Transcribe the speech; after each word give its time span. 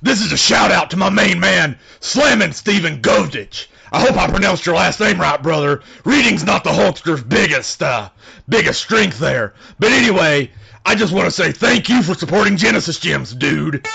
This 0.00 0.22
is 0.22 0.32
a 0.32 0.36
shout 0.36 0.70
out 0.70 0.90
to 0.90 0.96
my 0.96 1.10
main 1.10 1.40
man, 1.40 1.78
Slammin' 2.00 2.52
Steven 2.52 3.02
Govdich. 3.02 3.66
I 3.92 4.00
hope 4.00 4.16
I 4.16 4.26
pronounced 4.28 4.64
your 4.64 4.74
last 4.74 5.00
name 5.00 5.20
right, 5.20 5.42
brother. 5.42 5.82
Reading's 6.04 6.44
not 6.44 6.64
the 6.64 6.70
Hulkster's 6.70 7.22
biggest, 7.22 7.82
uh, 7.82 8.08
biggest 8.48 8.80
strength 8.80 9.18
there. 9.18 9.52
But 9.78 9.92
anyway, 9.92 10.50
I 10.86 10.94
just 10.94 11.12
want 11.12 11.26
to 11.26 11.30
say 11.30 11.52
thank 11.52 11.88
you 11.88 12.02
for 12.02 12.14
supporting 12.14 12.56
Genesis 12.56 12.98
Gems, 12.98 13.34
dude. 13.34 13.86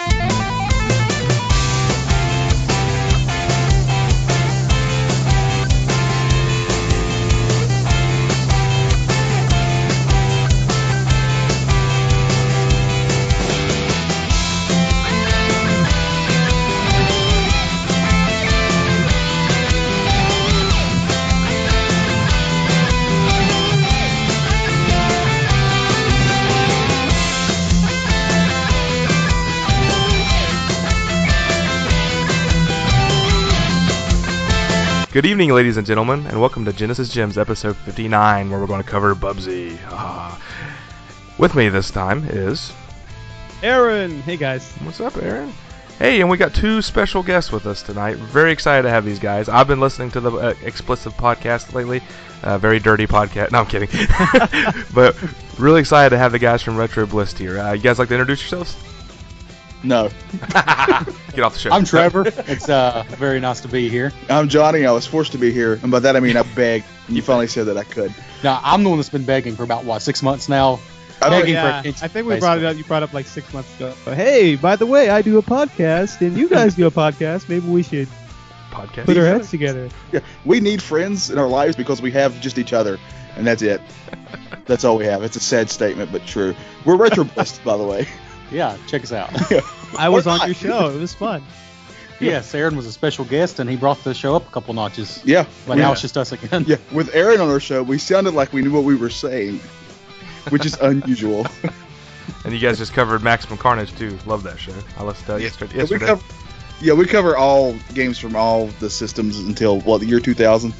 Good 35.17 35.25
evening, 35.25 35.51
ladies 35.51 35.77
and 35.77 35.87
gentlemen, 35.87 36.27
and 36.27 36.39
welcome 36.39 36.63
to 36.65 36.71
Genesis 36.71 37.09
Gems 37.09 37.39
episode 37.39 37.75
59, 37.75 38.51
where 38.51 38.59
we're 38.59 38.67
going 38.67 38.83
to 38.83 38.87
cover 38.87 39.15
Bubsy. 39.15 39.75
Ah. 39.89 40.39
With 41.39 41.55
me 41.55 41.69
this 41.69 41.89
time 41.89 42.23
is. 42.29 42.71
Aaron, 43.63 44.21
hey 44.21 44.37
guys. 44.37 44.71
What's 44.83 45.01
up, 45.01 45.17
Aaron? 45.17 45.51
Hey, 45.97 46.21
and 46.21 46.29
we 46.29 46.37
got 46.37 46.53
two 46.53 46.83
special 46.83 47.23
guests 47.23 47.51
with 47.51 47.65
us 47.65 47.81
tonight. 47.81 48.17
Very 48.17 48.51
excited 48.51 48.83
to 48.83 48.91
have 48.91 49.05
these 49.05 49.17
guys. 49.17 49.49
I've 49.49 49.67
been 49.67 49.79
listening 49.79 50.11
to 50.11 50.19
the 50.19 50.31
uh, 50.33 50.53
explicit 50.63 51.13
podcast 51.13 51.73
lately. 51.73 52.03
Uh, 52.43 52.59
very 52.59 52.77
dirty 52.77 53.07
podcast. 53.07 53.51
No, 53.51 53.61
I'm 53.61 53.65
kidding. 53.65 53.89
but 54.93 55.17
really 55.57 55.79
excited 55.79 56.11
to 56.11 56.19
have 56.19 56.31
the 56.31 56.37
guys 56.37 56.61
from 56.61 56.77
Retro 56.77 57.07
Bliss 57.07 57.35
here. 57.35 57.57
Uh, 57.57 57.73
you 57.73 57.81
guys 57.81 57.97
like 57.97 58.09
to 58.09 58.13
introduce 58.13 58.41
yourselves? 58.41 58.77
No. 59.83 60.09
Get 61.33 61.39
off 61.43 61.53
the 61.53 61.59
show. 61.59 61.69
I'm 61.71 61.85
Trevor. 61.85 62.23
It's 62.47 62.67
uh, 62.67 63.03
very 63.09 63.39
nice 63.39 63.61
to 63.61 63.67
be 63.67 63.89
here. 63.89 64.11
I'm 64.29 64.49
Johnny. 64.49 64.85
I 64.85 64.91
was 64.91 65.05
forced 65.05 65.31
to 65.33 65.37
be 65.37 65.51
here, 65.51 65.79
and 65.83 65.91
by 65.91 65.99
that 65.99 66.15
I 66.15 66.19
mean 66.19 66.35
I 66.35 66.43
begged, 66.43 66.85
and 67.07 67.15
you 67.15 67.21
finally 67.21 67.47
said 67.47 67.67
that 67.67 67.77
I 67.77 67.83
could. 67.83 68.13
Now 68.43 68.59
I'm 68.63 68.83
the 68.83 68.89
one 68.89 68.97
that's 68.97 69.09
been 69.09 69.25
begging 69.25 69.55
for 69.55 69.63
about 69.63 69.85
what 69.85 70.01
six 70.01 70.23
months 70.23 70.49
now. 70.49 70.79
I 71.21 71.29
don't- 71.29 71.41
Begging 71.41 71.55
for 71.55 71.61
yeah, 71.61 71.81
I 72.01 72.07
think 72.07 72.27
we 72.27 72.39
brought 72.39 72.57
it 72.59 72.65
up. 72.65 72.75
You 72.75 72.83
brought 72.83 73.01
it 73.03 73.09
up 73.09 73.13
like 73.13 73.25
six 73.27 73.51
months 73.53 73.73
ago. 73.75 73.93
But 74.05 74.15
hey, 74.17 74.55
by 74.55 74.75
the 74.75 74.85
way, 74.85 75.09
I 75.09 75.21
do 75.21 75.37
a 75.37 75.41
podcast, 75.43 76.21
and 76.21 76.37
you 76.37 76.47
guys 76.49 76.75
do 76.75 76.85
a 76.87 76.91
podcast. 76.91 77.49
Maybe 77.49 77.67
we 77.67 77.81
should 77.83 78.07
podcast. 78.71 79.05
put 79.05 79.17
our 79.17 79.25
heads 79.25 79.49
together. 79.49 79.89
Yeah, 80.11 80.19
we 80.45 80.59
need 80.59 80.81
friends 80.81 81.29
in 81.31 81.37
our 81.39 81.47
lives 81.47 81.75
because 81.75 82.01
we 82.01 82.11
have 82.11 82.39
just 82.41 82.57
each 82.59 82.73
other, 82.73 82.99
and 83.35 83.45
that's 83.47 83.61
it. 83.61 83.81
That's 84.65 84.83
all 84.83 84.97
we 84.97 85.05
have. 85.05 85.23
It's 85.23 85.35
a 85.37 85.39
sad 85.39 85.69
statement, 85.71 86.11
but 86.11 86.25
true. 86.27 86.55
We're 86.85 86.97
retro 86.97 87.23
blessed, 87.23 87.63
by 87.63 87.77
the 87.77 87.83
way. 87.83 88.07
Yeah, 88.51 88.77
check 88.87 89.03
us 89.03 89.11
out. 89.11 89.29
I 89.99 90.09
was 90.09 90.27
on 90.27 90.45
your 90.45 90.55
show. 90.55 90.89
It 90.89 90.99
was 90.99 91.13
fun. 91.13 91.43
yes, 92.19 92.53
Aaron 92.55 92.75
was 92.75 92.85
a 92.85 92.91
special 92.91 93.25
guest, 93.25 93.59
and 93.59 93.69
he 93.69 93.75
brought 93.75 94.03
the 94.03 94.13
show 94.13 94.35
up 94.35 94.47
a 94.47 94.51
couple 94.51 94.73
notches. 94.73 95.21
Yeah. 95.25 95.45
But 95.65 95.75
we- 95.75 95.81
now 95.81 95.91
it's 95.91 96.01
just 96.01 96.17
us 96.17 96.31
again. 96.31 96.65
yeah. 96.67 96.77
With 96.91 97.13
Aaron 97.13 97.41
on 97.41 97.49
our 97.49 97.59
show, 97.59 97.83
we 97.83 97.97
sounded 97.97 98.33
like 98.33 98.53
we 98.53 98.61
knew 98.61 98.71
what 98.71 98.83
we 98.83 98.95
were 98.95 99.09
saying, 99.09 99.59
which 100.49 100.65
is 100.65 100.75
unusual. 100.79 101.45
And 102.43 102.53
you 102.53 102.59
guys 102.59 102.77
just 102.77 102.93
covered 102.93 103.23
Maximum 103.23 103.57
Carnage, 103.57 103.93
too. 103.95 104.17
Love 104.25 104.43
that 104.43 104.57
show. 104.59 104.73
I 104.97 105.03
listened 105.03 105.25
to 105.27 105.31
that 105.33 105.41
yesterday. 105.41 105.77
Yeah, 105.77 105.85
we 105.89 105.97
cover, 105.99 106.23
yeah, 106.81 106.93
we 106.93 107.05
cover 107.05 107.35
all 107.37 107.73
games 107.93 108.19
from 108.19 108.35
all 108.37 108.67
the 108.79 108.89
systems 108.89 109.39
until 109.39 109.79
what 109.81 109.99
the 110.01 110.07
year 110.07 110.19
2000. 110.19 110.73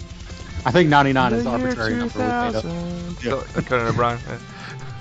I 0.65 0.71
think 0.71 0.89
99 0.89 1.33
is 1.33 1.43
the 1.43 1.49
The 1.49 1.57
arbitrary 1.57 1.95
number 1.95 2.19
we 2.19 2.25
made 2.25 2.29
up. 2.55 2.63
2000. 2.63 3.17
Yeah. 3.55 3.61
Conan 3.63 3.87
O'Brien. 3.87 4.19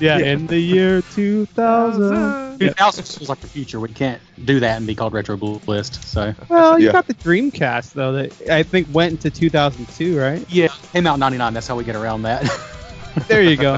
Yeah. 0.00 0.18
Yeah, 0.18 0.24
Yeah. 0.24 0.32
in 0.32 0.46
the 0.46 0.58
year 0.58 1.02
2000. 1.12 2.58
2000 2.58 3.04
feels 3.04 3.28
like 3.28 3.40
the 3.40 3.46
future. 3.46 3.78
We 3.80 3.88
can't 3.88 4.20
do 4.44 4.60
that 4.60 4.76
and 4.78 4.86
be 4.86 4.94
called 4.94 5.12
Retro 5.12 5.36
Bliss. 5.36 5.90
So 6.04 6.34
Well, 6.48 6.78
you 6.78 6.86
Yeah. 6.86 6.92
got 6.92 7.06
the 7.06 7.14
Dreamcast 7.14 7.92
though. 7.92 8.12
That 8.12 8.50
I 8.50 8.62
think 8.62 8.88
went 8.92 9.12
into 9.12 9.30
2002, 9.30 10.18
right? 10.18 10.44
yeah, 10.48 10.68
came 10.92 11.06
out 11.06 11.14
in 11.14 11.20
99. 11.20 11.54
That's 11.54 11.66
how 11.66 11.76
we 11.76 11.84
get 11.84 11.96
around 11.96 12.22
that. 12.22 12.48
There 13.28 13.42
you 13.42 13.56
go. 13.56 13.76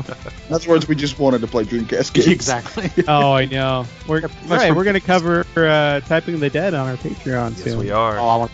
In 0.49 0.53
other 0.53 0.69
words, 0.69 0.89
we 0.89 0.97
just 0.97 1.21
wanted 1.21 1.43
to 1.43 1.47
play 1.47 1.63
Dreamcast 1.63 2.13
games. 2.13 2.27
exactly. 2.27 2.91
oh, 3.07 3.33
I 3.35 3.45
know. 3.45 3.87
We're 4.09 4.23
Much 4.23 4.33
right. 4.49 4.75
We're 4.75 4.83
gonna 4.83 4.99
cover 4.99 5.47
uh, 5.57 6.01
Typing 6.01 6.41
the 6.41 6.51
Dead 6.51 6.75
on 6.75 6.89
our 6.89 6.97
Patreon 6.97 7.51
Yes, 7.57 7.63
soon. 7.63 7.79
we 7.79 7.93
are. 7.93 8.19
Oh, 8.19 8.27
I 8.27 8.37
want 8.37 8.51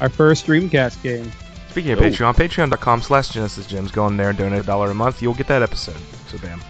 Our 0.00 0.08
first 0.08 0.46
Dreamcast 0.46 1.02
game. 1.02 1.32
Speaking 1.70 1.90
of 1.90 1.98
Oh. 1.98 2.02
Patreon, 2.02 2.36
patreon.com 2.36 3.02
slash 3.02 3.30
Genesis 3.30 3.66
Gems. 3.66 3.90
Go 3.90 4.06
in 4.06 4.16
there 4.16 4.28
and 4.28 4.38
donate 4.38 4.60
a 4.60 4.62
dollar 4.64 4.92
a 4.92 4.94
month. 4.94 5.20
You'll 5.20 5.34
get 5.34 5.48
that 5.48 5.62
episode. 5.62 5.96
So, 6.28 6.38
bam. 6.38 6.60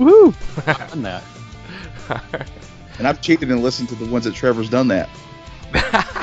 Woohoo! 0.00 0.34
I've 0.66 0.90
done 0.90 1.02
that. 1.02 1.22
And 2.98 3.06
I've 3.06 3.20
cheated 3.20 3.50
and 3.50 3.62
listened 3.62 3.88
to 3.90 3.94
the 3.94 4.06
ones 4.06 4.24
that 4.24 4.34
Trevor's 4.34 4.68
done 4.68 4.88
that. 4.88 5.08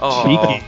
oh, 0.00 0.24
Cheeky. 0.24 0.66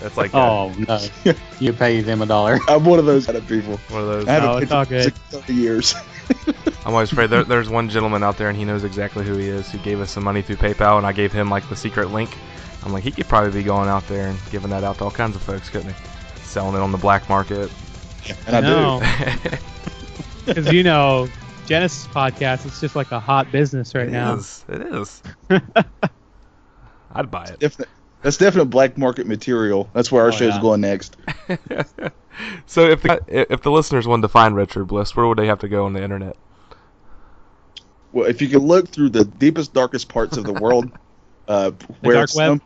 That's 0.00 0.16
like 0.16 0.34
Oh 0.34 0.72
no, 0.76 1.00
you 1.60 1.72
pay 1.72 2.00
them 2.00 2.22
a 2.22 2.26
dollar. 2.26 2.58
I'm 2.68 2.84
one 2.84 2.98
of 2.98 3.06
those 3.06 3.26
kind 3.26 3.38
of 3.38 3.46
people. 3.46 3.78
one 3.88 4.02
of 4.02 4.06
those. 4.08 4.28
I 4.28 4.32
haven't 4.32 4.54
paid 4.54 4.62
it's 4.64 4.72
all 4.72 4.84
for 4.84 4.90
good. 4.90 5.04
six- 5.04 5.18
30 5.30 5.54
years. 5.54 5.94
I'm 6.84 6.92
always 6.92 7.12
afraid. 7.12 7.30
There, 7.30 7.44
there's 7.44 7.68
one 7.68 7.88
gentleman 7.88 8.22
out 8.22 8.36
there, 8.36 8.48
and 8.48 8.58
he 8.58 8.64
knows 8.64 8.84
exactly 8.84 9.24
who 9.24 9.36
he 9.36 9.48
is, 9.48 9.70
who 9.70 9.78
gave 9.78 10.00
us 10.00 10.10
some 10.10 10.24
money 10.24 10.42
through 10.42 10.56
PayPal, 10.56 10.98
and 10.98 11.06
I 11.06 11.12
gave 11.12 11.32
him 11.32 11.48
like 11.48 11.68
the 11.68 11.76
secret 11.76 12.10
link. 12.10 12.36
I'm 12.84 12.92
like, 12.92 13.04
he 13.04 13.12
could 13.12 13.28
probably 13.28 13.52
be 13.52 13.62
going 13.62 13.88
out 13.88 14.06
there 14.08 14.28
and 14.28 14.38
giving 14.50 14.70
that 14.70 14.82
out 14.82 14.98
to 14.98 15.04
all 15.04 15.10
kinds 15.10 15.36
of 15.36 15.42
folks, 15.42 15.68
couldn't 15.70 15.92
he? 15.94 16.06
Selling 16.42 16.74
it 16.74 16.80
on 16.80 16.90
the 16.90 16.98
black 16.98 17.28
market. 17.28 17.70
And 18.46 18.56
I, 18.56 18.60
know. 18.60 19.00
do. 19.00 19.56
Because 20.46 20.72
you 20.72 20.82
know, 20.82 21.28
Genesis 21.66 22.06
podcast, 22.12 22.66
it's 22.66 22.80
just 22.80 22.96
like 22.96 23.12
a 23.12 23.20
hot 23.20 23.50
business 23.52 23.94
right 23.94 24.08
It 24.08 24.12
now. 24.12 24.34
is. 24.34 24.64
It 24.68 24.82
is. 24.82 25.22
I'd 27.14 27.30
buy 27.30 27.44
it. 27.44 27.58
Definite, 27.60 27.88
that's 28.22 28.36
definite 28.36 28.66
black 28.66 28.96
market 28.98 29.26
material. 29.26 29.88
That's 29.92 30.10
where 30.10 30.22
our 30.22 30.28
Oh, 30.28 30.32
show's 30.32 30.54
yeah. 30.54 30.60
going 30.60 30.80
next. 30.80 31.16
so 32.66 32.88
if 32.88 33.02
the, 33.02 33.20
if 33.52 33.62
the 33.62 33.70
listeners 33.70 34.06
wanted 34.06 34.22
to 34.22 34.28
find 34.28 34.56
Retro 34.56 34.84
Bliss, 34.84 35.14
where 35.14 35.26
would 35.26 35.38
they 35.38 35.46
have 35.46 35.60
to 35.60 35.68
go 35.68 35.84
on 35.84 35.92
the 35.92 36.02
internet? 36.02 36.36
Well, 38.12 38.26
if 38.26 38.42
you 38.42 38.48
can 38.48 38.60
look 38.60 38.88
through 38.88 39.10
the 39.10 39.24
deepest, 39.24 39.72
darkest 39.72 40.08
parts 40.08 40.36
of 40.36 40.44
the 40.44 40.52
world, 40.52 40.90
uh, 41.48 41.72
where 42.00 42.14
dark 42.14 42.24
it's 42.24 42.36
web? 42.36 42.58
some- 42.60 42.62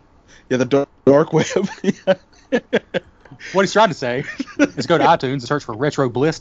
yeah, 0.49 0.57
the 0.59 0.65
dark, 0.65 0.89
dark 1.05 1.33
web. 1.33 1.47
What 3.53 3.63
he's 3.63 3.73
trying 3.73 3.89
to 3.89 3.95
say 3.95 4.25
is 4.59 4.87
go 4.87 4.97
to 4.97 5.05
iTunes 5.05 5.33
and 5.33 5.43
search 5.43 5.65
for 5.65 5.75
Retro 5.75 6.09
Bliss. 6.09 6.41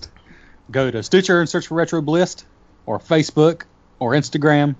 Go 0.71 0.89
to 0.89 1.03
Stitcher 1.03 1.39
and 1.39 1.49
search 1.49 1.67
for 1.67 1.75
Retro 1.75 2.01
Bliss, 2.01 2.37
or 2.85 2.99
Facebook, 2.99 3.63
or 3.99 4.11
Instagram. 4.11 4.75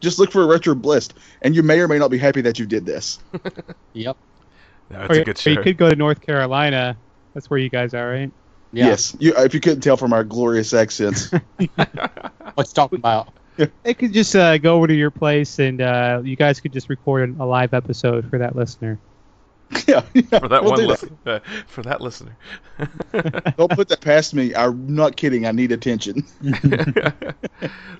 Just 0.00 0.18
look 0.18 0.30
for 0.30 0.46
retro 0.46 0.74
bliss, 0.76 1.08
and 1.42 1.56
you 1.56 1.62
may 1.62 1.80
or 1.80 1.88
may 1.88 1.98
not 1.98 2.08
be 2.10 2.18
happy 2.18 2.40
that 2.42 2.58
you 2.58 2.66
did 2.66 2.86
this. 2.86 3.18
Yep. 3.94 4.16
No, 4.90 4.98
Or, 5.00 5.16
a 5.16 5.24
good 5.24 5.36
show. 5.38 5.50
you 5.50 5.60
could 5.60 5.76
go 5.76 5.90
to 5.90 5.96
North 5.96 6.20
Carolina. 6.20 6.96
That's 7.34 7.50
where 7.50 7.58
you 7.58 7.68
guys 7.68 7.94
are, 7.94 8.08
right? 8.08 8.30
Yeah. 8.72 8.86
Yes, 8.86 9.16
you, 9.18 9.34
if 9.36 9.54
you 9.54 9.60
couldn't 9.60 9.80
tell 9.80 9.96
from 9.96 10.12
our 10.12 10.22
glorious 10.24 10.72
accents. 10.72 11.30
What's 12.54 12.72
talking 12.72 12.98
about? 12.98 13.32
They 13.82 13.92
could 13.94 14.12
just 14.12 14.36
uh, 14.36 14.56
go 14.58 14.76
over 14.76 14.86
to 14.86 14.94
your 14.94 15.10
place 15.10 15.58
and 15.58 15.80
uh, 15.80 16.22
you 16.22 16.36
guys 16.36 16.60
could 16.60 16.72
just 16.72 16.88
record 16.88 17.38
a 17.40 17.44
live 17.44 17.74
episode 17.74 18.30
for 18.30 18.38
that 18.38 18.54
listener. 18.54 18.98
yeah, 19.86 20.02
yeah, 20.14 20.38
for 20.38 20.48
that 20.48 20.62
we'll 20.62 20.72
one 20.72 20.80
do 20.80 20.86
listener. 20.86 21.16
Uh, 21.26 21.38
for 21.66 21.82
that 21.82 22.00
listener. 22.00 22.36
Don't 23.56 23.70
put 23.70 23.88
that 23.88 24.00
past 24.00 24.32
me. 24.34 24.54
I'm 24.54 24.94
not 24.94 25.16
kidding. 25.16 25.46
I 25.46 25.52
need 25.52 25.72
attention. 25.72 26.24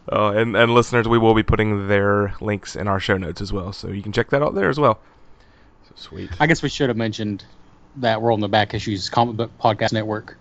oh, 0.09 0.29
and, 0.29 0.57
and 0.57 0.75
listeners, 0.75 1.07
we 1.09 1.19
will 1.19 1.35
be 1.35 1.43
putting 1.43 1.89
their 1.89 2.35
links 2.41 2.77
in 2.77 2.89
our 2.89 3.01
show 3.01 3.17
notes 3.17 3.41
as 3.41 3.53
well, 3.53 3.73
so 3.73 3.89
you 3.89 4.03
can 4.03 4.13
check 4.13 4.31
that 4.31 4.43
out 4.43 4.55
there 4.55 4.69
as 4.69 4.79
well. 4.81 4.99
So 5.89 5.93
sweet. 5.97 6.31
I 6.41 6.47
guess 6.47 6.63
we 6.63 6.69
should 6.69 6.89
have 6.89 6.97
mentioned 6.97 7.45
that 7.97 8.23
we're 8.23 8.33
on 8.33 8.41
the 8.41 8.49
Back 8.49 8.75
Issues 8.75 9.09
Comic 9.11 9.37
Book 9.37 9.51
Podcast 9.59 9.93
Network. 9.93 10.39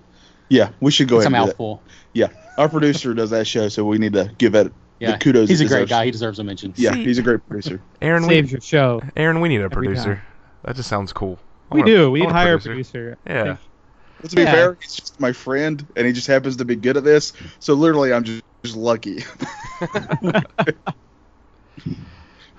Yeah, 0.50 0.70
we 0.80 0.92
should 0.92 1.10
go 1.10 1.18
It's 1.18 1.26
a 1.26 1.30
ahead 1.30 1.36
and 1.42 1.46
do 1.46 1.48
that. 1.48 1.48
mouthful. 1.54 1.84
Yeah, 2.14 2.28
our 2.58 2.70
producer 2.70 3.14
does 3.14 3.32
that 3.32 3.48
show, 3.48 3.68
so 3.70 3.84
we 3.84 3.98
need 3.98 4.14
to 4.14 4.32
give 4.38 4.56
it 4.56 4.72
Yeah. 5.00 5.14
the 5.14 5.18
kudos. 5.18 5.50
He's 5.50 5.60
it 5.62 5.66
a 5.66 5.68
great 5.68 5.90
guy. 5.90 6.06
He 6.06 6.12
deserves 6.12 6.40
a 6.40 6.44
mention. 6.46 6.74
Yeah, 6.78 6.94
See- 6.94 7.04
he's 7.04 7.18
a 7.18 7.22
great 7.22 7.46
producer. 7.48 7.82
Aaron, 8.02 8.24
we, 8.24 8.30
Saves 8.36 8.52
your 8.54 8.62
show. 8.62 9.02
Aaron, 9.18 9.42
we 9.42 9.50
need 9.50 9.60
a 9.60 9.66
every 9.66 9.88
producer. 9.88 10.16
time. 10.16 10.24
That 10.68 10.76
just 10.76 10.90
sounds 10.90 11.14
cool. 11.14 11.40
I 11.72 11.76
We 11.76 11.80
want 11.80 11.90
a- 11.90 11.96
do. 11.96 12.12
We'd 12.12 12.24
want 12.26 12.36
hire 12.36 12.56
a 12.56 12.60
producer. 12.60 13.18
I 13.26 13.30
Yeah. 13.34 13.44
think. 13.46 13.60
But 14.20 14.30
to 14.32 14.36
be 14.36 14.42
Yeah. 14.42 14.52
fair, 14.52 14.78
he's 14.82 14.96
just 14.96 15.18
my 15.22 15.32
friend, 15.32 15.88
and 15.96 16.06
he 16.06 16.12
just 16.12 16.28
happens 16.28 16.58
to 16.58 16.66
be 16.66 16.76
good 16.76 16.98
at 16.98 17.06
this. 17.06 17.32
So 17.60 17.74
literally, 17.74 18.12
I'm 18.12 18.26
just, 18.26 18.44
just 18.66 18.76
lucky. 18.76 19.24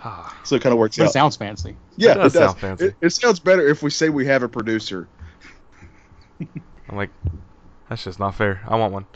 Ah, 0.05 0.33
so 0.45 0.55
it 0.55 0.63
kind 0.63 0.73
of 0.73 0.79
works 0.79 0.97
But 0.97 1.07
it 1.09 1.13
sounds 1.13 1.35
fancy. 1.37 1.77
yeah, 1.97 2.13
It 2.13 2.15
does 2.15 2.33
sound 2.33 2.57
fancy. 2.59 2.85
It, 2.87 2.97
it 3.01 3.11
sounds 3.11 3.41
better 3.41 3.67
if 3.67 3.83
we 3.83 3.91
say 3.91 4.09
we 4.09 4.25
have 4.27 4.45
a 4.45 4.49
producer. 4.49 5.09
I'm 6.41 6.97
like, 6.97 7.11
that's 7.89 8.05
just 8.05 8.21
not 8.21 8.37
fair. 8.37 8.61
I 8.69 8.77
want 8.77 8.93
one. 8.93 9.07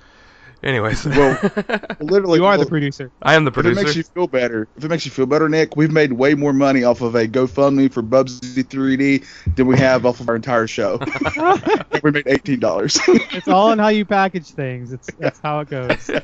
Anyways, 0.62 1.04
Well, 1.06 1.38
Literally, 2.00 2.38
You 2.38 2.44
are 2.46 2.56
the 2.56 2.66
producer. 2.66 3.10
I 3.22 3.34
am 3.34 3.44
the 3.44 3.50
producer. 3.50 3.72
If 3.80 3.82
it 3.82 3.84
makes 3.84 3.96
you 3.96 4.02
feel 4.04 4.26
better, 4.28 4.68
if 4.76 4.84
it 4.84 4.88
makes 4.88 5.04
you 5.04 5.10
feel 5.10 5.26
better, 5.26 5.48
Nick, 5.48 5.76
we've 5.76 5.90
made 5.90 6.12
way 6.12 6.34
more 6.34 6.52
money 6.52 6.84
off 6.84 7.00
of 7.00 7.14
a 7.16 7.26
GoFundMe 7.26 7.92
for 7.92 8.02
Bubsy 8.02 8.62
3D 8.62 9.26
than 9.56 9.66
we 9.66 9.76
have 9.78 10.06
off 10.06 10.20
of 10.20 10.28
our 10.28 10.36
entire 10.36 10.68
show. 10.68 11.00
we 12.04 12.10
made 12.12 12.26
eighteen 12.28 12.60
dollars. 12.60 12.98
It's 13.08 13.48
all 13.48 13.72
in 13.72 13.78
how 13.80 13.88
you 13.88 14.04
package 14.04 14.52
things. 14.52 14.92
It's 14.92 15.08
that's 15.18 15.40
how 15.40 15.60
it 15.60 15.68
goes. 15.68 16.10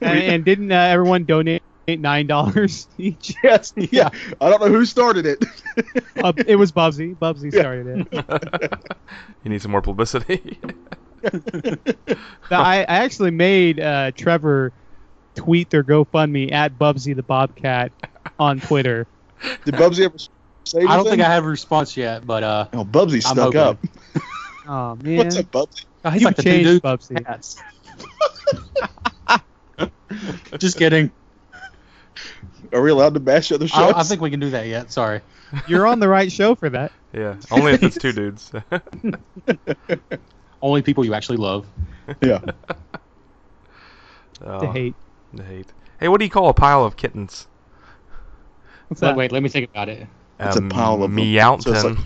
And, 0.00 0.18
and 0.18 0.44
didn't 0.44 0.72
uh, 0.72 0.74
everyone 0.74 1.24
donate 1.24 1.62
nine 1.88 2.26
dollars 2.26 2.88
each? 2.98 3.32
yes, 3.44 3.72
yeah. 3.76 4.08
I 4.40 4.50
don't 4.50 4.60
know 4.60 4.68
who 4.68 4.84
started 4.84 5.24
it. 5.26 5.44
Uh, 6.16 6.32
it 6.46 6.56
was 6.56 6.72
Bubsy. 6.72 7.16
Bubsy 7.16 7.52
Yeah. 7.52 7.60
started 7.60 8.08
it. 8.12 8.82
you 9.44 9.50
need 9.50 9.62
some 9.62 9.70
more 9.70 9.82
publicity. 9.82 10.58
I, 12.50 12.80
I 12.80 12.84
actually 12.84 13.30
made 13.30 13.80
uh, 13.80 14.10
Trevor 14.12 14.72
tweet 15.34 15.70
their 15.70 15.84
GoFundMe 15.84 16.52
at 16.52 16.78
Bubsy 16.78 17.14
the 17.16 17.22
Bobcat 17.22 17.92
on 18.38 18.60
Twitter. 18.60 19.06
Did 19.64 19.74
Bubsy 19.74 20.04
ever 20.04 20.18
say 20.18 20.30
anything? 20.80 20.88
I 20.88 20.96
don't 20.96 21.06
think 21.08 21.22
I 21.22 21.26
have 21.32 21.44
a 21.44 21.48
response 21.48 21.96
yet, 21.96 22.26
but 22.26 22.42
uh, 22.42 22.66
Oh, 22.72 22.84
Bubsy 22.84 23.14
I'm 23.14 23.20
stuck 23.20 23.54
hoping. 23.54 23.60
up. 23.60 23.78
Oh 24.66 24.94
man, 25.02 25.16
What's 25.16 25.36
up, 25.36 25.46
Bubsy? 25.46 25.84
oh, 26.04 26.10
he's 26.10 26.20
You 26.22 26.26
like 26.28 26.36
the 26.36 26.42
changed, 26.42 26.66
two 26.68 26.72
dude. 26.74 26.82
Bubsy. 26.82 27.24
Yes. 27.26 27.56
Just 30.58 30.76
kidding. 30.78 31.10
Are 32.72 32.80
we 32.82 32.90
allowed 32.90 33.14
to 33.14 33.20
bash 33.20 33.50
other 33.50 33.64
I, 33.64 33.68
shows? 33.68 33.94
I 33.96 34.02
think 34.04 34.20
we 34.20 34.30
can 34.30 34.38
do 34.38 34.50
that 34.50 34.66
yet. 34.66 34.92
Sorry. 34.92 35.22
You're 35.66 35.86
on 35.86 35.98
the 35.98 36.08
right 36.08 36.30
show 36.30 36.54
for 36.54 36.68
that. 36.70 36.92
yeah, 37.12 37.34
only 37.50 37.72
if 37.72 37.82
it's 37.82 37.96
two 37.98 38.12
dudes. 38.12 38.52
Only 40.62 40.82
people 40.82 41.04
you 41.04 41.14
actually 41.14 41.38
love. 41.38 41.66
yeah. 42.22 42.40
oh, 44.44 44.60
To 44.60 44.72
hate. 44.72 44.94
the 45.32 45.42
hate. 45.42 45.72
Hey, 45.98 46.08
what 46.08 46.18
do 46.18 46.24
you 46.24 46.30
call 46.30 46.48
a 46.48 46.54
pile 46.54 46.84
of 46.84 46.96
kittens? 46.96 47.46
What's 48.88 49.00
Wait, 49.02 49.08
that? 49.08 49.16
wait, 49.16 49.32
let 49.32 49.42
me 49.42 49.48
think 49.48 49.70
about 49.70 49.88
it. 49.88 50.06
It's 50.40 50.56
a 50.56 50.62
pile 50.62 50.94
of 50.94 51.02
um, 51.02 51.14
them. 51.14 51.24
Meowton. 51.24 51.62
So 51.62 51.72
it's 51.72 51.84
like- 51.84 51.98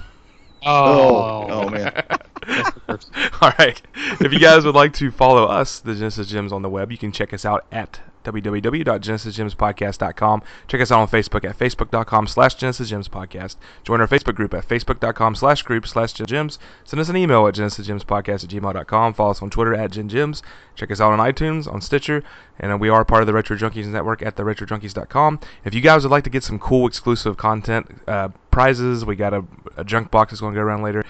Oh, 0.66 1.46
Oh, 1.46 1.46
oh 1.50 1.68
man. 1.70 2.02
All 3.40 3.52
right. 3.58 3.80
If 4.20 4.32
you 4.32 4.38
guys 4.38 4.64
would 4.64 4.74
like 4.74 4.92
to 4.94 5.10
follow 5.10 5.44
us, 5.44 5.80
the 5.80 5.94
Genesis 5.94 6.28
Gems 6.28 6.52
on 6.52 6.62
the 6.62 6.68
web, 6.68 6.92
you 6.92 6.98
can 6.98 7.12
check 7.12 7.32
us 7.32 7.44
out 7.44 7.66
at 7.72 8.00
www.genesisgemspodcast.com. 8.24 10.42
Check 10.66 10.80
us 10.80 10.90
out 10.90 11.00
on 11.00 11.08
Facebook 11.08 11.48
at 11.48 11.56
facebook.com 11.58 12.26
slash 12.26 12.54
Genesis 12.54 12.88
Gems 12.88 13.06
Podcast. 13.08 13.56
Join 13.84 14.00
our 14.00 14.08
Facebook 14.08 14.34
group 14.34 14.54
at 14.54 14.66
facebook.com 14.66 15.34
slash 15.34 15.62
group 15.62 15.86
slash 15.86 16.14
gems. 16.14 16.58
Send 16.84 17.00
us 17.00 17.10
an 17.10 17.16
email 17.16 17.46
at 17.46 17.54
genesisgemspodcast 17.54 18.44
at 18.44 18.50
gmail.com. 18.50 19.14
Follow 19.14 19.30
us 19.30 19.40
on 19.42 19.50
Twitter 19.50 19.74
at 19.74 19.92
Gen 19.92 20.08
Gems. 20.08 20.42
Check 20.74 20.90
us 20.90 21.00
out 21.00 21.12
on 21.12 21.20
iTunes, 21.20 21.72
on 21.72 21.80
Stitcher, 21.80 22.24
and 22.58 22.72
uh, 22.72 22.76
we 22.76 22.88
are 22.88 23.04
part 23.04 23.22
of 23.22 23.28
the 23.28 23.32
Retro 23.32 23.56
Junkies 23.56 23.86
Network 23.86 24.22
at 24.22 24.34
theretrojunkies.com. 24.36 25.38
If 25.64 25.72
you 25.74 25.80
guys 25.80 26.02
would 26.02 26.10
like 26.10 26.24
to 26.24 26.30
get 26.30 26.42
some 26.42 26.58
cool 26.58 26.88
exclusive 26.88 27.36
content, 27.36 27.86
uh, 28.08 28.30
prizes, 28.50 29.04
we 29.04 29.14
got 29.16 29.34
a, 29.34 29.44
a 29.76 29.84
junk 29.84 30.10
box 30.10 30.32
that's 30.32 30.40
going 30.40 30.54
to 30.54 30.58
go 30.58 30.64
around 30.64 30.82
later. 30.82 31.04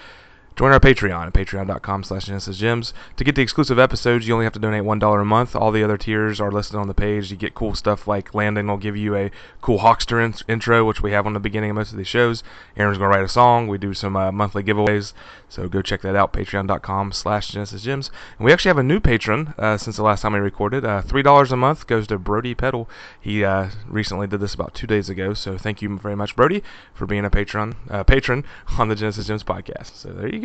Join 0.55 0.71
our 0.71 0.79
Patreon 0.79 1.27
at 1.27 1.33
patreon.com 1.33 2.03
slash 2.05 2.27
genesisgems. 2.27 2.93
To 3.17 3.25
get 3.25 3.35
the 3.35 3.41
exclusive 3.41 3.77
episodes, 3.77 4.25
you 4.25 4.33
only 4.33 4.45
have 4.45 4.53
to 4.53 4.59
donate 4.59 4.83
$1 4.83 5.21
a 5.21 5.25
month. 5.25 5.53
All 5.53 5.69
the 5.69 5.83
other 5.83 5.97
tiers 5.97 6.39
are 6.39 6.49
listed 6.49 6.77
on 6.77 6.87
the 6.87 6.93
page. 6.93 7.29
You 7.29 7.35
get 7.35 7.55
cool 7.55 7.75
stuff 7.75 8.07
like 8.07 8.33
Landon 8.33 8.67
will 8.67 8.77
give 8.77 8.95
you 8.95 9.17
a 9.17 9.31
cool 9.59 9.79
Hulkster 9.79 10.23
in- 10.23 10.33
intro, 10.47 10.85
which 10.85 11.03
we 11.03 11.11
have 11.11 11.25
on 11.25 11.33
the 11.33 11.41
beginning 11.41 11.71
of 11.71 11.75
most 11.75 11.91
of 11.91 11.97
these 11.97 12.07
shows. 12.07 12.41
Aaron's 12.77 12.97
going 12.97 13.11
to 13.11 13.17
write 13.17 13.25
a 13.25 13.27
song. 13.27 13.67
We 13.67 13.77
do 13.77 13.93
some 13.93 14.15
uh, 14.15 14.31
monthly 14.31 14.63
giveaways. 14.63 15.11
So 15.49 15.67
go 15.67 15.81
check 15.81 16.01
that 16.03 16.15
out, 16.15 16.31
patreon.com 16.31 17.11
slash 17.11 17.51
genesisgems. 17.51 18.09
And 18.37 18.45
we 18.45 18.53
actually 18.53 18.69
have 18.69 18.77
a 18.77 18.83
new 18.83 19.01
patron 19.01 19.53
uh, 19.57 19.77
since 19.77 19.97
the 19.97 20.03
last 20.03 20.21
time 20.21 20.33
we 20.33 20.39
recorded. 20.39 20.85
Uh, 20.85 21.01
$3 21.01 21.51
a 21.51 21.55
month 21.57 21.85
goes 21.85 22.07
to 22.07 22.17
Brody 22.17 22.55
Peddle. 22.55 22.89
He 23.19 23.43
uh, 23.43 23.71
recently 23.89 24.27
did 24.27 24.39
this 24.39 24.53
about 24.53 24.73
two 24.73 24.87
days 24.87 25.09
ago. 25.09 25.33
So 25.33 25.57
thank 25.57 25.81
you 25.81 25.97
very 25.99 26.15
much, 26.15 26.37
Brody, 26.37 26.63
for 26.93 27.05
being 27.05 27.25
a 27.25 27.29
patron, 27.29 27.75
uh, 27.89 28.05
patron 28.05 28.45
on 28.79 28.87
the 28.87 28.95
Genesis 28.95 29.27
Gems 29.27 29.43
podcast. 29.43 29.95
So 29.95 30.13
there 30.13 30.33
you 30.33 30.39
go. 30.39 30.44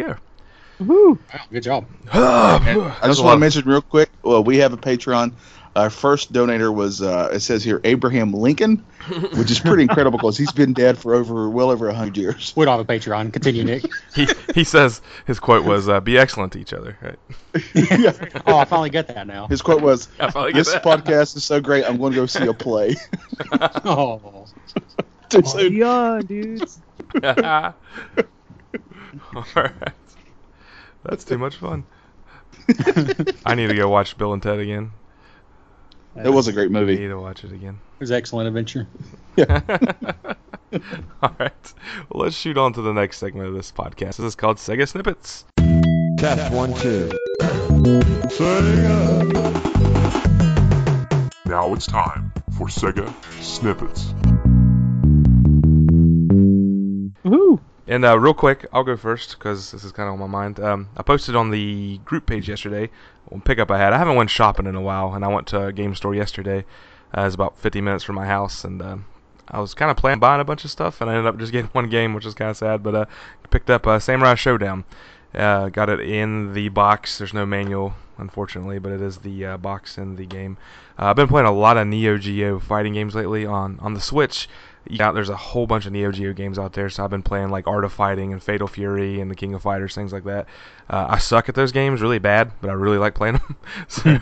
Woo! 0.79 1.19
Wow, 1.33 1.41
good 1.53 1.63
job. 1.63 1.87
I 2.13 3.01
just 3.05 3.23
want 3.23 3.37
to 3.37 3.39
mention 3.39 3.65
real 3.67 3.83
quick. 3.83 4.11
Well, 4.23 4.43
we 4.43 4.59
have 4.59 4.73
a 4.73 4.79
Patreon. 4.79 5.33
Our 5.77 5.89
first 5.89 6.33
donator 6.33 6.75
was 6.75 7.01
uh, 7.01 7.31
it 7.33 7.41
says 7.41 7.63
here 7.63 7.81
Abraham 7.85 8.33
Lincoln, 8.33 8.79
which 9.35 9.53
is 9.53 9.61
pretty 9.61 9.85
incredible 9.85 10.19
because 10.19 10.37
he's 10.37 10.51
been 10.51 10.73
dead 10.73 10.99
for 10.99 11.15
over 11.15 11.49
well 11.49 11.71
over 11.71 11.93
hundred 11.93 12.17
years. 12.17 12.53
We 12.57 12.65
don't 12.65 12.77
have 12.77 12.89
a 12.89 12.93
Patreon. 12.93 13.33
Continue, 13.33 13.63
Nick. 13.63 13.85
he 14.15 14.27
he 14.53 14.65
says 14.65 15.01
his 15.29 15.39
quote 15.39 15.65
was 15.65 15.89
uh, 15.89 16.01
"Be 16.01 16.19
excellent 16.19 16.55
to 16.55 16.59
each 16.59 16.73
other." 16.73 16.99
Right? 17.01 17.19
yeah. 17.75 18.13
Oh, 18.47 18.57
I 18.57 18.65
finally 18.65 18.91
get 18.91 19.07
that 19.09 19.29
now. 19.29 19.47
His 19.47 19.63
quote 19.63 19.81
was, 19.81 20.09
I 20.19 20.31
finally 20.33 20.53
get 20.53 20.59
"This 20.61 20.73
that. 20.73 20.83
podcast 20.83 21.37
is 21.37 21.45
so 21.45 21.61
great, 21.61 21.85
I'm 21.85 21.99
going 21.99 22.13
to 22.15 22.17
go 22.17 22.27
see 22.27 22.47
a 22.47 22.55
play." 22.55 22.97
Oh, 23.85 24.47
Too 25.29 25.43
soon. 25.45 25.75
yeah, 25.77 26.21
dudes. 26.27 26.81
All 29.37 29.45
right, 29.57 29.73
that's 31.05 31.25
too 31.25 31.39
much 31.39 31.57
fun. 31.57 31.85
I 33.47 33.55
need 33.55 33.69
to 33.69 33.75
go 33.75 33.89
watch 33.89 34.17
Bill 34.19 34.33
and 34.33 34.43
Ted 34.43 34.59
again. 34.59 34.93
It 36.17 36.29
was 36.31 36.49
a 36.49 36.53
great 36.53 36.67
I 36.67 36.73
movie. 36.73 36.97
need 36.99 37.09
to 37.09 37.19
watch 37.21 37.45
it 37.45 37.53
again. 37.53 37.79
it 37.95 38.01
was 38.01 38.11
an 38.11 38.17
excellent 38.17 38.49
adventure. 38.49 38.87
All 41.23 41.35
right, 41.39 41.75
well, 42.11 42.25
let's 42.25 42.37
shoot 42.37 42.57
on 42.59 42.73
to 42.75 42.83
the 42.83 42.93
next 42.93 43.19
segment 43.19 43.49
of 43.49 43.55
this 43.55 43.73
podcast. 43.73 44.17
This 44.17 44.21
is 44.21 44.35
called 44.37 44.59
Sega 44.59 44.89
Snippets. 44.89 45.45
Test 46.19 46.53
one, 46.53 46.75
two. 46.75 47.11
Sega. 48.29 49.31
Now 51.47 51.75
it's 51.75 51.87
time 51.87 52.33
for 52.57 52.67
Sega 52.69 53.13
Snippets. 53.43 54.15
Woo! 57.25 57.61
And 57.91 58.05
uh, 58.05 58.17
real 58.17 58.35
quick, 58.35 58.67
I'll 58.73 58.85
go 58.85 58.97
first 58.97 59.37
because 59.37 59.73
this 59.73 59.83
is 59.83 59.91
kind 59.91 60.09
of 60.09 60.13
on 60.13 60.21
my 60.21 60.29
mind. 60.29 60.61
Um, 60.61 60.89
I 60.97 61.03
posted 61.03 61.35
on 61.35 61.51
the 61.51 61.99
group 62.05 62.25
page 62.25 62.49
yesterday 62.49 62.89
one 63.27 63.41
pickup 63.41 63.69
I 63.69 63.79
had. 63.79 63.93
I 63.93 63.99
haven't 63.99 64.15
went 64.15 64.31
shopping 64.31 64.67
in 64.67 64.77
a 64.77 64.81
while, 64.81 65.13
and 65.15 65.25
I 65.25 65.29
went 65.29 65.49
to 65.49 65.67
a 65.67 65.73
game 65.73 65.97
store 65.97 66.15
yesterday. 66.15 66.65
Uh, 67.13 67.23
it's 67.23 67.35
about 67.35 67.59
50 67.59 67.81
minutes 67.81 68.05
from 68.05 68.15
my 68.15 68.27
house, 68.27 68.63
and 68.63 68.81
um 68.81 69.05
I 69.49 69.59
was 69.59 69.75
kind 69.75 69.91
of 69.91 69.97
planning 69.97 70.21
buying 70.21 70.41
a 70.41 70.45
bunch 70.45 70.65
of 70.65 70.71
stuff, 70.71 71.01
and 71.01 71.11
I 71.11 71.15
ended 71.15 71.27
up 71.27 71.37
just 71.37 71.51
getting 71.51 71.69
one 71.73 71.91
game, 71.91 72.15
which 72.15 72.27
is 72.27 72.35
kind 72.35 72.51
of 72.53 72.57
sad. 72.57 72.85
But 72.85 72.95
uh, 72.95 73.07
picked 73.51 73.71
up 73.71 73.89
uh, 73.89 73.99
Samurai 73.99 74.37
Showdown. 74.37 74.85
Uh, 75.35 75.69
got 75.69 75.91
it 75.91 75.99
in 75.99 76.53
the 76.53 76.69
box. 76.69 77.19
There's 77.19 77.35
no 77.35 77.45
manual, 77.45 77.95
unfortunately, 78.19 78.79
but 78.79 78.93
it 78.93 79.01
is 79.01 79.19
the 79.19 79.47
uh, 79.47 79.57
box 79.57 79.99
in 79.99 80.15
the 80.15 80.27
game. 80.27 80.59
Uh, 80.97 81.07
I've 81.07 81.17
been 81.17 81.27
playing 81.27 81.49
a 81.49 81.53
lot 81.53 81.77
of 81.77 81.89
Neo 81.89 82.19
Geo 82.19 82.61
fighting 82.61 82.93
games 82.93 83.17
lately 83.17 83.47
on 83.47 83.81
on 83.81 83.95
the 83.95 84.01
Switch. 84.01 84.49
Yeah, 84.89 85.13
there's 85.13 85.29
a 85.29 85.37
whole 85.37 85.67
bunch 85.67 85.87
of 85.87 85.93
Neo 85.93 86.11
Geo 86.11 86.33
games 86.33 86.59
out 86.59 86.73
there, 86.73 86.89
so 86.89 87.05
I've 87.05 87.11
been 87.11 87.23
playing 87.23 87.51
like 87.51 87.67
Art 87.67 87.85
of 87.85 87.93
Fighting 87.93 88.33
and 88.33 88.43
Fatal 88.43 88.67
Fury 88.67 89.21
and 89.21 89.31
the 89.31 89.35
King 89.35 89.55
of 89.55 89.63
Fighters, 89.63 89.95
things 89.95 90.13
like 90.13 90.25
that. 90.25 90.47
Uh, 90.89 91.07
I 91.11 91.19
suck 91.19 91.49
at 91.49 91.55
those 91.55 91.71
games 91.71 92.01
really 92.01 92.19
bad, 92.19 92.51
but 92.61 92.71
I 92.71 92.73
really 92.73 92.99
like 92.99 93.15
playing 93.15 93.35
them. 93.47 93.57
so, 93.89 94.19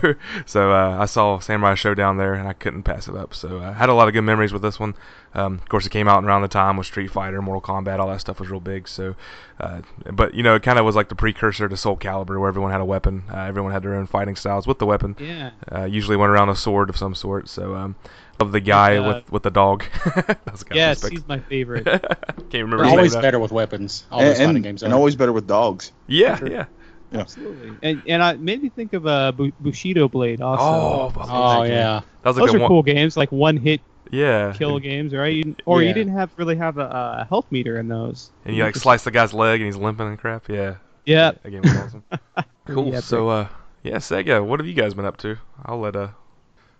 so 0.46 0.72
uh, 0.72 0.98
I 1.00 1.06
saw 1.06 1.38
Samurai 1.38 1.74
Showdown 1.74 2.16
there, 2.16 2.34
and 2.34 2.48
I 2.48 2.52
couldn't 2.52 2.82
pass 2.82 3.08
it 3.08 3.14
up. 3.14 3.34
So 3.34 3.60
I 3.60 3.72
had 3.72 3.88
a 3.88 3.94
lot 3.94 4.08
of 4.08 4.14
good 4.14 4.22
memories 4.22 4.52
with 4.52 4.62
this 4.62 4.78
one. 4.80 4.94
Um, 5.34 5.54
of 5.54 5.68
course, 5.68 5.86
it 5.86 5.90
came 5.90 6.08
out 6.08 6.24
around 6.24 6.42
the 6.42 6.48
time 6.48 6.76
with 6.76 6.86
Street 6.86 7.10
Fighter, 7.10 7.40
Mortal 7.40 7.62
Kombat, 7.62 7.98
all 7.98 8.08
that 8.08 8.20
stuff 8.20 8.40
was 8.40 8.50
real 8.50 8.60
big. 8.60 8.88
So, 8.88 9.14
uh, 9.60 9.82
but 10.12 10.34
you 10.34 10.42
know, 10.42 10.54
it 10.56 10.62
kind 10.62 10.78
of 10.78 10.84
was 10.84 10.96
like 10.96 11.08
the 11.08 11.14
precursor 11.14 11.68
to 11.68 11.76
Soul 11.76 11.96
Calibur, 11.96 12.40
where 12.40 12.48
everyone 12.48 12.72
had 12.72 12.80
a 12.80 12.84
weapon, 12.86 13.24
uh, 13.32 13.38
everyone 13.40 13.72
had 13.72 13.82
their 13.82 13.94
own 13.94 14.06
fighting 14.06 14.36
styles 14.36 14.66
with 14.66 14.78
the 14.78 14.86
weapon. 14.86 15.16
Yeah. 15.18 15.50
Uh, 15.70 15.84
usually 15.84 16.16
went 16.16 16.30
around 16.30 16.48
a 16.48 16.56
sword 16.56 16.90
of 16.90 16.96
some 16.96 17.14
sort. 17.14 17.48
So, 17.48 17.74
um, 17.74 17.94
love 18.40 18.52
the 18.52 18.60
guy 18.60 18.96
uh, 18.96 19.08
with 19.08 19.32
with 19.32 19.42
the 19.42 19.50
dog. 19.50 19.84
That's 20.44 20.64
kind 20.64 20.76
Yes, 20.76 21.02
of 21.04 21.10
he's 21.10 21.26
my 21.26 21.40
favorite. 21.40 21.84
Can't 22.50 22.64
remember 22.64 22.84
his 22.84 22.92
always 22.92 23.12
name 23.12 23.18
now. 23.18 23.20
better 23.20 23.38
with 23.38 23.52
weapons. 23.52 24.04
All 24.10 24.20
And, 24.20 24.28
those 24.28 24.38
fighting 24.38 24.56
and, 24.56 24.64
games 24.64 24.82
and 24.82 24.92
always 24.94 25.16
better 25.16 25.32
with 25.32 25.46
dogs. 25.46 25.92
Yeah, 26.06 26.38
yeah. 26.46 26.66
Absolutely. 27.12 27.78
And 27.82 28.02
and 28.06 28.22
I 28.22 28.34
made 28.36 28.62
me 28.62 28.68
think 28.68 28.92
of 28.92 29.06
uh, 29.06 29.32
Bushido 29.60 30.08
Blade 30.08 30.40
also. 30.40 30.62
Oh, 30.64 31.12
Oh 31.16 31.62
yeah. 31.62 32.02
That 32.22 32.30
was 32.30 32.36
like 32.36 32.46
Those 32.46 32.54
a 32.54 32.56
are 32.58 32.60
one, 32.60 32.68
cool 32.68 32.82
games, 32.82 33.16
like 33.16 33.32
one 33.32 33.56
hit 33.56 33.80
Yeah. 34.10 34.52
kill 34.52 34.78
games, 34.78 35.14
right? 35.14 35.34
You, 35.34 35.56
or 35.66 35.82
Yeah. 35.82 35.88
you 35.88 35.94
didn't 35.94 36.12
have 36.14 36.30
really 36.36 36.56
have 36.56 36.78
a, 36.78 37.20
a 37.22 37.26
health 37.28 37.46
meter 37.50 37.78
in 37.78 37.88
those. 37.88 38.30
And 38.44 38.54
you 38.54 38.62
like 38.62 38.76
slice 38.76 39.04
the 39.04 39.10
guy's 39.10 39.32
leg 39.32 39.60
and 39.60 39.66
he's 39.66 39.76
limping 39.76 40.06
and 40.06 40.18
crap. 40.18 40.48
Yeah. 40.48 40.76
Yeah. 41.06 41.32
That 41.42 41.50
game 41.50 41.62
was 41.62 41.74
awesome. 41.76 42.04
cool. 42.66 42.92
Yeah, 42.92 43.00
so 43.00 43.28
uh 43.28 43.48
yeah, 43.82 43.96
Sega, 43.96 44.44
what 44.44 44.60
have 44.60 44.66
you 44.66 44.74
guys 44.74 44.94
been 44.94 45.06
up 45.06 45.16
to? 45.18 45.38
I'll 45.64 45.80
let 45.80 45.96
uh 45.96 46.08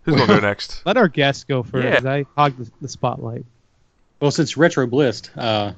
who's 0.08 0.20
gonna 0.20 0.40
go 0.40 0.46
next? 0.46 0.82
Let 0.84 0.96
our 0.96 1.08
guests 1.08 1.44
go 1.44 1.62
first. 1.62 1.84
Yeah. 1.84 1.94
'cause 1.96 2.06
I 2.06 2.24
hogged 2.36 2.58
the, 2.58 2.70
the 2.80 2.88
spotlight. 2.88 3.44
Well, 4.20 4.30
since 4.30 4.56
Retro 4.56 4.86
Bliss, 4.86 5.22
uh, 5.36 5.72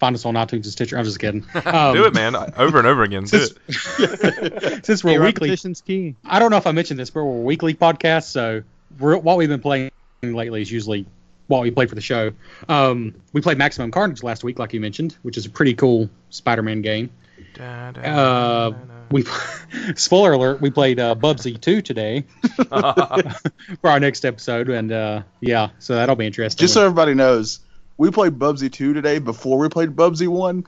find 0.00 0.14
us 0.16 0.24
on 0.24 0.34
iTunes 0.34 0.52
and 0.52 0.66
Stitcher. 0.66 0.98
I'm 0.98 1.04
just 1.04 1.18
kidding. 1.18 1.44
Um, 1.64 1.94
do 1.94 2.04
it, 2.06 2.14
man. 2.14 2.34
Over 2.34 2.78
and 2.78 2.86
over 2.86 3.02
again. 3.02 3.24
Do 3.24 3.38
Since, 3.38 3.54
it. 3.98 4.84
since 4.86 5.04
we're 5.04 5.22
weekly, 5.22 5.56
key. 5.84 6.14
I 6.24 6.38
don't 6.38 6.50
know 6.50 6.56
if 6.56 6.66
I 6.66 6.72
mentioned 6.72 6.98
this, 6.98 7.10
but 7.10 7.22
we're 7.24 7.30
a 7.38 7.42
weekly 7.42 7.74
podcast, 7.74 8.24
so 8.24 8.62
we're, 8.98 9.16
what 9.18 9.36
we've 9.36 9.48
been 9.48 9.60
playing 9.60 9.90
lately 10.22 10.62
is 10.62 10.70
usually 10.72 11.06
what 11.48 11.62
we 11.62 11.70
play 11.70 11.86
for 11.86 11.94
the 11.94 12.00
show. 12.00 12.32
Um, 12.68 13.14
we 13.32 13.40
played 13.42 13.58
Maximum 13.58 13.90
Carnage 13.90 14.22
last 14.22 14.42
week, 14.42 14.58
like 14.58 14.72
you 14.72 14.80
mentioned, 14.80 15.16
which 15.22 15.36
is 15.36 15.44
a 15.46 15.50
pretty 15.50 15.74
cool 15.74 16.08
Spider-Man 16.30 16.80
game. 16.82 17.10
Da, 17.54 17.92
da, 17.92 18.00
Uh, 18.00 18.70
da, 18.70 18.70
da. 18.70 18.76
we 19.10 19.24
spoiler 19.96 20.32
alert. 20.32 20.60
We 20.60 20.70
played 20.70 20.98
uh, 21.00 21.14
Bubsy 21.14 21.60
2 21.60 21.82
today 21.82 22.24
for 22.68 23.90
our 23.90 24.00
next 24.00 24.24
episode, 24.24 24.68
and 24.68 24.92
uh, 24.92 25.22
yeah, 25.40 25.70
so 25.78 25.94
that'll 25.94 26.16
be 26.16 26.26
interesting. 26.26 26.60
Just 26.60 26.74
so 26.74 26.82
everybody 26.84 27.14
knows, 27.14 27.60
we 27.98 28.10
played 28.10 28.38
Bubsy 28.38 28.70
2 28.72 28.94
today 28.94 29.18
before 29.18 29.58
we 29.58 29.68
played 29.68 29.90
Bubsy 29.90 30.28
1, 30.28 30.64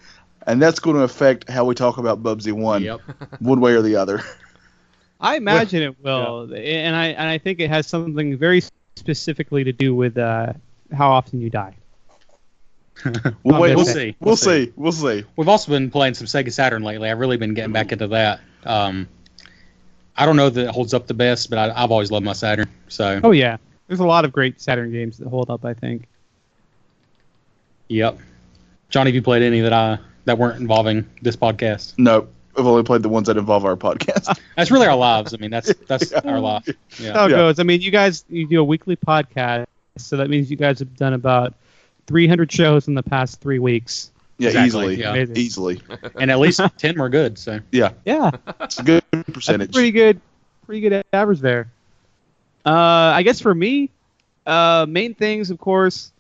and 0.46 0.62
that's 0.62 0.78
going 0.80 0.96
to 0.96 1.02
affect 1.02 1.48
how 1.48 1.64
we 1.64 1.74
talk 1.74 1.98
about 1.98 2.22
Bubsy 2.22 2.52
1, 2.52 2.82
Yep. 2.82 3.00
one 3.40 3.60
way 3.60 3.72
or 3.74 3.82
the 3.82 3.96
other. 3.96 4.22
I 5.20 5.36
imagine 5.36 5.82
it 5.82 5.96
will, 6.02 6.52
and 6.52 6.94
I 6.96 7.06
and 7.06 7.28
I 7.28 7.38
think 7.38 7.60
it 7.60 7.70
has 7.70 7.86
something 7.86 8.36
very 8.36 8.62
specifically 8.96 9.64
to 9.64 9.72
do 9.72 9.94
with 9.94 10.18
uh, 10.18 10.52
how 10.92 11.12
often 11.12 11.40
you 11.40 11.48
die. 11.48 11.76
We'll, 13.42 13.60
wait, 13.60 13.74
we'll 13.74 13.76
we'll, 13.76 13.84
see. 13.84 13.92
see. 13.92 14.16
We'll 14.20 14.30
We'll 14.30 14.36
see. 14.36 14.66
see. 14.66 14.72
We'll 14.76 14.92
see. 14.92 15.24
We've 15.36 15.48
also 15.48 15.70
been 15.72 15.90
playing 15.90 16.14
some 16.14 16.26
Sega 16.26 16.52
Saturn 16.52 16.82
lately. 16.82 17.10
I've 17.10 17.18
really 17.18 17.36
been 17.36 17.54
getting 17.54 17.72
back 17.72 17.92
into 17.92 18.06
that. 18.08 18.40
Um, 18.64 19.08
I 20.16 20.26
don't 20.26 20.36
know 20.36 20.48
that 20.48 20.68
it 20.68 20.70
holds 20.70 20.94
up 20.94 21.06
the 21.06 21.14
best, 21.14 21.50
but 21.50 21.58
I, 21.58 21.82
I've 21.84 21.90
always 21.90 22.10
loved 22.10 22.24
my 22.24 22.32
Saturn. 22.34 22.70
So, 22.88 23.20
Oh 23.24 23.32
yeah, 23.32 23.56
there's 23.88 24.00
a 24.00 24.06
lot 24.06 24.24
of 24.24 24.32
great 24.32 24.60
Saturn 24.60 24.92
games 24.92 25.18
that 25.18 25.28
hold 25.28 25.50
up. 25.50 25.64
I 25.64 25.74
think. 25.74 26.06
yep. 27.88 28.18
Johnny, 28.90 29.10
have 29.10 29.14
you 29.14 29.22
played 29.22 29.42
any 29.42 29.60
that 29.60 29.72
I 29.72 29.98
that 30.24 30.38
weren't 30.38 30.60
involving 30.60 31.08
this 31.20 31.36
podcast? 31.36 31.94
No, 31.98 32.28
I've 32.56 32.66
only 32.66 32.84
played 32.84 33.02
the 33.02 33.08
ones 33.08 33.26
that 33.26 33.36
involve 33.36 33.64
our 33.64 33.76
podcast. 33.76 34.38
That's 34.56 34.70
really 34.70 34.86
our 34.86 34.96
lives. 34.96 35.34
I 35.34 35.38
mean, 35.38 35.50
that's 35.50 35.74
that's 35.88 36.12
Yeah. 36.12 36.20
our 36.24 36.38
life. 36.40 36.66
How 36.66 37.26
it 37.26 37.30
Yeah. 37.30 37.36
goes. 37.36 37.58
I 37.58 37.64
mean, 37.64 37.80
you 37.80 37.90
guys 37.90 38.24
you 38.28 38.46
do 38.46 38.60
a 38.60 38.64
weekly 38.64 38.96
podcast, 38.96 39.66
so 39.98 40.16
that 40.18 40.30
means 40.30 40.50
you 40.50 40.56
guys 40.56 40.78
have 40.78 40.96
done 40.96 41.12
about 41.12 41.54
300 42.06 42.50
shows 42.52 42.88
in 42.88 42.94
the 42.94 43.02
past 43.02 43.40
three 43.40 43.58
weeks. 43.58 44.11
Yeah, 44.38 44.49
Exactly, 44.49 44.94
easily. 44.94 45.00
yeah. 45.00 45.26
Easily. 45.34 45.80
And 46.20 46.30
at 46.30 46.38
least 46.40 46.61
ten 46.76 46.99
were 46.99 47.08
good. 47.08 47.38
So, 47.38 47.61
Yeah, 47.73 47.92
yeah, 48.04 48.32
It's 48.61 48.78
a 48.78 48.82
good 48.82 49.02
that's 49.12 49.30
percentage. 49.30 49.73
pretty 49.73 49.92
good, 49.92 50.20
pretty 50.66 50.80
good 50.80 51.04
average 51.12 51.40
there. 51.40 51.68
Uh, 52.66 52.70
I 53.14 53.23
guess 53.23 53.40
for 53.40 53.54
me, 53.54 53.90
uh, 54.46 54.87
main 54.88 55.14
things, 55.14 55.50
of 55.50 55.58
course, 55.58 56.12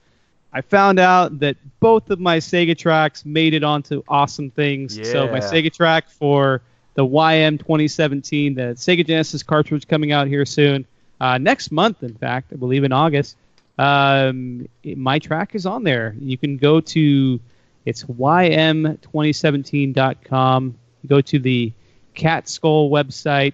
I 0.52 0.60
found 0.60 0.98
out 1.00 1.40
that 1.40 1.56
both 1.80 2.10
of 2.10 2.20
my 2.20 2.38
Sega 2.38 2.76
tracks 2.78 3.24
made 3.24 3.54
it 3.54 3.64
onto 3.64 4.02
awesome 4.06 4.50
things. 4.50 4.94
So 5.10 5.26
my 5.28 5.40
Sega 5.40 5.72
track 5.72 6.08
for 6.10 6.60
the 6.94 7.04
YM 7.04 7.58
2017, 7.58 8.54
the 8.54 8.62
Sega 8.76 9.04
Genesis 9.04 9.42
cartridge 9.42 9.88
coming 9.88 10.12
out 10.12 10.28
here 10.28 10.46
soon, 10.46 10.86
uh, 11.20 11.38
next 11.38 11.72
month, 11.72 12.02
in 12.04 12.14
fact, 12.14 12.52
I 12.52 12.56
believe 12.56 12.84
in 12.84 12.92
August. 12.92 13.36
Um, 13.78 14.68
it- 14.82 14.96
my 14.98 15.18
track 15.18 15.54
is 15.54 15.66
on 15.66 15.84
there. 15.84 16.14
You 16.20 16.38
can 16.38 16.56
go 16.56 16.80
to 16.80 17.40
it's 17.84 18.04
ym2017.com. 18.04 20.74
Go 21.06 21.20
to 21.20 21.38
the 21.38 21.70
Catskull 22.16 22.88
website, 22.90 23.52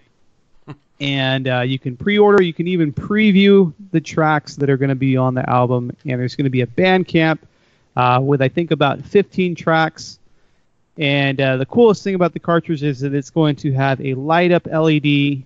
and 1.01 1.49
uh, 1.49 1.61
you 1.63 1.79
can 1.81 1.97
pre-order. 1.97 2.43
You 2.43 2.53
can 2.53 2.69
even 2.69 2.93
preview 2.93 3.73
the 3.91 4.01
tracks 4.01 4.55
that 4.57 4.71
are 4.71 4.77
going 4.77 4.91
to 4.91 4.95
be 4.95 5.17
on 5.17 5.35
the 5.35 5.49
album. 5.49 5.91
And 6.05 6.21
there's 6.21 6.37
going 6.37 6.45
to 6.45 6.51
be 6.51 6.61
a 6.61 6.67
Bandcamp 6.67 7.39
uh, 7.97 8.21
with 8.23 8.41
I 8.43 8.49
think 8.49 8.71
about 8.71 9.01
15 9.03 9.55
tracks. 9.57 10.19
And 10.99 11.41
uh, 11.41 11.57
the 11.57 11.67
coolest 11.67 12.05
thing 12.05 12.15
about 12.15 12.35
the 12.35 12.41
cartridge 12.41 12.83
is 12.83 13.01
that 13.01 13.15
it's 13.15 13.31
going 13.31 13.57
to 13.57 13.73
have 13.73 14.01
a 14.01 14.15
light 14.15 14.53
up 14.53 14.67
LED 14.67 15.43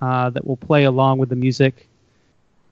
uh, 0.00 0.30
that 0.30 0.46
will 0.46 0.56
play 0.56 0.84
along 0.84 1.18
with 1.18 1.30
the 1.30 1.36
music. 1.36 1.88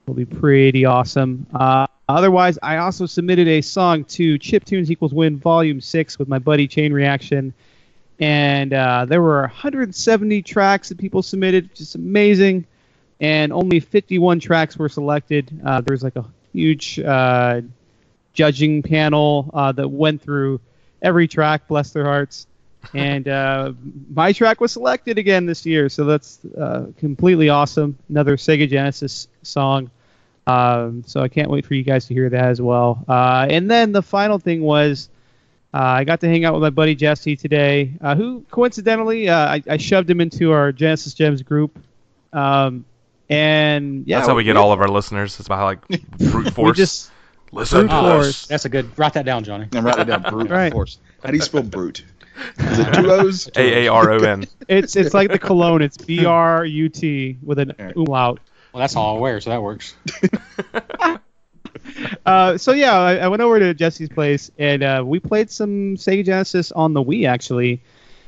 It'll 0.07 0.15
be 0.15 0.23
pretty 0.23 0.85
awesome. 0.85 1.45
Uh, 1.53 1.85
otherwise, 2.07 2.57
I 2.63 2.77
also 2.77 3.05
submitted 3.05 3.49
a 3.49 3.59
song 3.59 4.05
to 4.05 4.37
Chip 4.37 4.63
Tunes 4.63 4.89
Equals 4.89 5.13
Win 5.13 5.37
Volume 5.37 5.81
6 5.81 6.17
with 6.17 6.29
my 6.29 6.39
buddy 6.39 6.65
Chain 6.65 6.93
Reaction. 6.93 7.53
And 8.17 8.73
uh, 8.73 9.03
there 9.03 9.21
were 9.21 9.41
170 9.41 10.43
tracks 10.43 10.87
that 10.87 10.97
people 10.97 11.21
submitted, 11.21 11.75
just 11.75 11.95
amazing. 11.95 12.65
And 13.19 13.51
only 13.51 13.81
51 13.81 14.39
tracks 14.39 14.77
were 14.77 14.87
selected. 14.87 15.51
Uh, 15.65 15.81
there 15.81 15.93
was 15.93 16.03
like 16.03 16.15
a 16.15 16.23
huge 16.53 16.99
uh, 16.99 17.59
judging 18.31 18.83
panel 18.83 19.51
uh, 19.53 19.73
that 19.73 19.89
went 19.89 20.21
through 20.21 20.61
every 21.01 21.27
track, 21.27 21.67
bless 21.67 21.91
their 21.91 22.05
hearts. 22.05 22.47
And 22.93 23.27
uh, 23.27 23.73
my 24.13 24.31
track 24.31 24.61
was 24.61 24.71
selected 24.71 25.17
again 25.17 25.45
this 25.45 25.65
year, 25.65 25.89
so 25.89 26.05
that's 26.05 26.39
uh, 26.57 26.85
completely 26.97 27.49
awesome. 27.49 27.97
Another 28.07 28.37
Sega 28.37 28.69
Genesis 28.69 29.27
song. 29.41 29.91
Um, 30.47 31.03
so 31.05 31.21
I 31.21 31.27
can't 31.27 31.49
wait 31.49 31.65
for 31.65 31.73
you 31.73 31.83
guys 31.83 32.05
to 32.07 32.13
hear 32.13 32.29
that 32.29 32.45
as 32.45 32.61
well. 32.61 33.03
Uh, 33.07 33.47
and 33.49 33.69
then 33.69 33.91
the 33.91 34.01
final 34.01 34.39
thing 34.39 34.61
was 34.61 35.09
uh, 35.73 35.77
I 35.79 36.03
got 36.05 36.21
to 36.21 36.27
hang 36.29 36.45
out 36.45 36.53
with 36.53 36.63
my 36.63 36.69
buddy 36.69 36.95
Jesse 36.95 37.35
today, 37.35 37.91
uh, 38.01 38.15
who 38.15 38.45
coincidentally 38.49 39.27
uh, 39.29 39.35
I, 39.37 39.63
I 39.69 39.77
shoved 39.77 40.09
him 40.09 40.21
into 40.21 40.51
our 40.53 40.71
Genesis 40.71 41.13
Gems 41.13 41.41
group. 41.41 41.77
Um, 42.31 42.85
and 43.29 44.07
yeah, 44.07 44.17
That's 44.19 44.29
how 44.29 44.35
we 44.35 44.45
get 44.45 44.55
all 44.55 44.71
of 44.71 44.79
our 44.79 44.87
listeners. 44.87 45.37
It's 45.39 45.49
by 45.49 45.61
like 45.63 45.85
brute 46.17 46.45
We 46.45 46.51
force. 46.51 46.77
just 46.77 47.11
Listen 47.51 47.79
brute 47.87 47.89
to 47.91 47.99
force. 48.01 48.27
us. 48.27 48.47
that's 48.47 48.65
a 48.65 48.69
good. 48.69 48.97
Write 48.97 49.13
that 49.13 49.25
down, 49.25 49.43
Johnny. 49.43 49.67
And 49.73 49.83
write 49.83 49.99
it 49.99 50.05
down. 50.05 50.21
Brute 50.23 50.49
Right. 50.49 50.71
force. 50.71 50.97
How 51.23 51.31
do 51.31 51.35
you 51.35 51.41
spell 51.43 51.63
brute? 51.63 52.05
Is 52.59 52.79
it 52.79 52.93
two 52.93 53.11
O's? 53.11 53.49
A 53.57 53.85
A 53.85 53.87
R 53.89 54.11
O 54.11 54.17
N. 54.19 54.45
it's 54.69 54.95
it's 54.95 55.13
like 55.13 55.29
the 55.31 55.39
cologne. 55.39 55.81
It's 55.81 55.97
B 55.97 56.25
R 56.25 56.63
U 56.65 56.87
T 56.89 57.37
with 57.43 57.59
an 57.59 57.73
umlaut. 57.95 58.39
Well, 58.77 58.83
that's 58.83 58.95
all 58.95 59.17
I 59.17 59.19
wear, 59.19 59.41
so 59.41 59.49
that 59.49 59.63
works. 59.63 59.95
Uh, 62.25 62.57
so 62.57 62.73
yeah, 62.73 62.93
I, 62.93 63.15
I 63.15 63.27
went 63.29 63.41
over 63.41 63.57
to 63.57 63.73
Jesse's 63.73 64.09
place 64.09 64.51
and 64.59 64.83
uh, 64.83 65.01
we 65.05 65.19
played 65.19 65.49
some 65.49 65.95
Sega 65.95 66.23
Genesis 66.23 66.71
on 66.71 66.93
the 66.93 67.01
Wii 67.01 67.27
actually, 67.27 67.81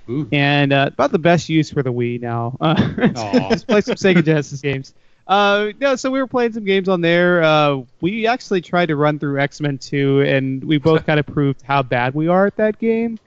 Ooh. 0.09 0.27
and 0.31 0.71
uh, 0.71 0.89
about 0.93 1.11
the 1.11 1.19
best 1.19 1.49
use 1.49 1.69
for 1.69 1.83
the 1.83 1.91
Wii 1.91 2.21
now. 2.21 2.57
Uh, 2.61 3.49
just 3.49 3.67
play 3.67 3.81
some 3.81 3.95
Sega 3.95 4.23
Genesis 4.23 4.61
games. 4.61 4.93
Uh, 5.27 5.71
no, 5.79 5.95
so 5.95 6.09
we 6.09 6.19
were 6.19 6.27
playing 6.27 6.53
some 6.53 6.63
games 6.63 6.87
on 6.87 7.01
there. 7.01 7.43
Uh, 7.43 7.81
we 7.99 8.25
actually 8.25 8.61
tried 8.61 8.87
to 8.87 8.95
run 8.95 9.19
through 9.19 9.39
X 9.39 9.59
Men 9.59 9.77
2, 9.77 10.21
and 10.21 10.63
we 10.63 10.77
both 10.77 11.05
kind 11.05 11.19
of 11.19 11.27
proved 11.27 11.61
how 11.61 11.83
bad 11.83 12.15
we 12.15 12.27
are 12.27 12.47
at 12.47 12.55
that 12.55 12.79
game. 12.79 13.19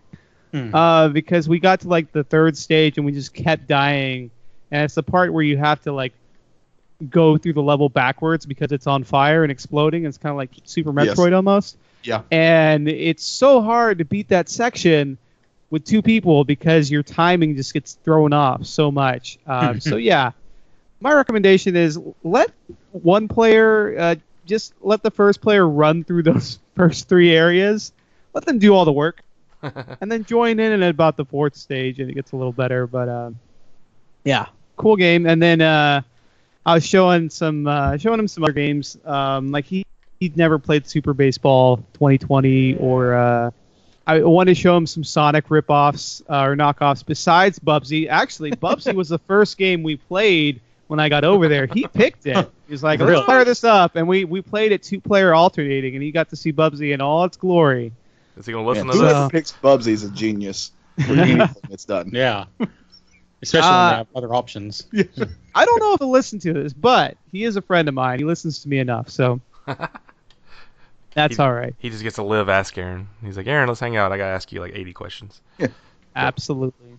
Hmm. 0.50 0.74
Uh, 0.74 1.08
because 1.08 1.48
we 1.48 1.60
got 1.60 1.80
to 1.80 1.88
like 1.88 2.10
the 2.10 2.24
third 2.24 2.56
stage 2.56 2.96
and 2.96 3.06
we 3.06 3.12
just 3.12 3.34
kept 3.34 3.68
dying, 3.68 4.30
and 4.70 4.84
it's 4.84 4.94
the 4.94 5.02
part 5.02 5.32
where 5.32 5.44
you 5.44 5.58
have 5.58 5.82
to 5.82 5.92
like 5.92 6.14
go 7.10 7.36
through 7.36 7.54
the 7.54 7.62
level 7.62 7.88
backwards 7.88 8.46
because 8.46 8.72
it's 8.72 8.86
on 8.86 9.04
fire 9.04 9.42
and 9.42 9.50
exploding. 9.52 10.04
It's 10.06 10.18
kind 10.18 10.30
of 10.30 10.36
like 10.36 10.50
Super 10.64 10.92
Yes. 11.02 11.16
Metroid 11.16 11.34
almost. 11.34 11.76
Yeah. 12.02 12.22
And 12.30 12.88
it's 12.88 13.24
so 13.24 13.60
hard 13.62 13.98
to 13.98 14.04
beat 14.04 14.28
that 14.28 14.48
section 14.48 15.18
with 15.70 15.84
two 15.84 16.02
people 16.02 16.44
because 16.44 16.90
your 16.90 17.02
timing 17.02 17.56
just 17.56 17.72
gets 17.72 17.94
thrown 18.04 18.32
off 18.32 18.66
so 18.66 18.90
much. 18.90 19.38
Um, 19.46 19.80
so 19.80 19.96
yeah, 19.96 20.32
my 21.00 21.12
recommendation 21.12 21.76
is 21.76 21.98
let 22.22 22.50
one 22.92 23.28
player 23.28 23.98
uh, 23.98 24.14
just 24.46 24.74
let 24.80 25.02
the 25.02 25.10
first 25.10 25.40
player 25.40 25.66
run 25.68 26.04
through 26.04 26.24
those 26.24 26.58
first 26.76 27.08
three 27.08 27.34
areas. 27.34 27.92
Let 28.34 28.44
them 28.44 28.58
do 28.58 28.74
all 28.74 28.84
the 28.84 28.92
work, 28.92 29.22
and 29.62 30.10
then 30.10 30.24
join 30.24 30.58
in 30.58 30.82
at 30.82 30.90
about 30.90 31.16
the 31.16 31.24
fourth 31.24 31.54
stage, 31.54 32.00
and 32.00 32.10
it 32.10 32.14
gets 32.14 32.32
a 32.32 32.36
little 32.36 32.52
better. 32.52 32.86
But 32.86 33.08
uh, 33.08 33.30
yeah, 34.24 34.46
cool 34.76 34.96
game. 34.96 35.26
And 35.26 35.42
then 35.42 35.60
uh, 35.60 36.02
I 36.64 36.74
was 36.74 36.86
showing 36.86 37.28
some 37.30 37.66
uh, 37.66 37.96
showing 37.98 38.18
him 38.20 38.28
some 38.28 38.44
other 38.44 38.52
games. 38.52 38.96
Um, 39.04 39.50
like 39.50 39.64
he 39.64 39.84
he'd 40.20 40.36
never 40.36 40.58
played 40.58 40.86
Super 40.86 41.14
Baseball 41.14 41.78
2020 41.94 42.76
or. 42.76 43.14
Uh, 43.14 43.50
I 44.04 44.20
wanted 44.20 44.56
to 44.56 44.60
show 44.60 44.76
him 44.76 44.84
some 44.88 45.04
Sonic 45.04 45.46
ripoffs 45.48 46.22
uh, 46.28 46.42
or 46.42 46.56
knockoffs 46.56 47.06
besides 47.06 47.60
Bubsy. 47.60 48.08
Actually, 48.08 48.50
Bubsy 48.56 48.92
was 48.94 49.08
the 49.08 49.18
first 49.20 49.56
game 49.58 49.84
we 49.84 49.96
played 49.96 50.60
when 50.88 50.98
I 50.98 51.08
got 51.08 51.22
over 51.22 51.46
there. 51.46 51.66
He 51.66 51.86
picked 51.86 52.26
it. 52.26 52.50
He's 52.68 52.82
like, 52.82 52.98
"Let's 52.98 53.10
Really? 53.10 53.24
fire 53.26 53.44
this 53.44 53.62
up," 53.62 53.94
and 53.94 54.08
we 54.08 54.24
we 54.24 54.42
played 54.42 54.72
it 54.72 54.82
two 54.82 55.00
player 55.00 55.32
alternating, 55.34 55.94
and 55.94 56.02
he 56.02 56.10
got 56.10 56.30
to 56.30 56.36
see 56.36 56.52
Bubsy 56.52 56.92
in 56.92 57.00
all 57.00 57.24
its 57.24 57.36
glory. 57.36 57.92
Is 58.36 58.44
he 58.46 58.52
gonna 58.52 58.66
listen 58.66 58.86
Yeah, 58.86 58.92
to 58.92 58.98
whoever 58.98 59.20
this? 59.22 59.30
picks 59.30 59.52
Bubsy 59.62 59.92
is 59.92 60.02
a 60.02 60.10
genius 60.10 60.72
for 61.06 61.12
anything 61.16 61.48
that's 61.70 61.84
done. 61.84 62.10
Yeah. 62.12 62.46
Especially 63.42 63.68
when 63.70 63.74
Uh, 63.78 63.90
they 63.90 63.96
have 63.96 64.06
other 64.14 64.34
options. 64.34 64.86
I 65.54 65.64
don't 65.64 65.80
know 65.80 65.94
if 65.94 65.98
he'll 66.00 66.10
listen 66.10 66.38
to 66.40 66.52
this, 66.52 66.72
but 66.72 67.16
he 67.32 67.42
is 67.44 67.56
a 67.56 67.62
friend 67.62 67.88
of 67.88 67.94
mine. 67.94 68.18
He 68.20 68.24
listens 68.24 68.62
to 68.62 68.68
me 68.68 68.78
enough, 68.78 69.08
so 69.10 69.40
that's 71.14 71.36
He- 71.36 71.42
all 71.42 71.52
right. 71.52 71.74
He 71.78 71.90
just 71.90 72.02
gets 72.02 72.16
to 72.16 72.22
live. 72.22 72.48
Ask 72.48 72.76
Aaron. 72.78 73.08
He's 73.24 73.36
like, 73.36 73.46
Aaron, 73.48 73.68
let's 73.68 73.80
hang 73.80 73.96
out. 73.96 74.12
I 74.12 74.16
gotta 74.16 74.30
ask 74.32 74.50
you 74.52 74.60
like 74.60 74.72
80 74.74 74.92
questions. 74.92 75.40
Absolutely. 76.16 76.96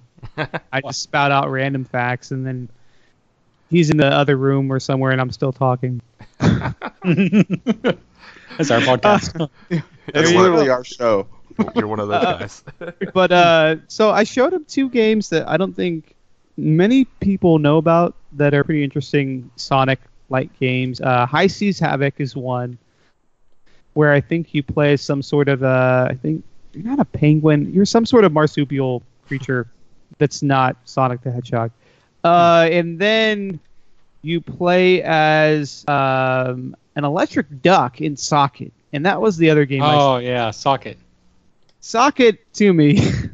I 0.71 0.81
just 0.81 1.01
spout 1.01 1.31
out 1.31 1.49
random 1.49 1.85
facts, 1.85 2.31
and 2.31 2.45
then 2.45 2.69
he's 3.69 3.89
in 3.89 3.97
the 3.97 4.07
other 4.07 4.35
room 4.37 4.71
or 4.71 4.79
somewhere, 4.79 5.11
and 5.11 5.19
I'm 5.21 5.31
still 5.31 5.51
talking. 5.53 6.01
That's 6.39 6.73
our 8.71 8.79
podcast. 8.81 9.49
That's 10.13 10.31
you 10.31 10.39
literally 10.39 10.65
go. 10.65 10.71
our 10.73 10.83
show. 10.83 11.27
You're 11.75 11.87
one 11.87 11.99
of 11.99 12.07
those 12.07 12.23
Uh, 12.23 12.37
guys. 12.39 12.63
but 13.13 13.31
uh, 13.31 13.75
so 13.87 14.09
I 14.09 14.23
showed 14.23 14.53
him 14.53 14.65
two 14.65 14.89
games 14.89 15.29
that 15.29 15.47
I 15.47 15.57
don't 15.57 15.73
think 15.75 16.12
many 16.57 17.05
people 17.05 17.59
know 17.59 17.77
about 17.77 18.15
that 18.33 18.53
are 18.53 18.63
pretty 18.63 18.83
interesting 18.83 19.49
Sonic-like 19.55 20.57
games. 20.59 21.01
Uh, 21.01 21.25
High 21.25 21.47
Seas 21.47 21.79
Havoc 21.79 22.19
is 22.19 22.35
one 22.35 22.77
where 23.93 24.11
I 24.11 24.21
think 24.21 24.53
you 24.53 24.63
play 24.63 24.97
some 24.97 25.21
sort 25.21 25.49
of 25.49 25.63
uh, 25.63 26.07
I 26.09 26.15
think 26.15 26.43
you're 26.73 26.83
not 26.85 26.99
a 26.99 27.05
penguin, 27.05 27.71
you're 27.73 27.85
some 27.85 28.05
sort 28.05 28.23
of 28.23 28.31
marsupial 28.31 29.03
creature 29.27 29.67
that's 30.17 30.41
not 30.41 30.77
Sonic 30.85 31.21
the 31.21 31.31
Hedgehog. 31.31 31.71
Uh, 32.23 32.67
and 32.71 32.97
then 32.97 33.59
you 34.21 34.41
play 34.41 35.03
as 35.03 35.83
um, 35.87 36.75
an 36.95 37.03
electric 37.03 37.61
duck 37.61 38.01
in 38.01 38.15
Socket, 38.17 38.71
and 38.93 39.05
that 39.05 39.21
was 39.21 39.37
the 39.37 39.49
other 39.49 39.65
game. 39.65 39.83
I 39.83 39.95
Oh 39.95 40.17
yeah, 40.17 40.51
Socket. 40.51 40.97
Socket 41.81 42.53
to 42.53 42.73
me. 42.73 42.99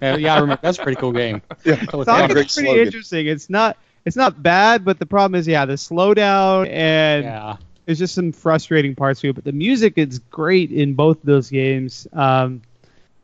Yeah, 0.00 0.16
yeah, 0.16 0.34
I 0.34 0.38
remember. 0.40 0.60
That's 0.62 0.78
a 0.78 0.82
pretty 0.82 1.00
cool 1.00 1.12
game. 1.12 1.42
Yeah, 1.64 1.76
Totally 1.76 2.04
Socket- 2.04 2.04
forgot. 2.04 2.28
Socket's 2.30 2.54
pretty 2.54 2.68
slogan. 2.68 2.86
interesting. 2.86 3.26
It's 3.26 3.50
not 3.50 3.76
it's 4.04 4.16
not 4.16 4.42
bad, 4.42 4.84
but 4.84 4.98
the 4.98 5.06
problem 5.06 5.38
is, 5.38 5.46
yeah, 5.46 5.64
the 5.64 5.74
slowdown 5.74 6.68
and 6.68 7.24
Yeah. 7.24 7.56
there's 7.86 7.98
just 7.98 8.14
some 8.14 8.32
frustrating 8.32 8.94
parts 8.94 9.20
to 9.20 9.28
it. 9.30 9.34
But 9.34 9.44
the 9.44 9.52
music 9.52 9.94
is 9.96 10.18
great 10.30 10.70
in 10.72 10.94
both 10.94 11.18
those 11.22 11.48
games. 11.50 12.06
Um, 12.12 12.62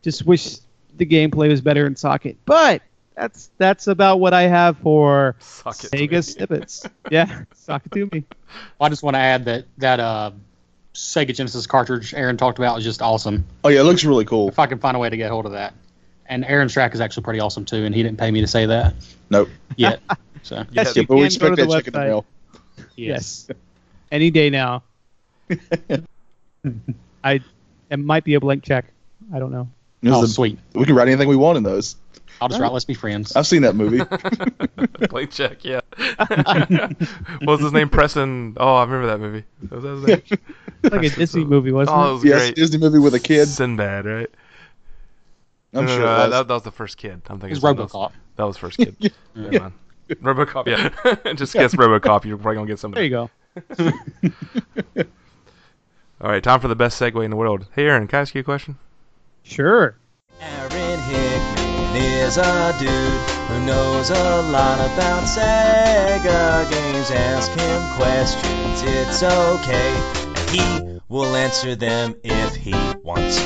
just 0.02 0.24
wish 0.24 0.56
the 0.96 1.04
gameplay 1.06 1.48
was 1.48 1.60
better 1.60 1.86
in 1.86 1.96
Socket, 1.96 2.36
but 2.44 2.82
that's 3.16 3.50
that's 3.58 3.88
about 3.88 4.20
what 4.20 4.32
I 4.32 4.42
have 4.42 4.78
for 4.78 5.34
Suck 5.40 5.82
it. 5.84 5.90
to 5.90 5.96
Sega 5.96 6.10
me. 6.12 6.20
snippets. 6.22 6.86
yeah, 7.10 7.42
Socket 7.54 7.90
to 7.92 8.08
me. 8.12 8.24
I 8.80 8.88
just 8.88 9.02
want 9.02 9.14
to 9.14 9.20
add 9.20 9.44
that 9.46 9.64
that 9.78 9.98
uh, 10.00 10.30
Sega 10.94 11.34
Genesis 11.34 11.66
cartridge 11.66 12.14
Aaron 12.14 12.36
talked 12.36 12.58
about 12.58 12.76
was 12.76 12.84
just 12.84 13.02
awesome. 13.02 13.44
Oh 13.64 13.68
yeah, 13.68 13.80
it 13.80 13.84
looks 13.84 14.04
really 14.04 14.24
cool. 14.24 14.48
If 14.48 14.58
I 14.60 14.66
can 14.66 14.78
find 14.78 14.96
a 14.96 15.00
way 15.00 15.10
to 15.10 15.16
get 15.16 15.30
hold 15.30 15.46
of 15.46 15.52
that. 15.52 15.74
And 16.28 16.44
Aaron's 16.44 16.72
track 16.72 16.94
is 16.94 17.00
actually 17.00 17.22
pretty 17.24 17.40
awesome 17.40 17.64
too, 17.64 17.84
and 17.84 17.94
he 17.94 18.02
didn't 18.02 18.18
pay 18.18 18.30
me 18.30 18.40
to 18.42 18.46
say 18.46 18.66
that 18.66 18.94
Nope. 19.30 19.48
yet. 19.76 20.00
So 20.42 20.54
Yeah, 20.56 20.64
Yes, 20.70 20.94
Yeah, 20.96 21.02
you 21.02 21.06
but 21.08 21.14
we 21.16 21.20
can 21.28 21.38
go 21.40 21.52
expect 21.52 21.56
that 21.56 21.66
the 21.68 21.74
check 21.74 21.86
in 21.88 21.92
the 21.94 21.98
mail. 22.00 22.24
Yes. 22.96 23.48
Any 24.12 24.30
day 24.30 24.50
now. 24.50 24.82
I 27.24 27.40
it 27.90 27.98
might 27.98 28.24
be 28.24 28.34
a 28.34 28.40
blank 28.40 28.62
check. 28.62 28.86
I 29.34 29.38
don't 29.38 29.50
know. 29.52 29.68
It 30.02 30.08
was 30.10 30.18
Oh, 30.18 30.20
the- 30.22 30.28
sweet. 30.28 30.58
we 30.74 30.84
can 30.84 30.94
write 30.94 31.08
anything 31.08 31.28
we 31.28 31.36
want 31.36 31.56
in 31.58 31.64
those. 31.64 31.96
I'll 32.40 32.48
just 32.48 32.60
write 32.60 32.72
Let's 32.72 32.84
Be 32.84 32.94
Friends. 32.94 33.34
I've 33.34 33.48
seen 33.48 33.62
that 33.62 33.74
movie. 33.74 34.00
Blank 35.08 35.32
check, 35.32 35.64
yeah. 35.64 35.80
what 37.40 37.46
was 37.46 37.60
his 37.60 37.72
name? 37.72 37.88
Preston. 37.88 38.56
Oh, 38.58 38.76
I 38.76 38.84
remember 38.84 39.06
that 39.08 39.18
movie. 39.18 39.44
Was 39.70 39.82
that 39.82 39.88
his 39.90 40.06
name? 40.06 40.38
Like 40.84 41.12
a 41.12 41.16
Disney 41.16 41.44
movie, 41.44 41.72
wasn't 41.72 41.96
Oh, 41.98 42.02
it 42.04 42.10
it? 42.10 42.12
was 42.14 42.24
yes, 42.24 42.40
great. 42.42 42.54
Disney 42.54 42.78
movie 42.78 43.00
with 43.00 43.14
a 43.14 43.18
kid. 43.20 43.46
Sinbad, 43.48 44.04
right? 44.06 44.30
I'm 45.74 45.84
No, 45.84 45.90
no, 45.90 45.96
sure. 45.96 45.98
no, 46.00 46.06
it 46.06 46.18
was. 46.18 46.30
That, 46.30 46.48
that 46.48 46.54
was 46.54 46.62
the 46.62 46.70
first 46.72 46.96
kid. 46.96 47.20
I'm 47.28 47.38
thinking 47.40 47.50
It's 47.50 47.60
something 47.60 47.82
else. 47.82 47.92
RoboCop. 47.92 48.12
That 48.36 48.44
was 48.44 48.56
first 48.56 48.78
kid. 48.78 48.96
Never 49.34 49.58
mind. 49.60 49.72
RoboCop, 50.08 50.66
yeah. 50.66 51.32
Just 51.34 51.52
guess 51.52 51.74
RoboCop. 51.74 52.24
You're 52.24 52.38
probably 52.38 52.56
gonna 52.56 52.66
get 52.68 52.78
somebody. 52.78 53.08
There 53.08 53.20
you 53.20 53.28
go. 54.96 55.04
All 56.20 56.30
right, 56.30 56.42
time 56.42 56.60
for 56.60 56.68
the 56.68 56.74
best 56.76 57.00
segue 57.00 57.22
in 57.24 57.30
the 57.30 57.36
world. 57.36 57.66
Hey, 57.74 57.84
Aaron, 57.86 58.08
can 58.08 58.18
I 58.18 58.22
ask 58.22 58.34
you 58.34 58.40
a 58.40 58.44
question? 58.44 58.76
Sure. 59.42 59.96
Aaron 60.40 60.98
Hickman 61.00 61.96
is 61.96 62.36
a 62.38 62.74
dude 62.78 62.88
who 62.90 63.66
knows 63.66 64.10
a 64.10 64.42
lot 64.50 64.78
about 64.78 65.24
Sega 65.24 66.70
games. 66.70 67.10
Ask 67.10 67.50
him 67.52 67.96
questions, 67.96 68.82
it's 68.84 69.22
okay. 69.22 69.94
And 70.36 70.50
he 70.50 71.00
will 71.08 71.36
answer 71.36 71.74
them 71.76 72.14
if 72.24 72.54
he 72.56 72.72
wants. 73.02 73.38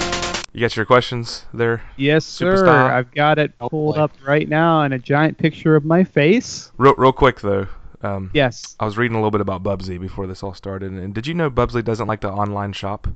You 0.52 0.60
got 0.60 0.76
your 0.76 0.84
questions 0.84 1.46
there? 1.54 1.82
Yes, 1.96 2.26
sir. 2.26 2.56
Superstar. 2.56 2.90
I've 2.92 3.10
got 3.12 3.38
it 3.38 3.52
Oh, 3.60 3.68
pulled 3.70 3.94
boy. 3.94 4.00
up 4.02 4.12
right 4.26 4.46
now 4.48 4.82
and 4.82 4.92
a 4.92 4.98
giant 4.98 5.38
picture 5.38 5.76
of 5.76 5.84
my 5.84 6.04
face. 6.04 6.70
Real, 6.76 6.94
real 6.98 7.12
quick 7.12 7.40
though. 7.40 7.66
Um, 8.02 8.30
Yes. 8.34 8.76
I 8.80 8.84
was 8.84 8.98
reading 8.98 9.14
a 9.16 9.18
little 9.18 9.30
bit 9.30 9.40
about 9.40 9.62
Bubsy 9.62 9.98
before 9.98 10.26
this 10.26 10.42
all 10.42 10.52
started, 10.54 10.92
and 10.92 11.14
did 11.14 11.26
you 11.26 11.34
know 11.34 11.50
Bubsy 11.50 11.82
doesn't 11.84 12.06
like 12.08 12.20
to 12.20 12.30
online 12.30 12.72
shop? 12.72 13.06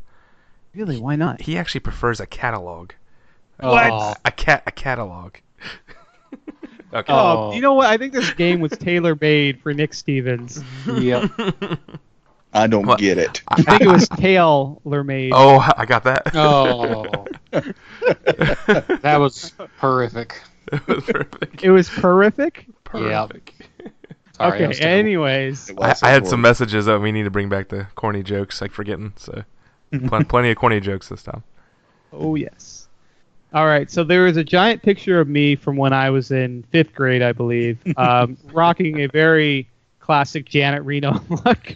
Really? 0.74 0.98
Why 0.98 1.16
not? 1.16 1.40
He 1.42 1.58
actually 1.58 1.80
prefers 1.80 2.20
a 2.20 2.26
catalog. 2.26 2.92
Oh, 3.60 4.14
A 4.24 4.30
cat, 4.30 4.62
a 4.66 4.70
catalog. 4.70 5.34
okay. 6.94 7.12
Oh, 7.12 7.50
Oh. 7.50 7.52
you 7.54 7.60
know 7.60 7.74
what? 7.74 7.88
I 7.88 7.96
think 7.96 8.12
this 8.12 8.30
game 8.34 8.60
was 8.60 8.72
tailor 8.72 9.16
made 9.20 9.60
for 9.60 9.74
Nick 9.74 9.92
Stevens. 9.94 10.62
yep. 10.86 11.30
I 12.52 12.66
don't 12.66 12.86
What? 12.86 12.98
get 12.98 13.18
it. 13.18 13.42
I 13.48 13.62
think 13.62 13.82
it 13.82 13.88
was 13.88 14.08
Tail 14.08 14.80
made. 14.84 15.32
Oh, 15.34 15.58
I 15.76 15.84
got 15.84 16.04
that. 16.04 16.34
Oh, 16.34 17.26
that 17.50 19.16
was 19.18 19.52
horrific. 19.78 20.42
It 20.72 20.86
was 20.86 21.04
perfect. 21.04 21.62
It 21.64 21.70
was 21.70 21.88
horrific. 21.88 22.66
Perfect. 22.84 23.52
Sorry, 24.36 24.54
okay. 24.56 24.66
was. 24.68 24.80
Anyways, 24.80 25.70
I, 25.80 25.94
I 26.02 26.10
had 26.10 26.26
some 26.26 26.40
messages 26.40 26.86
that 26.86 27.00
we 27.00 27.12
need 27.12 27.22
to 27.24 27.30
bring 27.30 27.48
back 27.48 27.68
the 27.68 27.86
corny 27.94 28.22
jokes, 28.22 28.60
like 28.60 28.72
forgetting. 28.72 29.12
So, 29.16 29.42
pl- 30.08 30.24
plenty 30.24 30.50
of 30.50 30.56
corny 30.56 30.80
jokes 30.80 31.08
this 31.08 31.22
time. 31.22 31.42
oh 32.12 32.34
yes. 32.34 32.88
All 33.54 33.66
right. 33.66 33.90
So 33.90 34.04
there 34.04 34.26
is 34.26 34.36
a 34.36 34.44
giant 34.44 34.82
picture 34.82 35.20
of 35.20 35.28
me 35.28 35.56
from 35.56 35.76
when 35.76 35.92
I 35.92 36.10
was 36.10 36.30
in 36.30 36.64
fifth 36.72 36.94
grade, 36.94 37.22
I 37.22 37.32
believe, 37.32 37.78
um, 37.96 38.36
rocking 38.52 39.00
a 39.00 39.06
very 39.06 39.68
classic 40.06 40.44
Janet 40.46 40.84
Reno 40.84 41.12
look. 41.28 41.74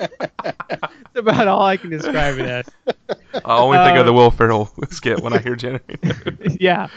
That's 0.00 1.16
about 1.16 1.46
all 1.46 1.62
I 1.62 1.76
can 1.76 1.90
describe 1.90 2.38
it 2.38 2.46
as. 2.46 2.68
I 3.44 3.58
only 3.58 3.78
think 3.78 3.96
of 3.96 4.02
Uh, 4.02 4.02
the 4.04 4.12
Will 4.12 4.30
Ferrell 4.30 4.72
skit 4.90 5.20
when 5.20 5.32
I 5.34 5.38
hear 5.38 5.54
Janet. 5.56 5.82
yeah. 6.60 6.88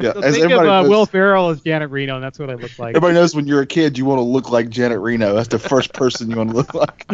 Yeah, 0.00 0.12
So 0.12 0.22
think 0.32 0.44
of 0.52 0.58
uh, 0.60 0.62
knows, 0.82 0.88
Will 0.88 1.06
Ferrell 1.06 1.50
as 1.50 1.60
Janet 1.60 1.90
Reno, 1.90 2.14
and 2.16 2.24
that's 2.24 2.38
what 2.38 2.50
I 2.50 2.54
look 2.54 2.78
like. 2.78 2.96
everybody 2.96 3.14
knows 3.14 3.34
when 3.34 3.46
you're 3.46 3.62
a 3.62 3.66
kid, 3.66 3.96
you 3.98 4.04
want 4.04 4.18
to 4.18 4.22
look 4.24 4.50
like 4.50 4.68
Janet 4.68 4.98
Reno. 5.00 5.34
That's 5.34 5.48
the 5.48 5.58
first 5.58 5.92
person 5.92 6.30
you 6.30 6.36
want 6.36 6.50
to 6.50 6.56
look 6.56 6.74
like. 6.74 7.06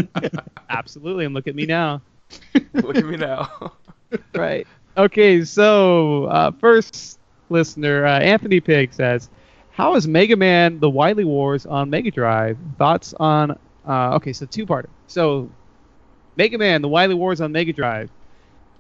Absolutely, 0.71 1.25
and 1.27 1.35
look 1.35 1.47
at 1.47 1.55
me 1.55 1.67
now. 1.67 2.01
Look 2.75 2.97
at 2.97 3.05
me 3.05 3.17
now. 3.17 3.73
Right. 4.35 4.67
Okay, 4.97 5.45
so 5.45 6.25
uh, 6.25 6.53
first 6.53 7.19
listener, 7.51 8.07
uh, 8.07 8.19
Anthony 8.19 8.61
Pig 8.61 8.93
says, 8.95 9.29
"How 9.81 9.95
is 9.95 10.07
Mega 10.07 10.37
Man: 10.37 10.79
The 10.79 10.91
Wily 10.91 11.25
Wars 11.25 11.65
on 11.65 11.89
Mega 11.89 12.11
Drive? 12.11 12.59
Thoughts 12.77 13.15
on?" 13.15 13.53
Uh, 13.89 14.17
okay, 14.17 14.35
so 14.35 14.45
two-parter. 14.45 14.91
So, 15.07 15.49
Mega 16.37 16.59
Man: 16.59 16.83
The 16.83 16.89
Wily 16.89 17.15
Wars 17.15 17.41
on 17.41 17.51
Mega 17.51 17.73
Drive. 17.73 18.11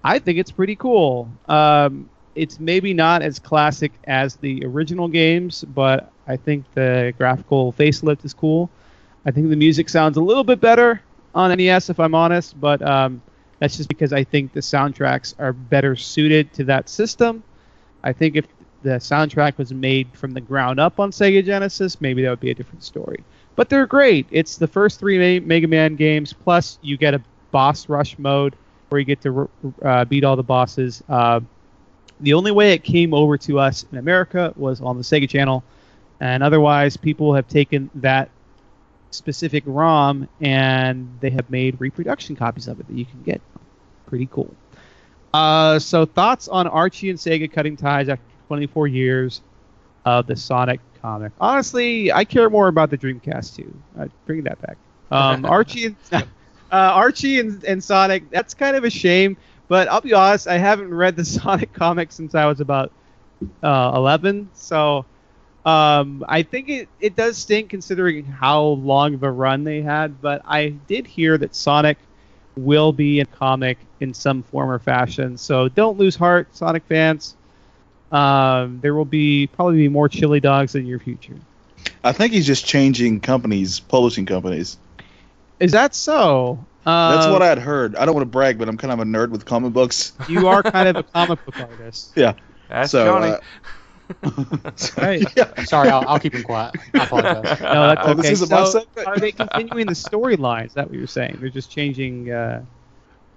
I 0.04 0.18
think 0.18 0.36
it's 0.36 0.50
pretty 0.50 0.76
cool. 0.76 1.30
Um, 1.48 2.10
it's 2.34 2.60
maybe 2.60 2.92
not 2.92 3.22
as 3.22 3.38
classic 3.38 3.92
as 4.04 4.36
the 4.36 4.62
original 4.66 5.08
games, 5.08 5.64
but 5.64 6.12
I 6.26 6.36
think 6.36 6.66
the 6.74 7.14
graphical 7.16 7.72
facelift 7.72 8.26
is 8.26 8.34
cool. 8.34 8.68
I 9.24 9.30
think 9.30 9.48
the 9.48 9.56
music 9.56 9.88
sounds 9.88 10.18
a 10.18 10.20
little 10.20 10.44
bit 10.44 10.60
better 10.60 11.00
on 11.34 11.56
NES, 11.56 11.88
if 11.88 11.98
I'm 11.98 12.14
honest, 12.14 12.60
but 12.60 12.82
um, 12.82 13.22
that's 13.58 13.78
just 13.78 13.88
because 13.88 14.12
I 14.12 14.24
think 14.24 14.52
the 14.52 14.60
soundtracks 14.60 15.34
are 15.38 15.54
better 15.54 15.96
suited 15.96 16.52
to 16.54 16.64
that 16.64 16.90
system. 16.90 17.42
I 18.02 18.12
think 18.12 18.36
if 18.36 18.46
the 18.82 18.90
soundtrack 18.90 19.58
was 19.58 19.72
made 19.72 20.08
from 20.12 20.32
the 20.32 20.40
ground 20.40 20.80
up 20.80 21.00
on 21.00 21.10
Sega 21.10 21.44
Genesis, 21.44 22.00
maybe 22.00 22.22
that 22.22 22.30
would 22.30 22.40
be 22.40 22.50
a 22.50 22.54
different 22.54 22.82
story. 22.82 23.22
But 23.56 23.68
they're 23.68 23.86
great. 23.86 24.26
It's 24.30 24.56
the 24.56 24.66
first 24.66 24.98
three 24.98 25.40
Mega 25.40 25.68
Man 25.68 25.96
games, 25.96 26.32
plus 26.32 26.78
you 26.82 26.96
get 26.96 27.14
a 27.14 27.22
boss 27.50 27.88
rush 27.88 28.18
mode 28.18 28.56
where 28.88 28.98
you 28.98 29.04
get 29.04 29.20
to 29.22 29.48
uh, 29.82 30.04
beat 30.06 30.24
all 30.24 30.36
the 30.36 30.42
bosses. 30.42 31.02
Uh, 31.08 31.40
the 32.20 32.34
only 32.34 32.50
way 32.52 32.72
it 32.72 32.84
came 32.84 33.14
over 33.14 33.36
to 33.38 33.58
us 33.58 33.84
in 33.92 33.98
America 33.98 34.52
was 34.56 34.80
on 34.80 34.96
the 34.96 35.02
Sega 35.02 35.28
Channel, 35.28 35.62
and 36.20 36.42
otherwise, 36.42 36.96
people 36.96 37.34
have 37.34 37.48
taken 37.48 37.90
that 37.96 38.30
specific 39.10 39.64
ROM 39.66 40.28
and 40.40 41.18
they 41.20 41.30
have 41.30 41.50
made 41.50 41.80
reproduction 41.80 42.36
copies 42.36 42.68
of 42.68 42.78
it 42.78 42.86
that 42.86 42.94
you 42.94 43.04
can 43.04 43.22
get. 43.22 43.40
Pretty 44.06 44.26
cool. 44.26 44.54
Uh, 45.32 45.78
so 45.78 46.04
thoughts 46.04 46.48
on 46.48 46.66
Archie 46.66 47.10
and 47.10 47.18
Sega 47.18 47.50
cutting 47.50 47.76
ties 47.76 48.08
after 48.08 48.24
24 48.50 48.88
years 48.88 49.42
of 50.04 50.26
the 50.26 50.34
Sonic 50.34 50.80
comic? 51.00 51.30
Honestly, 51.38 52.10
I 52.10 52.24
care 52.24 52.50
more 52.50 52.66
about 52.66 52.90
the 52.90 52.98
Dreamcast 52.98 53.54
too. 53.54 53.72
Uh, 53.96 54.08
bring 54.26 54.42
that 54.42 54.60
back. 54.60 54.76
Um, 55.12 55.44
Archie 55.48 55.86
and 55.86 55.96
uh, 56.12 56.20
Archie 56.72 57.38
and, 57.38 57.62
and 57.62 57.82
Sonic. 57.82 58.28
That's 58.28 58.52
kind 58.52 58.74
of 58.74 58.82
a 58.82 58.90
shame. 58.90 59.36
But 59.68 59.86
I'll 59.86 60.00
be 60.00 60.14
honest, 60.14 60.48
I 60.48 60.58
haven't 60.58 60.92
read 60.92 61.14
the 61.14 61.24
Sonic 61.36 61.72
comic 61.72 62.10
since 62.10 62.34
I 62.34 62.46
was 62.46 62.60
about 62.60 62.90
uh, 63.62 63.92
11. 63.94 64.50
So 64.52 65.04
um, 65.64 66.24
I 66.28 66.42
think 66.42 66.68
it, 66.68 66.88
it 66.98 67.14
does 67.14 67.38
stink 67.38 67.70
considering 67.70 68.24
how 68.24 68.62
long 68.62 69.14
of 69.14 69.22
a 69.22 69.30
run 69.30 69.62
they 69.62 69.80
had. 69.80 70.20
But 70.20 70.42
I 70.44 70.70
did 70.88 71.06
hear 71.06 71.38
that 71.38 71.54
Sonic 71.54 71.98
will 72.56 72.92
be 72.92 73.20
a 73.20 73.26
comic 73.26 73.78
in 74.00 74.12
some 74.12 74.42
form 74.42 74.68
or 74.70 74.80
fashion. 74.80 75.36
So 75.36 75.68
don't 75.68 75.98
lose 75.98 76.16
heart, 76.16 76.48
Sonic 76.56 76.82
fans. 76.88 77.36
Um, 78.12 78.80
there 78.80 78.94
will 78.94 79.04
be 79.04 79.46
probably 79.46 79.76
be 79.78 79.88
more 79.88 80.08
chili 80.08 80.40
dogs 80.40 80.74
in 80.74 80.86
your 80.86 80.98
future. 80.98 81.36
I 82.02 82.12
think 82.12 82.32
he's 82.32 82.46
just 82.46 82.64
changing 82.66 83.20
companies, 83.20 83.80
publishing 83.80 84.26
companies. 84.26 84.76
Is 85.58 85.72
that 85.72 85.94
so? 85.94 86.64
Uh, 86.86 87.14
That's 87.16 87.26
what 87.30 87.42
I 87.42 87.46
had 87.46 87.58
heard. 87.58 87.94
I 87.94 88.06
don't 88.06 88.14
want 88.14 88.22
to 88.26 88.30
brag, 88.30 88.58
but 88.58 88.68
I'm 88.68 88.76
kind 88.78 88.92
of 88.92 89.00
a 89.00 89.04
nerd 89.04 89.30
with 89.30 89.44
comic 89.44 89.72
books. 89.72 90.12
You 90.28 90.48
are 90.48 90.62
kind 90.62 90.88
of 90.88 90.96
a 90.96 91.02
comic 91.14 91.44
book 91.44 91.58
artist. 91.60 92.12
Yeah. 92.16 92.32
That's 92.68 92.90
So, 92.90 93.04
Johnny. 93.04 93.32
uh, 93.32 93.38
Right. 94.96 95.22
yeah. 95.36 95.64
Sorry, 95.64 95.88
I'll, 95.90 96.08
I'll 96.08 96.18
keep 96.18 96.34
him 96.34 96.42
quiet. 96.42 96.74
I 96.94 97.04
apologize. 97.04 97.60
No, 97.60 97.94
that's 97.94 98.08
okay. 98.08 98.14
this 98.22 98.30
isn't 98.42 98.66
So, 98.66 98.84
are 99.06 99.18
they 99.18 99.32
continuing 99.32 99.86
the 99.86 99.92
storyline? 99.92 100.66
Is 100.66 100.74
that 100.74 100.88
what 100.88 100.98
you're 100.98 101.06
saying? 101.06 101.36
They're 101.40 101.50
just 101.50 101.70
changing 101.70 102.30
uh, 102.30 102.64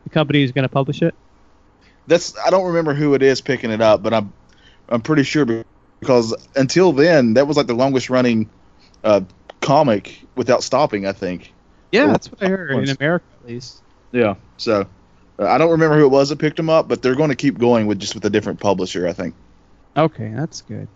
the 0.06 0.10
company 0.10 0.42
who's 0.42 0.52
going 0.52 0.64
to 0.64 0.70
publish 0.70 1.02
it? 1.02 1.14
That's 2.08 2.38
I 2.38 2.50
don't 2.50 2.66
remember 2.68 2.94
who 2.94 3.14
it 3.14 3.22
is 3.22 3.40
picking 3.42 3.72
it 3.72 3.82
up, 3.82 4.02
but 4.04 4.14
I'm 4.14 4.34
I'm 4.90 5.02
pretty 5.02 5.24
sure 5.24 5.64
because 6.00 6.34
until 6.56 6.92
then, 6.92 7.34
that 7.36 7.48
was 7.48 7.58
like 7.58 7.68
the 7.68 7.74
longest 7.74 8.10
running 8.10 8.50
uh, 9.04 9.22
comic 9.62 10.22
without 10.36 10.64
stopping. 10.64 11.06
I 11.06 11.12
think. 11.14 11.54
Yeah, 11.92 12.08
that's 12.08 12.32
what 12.32 12.42
I 12.44 12.48
heard 12.48 12.72
in. 12.90 12.96
America 13.00 13.26
at 13.42 13.48
least. 13.48 13.82
Yeah. 14.12 14.36
So 14.58 14.86
uh, 15.40 15.48
I 15.48 15.58
don't 15.58 15.72
remember 15.72 15.98
who 15.98 16.06
it 16.06 16.10
was 16.12 16.30
that 16.30 16.40
picked 16.40 16.58
them 16.58 16.70
up, 16.70 16.88
but 16.88 17.02
they're 17.02 17.16
going 17.16 17.30
to 17.30 17.36
keep 17.36 17.58
going 17.58 17.88
with 17.88 18.00
just 18.00 18.16
with 18.16 18.26
a 18.26 18.30
different 18.30 18.60
publisher. 18.60 19.08
I 19.08 19.14
think. 19.14 19.36
Okay, 19.96 20.32
that's 20.36 20.62
good. 20.62 20.88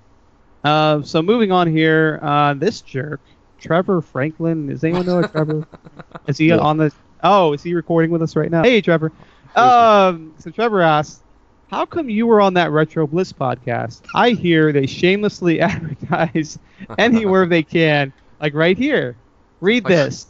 Uh, 0.63 1.01
so 1.03 1.21
moving 1.21 1.51
on 1.51 1.67
here, 1.67 2.19
uh, 2.21 2.53
this 2.55 2.81
jerk, 2.81 3.21
Trevor 3.59 4.01
Franklin. 4.01 4.67
Does 4.67 4.83
anyone 4.83 5.05
know 5.05 5.19
a 5.19 5.27
Trevor? 5.27 5.67
Is 6.27 6.37
he 6.37 6.47
No. 6.47 6.59
on 6.59 6.77
the? 6.77 6.91
Oh, 7.23 7.53
is 7.53 7.63
he 7.63 7.73
recording 7.73 8.11
with 8.11 8.21
us 8.21 8.35
right 8.35 8.49
now? 8.51 8.63
Hey, 8.63 8.81
Trevor. 8.81 9.11
Um, 9.55 10.33
so 10.37 10.51
Trevor 10.51 10.81
asks, 10.81 11.21
"How 11.67 11.85
come 11.85 12.09
you 12.09 12.27
were 12.27 12.41
on 12.41 12.53
that 12.55 12.71
Retro 12.71 13.07
Bliss 13.07 13.33
podcast? 13.33 14.01
I 14.13 14.31
hear 14.31 14.71
they 14.71 14.85
shamelessly 14.85 15.59
advertise 15.61 16.57
anywhere 16.97 17.45
they 17.45 17.63
can, 17.63 18.13
like 18.39 18.53
right 18.53 18.77
here. 18.77 19.17
Read 19.59 19.83
this. 19.85 20.27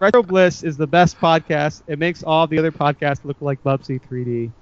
Retro 0.00 0.22
Bliss 0.22 0.62
is 0.62 0.76
the 0.76 0.86
best 0.86 1.18
podcast. 1.18 1.82
It 1.86 1.98
makes 1.98 2.22
all 2.22 2.46
the 2.46 2.58
other 2.58 2.72
podcasts 2.72 3.24
look 3.24 3.40
like 3.40 3.62
Bubsy 3.62 4.00
3D. 4.00 4.52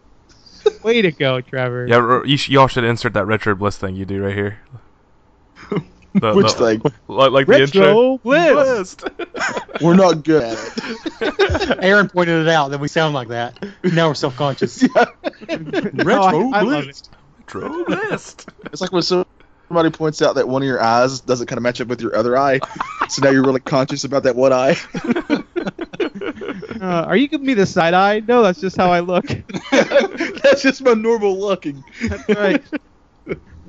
Way 0.84 1.02
to 1.02 1.10
go, 1.10 1.40
Trevor. 1.40 1.86
Yeah, 1.88 2.22
you 2.24 2.36
sh- 2.36 2.50
y'all 2.50 2.68
should 2.68 2.84
insert 2.84 3.14
that 3.14 3.26
retro 3.26 3.54
bliss 3.54 3.78
thing 3.78 3.96
you 3.96 4.04
do 4.04 4.22
right 4.22 4.34
here. 4.34 4.60
The- 6.14 6.34
Which 6.34 6.54
the- 6.54 6.78
thing? 6.78 6.92
Like, 7.08 7.30
like 7.32 7.46
the 7.46 7.62
intro. 7.62 8.20
list. 8.24 9.02
Bliss. 9.04 9.56
We're 9.80 9.94
not 9.94 10.24
good 10.24 10.42
at 10.42 10.58
it. 10.58 11.78
Aaron 11.82 12.08
pointed 12.08 12.42
it 12.42 12.48
out 12.48 12.68
that 12.72 12.80
we 12.80 12.88
sound 12.88 13.14
like 13.14 13.28
that. 13.28 13.58
Now 13.82 14.08
we're 14.08 14.14
self 14.14 14.36
conscious. 14.36 14.82
No, 15.48 16.22
I- 16.22 16.58
I 16.58 16.62
love. 16.62 16.86
Retro 17.38 17.84
bliss. 17.84 18.36
It's 18.66 18.80
like 18.80 18.92
when 18.92 19.02
somebody 19.02 19.90
points 19.90 20.22
out 20.22 20.36
that 20.36 20.48
one 20.48 20.62
of 20.62 20.66
your 20.66 20.80
eyes 20.82 21.20
doesn't 21.20 21.46
kind 21.48 21.56
of 21.58 21.62
match 21.62 21.80
up 21.80 21.88
with 21.88 22.00
your 22.00 22.14
other 22.16 22.36
eye, 22.38 22.60
so 23.08 23.22
now 23.22 23.30
you're 23.30 23.42
really 23.42 23.60
conscious 23.60 24.04
about 24.04 24.22
that 24.22 24.36
one 24.36 24.52
eye. 24.52 24.76
Uh, 26.80 27.04
are 27.06 27.16
you 27.16 27.28
giving 27.28 27.46
me 27.46 27.54
the 27.54 27.66
side 27.66 27.94
eye? 27.94 28.20
No, 28.20 28.42
that's 28.42 28.60
just 28.60 28.76
how 28.76 28.90
I 28.90 29.00
look. 29.00 29.26
That's 29.70 30.62
just 30.62 30.82
my 30.82 30.94
normal 30.94 31.38
looking. 31.38 31.84
That's 32.08 32.28
right. 32.28 32.62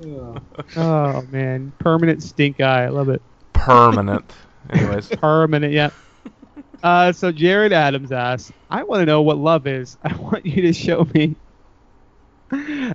Oh 0.04 1.22
man, 1.32 1.72
permanent 1.80 2.24
stink 2.24 2.60
eye. 2.62 2.86
I 2.86 2.89
love 2.89 3.10
it. 3.10 3.22
Permanent. 3.54 4.32
Anyways. 4.70 5.08
Permanent, 5.22 5.74
yeah. 5.74 5.89
Uh, 6.82 7.12
so 7.12 7.32
Jared 7.32 7.74
Adams 7.74 8.12
asks, 8.12 8.52
I 8.70 8.84
want 8.84 9.02
to 9.02 9.06
know 9.06 9.22
what 9.22 9.38
love 9.38 9.68
is. 9.68 9.98
I 10.04 10.16
want 10.16 10.46
you 10.46 10.62
to 10.63 10.74
show 10.74 11.08
me. 11.13 11.36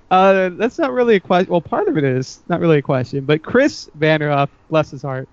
Uh, 0.09 0.49
that's 0.49 0.77
not 0.77 0.91
really 0.93 1.15
a 1.15 1.19
question. 1.19 1.51
Well, 1.51 1.61
part 1.61 1.87
of 1.87 1.97
it 1.97 2.03
is 2.03 2.39
not 2.47 2.59
really 2.59 2.77
a 2.77 2.81
question, 2.81 3.25
but 3.25 3.43
Chris 3.43 3.89
Vanderhoff, 3.97 4.49
bless 4.69 4.91
his 4.91 5.01
heart, 5.01 5.27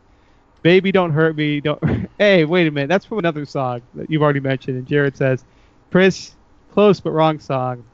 baby, 0.66 0.90
don't 0.90 1.12
hurt 1.12 1.36
me. 1.36 1.60
Don't. 1.60 1.80
hey, 2.18 2.44
wait 2.44 2.66
a 2.66 2.70
minute. 2.72 2.88
That's 2.88 3.04
from 3.04 3.18
another 3.18 3.44
song 3.46 3.82
that 3.94 4.10
you've 4.10 4.22
already 4.22 4.40
mentioned. 4.40 4.78
And 4.78 4.86
Jared 4.86 5.16
says, 5.16 5.44
Chris, 5.92 6.34
close 6.72 6.98
but 6.98 7.12
wrong 7.12 7.38
song. 7.38 7.84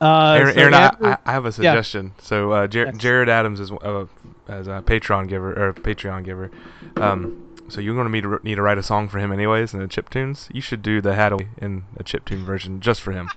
Uh, 0.00 0.34
Aaron, 0.38 0.54
so 0.54 0.60
Aaron 0.60 0.74
I, 0.74 0.90
I 1.02 1.18
I 1.24 1.32
have 1.32 1.46
a 1.46 1.52
suggestion. 1.52 2.12
So 2.20 2.52
uh, 2.52 2.66
Jer- 2.66 2.92
Jared 2.92 3.28
Adams 3.28 3.60
is 3.60 3.70
uh, 3.72 4.04
as 4.48 4.66
a 4.66 4.82
Patreon 4.84 5.28
giver 5.28 5.52
or 5.52 5.72
Patreon 5.72 6.24
giver. 6.24 6.50
Um, 6.96 7.42
so 7.68 7.80
you're 7.80 7.94
going 7.94 8.06
to 8.06 8.12
need 8.12 8.22
to 8.22 8.38
need 8.44 8.56
to 8.56 8.62
write 8.62 8.78
a 8.78 8.82
song 8.82 9.08
for 9.08 9.18
him 9.18 9.32
anyways 9.32 9.72
in 9.74 9.80
the 9.80 9.88
chip 9.88 10.10
tunes. 10.10 10.48
You 10.52 10.60
should 10.60 10.82
do 10.82 11.00
the 11.00 11.10
Haddaway 11.12 11.48
in 11.58 11.84
a 11.96 12.02
chip 12.04 12.24
tune 12.26 12.44
version 12.44 12.80
just 12.80 13.00
for 13.00 13.12
him. 13.12 13.30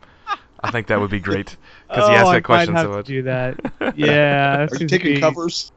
I 0.62 0.70
think 0.72 0.88
that 0.88 1.00
would 1.00 1.10
be 1.10 1.22
great 1.22 1.56
because 1.88 2.04
oh, 2.08 2.10
he 2.10 2.16
asked 2.16 2.28
I 2.28 2.34
that 2.36 2.44
question 2.44 2.74
might 2.74 2.82
so 2.82 2.88
have 2.90 2.98
much. 2.98 3.06
to 3.06 3.12
do 3.14 3.22
that. 3.24 3.60
Yeah. 3.98 4.66
that 4.66 4.74
Are 4.74 4.78
you 4.78 4.88
taking 4.88 5.16
be- 5.16 5.22
covers? 5.22 5.72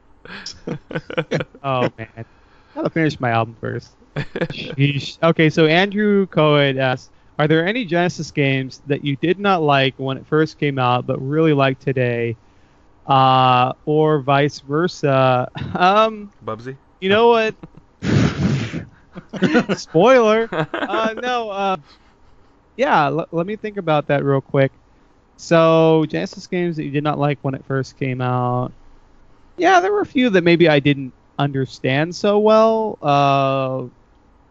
Oh 1.63 1.89
man, 1.97 2.25
gotta 2.75 2.89
finish 2.89 3.19
my 3.19 3.29
album 3.31 3.55
first. 3.59 3.95
Okay, 5.23 5.49
so 5.49 5.65
Andrew 5.65 6.27
Cohen 6.27 6.77
asks, 6.77 7.09
"Are 7.39 7.47
there 7.47 7.65
any 7.65 7.85
Genesis 7.85 8.31
games 8.31 8.81
that 8.85 9.03
you 9.03 9.15
did 9.17 9.39
not 9.39 9.61
like 9.61 9.95
when 9.97 10.17
it 10.17 10.27
first 10.27 10.57
came 10.57 10.77
out, 10.79 11.05
but 11.07 11.19
really 11.21 11.53
like 11.53 11.79
today, 11.79 12.37
uh, 13.05 13.73
or 13.85 14.21
vice 14.21 14.59
versa?" 14.59 15.49
Um, 15.75 16.31
Bubsy. 16.43 16.77
you 17.01 17.09
know 17.09 17.29
what? 17.29 17.55
Spoiler. 19.77 20.49
Uh, 20.73 21.15
no. 21.21 21.49
Uh, 21.49 21.77
yeah. 22.75 23.05
L- 23.07 23.27
let 23.31 23.45
me 23.47 23.55
think 23.55 23.77
about 23.77 24.07
that 24.07 24.23
real 24.23 24.41
quick. 24.41 24.71
So 25.37 26.05
Genesis 26.09 26.47
games 26.47 26.75
that 26.77 26.83
you 26.83 26.91
did 26.91 27.03
not 27.03 27.17
like 27.19 27.39
when 27.41 27.55
it 27.55 27.65
first 27.65 27.97
came 27.97 28.21
out. 28.21 28.73
Yeah, 29.57 29.79
there 29.79 29.91
were 29.91 30.01
a 30.01 30.05
few 30.05 30.29
that 30.31 30.43
maybe 30.43 30.67
I 30.69 30.79
didn't 30.79 31.13
understand 31.39 32.15
so 32.15 32.39
well. 32.39 32.97
Uh, 33.01 33.85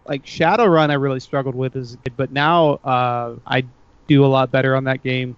like 0.06 0.24
Shadowrun, 0.24 0.90
I 0.90 0.94
really 0.94 1.20
struggled 1.20 1.54
with 1.54 1.76
as 1.76 1.96
but 2.16 2.32
now 2.32 2.74
uh, 2.84 3.36
I 3.46 3.64
do 4.08 4.24
a 4.24 4.26
lot 4.26 4.50
better 4.50 4.74
on 4.76 4.84
that 4.84 5.02
game. 5.02 5.36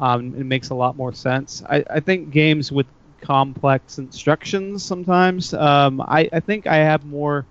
Um, 0.00 0.34
it 0.34 0.44
makes 0.44 0.70
a 0.70 0.74
lot 0.74 0.96
more 0.96 1.12
sense. 1.12 1.62
I, 1.68 1.84
I 1.88 2.00
think 2.00 2.30
games 2.30 2.72
with 2.72 2.86
complex 3.20 3.98
instructions 3.98 4.84
sometimes. 4.84 5.54
Um, 5.54 6.00
I, 6.00 6.28
I 6.32 6.40
think 6.40 6.66
I 6.66 6.76
have 6.76 7.04
more 7.04 7.46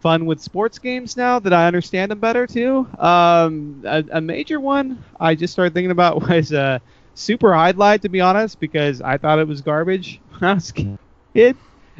fun 0.00 0.26
with 0.26 0.40
sports 0.40 0.78
games 0.78 1.16
now 1.16 1.38
that 1.38 1.52
I 1.52 1.66
understand 1.66 2.10
them 2.10 2.20
better 2.20 2.46
too. 2.46 2.86
Um, 2.98 3.82
a, 3.86 4.04
a 4.12 4.20
major 4.20 4.60
one 4.60 5.02
I 5.18 5.34
just 5.34 5.52
started 5.52 5.72
thinking 5.72 5.90
about 5.90 6.20
was 6.28 6.52
uh, 6.52 6.78
Super 7.14 7.54
Highlight, 7.54 8.02
to 8.02 8.08
be 8.08 8.20
honest, 8.20 8.60
because 8.60 9.00
I 9.00 9.16
thought 9.16 9.38
it 9.38 9.48
was 9.48 9.62
garbage 9.62 10.20
when 10.38 10.50
I 10.50 10.54
was 10.54 10.70
a 10.76 10.98
kid, 11.34 11.56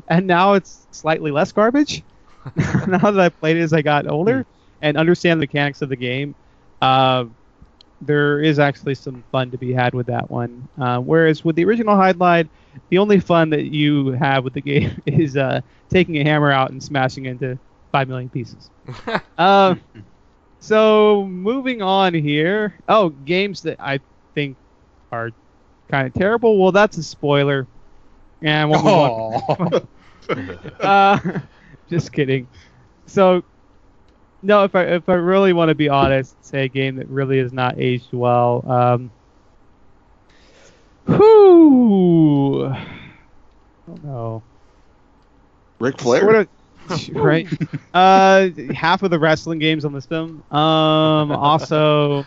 and 0.09 0.27
now 0.27 0.53
it's 0.53 0.87
slightly 0.90 1.31
less 1.31 1.53
garbage. 1.53 2.03
now 2.87 3.11
that 3.11 3.21
I 3.21 3.29
played 3.29 3.57
it 3.57 3.61
as 3.61 3.73
I 3.73 3.83
got 3.83 4.11
older 4.11 4.47
and 4.83 4.97
understand 4.97 5.41
the 5.41 5.45
mechanics 5.45 5.83
of 5.83 5.89
the 5.89 5.97
game, 5.97 6.35
uh, 6.83 7.25
there 8.01 8.41
is 8.41 8.59
actually 8.59 8.95
some 8.95 9.25
fun 9.33 9.51
to 9.51 9.59
be 9.59 9.73
had 9.73 9.95
with 9.95 10.07
that 10.07 10.31
one. 10.31 10.69
Uh, 10.79 10.99
whereas 10.99 11.45
with 11.45 11.57
the 11.57 11.65
original 11.65 11.97
Highlight, 11.97 12.49
the 12.91 12.99
only 12.99 13.21
fun 13.21 13.51
that 13.51 13.65
you 13.65 14.13
have 14.13 14.45
with 14.45 14.55
the 14.55 14.61
game 14.61 15.01
is 15.07 15.37
uh, 15.37 15.61
taking 15.89 16.19
a 16.19 16.25
hammer 16.25 16.51
out 16.51 16.71
and 16.71 16.83
smashing 16.83 17.27
it 17.27 17.31
into 17.31 17.59
five 17.93 18.09
million 18.09 18.29
pieces. 18.29 18.71
uh, 19.39 19.75
so 20.61 21.25
moving 21.27 21.83
on 21.83 22.15
here. 22.15 22.79
Oh, 22.89 23.11
games 23.11 23.63
that 23.63 23.77
I 23.81 24.01
think 24.35 24.57
are 25.13 25.31
kind 25.91 26.07
of 26.07 26.15
terrible. 26.15 26.59
Well, 26.59 26.73
that's 26.73 26.97
a 26.97 27.03
spoiler. 27.03 27.67
And 28.43 28.71
we'll 28.71 28.83
move 28.83 28.93
on. 28.93 29.89
Just 31.95 32.13
kidding. 32.13 32.49
So, 33.07 33.45
no, 34.43 34.65
if 34.65 34.75
I 34.75 34.83
if 34.83 35.09
I 35.09 35.15
really 35.15 35.53
want 35.53 35.69
to 35.69 35.77
be 35.77 35.89
honest, 35.89 36.45
say 36.45 36.65
a 36.65 36.69
game 36.69 36.97
that 36.97 37.09
really 37.09 37.39
has 37.39 37.53
not 37.53 37.79
aged 37.79 38.13
well. 38.13 38.69
Um, 38.69 39.11
whew. 41.07 42.65
I 42.67 42.87
don't 43.87 44.05
know. 44.05 44.43
Ric 45.79 46.01
Flair. 46.01 46.23
Sort 46.23 46.35
of, 46.35 46.49
right? 47.15 47.47
uh, 47.95 48.49
half 48.75 49.05
of 49.05 49.13
the 49.13 49.19
wrestling 49.21 49.61
games 49.61 49.85
on 49.85 49.93
the 49.93 50.01
system. 50.01 50.43
Um, 50.51 51.31
also, 51.31 52.25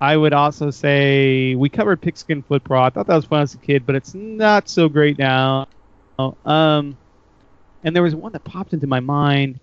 I 0.00 0.16
would 0.16 0.32
also 0.32 0.70
say 0.72 1.54
we 1.54 1.68
covered 1.68 2.00
Pigskin 2.00 2.42
Footbrawl. 2.42 2.86
I 2.86 2.90
thought 2.90 3.06
that 3.06 3.14
was 3.14 3.26
fun 3.26 3.42
as 3.42 3.54
a 3.54 3.58
kid, 3.58 3.86
but 3.86 3.94
it's 3.94 4.12
not 4.12 4.68
so 4.68 4.88
great 4.88 5.18
now. 5.18 5.68
Um, 6.44 6.96
and 7.84 7.94
there 7.94 8.02
was 8.02 8.14
one 8.14 8.32
that 8.32 8.44
popped 8.44 8.72
into 8.72 8.86
my 8.86 9.00
mind. 9.00 9.58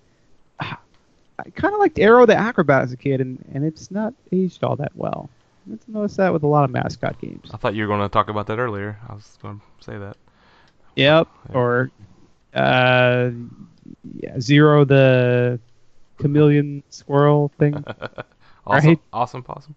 I 0.59 1.49
kind 1.55 1.73
of 1.73 1.79
liked 1.79 1.97
Aero 1.99 2.25
the 2.25 2.35
Acro-Bat 2.35 2.83
as 2.83 2.91
a 2.91 2.97
kid, 2.97 3.21
and, 3.21 3.43
and 3.53 3.63
it's 3.63 3.91
not 3.91 4.13
aged 4.33 4.61
all 4.63 4.75
that 4.75 4.91
well. 4.95 5.29
I've 5.71 5.87
noticed 5.87 6.17
that 6.17 6.33
with 6.33 6.43
a 6.43 6.47
lot 6.47 6.65
of 6.65 6.71
mascot 6.71 7.19
games. 7.21 7.49
I 7.53 7.57
thought 7.57 7.75
you 7.75 7.83
were 7.83 7.87
going 7.87 8.01
to 8.01 8.09
talk 8.11 8.27
about 8.27 8.47
that 8.47 8.59
earlier. 8.59 8.97
I 9.07 9.13
was 9.13 9.37
going 9.41 9.59
to 9.59 9.83
say 9.83 9.97
that. 9.97 10.17
Yep. 10.97 11.27
Or 11.53 11.91
uh, 12.53 13.29
yeah, 14.15 14.39
Zero 14.39 14.83
the 14.83 15.59
chameleon 16.17 16.83
squirrel 16.89 17.51
thing. 17.57 17.83
Awesome, 18.67 18.89
Right. 18.89 18.99
awesome 19.13 19.41
possum. 19.41 19.75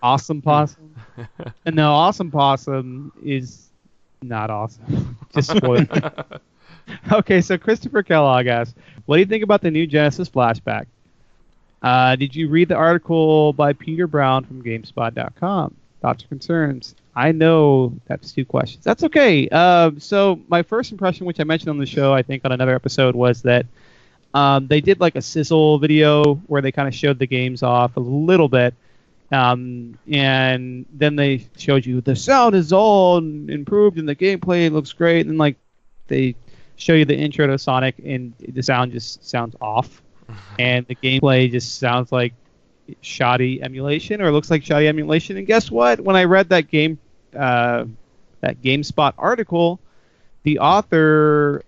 Awesome 0.00 0.40
Possum. 0.40 0.94
and 1.66 1.74
no, 1.74 1.90
Awesome 1.92 2.30
Possum 2.30 3.10
is 3.24 3.70
not 4.22 4.48
awesome. 4.48 5.16
Just 5.34 5.56
spoiled. 5.56 5.88
okay, 7.12 7.40
so 7.40 7.58
Christopher 7.58 8.02
Kellogg 8.02 8.46
asks, 8.46 8.74
"What 9.06 9.16
do 9.16 9.20
you 9.20 9.26
think 9.26 9.42
about 9.44 9.60
the 9.62 9.70
new 9.70 9.86
Genesis 9.86 10.28
flashback? 10.28 10.86
Uh, 11.82 12.16
did 12.16 12.34
you 12.34 12.48
read 12.48 12.68
the 12.68 12.74
article 12.76 13.52
by 13.52 13.72
Peter 13.72 14.06
Brown 14.06 14.44
from 14.44 14.62
GameSpot.com? 14.62 15.74
Thoughts 16.02 16.24
or 16.24 16.28
concerns? 16.28 16.94
I 17.14 17.32
know 17.32 17.94
that's 18.06 18.32
two 18.32 18.44
questions. 18.44 18.84
That's 18.84 19.04
okay. 19.04 19.48
Um, 19.48 20.00
so 20.00 20.40
my 20.48 20.62
first 20.62 20.92
impression, 20.92 21.26
which 21.26 21.40
I 21.40 21.44
mentioned 21.44 21.70
on 21.70 21.78
the 21.78 21.86
show, 21.86 22.12
I 22.12 22.22
think 22.22 22.44
on 22.44 22.52
another 22.52 22.74
episode, 22.74 23.14
was 23.14 23.42
that 23.42 23.66
um, 24.34 24.66
they 24.66 24.80
did 24.80 25.00
like 25.00 25.16
a 25.16 25.22
sizzle 25.22 25.78
video 25.78 26.34
where 26.46 26.62
they 26.62 26.72
kind 26.72 26.88
of 26.88 26.94
showed 26.94 27.18
the 27.18 27.26
games 27.26 27.62
off 27.62 27.96
a 27.96 28.00
little 28.00 28.48
bit, 28.48 28.74
Um, 29.32 29.98
and 30.10 30.86
then 30.92 31.16
they 31.16 31.48
showed 31.56 31.84
you 31.86 32.00
the 32.00 32.16
sound 32.16 32.54
is 32.54 32.72
all 32.72 33.18
improved 33.18 33.98
and 33.98 34.08
the 34.08 34.14
gameplay 34.16 34.70
looks 34.70 34.92
great. 34.92 35.26
And 35.26 35.38
like 35.38 35.56
they 36.08 36.36
show 36.76 36.94
you 36.94 37.04
the 37.04 37.16
intro 37.16 37.46
to 37.46 37.58
Sonic 37.58 37.96
and 38.04 38.34
the 38.38 38.62
sound 38.62 38.92
just 38.92 39.28
sounds 39.28 39.56
off, 39.60 40.02
and 40.58 40.86
the 40.86 40.94
gameplay 40.94 41.50
just 41.50 41.78
sounds 41.78 42.12
like 42.12 42.34
shoddy 43.00 43.62
emulation 43.62 44.22
or 44.22 44.30
looks 44.30 44.50
like 44.50 44.64
shoddy 44.64 44.88
emulation. 44.88 45.36
And 45.36 45.46
guess 45.46 45.70
what? 45.70 46.00
When 46.00 46.16
I 46.16 46.24
read 46.24 46.48
that 46.50 46.68
game, 46.68 46.98
uh, 47.36 47.84
that 48.40 48.62
GameSpot 48.62 49.12
article, 49.18 49.80
the 50.44 50.60
author 50.60 51.64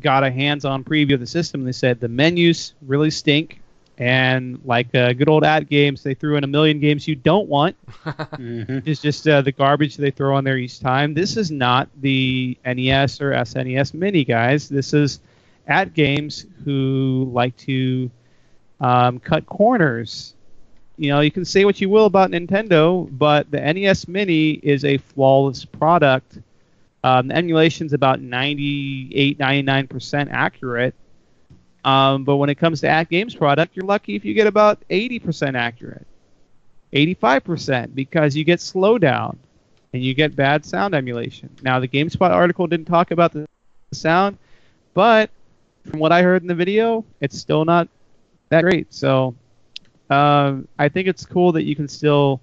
got 0.00 0.24
a 0.24 0.30
hands-on 0.30 0.84
preview 0.84 1.14
of 1.14 1.20
the 1.20 1.26
system. 1.26 1.62
And 1.62 1.68
they 1.68 1.72
said 1.72 2.00
the 2.00 2.08
menus 2.08 2.74
really 2.82 3.10
stink, 3.10 3.60
and 3.98 4.60
like 4.64 4.94
uh, 4.94 5.12
good 5.12 5.28
old 5.28 5.42
AtGames, 5.44 6.02
they 6.02 6.14
threw 6.14 6.36
in 6.36 6.44
a 6.44 6.48
million 6.48 6.80
games 6.80 7.06
you 7.06 7.14
don't 7.14 7.48
want. 7.48 7.76
Mhm. 8.34 8.82
It's 8.86 9.00
just 9.00 9.26
uh, 9.28 9.42
the 9.42 9.52
garbage 9.52 9.96
they 9.96 10.10
throw 10.10 10.36
on 10.36 10.44
there 10.44 10.56
each 10.58 10.80
time. 10.80 11.14
This 11.14 11.36
is 11.36 11.50
not 11.50 11.88
the 12.00 12.58
NES 12.64 13.20
or 13.20 13.32
SNES 13.32 13.94
Mini 13.94 14.24
guys. 14.24 14.68
This 14.68 14.92
is 14.92 15.20
AtGames 15.68 16.46
who 16.64 17.30
like 17.32 17.56
to 17.58 18.10
um, 18.80 19.18
cut 19.20 19.46
corners. 19.46 20.34
You 20.96 21.10
know, 21.10 21.20
you 21.20 21.30
can 21.30 21.44
say 21.44 21.64
what 21.64 21.80
you 21.80 21.88
will 21.90 22.06
about 22.06 22.30
Nintendo, 22.30 23.08
but 23.10 23.50
the 23.50 23.60
NES 23.60 24.06
Mini 24.08 24.52
is 24.52 24.84
a 24.84 24.98
flawless 24.98 25.64
product. 25.64 26.38
Um, 27.02 27.28
the 27.28 27.36
emulation's 27.36 27.92
about 27.92 28.20
98, 28.20 29.38
99% 29.38 30.28
accurate. 30.30 30.94
Um, 31.84 32.24
but 32.24 32.36
when 32.36 32.48
it 32.48 32.54
comes 32.56 32.80
to 32.80 32.86
AtGames 32.86 33.36
product, 33.36 33.76
you're 33.76 33.84
lucky 33.84 34.16
if 34.16 34.24
you 34.24 34.34
get 34.34 34.46
about 34.46 34.82
80% 34.88 35.54
accurate. 35.54 36.06
85% 36.92 37.94
because 37.94 38.36
you 38.36 38.44
get 38.44 38.60
slowdown 38.60 39.36
and 39.92 40.02
you 40.02 40.14
get 40.14 40.34
bad 40.34 40.64
sound 40.64 40.94
emulation. 40.94 41.50
Now, 41.62 41.80
the 41.80 41.88
GameSpot 41.88 42.30
article 42.30 42.66
didn't 42.66 42.86
talk 42.86 43.10
about 43.10 43.32
the 43.32 43.46
sound, 43.92 44.38
but 44.94 45.30
from 45.88 46.00
what 46.00 46.12
I 46.12 46.22
heard 46.22 46.42
in 46.42 46.48
the 46.48 46.54
video, 46.54 47.04
it's 47.20 47.38
still 47.38 47.64
not 47.64 47.88
that 48.48 48.62
great. 48.62 48.94
So 48.94 49.34
um, 50.08 50.68
I 50.78 50.88
think 50.88 51.08
it's 51.08 51.26
cool 51.26 51.52
that 51.52 51.64
you 51.64 51.76
can 51.76 51.88
still 51.88 52.40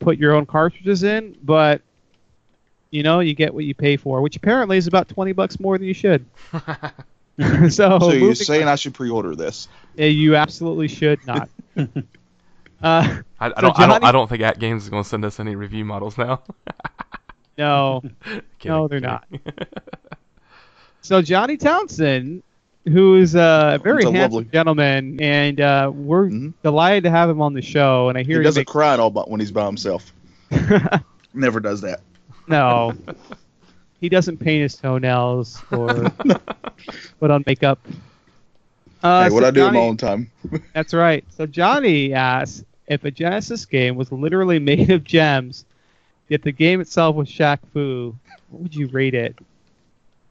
put 0.00 0.18
your 0.18 0.34
own 0.34 0.46
cartridges 0.46 1.02
in, 1.02 1.36
but 1.42 1.82
you 2.90 3.02
know 3.02 3.20
you 3.20 3.34
get 3.34 3.54
what 3.54 3.64
you 3.64 3.74
pay 3.74 3.96
for, 3.96 4.20
which 4.20 4.36
apparently 4.36 4.76
is 4.76 4.86
about 4.86 5.08
20 5.08 5.32
bucks 5.32 5.60
more 5.60 5.78
than 5.78 5.86
you 5.86 5.94
should. 5.94 6.24
so 7.70 7.98
so 7.98 8.10
you're 8.10 8.20
moving 8.20 8.34
saying 8.34 8.68
I 8.68 8.74
should 8.76 8.94
pre-order 8.94 9.34
this? 9.34 9.68
Yeah, 9.96 10.06
you 10.06 10.36
absolutely 10.36 10.88
should 10.88 11.24
not. 11.26 11.48
uh, 11.76 11.84
I, 12.82 13.22
I 13.40 13.48
So 13.48 13.60
don't. 13.60 13.78
I 13.80 13.86
don't. 13.86 14.04
I 14.04 14.12
don't 14.12 14.28
think 14.28 14.42
AtGames 14.42 14.78
is 14.78 14.88
going 14.88 15.02
to 15.02 15.08
send 15.08 15.24
us 15.24 15.40
any 15.40 15.54
review 15.56 15.84
models 15.84 16.18
now. 16.18 16.42
no, 17.58 18.02
Kidding, 18.24 18.42
no, 18.64 18.88
they're 18.88 19.00
kidding. 19.00 19.40
not. 19.40 19.68
So 21.00 21.20
Johnny 21.22 21.56
Townsend, 21.56 22.42
who 22.86 23.16
is 23.16 23.34
a 23.34 23.80
very 23.82 24.04
a 24.04 24.10
handsome 24.12 24.32
lovely- 24.34 24.44
gentleman, 24.52 25.20
and 25.20 25.60
uh, 25.60 25.90
we're 25.92 26.28
Mhm. 26.28 26.52
delighted 26.62 27.04
to 27.04 27.10
have 27.10 27.28
him 27.30 27.40
on 27.40 27.54
the 27.54 27.62
show. 27.62 28.08
And 28.08 28.16
I 28.18 28.22
He 28.22 28.28
hear 28.28 28.38
he 28.38 28.44
doesn't 28.44 28.60
makes- 28.60 28.72
cry 28.72 28.92
at 28.94 29.00
all 29.00 29.10
but 29.10 29.28
when 29.30 29.40
he's 29.40 29.52
by 29.52 29.66
himself. 29.66 30.12
Never 31.34 31.60
does 31.60 31.80
that. 31.80 32.00
no, 32.46 32.92
he 34.02 34.08
doesn't 34.10 34.36
paint 34.38 34.62
his 34.62 34.74
toenails 34.76 35.62
or 35.70 36.12
put 37.20 37.30
on 37.30 37.42
makeup. 37.46 37.78
Uh, 39.02 39.24
hey, 39.24 39.30
what 39.30 39.42
so 39.42 39.46
I 39.46 39.50
do 39.52 39.66
in 39.66 39.72
my 39.72 39.78
own 39.80 39.96
time. 39.96 40.30
That's 40.74 40.92
right. 40.92 41.24
So 41.30 41.46
Johnny 41.46 42.12
asks 42.12 42.64
if 42.88 43.04
a 43.04 43.10
Genesis 43.10 43.64
game 43.64 43.94
was 43.96 44.12
literally 44.12 44.58
made 44.58 44.90
of 44.90 45.04
gems, 45.04 45.64
yet 46.28 46.42
the 46.42 46.52
game 46.52 46.80
itself 46.80 47.16
was 47.16 47.28
Shaq 47.28 47.58
Fu, 47.72 48.14
what 48.50 48.62
would 48.62 48.74
you 48.74 48.88
rate 48.88 49.14
it? 49.14 49.36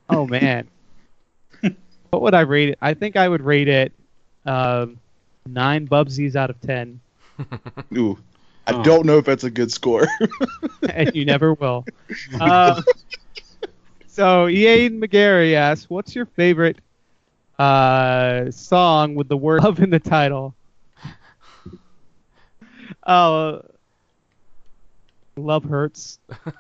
Oh 0.09 0.27
man, 0.27 0.67
what 2.09 2.21
would 2.21 2.33
I 2.33 2.41
rate 2.41 2.69
it? 2.69 2.77
I 2.81 2.93
think 2.93 3.15
I 3.15 3.27
would 3.29 3.41
rate 3.41 3.69
it 3.69 3.93
um, 4.45 4.99
nine 5.47 5.87
Bubsies 5.87 6.35
out 6.35 6.49
of 6.49 6.59
ten, 6.61 6.99
Ooh, 7.97 8.17
I 8.67 8.73
Oh. 8.73 8.83
don't 8.83 9.05
know 9.05 9.17
if 9.17 9.25
that's 9.25 9.43
a 9.45 9.49
good 9.49 9.71
score. 9.71 10.07
and 10.93 11.15
you 11.15 11.25
never 11.25 11.53
will. 11.53 11.85
Uh, 12.39 12.81
so 14.11 14.47
Ian 14.49 14.99
McGarry 14.99 15.53
asks, 15.53 15.89
"What's 15.89 16.13
your 16.13 16.25
favorite 16.25 16.77
uh, 17.57 18.51
song 18.51 19.15
with 19.15 19.29
the 19.29 19.37
word 19.37 19.63
love 19.63 19.79
in 19.79 19.89
the 19.89 19.99
title?" 19.99 20.53
Oh, 23.07 23.63
love 25.35 25.63
hurts. 25.63 26.19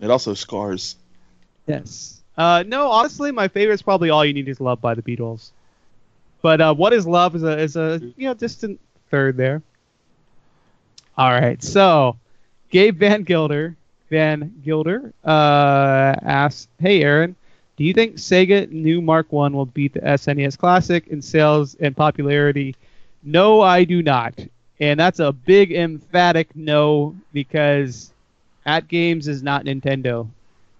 it 0.00 0.10
also 0.10 0.34
scars. 0.34 0.94
Yes. 1.66 2.20
Uh, 2.36 2.62
no, 2.66 2.90
honestly, 2.90 3.32
my 3.32 3.48
favorite 3.48 3.74
is 3.74 3.82
probably 3.82 4.10
"All 4.10 4.24
You 4.24 4.32
Need 4.34 4.48
Is 4.48 4.60
Love" 4.60 4.80
by 4.80 4.94
the 4.94 5.02
Beatles. 5.02 5.50
But 6.42 6.60
uh, 6.60 6.74
"What 6.74 6.92
Is 6.92 7.06
Love" 7.06 7.34
is 7.34 7.42
a 7.42 7.58
is 7.58 7.76
a 7.76 8.00
you 8.16 8.28
know 8.28 8.34
distant 8.34 8.78
third 9.10 9.36
there. 9.36 9.62
All 11.18 11.30
right, 11.30 11.62
so 11.62 12.16
Gabe 12.70 12.98
Van 12.98 13.22
Gilder 13.24 13.76
Van 14.10 14.52
Gilder 14.62 15.12
uh, 15.24 16.14
asks, 16.22 16.68
"Hey 16.78 17.02
Aaron, 17.02 17.36
do 17.76 17.84
you 17.84 17.92
think 17.92 18.16
Sega 18.16 18.70
new 18.70 19.00
Mark 19.00 19.32
One 19.32 19.52
will 19.54 19.66
beat 19.66 19.94
the 19.94 20.00
SNES 20.00 20.58
Classic 20.58 21.06
in 21.08 21.22
sales 21.22 21.76
and 21.76 21.96
popularity?" 21.96 22.74
No, 23.22 23.60
I 23.60 23.84
do 23.84 24.02
not, 24.02 24.34
and 24.80 24.98
that's 24.98 25.20
a 25.20 25.32
big 25.32 25.72
emphatic 25.72 26.54
no 26.56 27.14
because 27.32 28.12
AtGames 28.66 29.28
is 29.28 29.42
not 29.42 29.64
Nintendo. 29.64 30.28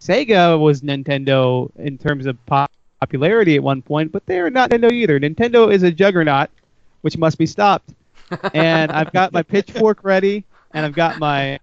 Sega 0.00 0.58
was 0.58 0.80
Nintendo 0.80 1.70
in 1.76 1.98
terms 1.98 2.26
of 2.26 2.44
pop- 2.46 2.72
popularity 3.00 3.56
at 3.56 3.62
one 3.62 3.82
point, 3.82 4.10
but 4.12 4.24
they're 4.26 4.50
not 4.50 4.70
Nintendo 4.70 4.92
either. 4.92 5.20
Nintendo 5.20 5.72
is 5.72 5.82
a 5.82 5.90
juggernaut, 5.90 6.48
which 7.02 7.16
must 7.18 7.38
be 7.38 7.46
stopped. 7.46 7.90
And 8.54 8.92
I've 8.92 9.12
got 9.12 9.32
my 9.32 9.42
pitchfork 9.42 10.04
ready, 10.04 10.44
and 10.72 10.86
I've 10.86 10.94
got 10.94 11.18
my 11.18 11.58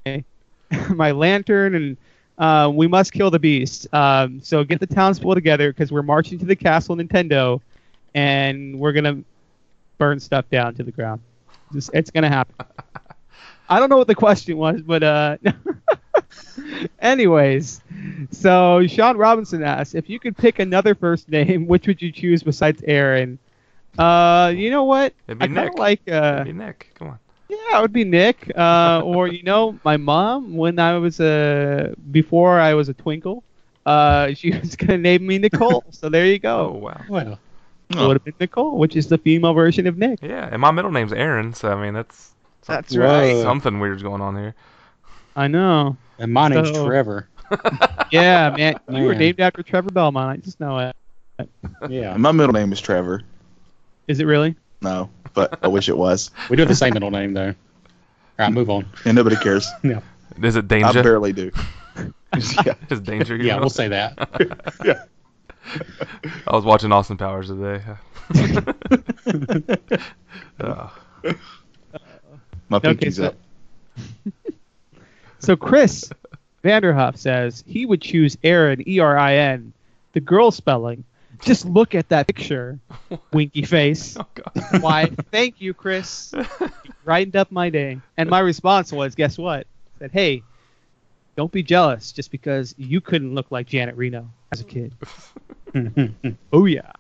my 0.90 1.12
lantern, 1.12 1.76
and 1.76 1.98
uh, 2.38 2.70
we 2.74 2.88
must 2.88 3.14
kill 3.14 3.32
the 3.32 3.40
beast. 3.40 3.88
Um, 3.94 4.42
so 4.42 4.64
get 4.64 4.80
the 4.80 4.88
townspeople 4.88 5.36
together 5.36 5.72
because 5.72 5.92
we're 5.92 6.04
marching 6.04 6.38
to 6.40 6.46
the 6.46 6.56
castle 6.56 6.96
Nintendo, 6.96 7.62
and 8.14 8.80
we're 8.80 8.92
gonna 8.94 9.20
burn 9.98 10.20
stuff 10.20 10.50
down 10.50 10.76
to 10.76 10.84
the 10.84 10.92
ground. 10.92 11.22
Just, 11.74 11.90
it's 11.94 12.12
gonna 12.12 12.30
happen. 12.30 12.56
I 13.70 13.80
don't 13.80 13.90
know 13.90 13.98
what 13.98 14.08
the 14.08 14.16
question 14.16 14.58
was, 14.58 14.82
but 14.82 15.04
uh, 15.04 15.38
anyways, 17.00 17.82
so 18.32 18.86
Sean 18.88 19.18
Robinson 19.18 19.64
asks 19.64 19.96
if 19.96 20.10
you 20.10 20.20
could 20.20 20.38
pick 20.38 20.60
another 20.60 20.96
first 20.96 21.28
name, 21.30 21.68
which 21.68 21.88
would 21.88 22.02
you 22.02 22.12
choose 22.12 22.44
besides 22.44 22.82
Aaron? 22.86 23.40
Uh, 23.98 24.54
you 24.56 24.70
know 24.70 24.84
what? 24.84 25.14
It'd 25.28 25.40
be 25.40 25.44
I 25.44 25.48
kind 25.48 25.58
of 25.60 25.64
Nick. 25.66 25.78
like 25.80 26.02
uh, 26.10 26.34
It'd 26.42 26.46
be 26.46 26.54
Nick. 26.54 26.92
Come 26.96 27.10
on. 27.10 27.20
Yeah, 27.50 27.78
it 27.78 27.82
would 27.82 27.94
be 27.94 28.04
Nick. 28.04 28.52
Uh, 28.56 29.02
or 29.06 29.28
you 29.28 29.44
know, 29.44 29.80
my 29.84 29.98
mom 29.98 30.56
when 30.56 30.80
I 30.80 30.98
was 30.98 31.20
a 31.20 31.94
before 32.12 32.60
I 32.60 32.74
was 32.74 32.90
a 32.90 32.94
twinkle, 32.94 33.44
uh, 33.86 34.34
she 34.34 34.52
was 34.60 34.76
gonna 34.76 34.98
name 34.98 35.26
me 35.26 35.38
Nicole. 35.38 35.84
so 35.92 36.10
there 36.10 36.26
you 36.26 36.40
go. 36.40 36.60
Oh 36.60 36.74
go. 36.74 36.78
wow. 36.80 37.06
Well, 37.10 37.40
It 37.90 37.96
would 38.08 38.16
have 38.18 38.24
been 38.26 38.34
Nicole, 38.40 38.78
which 38.78 38.96
is 38.96 39.08
the 39.08 39.18
female 39.18 39.54
version 39.54 39.88
of 39.88 39.98
Nick. 39.98 40.20
Yeah, 40.22 40.50
and 40.52 40.60
my 40.62 40.72
middle 40.72 40.92
name's 40.92 41.14
Aaron, 41.14 41.54
so 41.54 41.72
I 41.72 41.82
mean 41.82 41.94
that's 41.94 42.32
That's 42.66 42.96
Whoa. 42.96 43.04
right. 43.04 43.42
something 43.44 43.80
weird's 43.80 44.04
going 44.04 44.22
on 44.22 44.36
here. 44.36 44.54
I 45.36 45.48
know. 45.48 45.96
and 46.20 46.34
my 46.34 46.48
name's 46.50 46.70
So- 46.70 46.86
Trevor. 46.86 47.28
Yeah, 48.12 48.54
man. 48.58 48.80
You 48.90 49.04
were 49.04 49.16
named 49.16 49.40
after 49.42 49.62
Trevor 49.64 49.90
Belmont. 49.92 50.30
I 50.30 50.38
just 50.38 50.60
know 50.62 50.80
it. 50.80 51.50
Yeah, 51.90 52.16
my 52.18 52.32
middle 52.32 52.54
name 52.54 52.72
is 52.72 52.80
Trevor. 52.82 53.22
Is 54.08 54.20
it 54.22 54.26
really? 54.26 54.56
No, 54.82 55.10
but 55.34 55.60
I 55.64 55.68
wish 55.68 55.90
it 55.90 55.98
was. 55.98 56.32
we 56.50 56.56
do 56.56 56.62
have 56.62 56.70
the 56.70 56.76
same 56.76 56.94
middle 56.94 57.12
name 57.12 57.34
though. 57.34 57.48
All 57.50 57.56
right, 58.46 58.52
move 58.54 58.70
on. 58.70 58.86
And 59.06 59.16
nobody 59.16 59.36
cares. 59.36 59.68
Is 60.42 60.56
it 60.56 60.66
I 60.66 60.68
Danger? 60.68 61.00
I 61.00 61.02
barely 61.02 61.34
do. 61.34 61.52
yeah. 62.66 62.74
Is 62.92 63.00
Danger? 63.02 63.36
your 63.36 63.46
Yeah, 63.46 63.54
middle? 63.54 63.60
we'll 63.62 63.70
say 63.72 63.88
that. 63.88 64.76
yeah. 64.86 65.04
I 66.48 66.56
was 66.56 66.64
watching 66.64 66.92
Austin 66.92 67.18
Powers 67.18 67.48
today. 67.48 67.82
Uh, 70.60 70.90
My 72.70 72.78
Okay, 72.84 73.10
so- 73.10 73.26
up. 73.26 73.36
So 75.40 75.56
Chris 75.56 76.10
Vanderhuff 76.64 77.18
says 77.18 77.64
he 77.68 77.86
would 77.86 78.02
choose 78.02 78.38
Erin, 78.44 78.88
E 78.88 79.00
R 79.00 79.18
I 79.18 79.36
N, 79.36 79.72
the 80.14 80.20
girl 80.20 80.52
spelling. 80.52 81.04
Just 81.42 81.66
look 81.66 81.96
at 81.96 82.10
that 82.10 82.28
picture, 82.28 82.80
winky 83.34 83.64
face. 83.64 84.18
oh 84.20 84.26
god. 84.34 84.82
Why? 84.82 85.06
Thank 85.32 85.62
you, 85.62 85.74
Chris. 85.74 86.34
You 86.36 86.46
brightened 87.04 87.36
up 87.36 87.52
my 87.52 87.70
day. 87.70 88.00
And 88.18 88.30
my 88.30 88.40
response 88.40 88.92
was, 88.92 89.16
guess 89.16 89.38
what? 89.38 89.68
I 89.96 90.00
said, 90.00 90.12
hey, 90.12 90.44
don't 91.36 91.52
be 91.52 91.64
jealous 91.64 92.12
just 92.12 92.32
because 92.32 92.74
you 92.78 93.00
couldn't 93.02 93.36
look 93.36 93.52
like 93.52 93.68
Janet 93.68 93.96
Reno 93.96 94.30
as 94.52 94.62
a 94.62 94.64
kid. 94.64 94.94
Oh 96.52 96.66
yeah. 96.66 96.92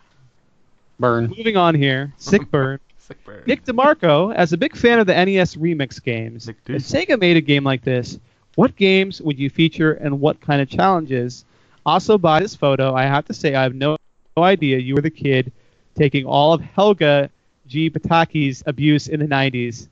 Burn. 1.00 1.34
Moving 1.36 1.58
on 1.58 1.74
here, 1.74 2.14
sick 2.18 2.52
burn. 2.52 2.80
Sick 3.00 3.24
burn. 3.24 3.42
Nick 3.48 3.64
DeMarco, 3.66 4.36
as 4.36 4.54
a 4.54 4.58
big 4.58 4.76
fan 4.76 5.00
of 5.00 5.08
the 5.08 5.14
NES 5.14 5.56
remix 5.56 6.04
games, 6.04 6.48
if 6.48 6.64
Sega 6.66 7.20
made 7.20 7.38
a 7.38 7.42
game 7.42 7.64
like 7.64 7.84
this, 7.84 8.20
what 8.56 8.76
games 8.76 9.22
would 9.22 9.40
you 9.40 9.50
feature 9.50 9.94
and 9.94 10.20
what 10.20 10.40
kind 10.42 10.62
of 10.62 10.70
challenges? 10.70 11.46
Also, 11.86 12.18
by 12.18 12.40
this 12.40 12.56
photo, 12.56 12.94
I 12.94 13.04
have 13.04 13.26
to 13.26 13.34
say 13.34 13.56
I 13.56 13.64
have 13.64 13.74
no, 13.74 13.98
no 14.38 14.44
idea 14.44 14.78
you 14.78 14.94
were 14.96 15.02
the 15.02 15.10
kid 15.10 15.52
taking 15.96 16.26
all 16.26 16.54
of 16.54 16.62
Helga 16.62 17.30
G. 17.68 17.90
Pataki's 17.90 18.64
abuse 18.68 19.08
in 19.08 19.20
the 19.20 19.26
90s. 19.26 19.88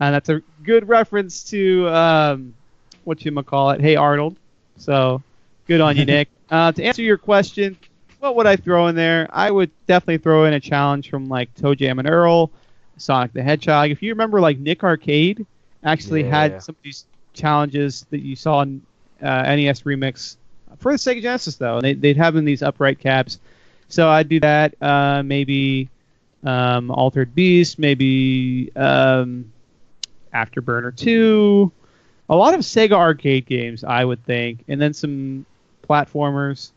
And 0.00 0.14
that's 0.14 0.30
a 0.30 0.40
good 0.64 0.88
reference 0.88 1.44
to 1.50 1.86
um, 1.90 2.54
what 3.04 3.22
you 3.24 3.42
call 3.42 3.70
it. 3.70 3.80
Hey, 3.80 3.96
Arnold. 3.96 4.36
So, 4.78 5.22
good 5.68 5.82
on 5.82 5.96
you, 5.98 6.04
Nick. 6.06 6.28
Uh, 6.50 6.72
to 6.72 6.82
answer 6.82 7.02
your 7.02 7.18
question, 7.18 7.76
what 8.20 8.34
would 8.36 8.46
I 8.46 8.56
throw 8.56 8.86
in 8.86 8.96
there? 8.96 9.28
I 9.30 9.50
would 9.50 9.70
definitely 9.86 10.18
throw 10.18 10.46
in 10.46 10.54
a 10.54 10.60
challenge 10.60 11.10
from 11.10 11.26
like 11.28 11.54
ToeJam 11.56 11.98
and 11.98 12.08
Earl, 12.08 12.50
Sonic 12.96 13.34
the 13.34 13.42
Hedgehog. 13.42 13.90
If 13.90 14.02
you 14.02 14.12
remember, 14.12 14.40
like 14.40 14.58
Nick 14.58 14.82
Arcade 14.82 15.46
actually 15.84 16.22
Yeah. 16.22 16.30
had 16.30 16.62
some 16.62 16.74
of 16.74 16.82
these 16.82 17.04
challenges 17.34 18.06
that 18.10 18.20
you 18.20 18.34
saw 18.34 18.62
in 18.62 18.80
uh, 19.22 19.42
NES 19.54 19.82
Remix 19.82 20.36
for 20.78 20.92
the 20.92 20.98
Sega 20.98 21.20
Genesis, 21.20 21.56
though. 21.56 21.76
And 21.76 21.84
they, 21.84 21.92
they'd 21.92 22.16
have 22.16 22.36
in 22.36 22.46
these 22.46 22.62
upright 22.62 22.98
caps. 22.98 23.38
So 23.90 24.08
I'd 24.08 24.28
do 24.28 24.40
that. 24.40 24.74
Uh, 24.80 25.22
maybe 25.22 25.90
um, 26.44 26.90
Altered 26.90 27.34
Beast, 27.34 27.78
maybe 27.78 28.70
um, 28.76 29.52
Afterburner 30.32 30.96
2. 30.96 31.70
A 32.28 32.36
lot 32.36 32.54
of 32.54 32.60
Sega 32.60 32.92
arcade 32.92 33.46
games, 33.46 33.82
I 33.82 34.04
would 34.04 34.24
think, 34.24 34.64
and 34.68 34.80
then 34.80 34.94
some 34.94 35.44
platformers. 35.88 36.70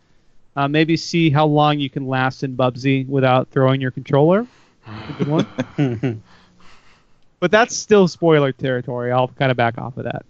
Uh, 0.56 0.68
maybe 0.68 0.98
see 0.98 1.30
how 1.30 1.46
long 1.46 1.80
you 1.80 1.90
can 1.90 2.08
last 2.08 2.44
in 2.44 2.56
Bubsy 2.56 3.08
without 3.08 3.50
throwing 3.50 3.80
your 3.82 3.92
controller. 3.92 4.46
A 4.88 5.14
good 5.18 5.28
one. 5.28 6.24
but 7.40 7.52
that's 7.52 7.76
still 7.76 8.08
spoiler 8.08 8.52
territory. 8.52 9.12
I'll 9.12 9.28
kind 9.28 9.52
of 9.52 9.58
back 9.58 9.78
off 9.78 9.98
of 9.98 10.04
that. 10.06 10.26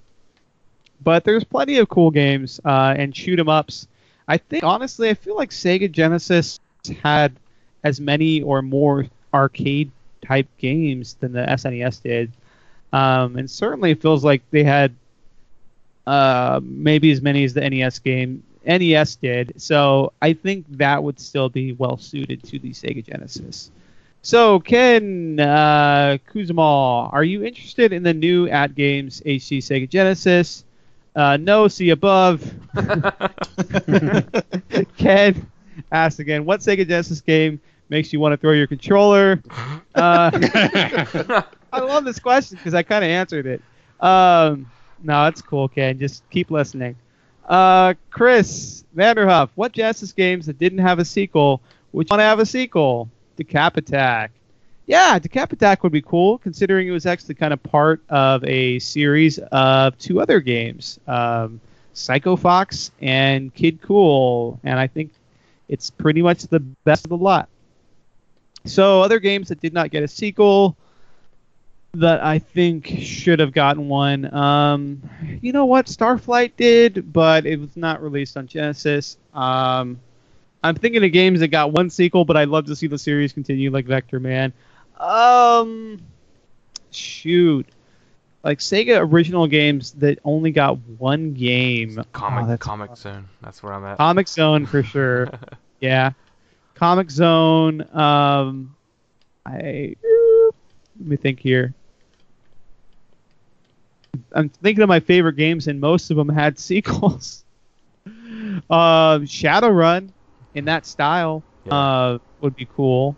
But 1.01 1.23
there's 1.23 1.43
plenty 1.43 1.77
of 1.77 1.89
cool 1.89 2.11
games 2.11 2.61
uh, 2.63 2.95
and 2.97 3.15
shoot 3.15 3.39
'em 3.39 3.49
ups. 3.49 3.87
I 4.27 4.37
think 4.37 4.63
honestly, 4.63 5.09
I 5.09 5.13
feel 5.13 5.35
like 5.35 5.49
Sega 5.49 5.91
Genesis 5.91 6.59
had 7.01 7.35
as 7.83 7.99
many 7.99 8.41
or 8.41 8.61
more 8.61 9.05
arcade 9.33 9.91
type 10.21 10.47
games 10.57 11.15
than 11.19 11.33
the 11.33 11.41
SNES 11.41 12.01
did, 12.01 12.31
um, 12.91 13.37
and 13.37 13.49
certainly 13.49 13.91
it 13.91 14.01
feels 14.01 14.23
like 14.23 14.41
they 14.51 14.63
had 14.63 14.93
uh, 16.05 16.59
maybe 16.63 17.11
as 17.11 17.21
many 17.21 17.43
as 17.43 17.53
the 17.53 17.67
NES 17.67 17.99
game 17.99 18.43
NES 18.65 19.15
did. 19.15 19.53
So 19.57 20.13
I 20.21 20.33
think 20.33 20.65
that 20.77 21.03
would 21.03 21.19
still 21.19 21.49
be 21.49 21.73
well 21.73 21.97
suited 21.97 22.43
to 22.43 22.59
the 22.59 22.71
Sega 22.71 23.05
Genesis. 23.05 23.71
So 24.21 24.59
Ken 24.59 25.39
uh, 25.39 26.17
Kuzumal, 26.31 27.11
are 27.11 27.23
you 27.23 27.43
interested 27.43 27.91
in 27.91 28.03
the 28.03 28.13
new 28.13 28.47
AtGames 28.47 29.23
HD 29.23 29.57
Sega 29.57 29.89
Genesis? 29.89 30.63
Uh, 31.15 31.37
no, 31.37 31.67
see 31.67 31.89
above. 31.89 32.41
Ken 34.97 35.51
asked 35.93 36.19
again, 36.19 36.43
what 36.43 36.59
Sega 36.59 36.85
Genesis 36.87 37.21
game 37.21 37.61
makes 37.89 38.11
you 38.11 38.19
want 38.19 38.33
to 38.33 38.37
throw 38.37 38.51
your 38.51 38.67
controller? 38.67 39.41
Uh, 39.95 40.31
I 41.71 41.79
love 41.79 42.03
this 42.03 42.17
question 42.17 42.57
because 42.57 42.73
I 42.73 42.81
kind 42.81 43.05
of 43.05 43.11
answered 43.11 43.45
it. 43.45 43.61
Um, 43.99 44.65
no, 45.03 45.27
it's 45.27 45.39
cool, 45.39 45.67
Ken. 45.67 45.99
Just 45.99 46.27
keep 46.31 46.49
listening. 46.49 46.95
Uh, 47.47 47.93
Chris 48.09 48.85
Vanderhuff, 48.97 49.49
what 49.53 49.71
Genesis 49.71 50.11
games 50.11 50.47
that 50.47 50.57
didn't 50.57 50.79
have 50.79 50.97
a 50.97 51.05
sequel 51.05 51.61
would 51.91 52.09
you 52.09 52.13
want 52.13 52.21
to 52.21 52.25
have 52.25 52.39
a 52.39 52.45
sequel? 52.45 53.07
Decap 53.37 53.77
Attack. 53.77 54.31
Yeah, 54.87 55.19
Decap 55.19 55.53
Attack 55.53 55.83
would 55.83 55.91
be 55.91 56.01
cool, 56.01 56.39
considering 56.39 56.87
it 56.87 56.91
was 56.91 57.05
actually 57.05 57.35
kind 57.35 57.53
of 57.53 57.61
part 57.61 58.01
of 58.09 58.43
a 58.45 58.79
series 58.79 59.37
of 59.51 59.97
two 59.99 60.19
other 60.19 60.39
games, 60.39 60.99
um, 61.07 61.61
Psycho 61.93 62.35
Fox 62.35 62.89
and 62.99 63.53
Kid 63.53 63.79
Kool, 63.81 64.59
and 64.63 64.79
I 64.79 64.87
think 64.87 65.11
it's 65.67 65.89
pretty 65.89 66.21
much 66.21 66.43
the 66.43 66.59
best 66.59 67.05
of 67.05 67.09
the 67.09 67.17
lot. 67.17 67.49
So, 68.65 69.01
other 69.01 69.19
games 69.19 69.49
that 69.49 69.59
did 69.59 69.73
not 69.73 69.91
get 69.91 70.03
a 70.03 70.07
sequel 70.07 70.77
that 71.95 72.23
I 72.23 72.39
think 72.39 72.87
should 72.87 73.39
have 73.39 73.51
gotten 73.51 73.87
one. 73.87 74.33
Um, 74.33 75.09
you 75.41 75.51
know 75.51 75.65
what? 75.65 75.85
Starflight 75.85 76.53
did, 76.57 77.13
but 77.13 77.45
it 77.45 77.59
was 77.59 77.75
not 77.75 78.01
released 78.01 78.35
on 78.35 78.47
Genesis. 78.47 79.17
Um, 79.33 79.99
I'm 80.63 80.75
thinking 80.75 81.03
of 81.03 81.11
games 81.11 81.41
that 81.41 81.49
got 81.49 81.71
one 81.71 81.89
sequel, 81.89 82.25
but 82.25 82.37
I'd 82.37 82.47
love 82.47 82.65
to 82.65 82.75
see 82.75 82.87
the 82.87 82.97
series 82.97 83.33
continue, 83.33 83.69
like 83.69 83.85
Vectorman. 83.85 84.53
Um, 84.97 86.01
shoot, 86.89 87.67
like 88.43 88.59
Sega 88.59 88.99
original 88.99 89.47
games 89.47 89.91
that 89.93 90.19
only 90.25 90.51
got 90.51 90.77
one 90.99 91.33
game. 91.33 92.03
Comic 92.11 92.45
Oh, 92.49 92.57
Comic 92.57 92.89
tough. 92.89 92.97
Zone. 92.99 93.29
That's 93.41 93.63
where 93.63 93.73
I'm 93.73 93.85
at. 93.85 93.97
Comix 93.97 94.29
Zone 94.29 94.65
for 94.65 94.83
sure. 94.83 95.29
yeah, 95.79 96.11
Comix 96.75 97.11
Zone. 97.11 97.81
Um, 97.95 98.75
I 99.45 99.95
let 100.99 101.07
me 101.07 101.15
think 101.15 101.39
here. 101.39 101.73
I'm 104.33 104.49
thinking 104.49 104.83
of 104.83 104.89
my 104.89 104.99
favorite 104.99 105.35
games, 105.37 105.67
and 105.67 105.79
most 105.79 106.11
of 106.11 106.17
them 106.17 106.29
had 106.29 106.59
sequels. 106.69 107.43
uh, 108.69 109.19
Shadowrun, 109.19 110.09
in 110.53 110.65
that 110.65 110.85
style, 110.85 111.43
Yeah. 111.65 111.73
uh, 111.75 112.17
would 112.41 112.55
be 112.55 112.65
cool. 112.75 113.15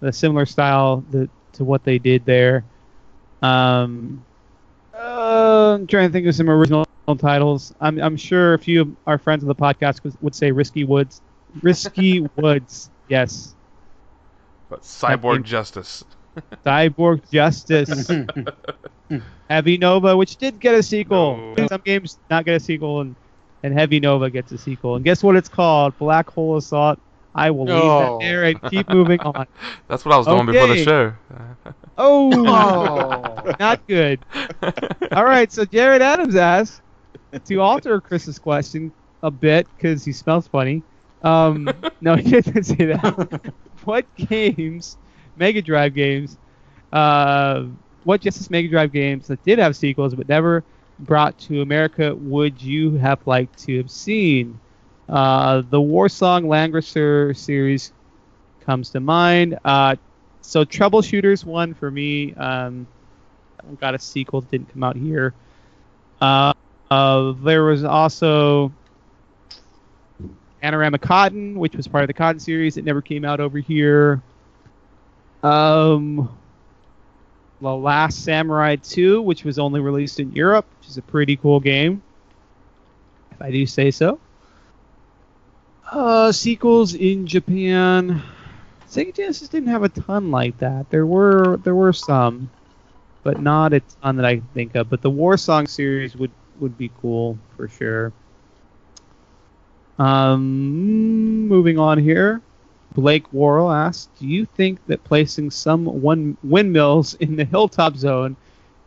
A 0.00 0.12
similar 0.12 0.46
style 0.46 1.04
that, 1.10 1.28
to 1.54 1.64
what 1.64 1.84
they 1.84 1.98
did 1.98 2.24
there. 2.24 2.64
Um, 3.40 4.24
uh, 5.12 5.74
I'm 5.74 5.86
trying 5.86 6.08
to 6.08 6.12
think 6.12 6.26
of 6.26 6.34
some 6.34 6.48
original 6.50 6.86
titles. 7.18 7.74
I'm, 7.80 8.00
I'm 8.00 8.16
sure 8.16 8.54
a 8.54 8.58
few 8.58 8.80
of 8.82 8.96
our 9.06 9.18
friends 9.18 9.42
of 9.42 9.48
the 9.48 9.54
podcast 9.54 10.02
would, 10.04 10.14
would 10.22 10.34
say 10.34 10.50
Risky 10.50 10.84
Woods. 10.84 11.20
Risky 11.62 12.20
Woods, 12.36 12.90
yes. 13.08 13.54
But 14.68 14.82
Cyborg 14.82 15.34
game- 15.36 15.44
Justice. 15.44 16.04
Cyborg 16.64 17.30
Justice. 17.30 18.10
Heavy 19.50 19.76
Nova, 19.76 20.16
which 20.16 20.36
did 20.36 20.58
get 20.58 20.74
a 20.74 20.82
sequel. 20.82 21.54
No. 21.58 21.66
Some 21.66 21.82
games 21.84 22.18
not 22.30 22.46
get 22.46 22.54
a 22.56 22.60
sequel, 22.60 23.02
and, 23.02 23.14
and 23.62 23.74
Heavy 23.74 24.00
Nova 24.00 24.30
gets 24.30 24.50
a 24.52 24.58
sequel. 24.58 24.96
And 24.96 25.04
guess 25.04 25.22
what 25.22 25.36
it's 25.36 25.50
called? 25.50 25.98
Black 25.98 26.30
Hole 26.30 26.56
Assault. 26.56 26.98
I 27.34 27.50
will 27.50 27.64
leave 27.64 27.68
that 27.82 28.18
there 28.20 28.44
and 28.44 28.62
keep 28.70 28.88
moving 28.88 29.20
on. 29.20 29.46
That's 29.88 30.04
what 30.04 30.14
I 30.14 30.18
was 30.18 30.26
doing 30.26 30.46
before 30.46 30.66
the 30.66 30.84
show. 30.84 31.14
Oh, 31.98 33.54
not 33.60 33.86
good. 33.86 34.20
All 35.12 35.24
right, 35.24 35.50
so 35.50 35.64
Jared 35.64 36.02
Adams 36.02 36.36
asked 36.36 36.82
to 37.44 37.60
alter 37.60 38.00
Chris's 38.00 38.38
question 38.38 38.92
a 39.22 39.30
bit 39.30 39.66
because 39.76 40.04
he 40.04 40.12
smells 40.12 40.46
funny. 40.46 40.82
Um, 41.22 41.68
no, 42.00 42.16
he 42.16 42.30
didn't 42.30 42.64
say 42.64 42.86
that. 42.86 43.52
what 43.84 44.04
games, 44.16 44.96
Mega 45.36 45.62
Drive 45.62 45.94
games, 45.94 46.36
uh, 46.92 47.64
what 48.04 48.20
Genesis 48.20 48.50
Mega 48.50 48.68
Drive 48.68 48.92
games 48.92 49.28
that 49.28 49.42
did 49.44 49.58
have 49.58 49.76
sequels 49.76 50.14
but 50.14 50.28
never 50.28 50.64
brought 50.98 51.38
to 51.38 51.62
America 51.62 52.14
would 52.14 52.60
you 52.60 52.96
have 52.96 53.24
liked 53.26 53.58
to 53.60 53.76
have 53.78 53.90
seen? 53.90 54.58
Uh, 55.12 55.60
the 55.68 55.78
Warsong 55.78 56.46
Langrisser 56.46 57.36
series 57.36 57.92
comes 58.64 58.88
to 58.90 59.00
mind. 59.00 59.58
Uh, 59.62 59.96
so 60.40 60.64
Troubleshooters 60.64 61.44
one 61.44 61.74
for 61.74 61.90
me. 61.90 62.32
Um, 62.32 62.86
got 63.78 63.94
a 63.94 63.98
sequel, 63.98 64.40
didn't 64.40 64.72
come 64.72 64.82
out 64.82 64.96
here. 64.96 65.34
Uh, 66.18 66.54
uh, 66.90 67.32
there 67.42 67.64
was 67.64 67.84
also 67.84 68.72
Panorama 70.62 70.98
Cotton, 70.98 71.58
which 71.58 71.76
was 71.76 71.86
part 71.86 72.04
of 72.04 72.08
the 72.08 72.14
Cotton 72.14 72.40
series. 72.40 72.78
It 72.78 72.84
never 72.86 73.02
came 73.02 73.26
out 73.26 73.38
over 73.38 73.58
here. 73.58 74.22
Um, 75.42 76.34
The 77.60 77.76
Last 77.76 78.24
Samurai 78.24 78.76
2, 78.76 79.20
which 79.20 79.44
was 79.44 79.58
only 79.58 79.80
released 79.80 80.20
in 80.20 80.32
Europe, 80.32 80.64
which 80.80 80.88
is 80.88 80.96
a 80.96 81.02
pretty 81.02 81.36
cool 81.36 81.60
game, 81.60 82.02
if 83.30 83.42
I 83.42 83.50
do 83.50 83.66
say 83.66 83.90
so. 83.90 84.18
Uh, 85.92 86.32
sequels 86.32 86.94
in 86.94 87.26
Japan. 87.26 88.22
Sega 88.88 89.14
Genesis 89.14 89.48
didn't 89.48 89.68
have 89.68 89.82
a 89.82 89.90
ton 89.90 90.30
like 90.30 90.56
that. 90.56 90.88
There 90.88 91.04
were 91.04 91.58
there 91.64 91.74
were 91.74 91.92
some, 91.92 92.50
but 93.22 93.42
not 93.42 93.74
a 93.74 93.80
ton 93.80 94.16
that 94.16 94.24
I 94.24 94.36
can 94.36 94.48
think 94.54 94.74
of. 94.74 94.88
But 94.88 95.02
the 95.02 95.10
Warsong 95.10 95.68
series 95.68 96.16
would 96.16 96.30
would 96.60 96.78
be 96.78 96.90
cool 97.02 97.38
for 97.56 97.68
sure. 97.68 98.10
Um, 99.98 101.46
moving 101.46 101.78
on 101.78 101.98
here. 101.98 102.40
Blake 102.94 103.30
Worrell 103.30 103.70
asks, 103.70 104.08
"Do 104.18 104.26
you 104.26 104.46
think 104.46 104.78
that 104.86 105.04
placing 105.04 105.50
some 105.50 105.84
one 105.84 106.38
windmills 106.42 107.14
in 107.16 107.36
the 107.36 107.44
hilltop 107.44 107.96
zone 107.96 108.36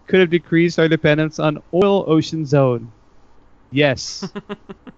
could 0.07 0.21
have 0.21 0.31
decreased 0.31 0.79
our 0.79 0.87
dependence 0.87 1.37
on 1.37 1.61
oil 1.71 2.03
ocean 2.07 2.47
zone?" 2.47 2.91
Yes. 3.75 4.25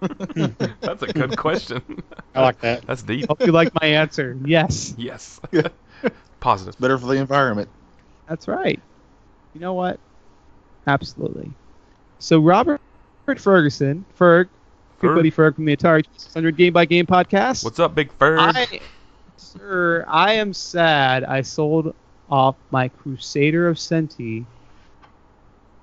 That's 0.00 1.02
a 1.02 1.12
good 1.12 1.36
question. 1.36 1.82
I 2.36 2.42
like 2.42 2.60
that. 2.60 2.86
That's 2.86 3.02
deep. 3.02 3.26
Hope 3.26 3.44
you 3.44 3.50
like 3.50 3.74
my 3.74 3.88
answer. 3.88 4.38
Yes. 4.44 4.94
Yes. 4.96 5.40
Positive. 6.40 6.78
Better 6.78 6.96
for 6.96 7.06
the 7.06 7.14
environment. 7.14 7.68
That's 8.28 8.46
right. 8.46 8.80
You 9.52 9.60
know 9.60 9.74
what? 9.74 9.98
Absolutely. 10.86 11.50
So 12.20 12.38
Robert 12.38 12.80
Ferguson, 13.26 14.04
Ferg, 14.16 14.48
good 15.00 15.10
Ferg. 15.10 15.14
buddy 15.16 15.30
Ferg 15.32 15.56
from 15.56 15.64
the 15.64 15.76
Atari 15.76 16.04
600 16.16 16.56
Game 16.56 16.72
by 16.72 16.84
Game 16.84 17.04
podcast. 17.04 17.64
What's 17.64 17.80
up, 17.80 17.96
Big 17.96 18.16
Ferg? 18.16 18.38
I, 18.38 18.78
sir, 19.36 20.04
I 20.06 20.34
am 20.34 20.52
sad 20.54 21.24
I 21.24 21.42
sold 21.42 21.96
off 22.30 22.54
my 22.70 22.86
Crusader 22.86 23.66
of 23.66 23.76
Centy 23.76 24.44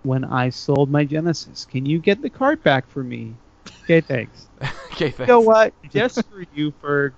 when 0.06 0.24
I 0.24 0.49
sold 0.49 0.89
my 0.89 1.03
Genesis. 1.03 1.66
Can 1.66 1.86
you 1.86 1.99
get 1.99 2.22
the 2.22 2.30
cart 2.30 2.64
back 2.64 2.88
for 2.88 3.03
me? 3.03 3.34
Okay, 3.84 4.01
thanks. 4.08 4.47
okay, 4.91 5.10
thanks. 5.10 5.20
You 5.20 5.26
know 5.26 5.39
what? 5.39 5.74
Just 5.89 6.24
for 6.30 6.45
you, 6.53 6.72
Ferg, 6.84 7.14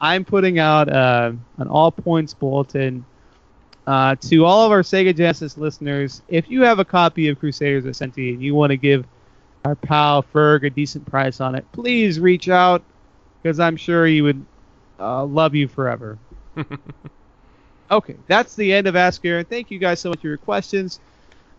I'm 0.00 0.24
putting 0.24 0.58
out 0.58 0.88
uh, 0.88 1.32
an 1.58 1.68
all 1.68 1.90
points 1.90 2.34
bulletin 2.34 3.04
uh, 3.86 4.16
to 4.16 4.44
all 4.44 4.66
of 4.66 4.72
our 4.72 4.82
Sega 4.82 5.16
Genesis 5.16 5.56
listeners. 5.56 6.22
If 6.28 6.50
you 6.50 6.62
have 6.62 6.78
a 6.78 6.84
copy 6.84 7.28
of 7.28 7.38
Crusaders 7.38 7.84
of 7.84 7.92
Centy 7.92 8.32
and 8.32 8.42
you 8.42 8.54
want 8.54 8.70
to 8.70 8.76
give 8.76 9.04
our 9.64 9.74
pal 9.74 10.22
Ferg 10.22 10.66
a 10.66 10.70
decent 10.70 11.06
price 11.06 11.40
on 11.40 11.54
it, 11.54 11.64
please 11.72 12.20
reach 12.20 12.48
out 12.48 12.82
because 13.42 13.60
I'm 13.60 13.76
sure 13.76 14.06
he 14.06 14.22
would 14.22 14.44
uh, 14.98 15.24
love 15.24 15.54
you 15.54 15.68
forever. 15.68 16.18
okay, 17.90 18.16
that's 18.26 18.54
the 18.56 18.72
end 18.72 18.86
of 18.86 18.96
Ask 18.96 19.24
Aaron. 19.24 19.44
Thank 19.44 19.70
you 19.70 19.78
guys 19.78 20.00
so 20.00 20.10
much 20.10 20.20
for 20.20 20.28
your 20.28 20.36
questions. 20.38 21.00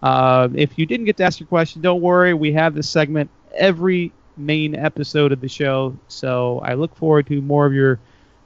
Uh, 0.06 0.50
if 0.54 0.78
you 0.78 0.86
didn't 0.86 1.08
get 1.08 1.18
to 1.18 1.24
ask 1.24 1.40
your 1.40 1.48
question, 1.48 1.82
don't 1.82 2.00
worry. 2.00 2.36
We 2.36 2.54
have 2.54 2.76
this 2.76 2.88
segment 2.88 3.32
every 3.56 4.14
main 4.38 4.76
episode 4.76 5.32
of 5.32 5.42
the 5.42 5.50
show, 5.50 5.98
so 6.08 6.60
I 6.60 6.76
look 6.76 6.96
forward 6.96 7.26
to 7.26 7.42
more 7.42 7.66
of 7.66 7.74
your 7.74 8.00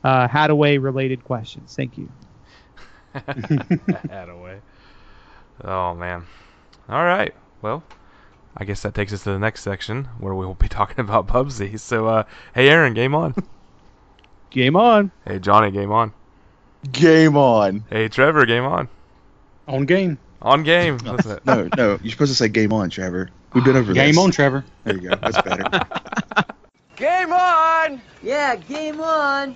uh, 0.05 0.26
Haddaway 0.30 0.82
related 0.82 1.22
questions. 1.26 1.76
Thank 1.76 1.97
you. 1.97 2.10
Haddaway. 3.14 4.62
Oh 5.62 5.93
man. 5.95 6.26
All 6.88 7.03
right. 7.03 7.36
Well, 7.62 7.84
I 8.55 8.64
guess 8.64 8.82
that 8.84 8.93
takes 8.93 9.12
us 9.12 9.24
to 9.24 9.32
the 9.32 9.39
next 9.39 9.62
section 9.62 10.05
where 10.20 10.34
we 10.34 10.45
will 10.45 10.53
be 10.53 10.70
talking 10.70 11.01
about 11.01 11.28
Bubsy. 11.28 11.78
So, 11.78 12.07
uh, 12.07 12.24
hey 12.55 12.70
Aaron, 12.70 12.93
game 12.93 13.14
on. 13.14 13.36
Game 14.49 14.78
on. 14.78 15.12
Hey 15.26 15.39
Johnny, 15.39 15.72
game 15.72 15.91
on. 15.91 16.14
Game 16.89 17.36
on. 17.36 17.84
Hey 17.89 18.07
Trevor, 18.07 18.45
game 18.45 18.64
on. 18.64 18.88
On 19.68 19.86
game. 19.86 20.18
On 20.42 20.64
game. 20.64 20.98
Listen 21.00 21.38
to. 21.38 21.42
No, 21.46 21.70
no, 21.76 22.00
you're 22.02 22.12
supposed 22.12 22.32
to 22.32 22.36
say 22.36 22.48
game 22.48 22.72
on, 22.74 22.90
Trevor. 22.90 23.30
We've 23.54 23.64
been 23.64 23.76
over 23.76 23.94
Game 23.94 24.10
this. 24.16 24.18
on, 24.18 24.32
Trevor. 24.32 24.64
There 24.84 24.96
you 24.96 25.10
go. 25.10 25.16
That's 25.16 25.42
better. 25.42 25.64
Game 26.96 27.32
on! 27.32 28.02
Yeah, 28.22 28.58
game 28.58 29.00
on! 29.00 29.56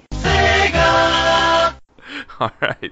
All 2.39 2.51
right, 2.61 2.91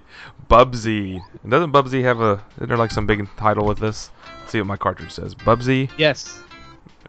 Bubsy. 0.50 1.22
Doesn't 1.48 1.72
Bubsy 1.72 2.04
have 2.04 2.20
a? 2.20 2.44
Isn't 2.58 2.68
there 2.68 2.78
like 2.78 2.92
some 2.92 3.06
big 3.08 3.26
title 3.38 3.66
with 3.66 3.80
this? 3.80 4.10
Let's 4.40 4.52
see 4.52 4.58
what 4.60 4.68
my 4.68 4.76
cartridge 4.78 5.12
says. 5.12 5.34
Bubsy 5.36 5.90
Yes. 5.98 6.42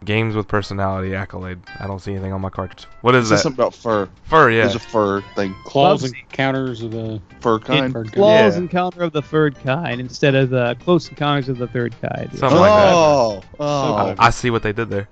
Games 0.05 0.35
with 0.35 0.49
personality 0.49 1.15
accolade. 1.15 1.59
I 1.81 1.87
don't 1.87 2.01
see 2.01 2.13
anything 2.13 2.33
on 2.33 2.41
my 2.41 2.51
cartridge. 2.51 2.87
What 3.03 3.15
is 3.15 3.31
It 3.31 3.35
that? 3.35 3.41
something 3.41 3.61
about 3.61 3.75
fur. 3.75 4.09
Fur, 4.25 4.51
yeah. 4.51 4.63
There's 4.63 4.75
a 4.75 4.79
fur 4.81 5.21
thing. 5.35 5.55
Claws 5.65 6.03
Bubsy. 6.03 6.07
and 6.21 6.29
counters 6.31 6.83
of 6.83 6.91
the 6.91 7.21
Fur 7.41 7.59
kind. 7.59 7.93
bird 7.93 8.13
Claws 8.13 8.55
Yeah. 8.57 8.63
encounter 8.63 9.03
of 9.03 9.13
the 9.13 9.23
third 9.23 9.55
kind 9.63 10.01
instead 10.01 10.35
of 10.35 10.51
the 10.51 10.77
close 10.85 11.09
encounters 11.09 11.49
of 11.49 11.59
the 11.59 11.69
third 11.69 11.95
kind. 12.01 12.29
Something 12.37 12.59
like 12.61 12.71
that. 12.71 12.93
oh, 12.95 13.43
oh. 13.61 13.93
clever. 14.05 14.17
I 14.23 14.31
see 14.31 14.51
what 14.51 14.63
they 14.63 14.73
did 14.73 14.91
there. 14.91 15.09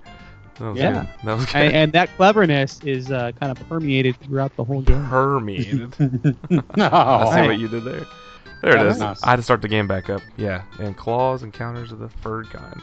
That 0.59 0.69
was 0.71 0.77
Yeah. 0.77 0.91
good. 0.91 1.07
That 1.25 1.37
was 1.37 1.45
good. 1.47 1.55
and, 1.55 1.75
and 1.75 1.93
that 1.93 2.15
cleverness 2.17 2.79
is 2.83 3.11
uh, 3.11 3.31
kind 3.39 3.51
of 3.57 3.67
permeated 3.69 4.15
throughout 4.17 4.55
the 4.55 4.63
whole 4.63 4.81
game. 4.81 5.05
Permeated. 5.07 5.93
I 6.77 6.89
oh, 6.91 7.33
see 7.33 7.47
what 7.47 7.57
you 7.59 7.67
did 7.67 7.83
there. 7.83 8.05
There 8.61 8.73
That 8.73 8.81
it 8.81 8.85
was 8.85 8.95
is. 8.97 8.99
nice. 9.01 9.23
I 9.23 9.31
had 9.31 9.37
to 9.37 9.41
start 9.41 9.63
the 9.63 9.67
game 9.67 9.87
back 9.87 10.09
up. 10.11 10.21
Yeah, 10.37 10.61
and 10.79 10.95
claws 10.95 11.41
encounters 11.41 11.91
of 11.91 11.97
the 11.97 12.09
third 12.09 12.47
kind. 12.51 12.79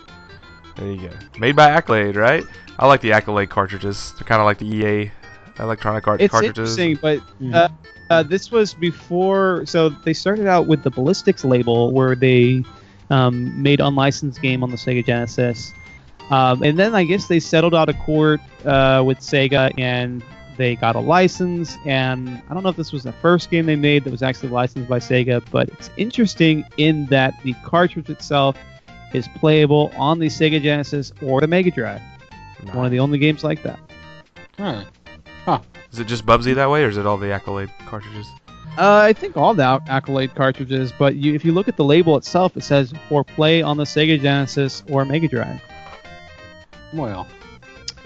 There 0.78 0.90
you 0.92 1.08
go. 1.08 1.14
Made 1.38 1.56
by 1.56 1.70
Accolade, 1.70 2.16
right? 2.16 2.44
I 2.78 2.86
like 2.86 3.00
the 3.00 3.12
Accolade 3.12 3.50
cartridges. 3.50 4.12
They're 4.16 4.26
kind 4.26 4.40
of 4.40 4.46
like 4.46 4.58
the 4.58 4.66
EA 4.66 5.10
electronic 5.58 6.06
art 6.06 6.20
It's 6.20 6.30
cartridges. 6.30 6.78
interesting, 6.78 6.98
but 7.02 7.18
Mhm. 7.42 7.54
uh, 7.54 7.68
uh, 8.10 8.22
this 8.22 8.50
was 8.52 8.74
before. 8.74 9.66
So 9.66 9.88
they 9.88 10.12
started 10.12 10.46
out 10.46 10.66
with 10.66 10.82
the 10.84 10.90
Ballistics 10.90 11.44
label, 11.44 11.90
where 11.92 12.14
they 12.14 12.62
um, 13.10 13.60
made 13.62 13.80
unlicensed 13.80 14.40
game 14.42 14.62
on 14.62 14.70
the 14.70 14.76
Sega 14.76 15.04
Genesis, 15.04 15.72
um, 16.30 16.62
and 16.62 16.78
then 16.78 16.94
I 16.94 17.04
guess 17.04 17.26
they 17.26 17.40
settled 17.40 17.74
out 17.74 17.88
of 17.88 17.96
court 18.00 18.38
uh, 18.66 19.02
with 19.04 19.18
Sega, 19.20 19.72
and 19.78 20.22
they 20.58 20.76
got 20.76 20.94
a 20.94 21.00
license. 21.00 21.76
And 21.86 22.28
I 22.50 22.54
don't 22.54 22.62
know 22.62 22.68
if 22.68 22.76
this 22.76 22.92
was 22.92 23.02
the 23.04 23.12
first 23.12 23.50
game 23.50 23.64
they 23.64 23.76
made 23.76 24.04
that 24.04 24.10
was 24.10 24.22
actually 24.22 24.50
licensed 24.50 24.88
by 24.90 24.98
Sega, 24.98 25.42
but 25.50 25.70
it's 25.70 25.88
interesting 25.96 26.64
in 26.76 27.06
that 27.06 27.32
the 27.44 27.54
cartridge 27.64 28.10
itself 28.10 28.56
is 29.14 29.28
playable 29.36 29.92
on 29.96 30.18
the 30.18 30.26
Sega 30.26 30.62
Genesis 30.62 31.12
or 31.22 31.40
the 31.40 31.46
Mega 31.46 31.70
Drive. 31.70 32.02
One 32.72 32.84
of 32.84 32.90
the 32.90 32.98
only 32.98 33.18
games 33.18 33.44
like 33.44 33.62
that. 33.62 33.78
Huh. 34.58 34.84
Is 35.92 35.98
it 35.98 36.06
just 36.06 36.26
Bubsy 36.26 36.54
that 36.54 36.68
way, 36.68 36.84
or 36.84 36.88
is 36.88 36.98
it 36.98 37.06
all 37.06 37.16
the 37.16 37.32
Accolade 37.32 37.70
cartridges? 37.86 38.26
Uh, 38.76 39.00
I 39.02 39.12
think 39.12 39.36
all 39.36 39.54
the 39.54 39.80
Accolade 39.88 40.34
cartridges, 40.34 40.92
but 40.98 41.16
you, 41.16 41.34
if 41.34 41.44
you 41.44 41.52
look 41.52 41.66
at 41.68 41.76
the 41.76 41.84
label 41.84 42.16
itself, 42.16 42.56
it 42.56 42.62
says 42.62 42.92
for 43.08 43.24
play 43.24 43.62
on 43.62 43.76
the 43.76 43.84
Sega 43.84 44.20
Genesis 44.20 44.82
or 44.88 45.04
Mega 45.04 45.26
Drive. 45.26 45.60
Well, 46.92 47.26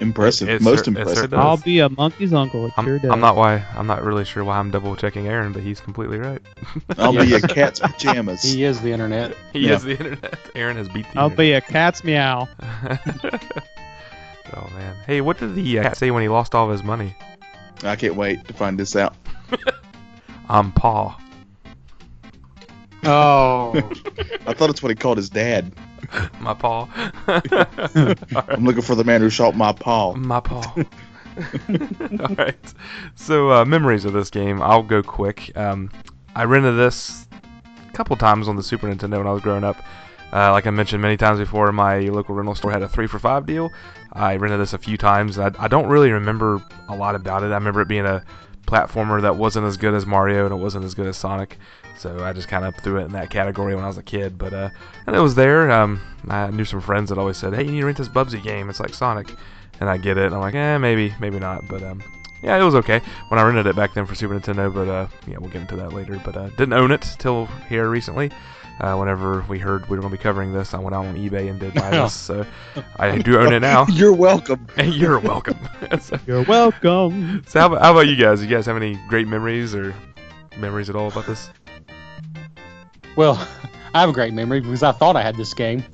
Impressive. 0.03 0.49
It 0.49 0.61
Most 0.61 0.85
cer- 0.85 0.91
impressive. 0.91 1.17
certainly 1.17 1.45
I'll 1.45 1.57
be 1.57 1.79
a 1.79 1.89
monkey's 1.89 2.33
uncle. 2.35 2.67
It 2.67 2.73
I'm, 2.77 2.85
sure 2.85 2.99
does. 2.99 3.11
I'm 3.11 3.21
not 3.21 3.37
why 3.37 3.65
I'm 3.77 3.87
not 3.87 4.03
really 4.05 4.25
sure 4.25 4.43
why 4.45 4.59
I'm 4.59 4.71
double 4.71 4.97
checking 4.97 5.29
Aaron, 5.29 5.53
but 5.53 5.63
he's 5.63 5.81
completely 5.81 6.19
right. 6.19 6.43
I'll 6.99 7.13
be 7.13 7.33
a 7.35 7.41
cat's 7.49 7.81
pajamas. 7.81 8.43
he 8.43 8.65
is 8.65 8.81
the 8.81 8.93
internet. 8.93 9.37
he 9.53 9.61
Yeah. 9.69 9.77
is 9.77 9.85
the 9.85 9.93
internet. 9.93 10.39
Aaron 10.55 10.77
has 10.77 10.89
beat 10.89 11.07
the 11.13 11.19
I'll 11.19 11.31
internet. 11.31 11.39
be 11.39 11.53
a 11.53 11.61
cat's 11.61 12.03
meow. 12.05 12.49
oh 14.55 14.69
man. 14.75 14.97
Hey, 15.07 15.21
what 15.21 15.39
did 15.39 15.55
the 15.55 15.79
uh, 15.79 15.83
cat 15.85 15.97
say 15.97 16.11
when 16.11 16.23
he 16.23 16.29
lost 16.29 16.55
all 16.55 16.67
of 16.67 16.73
his 16.73 16.83
money? 16.83 17.15
I 17.85 17.97
can't 17.97 18.15
wait 18.17 18.47
to 18.49 18.53
find 18.55 18.79
this 18.79 18.95
out. 18.97 19.15
I'm 20.49 20.73
Paw. 20.73 21.19
Oh, 23.05 23.73
I 24.47 24.53
thought 24.53 24.71
it's 24.71 24.83
what 24.83 24.91
he 24.91 24.95
called 24.95 25.17
his 25.17 25.29
dad. 25.31 25.73
My 26.41 26.55
paw. 26.55 26.89
I'm 27.27 28.65
looking 28.65 28.83
for 28.83 28.95
the 28.95 29.05
man 29.05 29.21
who 29.21 29.31
shot 29.31 29.55
my 29.55 29.73
paw. 29.73 30.15
My 30.15 30.41
paw. 30.41 30.75
All 30.77 32.35
right. 32.37 32.75
So 33.15 33.51
uh, 33.51 33.65
memories 33.65 34.05
of 34.05 34.13
this 34.13 34.31
game. 34.31 34.61
I'll 34.61 34.83
go 34.83 35.03
quick. 35.03 35.57
Um, 35.57 35.91
I 36.35 36.45
rented 36.45 36.77
this 36.77 37.27
a 37.89 37.93
couple 37.93 38.17
times 38.17 38.49
on 38.49 38.57
the 38.57 38.63
Super 38.63 38.89
Nintendo 38.89 39.19
when 39.19 39.27
I 39.27 39.33
was 39.33 39.43
growing 39.43 39.65
up. 39.65 39.77
Uh, 40.33 40.51
like 40.51 40.67
I 40.67 40.71
mentioned 40.71 41.03
many 41.03 41.17
times 41.17 41.39
before, 41.39 41.71
my 41.73 42.01
local 42.01 42.35
rental 42.35 42.55
store 42.55 42.73
had 42.73 42.83
a 42.83 42.89
three 42.89 43.07
for 43.07 43.19
five 43.19 43.47
deal. 43.47 43.71
I 44.13 44.37
rented 44.37 44.61
this 44.61 44.73
a 44.73 44.79
few 44.79 44.97
times. 44.97 45.39
I, 45.39 45.51
I 45.59 45.69
don't 45.69 45.89
really 45.89 46.11
remember 46.11 46.63
a 46.89 46.97
lot 46.97 47.15
about 47.15 47.43
it. 47.43 47.53
I 47.53 47.55
remember 47.55 47.83
it 47.83 47.89
being 47.89 48.07
a 48.07 48.25
platformer 48.67 49.21
that 49.21 49.37
wasn't 49.37 49.67
as 49.67 49.77
good 49.77 49.93
as 49.93 50.07
Mario 50.07 50.45
and 50.47 50.55
it 50.55 50.57
wasn't 50.57 50.85
as 50.85 50.95
good 50.95 51.07
as 51.07 51.17
Sonic. 51.17 51.59
So 52.03 52.25
I 52.25 52.33
just 52.33 52.49
kind 52.49 52.65
of 52.65 52.75
threw 52.77 52.99
it 52.99 53.05
in 53.05 53.13
that 53.13 53.31
category 53.31 53.77
when 53.77 53.85
I 53.85 53.87
was 53.87 53.97
a 53.97 54.03
kid. 54.03 54.37
But 54.37 54.53
uh, 54.53 54.71
and 55.07 55.15
it 55.15 55.21
was 55.21 55.37
there. 55.37 55.71
Um, 55.71 56.01
I 56.29 56.51
knew 56.51 56.65
some 56.65 56.81
friends 56.81 57.11
that 57.11 57.19
always 57.19 57.37
said, 57.37 57.55
"Hey, 57.55 57.63
you 57.63 57.71
need 57.71 57.81
to 57.81 57.87
rent 57.87 57.99
this 57.99 58.09
Bubsy 58.09 58.43
game. 58.43 58.69
It's 58.69 58.81
like 58.81 58.93
Sonic." 58.93 59.33
And 59.81 59.89
I 59.89 59.97
get 59.97 60.19
it. 60.19 60.27
And 60.27 60.35
I'm 60.35 60.41
like, 60.41 60.55
eh, 60.55 60.79
maybe, 60.79 61.15
maybe 61.21 61.39
not. 61.39 61.67
But 61.69 61.83
um, 61.83 62.03
yeah, 62.43 62.61
it 62.61 62.65
was 62.65 62.75
okay 62.77 63.01
when 63.29 63.41
I 63.41 63.45
rented 63.45 63.67
it 63.67 63.75
back 63.75 63.95
then 63.95 64.05
for 64.05 64.15
Super 64.15 64.35
Nintendo. 64.39 64.73
But 64.73 64.89
uh, 64.89 65.07
yeah, 65.27 65.39
we'll 65.39 65.51
get 65.51 65.63
into 65.63 65.77
that 65.77 65.93
later. 65.93 66.21
But 66.25 66.37
uh, 66.37 66.49
didn't 66.51 66.75
own 66.75 66.91
it 66.91 67.07
till 67.19 67.47
here 67.69 67.89
recently. 67.89 68.31
Uh, 68.81 68.97
whenever 68.97 69.45
we 69.49 69.59
heard 69.59 69.83
we 69.89 69.97
were 69.97 70.01
going 70.01 70.11
to 70.11 70.19
be 70.19 70.23
covering 70.23 70.53
this, 70.53 70.75
I 70.75 70.79
went 70.79 70.95
out 70.95 71.05
on 71.05 71.15
eBay 71.15 71.49
and 71.49 71.61
did 71.61 71.75
buy 71.75 71.91
this. 71.91 72.15
So 72.15 72.45
I 72.97 73.17
do 73.19 73.39
own 73.39 73.53
it 73.53 73.61
now. 73.61 73.87
You're 73.91 74.13
welcome. 74.13 74.67
And 74.77 74.93
you're 74.95 75.21
welcome. 75.21 75.59
so, 76.01 76.19
You're 76.27 76.43
welcome. 76.45 77.45
so 77.47 77.61
how, 77.61 77.67
about, 77.67 77.83
how 77.83 77.93
about 77.93 78.09
you 78.09 78.17
guys? 78.17 78.43
You 78.43 78.49
guys 78.49 78.67
have 78.67 78.77
any 78.77 78.99
great 79.09 79.29
memories 79.29 79.75
or 79.75 79.95
memories 80.59 80.91
at 80.91 80.97
all 80.97 81.09
about 81.09 81.27
this? 81.27 81.51
Well, 83.17 83.35
I 83.95 84.01
have 84.01 84.09
a 84.09 84.13
great 84.13 84.33
memory 84.35 84.61
because 84.61 84.83
I 84.83 84.93
thought 84.93 85.17
I 85.17 85.23
had 85.23 85.37
this 85.37 85.55
game. 85.55 85.85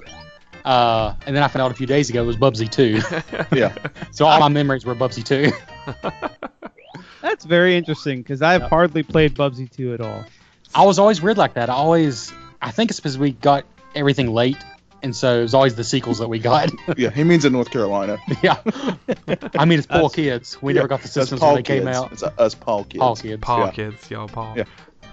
Uh, 0.64 1.14
and 1.26 1.34
then 1.34 1.42
I 1.42 1.48
found 1.48 1.62
out 1.62 1.70
a 1.70 1.74
few 1.74 1.86
days 1.86 2.10
ago 2.10 2.22
it 2.22 2.26
was 2.26 2.36
Bubsy 2.36 2.70
2. 2.70 3.56
Yeah. 3.56 3.74
so 4.10 4.26
all 4.26 4.38
my 4.40 4.48
memories 4.48 4.84
were 4.84 4.94
Bubsy 4.94 5.24
2. 5.24 5.50
That's 7.22 7.44
very 7.44 7.76
interesting 7.76 8.22
because 8.22 8.42
I've 8.42 8.62
Yep. 8.62 8.70
hardly 8.70 9.02
played 9.02 9.34
Bubsy 9.34 9.70
2 9.70 9.94
at 9.94 10.00
all. 10.00 10.24
I 10.74 10.84
was 10.84 10.98
always 10.98 11.22
weird 11.22 11.38
like 11.38 11.54
that. 11.54 11.70
I 11.70 11.74
always, 11.74 12.32
I 12.60 12.70
think 12.70 12.90
it's 12.90 13.00
because 13.00 13.16
we 13.18 13.32
got 13.32 13.64
everything 13.94 14.32
late. 14.32 14.58
And 15.02 15.14
so 15.14 15.38
it 15.38 15.42
was 15.42 15.54
always 15.54 15.76
the 15.76 15.84
sequels 15.84 16.18
that 16.18 16.28
we 16.28 16.38
got. 16.40 16.70
Yeah. 16.98 17.10
He 17.10 17.22
means 17.24 17.44
in 17.44 17.52
North 17.52 17.70
Carolina. 17.70 18.18
yeah. 18.42 18.56
I 19.56 19.64
mean, 19.64 19.78
it's 19.78 19.86
poor 19.86 20.10
kids. 20.10 20.60
We 20.60 20.72
Yeah, 20.72 20.78
never 20.78 20.88
got 20.88 21.02
the 21.02 21.08
systems 21.08 21.40
when 21.40 21.54
they 21.54 21.62
came 21.62 21.86
out. 21.86 22.10
It's 22.12 22.22
us 22.24 22.54
Paul 22.56 22.84
kids. 22.84 22.98
Paul 23.00 23.16
kids. 23.16 23.40
Paw 23.40 23.64
Yeah. 23.66 23.70
kids, 23.70 24.10
y'all 24.10 24.28
Paw. 24.28 24.54
Yeah. 24.56 24.64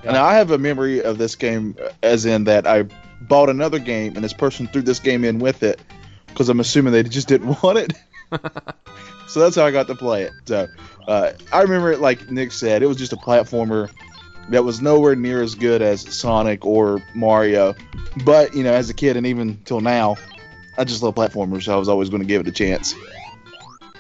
And 0.06 0.18
I 0.18 0.36
have 0.36 0.52
a 0.52 0.58
memory 0.58 1.02
of 1.02 1.18
this 1.18 1.36
game, 1.36 1.76
as 2.04 2.26
in 2.26 2.44
that 2.46 2.68
I 2.68 2.86
bought 3.22 3.50
another 3.50 3.80
game, 3.80 4.16
and 4.16 4.24
this 4.24 4.34
person 4.34 4.68
threw 4.68 4.82
this 4.82 5.00
game 5.00 5.24
in 5.24 5.40
with 5.40 5.64
it, 5.64 5.80
because 6.28 6.50
I'm 6.50 6.60
assuming 6.60 6.94
they 6.94 7.04
just 7.04 7.28
didn't 7.28 7.48
want 7.64 7.78
it. 7.80 7.94
so 9.28 9.40
that's 9.40 9.56
how 9.56 9.66
I 9.66 9.72
got 9.72 9.88
to 9.88 9.96
play 9.96 10.24
it. 10.24 10.32
So 10.46 10.68
uh, 11.08 11.32
I 11.52 11.62
remember 11.62 11.92
it 11.92 12.00
like 12.00 12.30
Nick 12.30 12.52
said, 12.52 12.84
it 12.84 12.88
was 12.88 12.98
just 12.98 13.14
a 13.14 13.18
platformer. 13.18 13.90
that 14.50 14.64
was 14.64 14.82
nowhere 14.82 15.16
near 15.16 15.42
as 15.42 15.56
good 15.56 15.82
as 15.82 16.02
Sonic 16.14 16.66
or 16.66 17.02
Mario. 17.14 17.76
But 18.24 18.54
you 18.56 18.64
know, 18.64 18.74
as 18.74 18.90
a 18.90 18.94
kid 18.94 19.18
and 19.18 19.26
even 19.26 19.60
till 19.66 19.82
now, 19.82 20.18
I 20.78 20.84
just 20.84 21.02
love 21.02 21.16
platformers, 21.16 21.64
so 21.64 21.74
I 21.74 21.78
was 21.78 21.90
always 21.90 22.10
going 22.10 22.22
to 22.22 22.28
give 22.28 22.42
it 22.42 22.48
a 22.48 22.52
chance. 22.52 22.94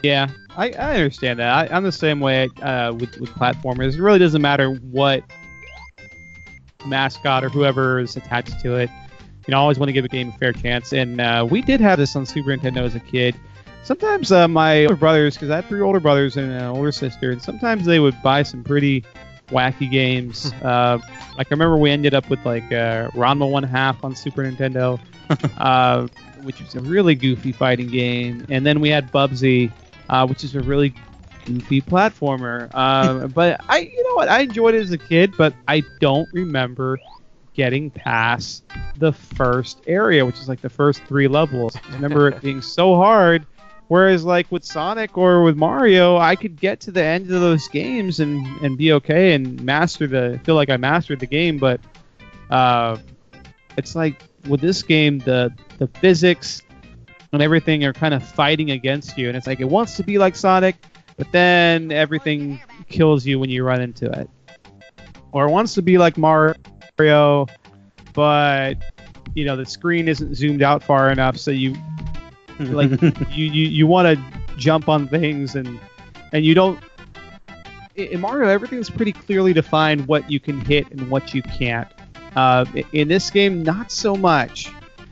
Yeah, 0.04 0.28
I, 0.56 0.70
I 0.72 0.96
understand 0.96 1.40
that. 1.40 1.50
I, 1.50 1.76
I'm 1.76 1.84
the 1.84 1.92
same 1.92 2.20
way 2.20 2.50
uh, 2.62 2.94
with 2.94 3.18
with 3.20 3.30
platformers. 3.32 3.96
It 3.96 4.02
really 4.02 4.20
doesn't 4.20 4.42
matter 4.42 4.72
what 4.72 5.24
mascot 6.88 7.44
or 7.44 7.50
whoever 7.50 8.00
is 8.00 8.16
attached 8.16 8.60
to 8.62 8.76
it. 8.76 8.90
You 9.48 9.52
know, 9.52 9.58
I 9.58 9.62
always 9.62 9.78
want 9.78 9.90
to 9.90 9.94
give 9.94 10.06
a 10.06 10.10
game 10.10 10.30
a 10.30 10.38
fair 10.38 10.54
chance. 10.54 10.92
And 10.92 11.22
uh, 11.22 11.48
we 11.50 11.62
did 11.62 11.80
have 11.82 12.00
this 12.00 12.16
on 12.16 12.26
Super 12.26 12.50
Nintendo 12.50 12.84
as 12.84 12.96
a 12.96 13.00
kid. 13.00 13.36
Sometimes 13.84 14.32
uh, 14.32 14.48
my 14.48 14.86
older 14.86 14.96
brothers, 14.96 15.36
because 15.36 15.52
I 15.52 15.58
had 15.58 15.66
three 15.66 15.82
older 15.82 16.00
brothers 16.00 16.38
and 16.38 16.52
an 16.52 16.64
older 16.64 16.92
sister, 16.92 17.32
and 17.32 17.40
sometimes 17.42 17.86
they 17.86 18.00
would 18.00 18.20
buy 18.24 18.42
some 18.42 18.64
pretty 18.64 19.06
wacky 19.50 19.90
games. 19.90 20.52
uh, 20.64 20.98
like 21.38 21.48
I 21.48 21.52
remember 21.52 21.78
we 21.78 21.92
ended 21.92 22.16
up 22.16 22.28
with 22.30 22.44
like 22.46 22.66
uh, 22.66 23.10
Ranma 23.12 23.50
One 23.50 23.64
Half 23.64 24.04
on 24.04 24.16
Super 24.16 24.44
Nintendo, 24.44 25.00
uh, 25.58 26.08
which 26.42 26.60
was 26.62 26.74
a 26.74 26.80
really 26.80 27.14
goofy 27.14 27.52
fighting 27.52 27.88
game, 27.88 28.46
and 28.50 28.66
then 28.66 28.80
we 28.80 28.90
had 28.90 29.12
Bubsy, 29.12 29.72
uh, 30.10 30.26
which 30.26 30.44
is 30.44 30.56
a 30.56 30.62
really 30.62 30.96
goofy 31.46 31.82
platformer. 31.82 32.74
Um, 32.76 33.28
but 33.36 33.62
I, 33.70 33.80
you 33.80 34.04
know 34.04 34.16
what, 34.16 34.30
I 34.30 34.42
enjoyed 34.42 34.76
it 34.76 34.82
as 34.82 34.92
a 34.92 34.98
kid, 34.98 35.34
but 35.38 35.54
I 35.68 35.84
don't 36.00 36.28
remember 36.34 37.00
getting 37.54 37.90
past 37.90 38.64
the 38.98 39.14
first 39.14 39.82
area, 39.88 40.26
which 40.26 40.40
is 40.40 40.50
like 40.50 40.62
the 40.62 40.70
first 40.70 41.02
three 41.04 41.28
levels. 41.28 41.76
I 41.76 41.94
remember 41.94 42.28
it 42.28 42.42
being 42.42 42.62
so 42.62 42.96
hard. 42.96 43.46
Whereas 43.88 44.24
like 44.24 44.52
with 44.52 44.66
Sonic 44.66 45.16
or 45.16 45.44
with 45.44 45.56
Mario, 45.56 46.18
I 46.18 46.36
could 46.36 46.60
get 46.60 46.80
to 46.82 46.92
the 46.92 47.04
end 47.04 47.26
of 47.32 47.40
those 47.42 47.68
games 47.68 48.20
and, 48.20 48.46
and 48.64 48.78
be 48.78 48.92
okay 48.94 49.34
and 49.34 49.62
master 49.62 50.08
the 50.08 50.40
feel 50.44 50.56
like 50.56 50.70
I 50.70 50.78
mastered 50.78 51.20
the 51.20 51.28
game, 51.28 51.60
but 51.60 51.80
uh, 52.50 52.98
it's 53.78 53.96
like 53.96 54.24
with 54.48 54.62
this 54.62 54.82
game 54.82 55.20
the 55.20 55.54
the 55.78 55.88
physics 55.88 56.62
and 57.32 57.42
everything 57.42 57.84
are 57.84 57.94
kind 57.94 58.14
of 58.14 58.24
fighting 58.24 58.72
against 58.72 59.18
you 59.18 59.28
and 59.28 59.36
it's 59.36 59.48
like 59.48 59.60
it 59.60 59.70
wants 59.70 59.96
to 59.98 60.04
be 60.04 60.18
like 60.18 60.36
Sonic, 60.36 60.76
but 61.18 61.32
then 61.32 61.92
everything 61.92 62.60
kills 62.90 63.26
you 63.26 63.40
when 63.40 63.50
you 63.50 63.64
run 63.64 63.82
into 63.82 64.10
it. 64.12 64.30
Or 65.32 65.48
it 65.48 65.52
wants 65.52 65.74
to 65.76 65.82
be 65.82 65.98
like 65.98 66.18
Mario, 66.18 67.48
but 68.14 68.76
you 69.36 69.46
know 69.46 69.56
the 69.56 69.66
screen 69.66 70.08
isn't 70.08 70.36
zoomed 70.36 70.62
out 70.62 70.82
far 70.82 71.12
enough 71.12 71.38
so 71.38 71.52
you 71.52 71.76
like 72.60 72.90
you 73.32 73.46
you, 73.46 73.68
you 73.68 73.88
want 73.88 74.18
to 74.18 74.58
jump 74.58 74.88
on 74.88 75.08
things 75.10 75.56
and 75.56 75.78
and 76.32 76.46
you 76.46 76.56
don't 76.56 76.80
in 77.96 78.08
in 78.08 78.22
Mario 78.22 78.48
everything's 78.48 78.90
pretty 78.90 79.12
clearly 79.12 79.52
defined 79.52 80.08
what 80.08 80.30
you 80.32 80.40
can 80.40 80.60
hit 80.62 80.90
and 80.92 81.10
what 81.10 81.34
you 81.34 81.42
can't. 81.42 81.88
Uh, 82.36 82.66
in 82.92 83.08
this 83.08 83.30
game, 83.30 83.64
not 83.64 83.90
so 83.90 84.14
much. 84.14 84.70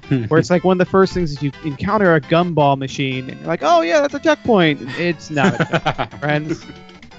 Where 0.28 0.40
it's 0.40 0.50
like 0.50 0.64
one 0.64 0.80
of 0.80 0.86
the 0.86 0.90
first 0.92 1.14
things 1.14 1.32
is 1.32 1.42
you 1.42 1.52
encounter 1.64 2.14
a 2.16 2.22
gumball 2.22 2.78
machine 2.78 3.30
and 3.30 3.40
you're 3.40 3.48
like, 3.48 3.62
oh 3.64 3.82
yeah, 3.82 4.02
that's 4.02 4.14
a 4.14 4.20
checkpoint. 4.20 4.80
It's 5.00 5.30
not, 5.30 5.54
a 5.60 5.66
checkpoint, 5.66 6.14
friends. 6.20 6.66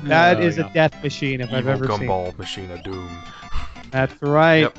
That 0.04 0.36
Oh, 0.36 0.40
is 0.40 0.58
yeah. 0.58 0.66
a 0.70 0.72
death 0.74 1.02
machine 1.02 1.40
if 1.40 1.50
I've 1.50 1.60
Evil 1.66 1.70
ever 1.72 1.86
seen. 1.88 2.00
gumball 2.08 2.36
machine 2.38 2.70
of 2.70 2.82
doom. 2.82 3.08
That's 3.90 4.20
right. 4.22 4.60
Yep. 4.62 4.78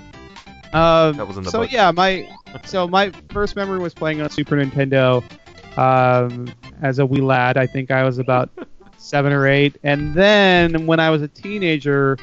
Um, 0.76 1.18
That 1.18 1.28
was 1.28 1.38
in 1.38 1.44
the 1.44 1.50
so 1.52 1.62
book. 1.62 1.72
yeah, 1.72 1.90
my 1.92 2.30
so 2.66 2.88
my 2.88 3.12
first 3.32 3.56
memory 3.56 3.80
was 3.80 3.94
playing 3.94 4.22
on 4.22 4.30
Super 4.30 4.56
Nintendo 4.56 5.24
um, 5.78 6.54
as 6.82 7.00
a 7.00 7.06
wee 7.06 7.22
lad. 7.22 7.58
I 7.58 7.66
think 7.66 7.92
I 7.92 8.04
was 8.04 8.18
about 8.20 8.50
seven 8.98 9.32
or 9.34 9.48
eight, 9.48 9.78
and 9.84 10.14
then 10.14 10.86
when 10.86 11.00
I 11.00 11.10
was 11.10 11.22
a 11.22 11.28
teenager, 11.28 12.18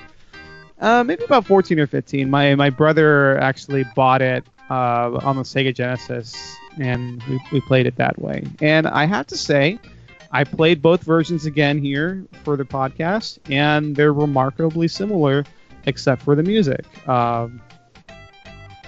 uh, 0.80 1.02
maybe 1.04 1.24
about 1.24 1.46
fourteen 1.46 1.80
or 1.80 1.86
fifteen, 1.86 2.30
my 2.30 2.54
my 2.54 2.70
brother 2.70 3.38
actually 3.38 3.84
bought 3.96 4.22
it 4.22 4.44
uh, 4.72 5.20
on 5.22 5.36
the 5.36 5.42
Sega 5.42 5.74
Genesis, 5.74 6.56
and 6.80 7.22
we, 7.24 7.38
we 7.52 7.60
played 7.60 7.86
it 7.86 7.96
that 7.96 8.18
way. 8.18 8.44
And 8.62 8.86
I 8.86 9.04
have 9.04 9.26
to 9.28 9.36
say. 9.36 9.78
I 10.34 10.44
played 10.44 10.80
both 10.80 11.02
versions 11.02 11.44
again 11.44 11.76
here 11.76 12.24
for 12.42 12.56
the 12.56 12.64
podcast, 12.64 13.38
and 13.50 13.94
they're 13.94 14.14
remarkably 14.14 14.88
similar, 14.88 15.44
except 15.84 16.22
for 16.22 16.34
the 16.34 16.42
music, 16.42 16.86
um, 17.06 17.60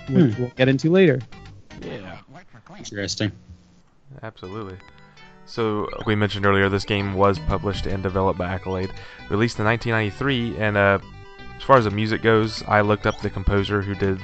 which 0.08 0.38
we'll 0.38 0.48
get 0.56 0.68
into 0.68 0.90
later. 0.90 1.20
Yeah. 1.82 2.16
Interesting. 2.78 3.30
Absolutely. 4.22 4.78
So, 5.44 5.90
we 6.06 6.14
mentioned 6.14 6.46
earlier, 6.46 6.70
this 6.70 6.86
game 6.86 7.12
was 7.12 7.38
published 7.40 7.84
and 7.84 8.02
developed 8.02 8.38
by 8.38 8.46
Accolade, 8.46 8.90
released 9.28 9.58
in 9.58 9.66
1993, 9.66 10.56
and 10.56 10.78
uh, 10.78 10.98
as 11.58 11.62
far 11.62 11.76
as 11.76 11.84
the 11.84 11.90
music 11.90 12.22
goes, 12.22 12.62
I 12.66 12.80
looked 12.80 13.06
up 13.06 13.20
the 13.20 13.28
composer 13.28 13.82
who 13.82 13.94
did 13.94 14.18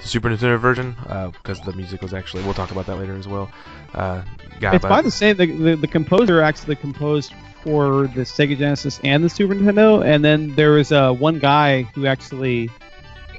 the 0.00 0.08
Super 0.08 0.28
Nintendo 0.28 0.58
version 0.58 0.94
because 1.32 1.60
the 1.60 1.72
music 1.72 2.02
was 2.02 2.12
actually. 2.14 2.42
We'll 2.44 2.54
talk 2.54 2.70
about 2.70 2.86
that 2.86 2.96
later 2.96 3.16
as 3.16 3.26
well. 3.28 3.50
Uh, 3.94 4.22
It's 4.60 4.84
by- 4.84 5.02
the 5.02 5.10
same. 5.10 5.36
The, 5.36 5.46
the, 5.46 5.76
the 5.76 5.86
composer 5.88 6.40
actually 6.42 6.76
composed 6.76 7.32
for 7.62 8.06
the 8.08 8.22
Sega 8.22 8.56
Genesis 8.56 9.00
and 9.02 9.24
the 9.24 9.28
Super 9.28 9.54
Nintendo, 9.54 10.04
and 10.04 10.24
then 10.24 10.54
there 10.54 10.72
was 10.72 10.92
uh, 10.92 11.12
one 11.12 11.38
guy 11.38 11.82
who 11.82 12.06
actually 12.06 12.70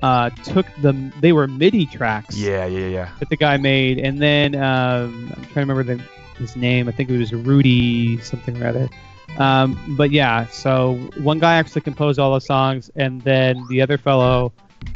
uh, 0.02 0.30
took 0.44 0.66
the. 0.82 1.12
They 1.22 1.32
were 1.32 1.48
MIDI 1.48 1.86
tracks 1.86 2.36
Yeah, 2.36 2.66
yeah, 2.66 2.88
yeah. 2.88 3.10
that 3.20 3.30
the 3.30 3.38
guy 3.38 3.58
made, 3.58 4.00
and 4.00 4.20
then 4.22 4.56
um, 4.56 5.32
I'm 5.36 5.44
trying 5.46 5.68
to 5.68 5.74
remember 5.74 5.84
the, 5.84 6.04
his 6.38 6.56
name. 6.56 6.88
I 6.88 6.92
think 6.92 7.10
it 7.10 7.18
was 7.18 7.34
Rudy 7.34 8.20
something 8.20 8.62
or 8.62 8.68
other. 8.68 8.90
Um, 9.38 9.96
but 9.98 10.12
yeah, 10.12 10.48
so 10.48 10.96
one 11.18 11.40
guy 11.40 11.56
actually 11.56 11.82
composed 11.82 12.20
all 12.20 12.34
the 12.34 12.40
songs, 12.42 12.90
and 12.96 13.22
then 13.22 13.64
the 13.70 13.82
other 13.82 13.98
fellow 13.98 14.52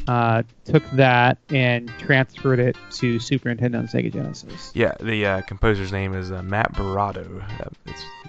uh, 0.08 0.44
took 0.66 0.84
that 0.92 1.38
and 1.50 1.90
transferred 2.00 2.60
it 2.60 2.76
to 2.92 3.20
Super 3.20 3.50
Nintendo 3.50 3.80
and 3.80 3.90
Sega 3.90 4.12
Genesis. 4.12 4.72
Yeah, 4.74 4.94
the 5.00 5.26
uh, 5.26 5.42
composer's 5.42 5.92
name 5.92 6.14
is 6.14 6.32
uh, 6.32 6.42
Matt 6.44 6.74
Berardo. 6.74 7.44
That 7.60 7.74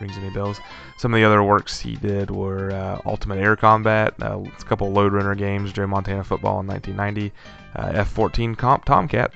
rings 0.00 0.16
any 0.18 0.30
bells? 0.30 0.60
Some 0.98 1.14
of 1.14 1.18
the 1.18 1.24
other 1.24 1.42
works 1.42 1.80
he 1.80 1.96
did 1.96 2.30
were 2.30 2.70
uh, 2.72 3.00
Ultimate 3.06 3.38
Air 3.38 3.56
Combat, 3.56 4.14
uh, 4.22 4.40
a 4.40 4.64
couple 4.64 4.88
of 4.88 4.92
Lode 4.94 5.12
Runner 5.12 5.34
games, 5.34 5.72
Joe 5.72 5.86
Montana 5.86 6.24
Football 6.24 6.60
in 6.60 6.66
1990, 6.66 7.32
uh, 7.76 8.00
F-14 8.00 8.56
Comp 8.56 8.84
Tomcat, 8.84 9.32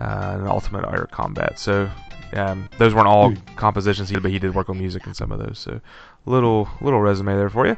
uh, 0.00 0.36
and 0.38 0.48
Ultimate 0.48 0.86
Air 0.88 1.08
Combat. 1.10 1.58
So 1.58 1.90
um, 2.34 2.68
those 2.78 2.94
weren't 2.94 3.08
all 3.08 3.34
compositions 3.56 4.08
he 4.08 4.14
did, 4.14 4.22
but 4.22 4.32
he 4.32 4.38
did 4.38 4.54
work 4.54 4.68
on 4.68 4.78
music 4.78 5.06
in 5.06 5.14
some 5.14 5.32
of 5.32 5.38
those. 5.38 5.58
So 5.58 5.80
little 6.26 6.68
little 6.80 7.00
resume 7.00 7.36
there 7.36 7.50
for 7.50 7.66
you. 7.66 7.76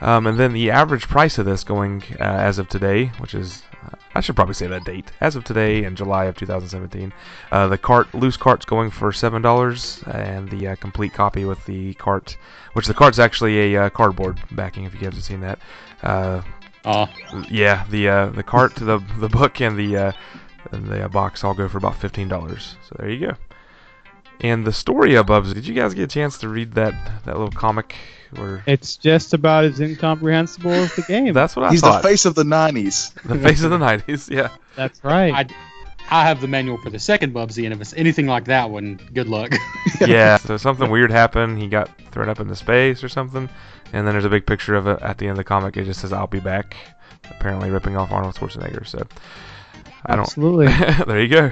Um, 0.00 0.26
and 0.26 0.38
then 0.38 0.52
the 0.52 0.70
average 0.70 1.08
price 1.08 1.38
of 1.38 1.46
this 1.46 1.64
going 1.64 2.02
uh, 2.18 2.24
as 2.24 2.58
of 2.58 2.68
today, 2.68 3.06
which 3.18 3.34
is, 3.34 3.62
uh, 3.84 3.96
I 4.14 4.20
should 4.20 4.34
probably 4.34 4.54
say 4.54 4.66
that 4.66 4.84
date, 4.84 5.12
as 5.20 5.36
of 5.36 5.44
today 5.44 5.84
in 5.84 5.94
July 5.94 6.24
of 6.24 6.36
2017, 6.36 7.12
uh, 7.52 7.68
the 7.68 7.78
cart 7.78 8.12
loose 8.14 8.36
cart's 8.36 8.64
going 8.64 8.90
for 8.90 9.12
seven 9.12 9.40
dollars, 9.40 10.02
and 10.06 10.50
the 10.50 10.68
uh, 10.68 10.76
complete 10.76 11.14
copy 11.14 11.44
with 11.44 11.64
the 11.66 11.94
cart, 11.94 12.36
which 12.72 12.86
the 12.86 12.94
cart's 12.94 13.18
actually 13.18 13.74
a 13.74 13.84
uh, 13.84 13.90
cardboard 13.90 14.40
backing. 14.50 14.84
If 14.84 14.94
you 14.94 15.00
guys 15.00 15.14
have 15.14 15.24
seen 15.24 15.40
that, 15.40 15.58
uh, 16.02 16.42
Oh, 16.86 17.08
yeah, 17.50 17.86
the 17.88 18.08
uh, 18.08 18.26
the 18.26 18.42
cart, 18.42 18.74
the 18.76 19.02
the 19.18 19.28
book, 19.28 19.60
and 19.60 19.78
the 19.78 19.96
uh, 19.96 20.12
and 20.72 20.86
the 20.86 21.04
uh, 21.04 21.08
box 21.08 21.42
all 21.42 21.54
go 21.54 21.68
for 21.68 21.78
about 21.78 21.96
fifteen 21.96 22.28
dollars. 22.28 22.76
So 22.88 22.96
there 22.98 23.10
you 23.10 23.26
go. 23.28 23.34
And 24.40 24.66
the 24.66 24.72
story 24.72 25.20
Bubs, 25.22 25.54
did 25.54 25.66
you 25.66 25.74
guys 25.74 25.94
get 25.94 26.02
a 26.02 26.06
chance 26.08 26.38
to 26.38 26.48
read 26.48 26.72
that 26.72 26.94
that 27.24 27.38
little 27.38 27.52
comic? 27.52 27.94
Or 28.38 28.62
It's 28.66 28.96
just 28.96 29.34
about 29.34 29.64
as 29.64 29.80
incomprehensible 29.80 30.72
as 30.72 30.94
the 30.94 31.02
game. 31.02 31.32
that's 31.34 31.56
what 31.56 31.64
I 31.64 31.68
thought. 31.68 31.72
He's 31.72 31.82
the 31.82 32.08
face 32.08 32.24
of 32.24 32.34
the 32.34 32.44
'90s. 32.44 33.14
the 33.22 33.38
face 33.38 33.62
of 33.62 33.70
the 33.70 33.78
'90s. 33.78 34.30
Yeah. 34.30 34.50
That's 34.76 35.02
right. 35.04 35.32
I, 35.32 35.46
I 36.10 36.26
have 36.26 36.40
the 36.40 36.48
manual 36.48 36.78
for 36.78 36.90
the 36.90 36.98
second 36.98 37.34
Bubsy, 37.34 37.64
and 37.64 37.72
if 37.72 37.80
it's 37.80 37.94
anything 37.94 38.26
like 38.26 38.44
that 38.46 38.70
one, 38.70 39.00
good 39.12 39.28
luck. 39.28 39.52
yeah. 40.00 40.36
So 40.36 40.56
something 40.56 40.90
weird 40.90 41.10
happened. 41.10 41.60
He 41.60 41.68
got 41.68 41.90
thrown 42.10 42.28
up 42.28 42.40
into 42.40 42.56
space 42.56 43.02
or 43.02 43.08
something. 43.08 43.48
And 43.92 44.06
then 44.06 44.14
there's 44.14 44.24
a 44.24 44.30
big 44.30 44.46
picture 44.46 44.74
of 44.74 44.86
it 44.88 45.00
at 45.02 45.18
the 45.18 45.26
end 45.26 45.32
of 45.32 45.36
the 45.36 45.44
comic. 45.44 45.76
It 45.76 45.84
just 45.84 46.00
says 46.00 46.12
"I'll 46.12 46.26
be 46.26 46.40
back," 46.40 46.76
apparently 47.30 47.70
ripping 47.70 47.96
off 47.96 48.10
Arnold 48.10 48.34
Schwarzenegger. 48.34 48.86
So 48.86 49.06
I 50.06 50.16
don't. 50.16 50.24
Absolutely. 50.24 50.66
there 51.06 51.22
you 51.22 51.28
go. 51.28 51.50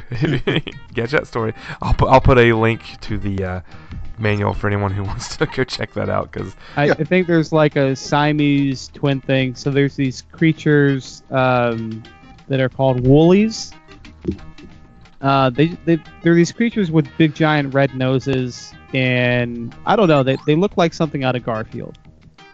Get 0.92 1.10
that 1.10 1.26
story. 1.26 1.54
I'll 1.80 1.94
put 1.94 2.08
I'll 2.08 2.20
put 2.20 2.38
a 2.38 2.52
link 2.52 2.82
to 3.02 3.18
the 3.18 3.44
uh, 3.44 3.60
manual 4.22 4.54
for 4.54 4.68
anyone 4.68 4.92
who 4.92 5.02
wants 5.12 5.36
to 5.36 5.46
go 5.46 5.64
check 5.64 5.92
that 5.94 6.08
out 6.08 6.30
because 6.32 6.56
I, 6.76 6.90
I 6.90 7.04
think 7.04 7.26
there's 7.26 7.52
like 7.52 7.76
a 7.76 7.94
Siamese 7.94 8.88
twin 8.88 9.20
thing. 9.20 9.54
So 9.54 9.70
there's 9.70 9.96
these 9.96 10.22
creatures 10.32 11.22
um, 11.30 12.02
that 12.48 12.60
are 12.60 12.68
called 12.68 13.06
woolies. 13.06 13.72
Uh, 15.20 15.50
they, 15.50 15.68
they 15.84 15.98
they're 16.22 16.34
these 16.34 16.50
creatures 16.50 16.90
with 16.90 17.06
big 17.16 17.34
giant 17.34 17.74
red 17.74 17.94
noses, 17.94 18.72
and 18.92 19.74
I 19.86 19.94
don't 19.94 20.08
know. 20.08 20.22
They, 20.22 20.36
they 20.46 20.56
look 20.56 20.76
like 20.76 20.92
something 20.94 21.22
out 21.22 21.36
of 21.36 21.44
Garfield. 21.44 21.98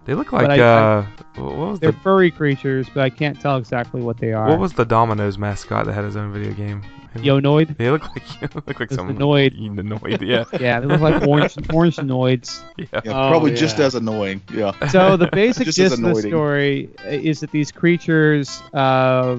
They 0.08 0.14
look 0.14 0.32
like 0.32 0.48
I- 0.48 0.58
uh, 0.58 1.04
what 1.36 1.54
was 1.54 1.80
They're 1.80 1.92
the 1.92 1.98
furry 1.98 2.30
creatures, 2.30 2.88
but 2.94 3.02
I 3.02 3.10
can't 3.10 3.38
tell 3.38 3.58
exactly 3.58 4.00
what 4.00 4.16
they 4.16 4.32
are. 4.32 4.48
what 4.48 4.58
was 4.58 4.72
the 4.72 4.86
Domino's 4.86 5.36
mascot 5.36 5.84
that 5.84 5.92
had 5.92 6.02
his 6.06 6.16
own 6.16 6.32
video 6.32 6.54
game? 6.54 6.82
Yo! 7.20 7.40
Noid? 7.42 7.76
They 7.76 7.90
look 7.90 8.04
like 8.16 8.54
look 8.54 8.66
like 8.66 8.80
It's 8.80 8.94
some 8.94 9.08
the 9.08 9.12
Noid. 9.12 9.58
Noid, 9.58 10.26
yeah. 10.26 10.44
Yeah, 10.58 10.80
they 10.80 10.86
look 10.86 11.02
like 11.02 11.26
orange 11.28 11.56
orange 11.74 11.96
noids. 11.96 12.62
yeah. 12.78 12.86
Yeah, 13.04 13.10
Oh, 13.10 13.28
probably 13.28 13.52
just 13.52 13.78
yeah. 13.78 13.84
as 13.84 13.94
annoying. 13.96 14.40
Yeah. 14.50 14.72
So 14.88 15.18
the 15.18 15.26
basic 15.32 15.66
gist 15.68 15.92
of 15.98 16.00
the 16.00 16.14
story 16.22 16.88
is 17.04 17.40
that 17.40 17.50
these 17.50 17.70
creatures 17.70 18.62
uh, 18.72 19.36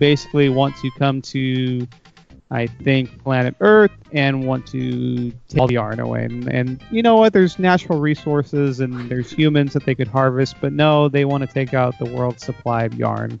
basically 0.00 0.48
want 0.48 0.74
to 0.78 0.90
come 0.98 1.22
to, 1.22 1.86
I 2.52 2.66
think, 2.66 3.22
planet 3.22 3.56
Earth 3.60 3.90
and 4.12 4.46
want 4.46 4.66
to 4.68 5.32
take 5.48 5.58
all 5.58 5.66
the 5.66 5.74
yarn 5.74 6.00
away. 6.00 6.24
And, 6.24 6.46
and 6.52 6.84
you 6.90 7.02
know 7.02 7.16
what? 7.16 7.32
There's 7.32 7.58
natural 7.58 7.98
resources 7.98 8.78
and 8.80 9.10
there's 9.10 9.30
humans 9.30 9.72
that 9.72 9.86
they 9.86 9.94
could 9.94 10.06
harvest, 10.06 10.56
but 10.60 10.74
no, 10.74 11.08
they 11.08 11.24
want 11.24 11.40
to 11.42 11.52
take 11.52 11.72
out 11.72 11.98
the 11.98 12.04
world's 12.04 12.44
supply 12.44 12.84
of 12.84 12.94
yarn. 12.94 13.40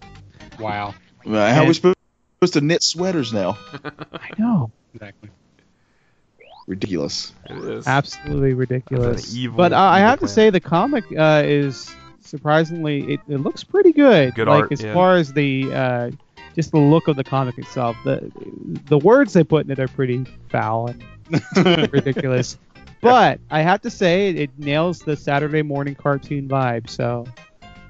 Wow. 0.58 0.94
How 1.26 1.62
are 1.62 1.66
we 1.66 1.74
supposed 1.74 1.98
supposed 2.36 2.54
to 2.54 2.60
knit 2.62 2.82
sweaters 2.82 3.32
now? 3.34 3.58
I 4.12 4.30
know. 4.38 4.72
Exactly. 4.94 5.28
Ridiculous. 6.66 7.32
It 7.50 7.58
is. 7.58 7.86
Absolutely 7.86 8.54
ridiculous. 8.54 9.34
evil, 9.36 9.58
but 9.58 9.72
uh, 9.72 9.78
I 9.78 9.98
evil 9.98 10.08
have 10.08 10.20
to 10.20 10.28
say 10.28 10.48
the 10.48 10.60
comic 10.60 11.04
uh, 11.16 11.42
is 11.44 11.94
surprisingly 12.20 13.14
it, 13.14 13.20
it 13.28 13.38
looks 13.38 13.62
pretty 13.62 13.92
good. 13.92 14.34
Good 14.34 14.48
like 14.48 14.62
art, 14.62 14.72
as 14.72 14.82
yeah. 14.82 14.94
far 14.94 15.16
as 15.16 15.32
the 15.32 15.72
uh, 15.72 16.10
just 16.54 16.70
the 16.72 16.78
look 16.78 17.08
of 17.08 17.16
the 17.16 17.24
comic 17.24 17.58
itself. 17.58 17.96
The 18.04 18.30
the 18.86 18.98
words 18.98 19.32
they 19.32 19.44
put 19.44 19.64
in 19.66 19.70
it 19.72 19.78
are 19.78 19.88
pretty 19.88 20.24
foul 20.50 20.88
and 20.88 21.04
ridiculous. 21.92 22.58
But 23.00 23.40
I 23.50 23.62
have 23.62 23.80
to 23.82 23.90
say 23.90 24.30
it, 24.30 24.58
nails 24.58 25.00
the 25.00 25.16
Saturday 25.16 25.62
morning 25.62 25.94
cartoon 25.96 26.48
vibe. 26.48 26.88
So, 26.88 27.26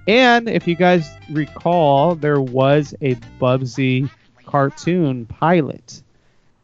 and 0.09 0.49
if 0.49 0.67
you 0.67 0.75
guys 0.75 1.07
recall, 1.31 2.15
there 2.15 2.41
was 2.41 2.95
a 3.03 3.17
Bubsy 3.41 4.09
cartoon 4.47 5.27
pilot. 5.27 6.03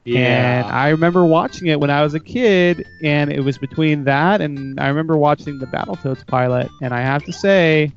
And 0.07 0.15
Yeah. 0.15 0.71
I 0.73 0.89
remember 0.89 1.27
watching 1.27 1.67
it 1.69 1.79
when 1.79 1.91
I 1.91 2.03
was 2.03 2.15
a 2.15 2.21
kid, 2.21 2.87
and 3.03 3.31
it 3.31 3.41
was 3.41 3.59
between 3.59 4.05
that 4.05 4.41
and 4.41 4.81
I 4.81 4.89
remember 4.89 5.19
watching 5.19 5.59
the 5.59 5.67
Battletoads 5.67 6.27
pilot, 6.27 6.71
and 6.81 6.95
I 6.95 7.03
have 7.03 7.25
to 7.25 7.33
say, 7.33 7.93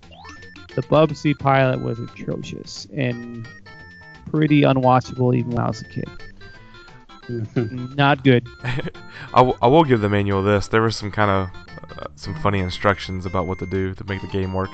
the 0.76 0.82
Bubsy 0.84 1.38
pilot 1.38 1.82
was 1.82 2.00
atrocious 2.00 2.88
and 2.94 3.48
pretty 4.32 4.62
unwatchable 4.62 5.36
even 5.36 5.52
when 5.52 5.60
I 5.60 5.68
was 5.68 5.82
a 5.82 5.86
kid. 5.86 6.10
Not 7.96 8.24
good. 8.24 8.48
I, 8.64 9.38
w- 9.38 9.58
I 9.62 9.68
will 9.68 9.84
give 9.84 10.02
the 10.02 10.10
manual 10.10 10.44
this. 10.44 10.68
There 10.68 10.82
was 10.82 10.96
some 10.96 11.12
kind 11.12 11.30
of 11.30 11.50
uh, 12.00 12.08
some 12.16 12.36
funny 12.42 12.60
instructions 12.60 13.26
about 13.26 13.48
what 13.48 13.60
to 13.60 13.66
do 13.66 13.94
to 13.94 14.04
make 14.06 14.22
the 14.22 14.28
game 14.28 14.54
work. 14.54 14.72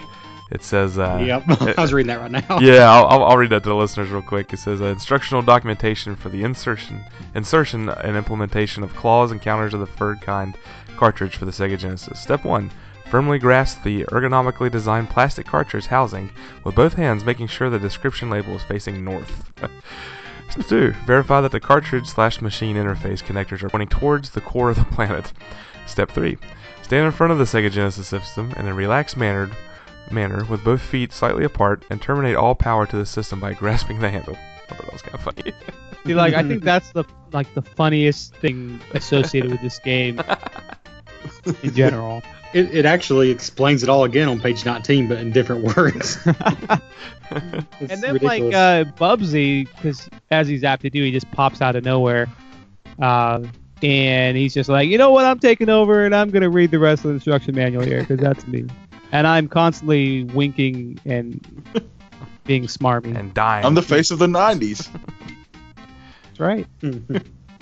It 0.49 0.63
says, 0.63 0.97
uh, 0.97 1.21
yep. 1.25 1.43
I 1.77 1.81
was 1.81 1.91
reading 1.91 2.07
that 2.07 2.21
right 2.21 2.31
now. 2.31 2.59
yeah, 2.61 2.89
I'll, 2.89 3.05
I'll, 3.07 3.23
I'll 3.25 3.37
read 3.37 3.49
that 3.49 3.63
to 3.63 3.69
the 3.69 3.75
listeners 3.75 4.09
real 4.09 4.21
quick. 4.21 4.53
It 4.53 4.59
says 4.59 4.81
uh, 4.81 4.85
instructional 4.85 5.41
documentation 5.41 6.15
for 6.15 6.29
the 6.29 6.43
insertion, 6.43 7.03
insertion 7.35 7.89
and 7.89 8.15
implementation 8.15 8.81
of 8.81 8.95
claws 8.95 9.31
and 9.31 9.41
counters 9.41 9.73
of 9.73 9.81
the 9.81 9.87
preferred 9.87 10.21
kind 10.21 10.57
cartridge 10.95 11.35
for 11.35 11.43
the 11.45 11.51
Sega 11.51 11.77
Genesis. 11.77 12.19
Step 12.21 12.45
one: 12.45 12.71
firmly 13.09 13.39
grasp 13.39 13.83
the 13.83 14.03
ergonomically 14.05 14.71
designed 14.71 15.09
plastic 15.09 15.45
cartridge 15.45 15.85
housing 15.85 16.29
with 16.63 16.75
both 16.75 16.93
hands, 16.93 17.23
making 17.23 17.47
sure 17.47 17.69
the 17.69 17.79
description 17.79 18.29
label 18.29 18.55
is 18.55 18.63
facing 18.63 19.03
north. 19.03 19.51
Step 20.49 20.67
two: 20.67 20.91
verify 21.05 21.41
that 21.41 21.51
the 21.51 21.59
cartridge 21.59 22.07
slash 22.07 22.41
machine 22.41 22.75
interface 22.75 23.23
connectors 23.23 23.63
are 23.63 23.69
pointing 23.69 23.89
towards 23.89 24.29
the 24.29 24.41
core 24.41 24.69
of 24.69 24.77
the 24.77 24.85
planet. 24.85 25.31
Step 25.85 26.11
three: 26.11 26.37
stand 26.81 27.05
in 27.05 27.11
front 27.11 27.31
of 27.31 27.37
the 27.37 27.45
Sega 27.45 27.71
Genesis 27.71 28.07
system 28.07 28.51
in 28.57 28.67
a 28.67 28.73
relaxed 28.73 29.17
manner 29.17 29.49
manner 30.11 30.45
with 30.45 30.63
both 30.63 30.81
feet 30.81 31.11
slightly 31.11 31.43
apart 31.43 31.83
and 31.89 32.01
terminate 32.01 32.35
all 32.35 32.55
power 32.55 32.85
to 32.85 32.97
the 32.97 33.05
system 33.05 33.39
by 33.39 33.53
grasping 33.61 33.99
the 33.99 34.09
handle. 34.09 34.35
I 34.35 34.73
thought 34.73 34.77
that 34.85 34.93
was 34.93 35.01
kind 35.01 35.15
of 35.15 35.21
funny. 35.21 35.53
See, 36.05 36.15
like 36.15 36.33
I 36.33 36.43
think 36.43 36.63
that's 36.71 36.91
the 36.91 37.03
like 37.33 37.53
the 37.53 37.61
funniest 37.61 38.35
thing 38.35 38.79
associated 38.93 39.51
with 39.51 39.61
this 39.61 39.79
game 39.79 40.21
in 41.63 41.73
general. 41.73 42.21
It, 42.53 42.73
it 42.73 42.85
actually 42.85 43.29
explains 43.29 43.83
it 43.83 43.89
all 43.89 44.03
again 44.05 44.29
on 44.29 44.39
page 44.39 44.65
19, 44.65 45.07
but 45.09 45.17
in 45.17 45.31
different 45.31 45.75
words. 45.75 46.17
And 47.29 47.65
then 47.79 48.13
ridiculous. 48.13 48.21
like 48.21 48.53
uh, 48.53 48.85
Bubsy, 48.97 49.67
because 49.75 50.09
as 50.31 50.47
he's 50.47 50.63
apt 50.63 50.83
to 50.83 50.89
do, 50.89 51.03
he 51.03 51.11
just 51.11 51.29
pops 51.31 51.61
out 51.61 51.75
of 51.75 51.83
nowhere, 51.83 52.27
uh, 53.01 53.43
and 53.83 54.37
he's 54.37 54.53
just 54.53 54.69
like, 54.69 54.87
you 54.87 54.97
know 54.97 55.11
what, 55.11 55.25
I'm 55.25 55.39
taking 55.39 55.67
over, 55.69 56.05
and 56.05 56.15
I'm 56.15 56.29
gonna 56.29 56.49
read 56.49 56.71
the 56.71 56.79
rest 56.79 57.03
of 57.03 57.09
the 57.09 57.15
instruction 57.15 57.53
manual 57.53 57.83
here, 57.83 57.99
because 57.99 58.19
that's 58.19 58.47
me. 58.47 58.65
And 59.11 59.27
I'm 59.27 59.49
constantly 59.49 60.23
winking 60.23 60.99
and 61.05 61.45
being 62.45 62.63
smarmy. 62.63 63.17
and 63.17 63.33
dying. 63.33 63.65
I'm 63.65 63.75
the 63.75 63.81
face 63.81 64.09
of 64.09 64.19
the 64.19 64.27
'90s. 64.27 64.87
That's 66.23 66.39
right. 66.39 66.65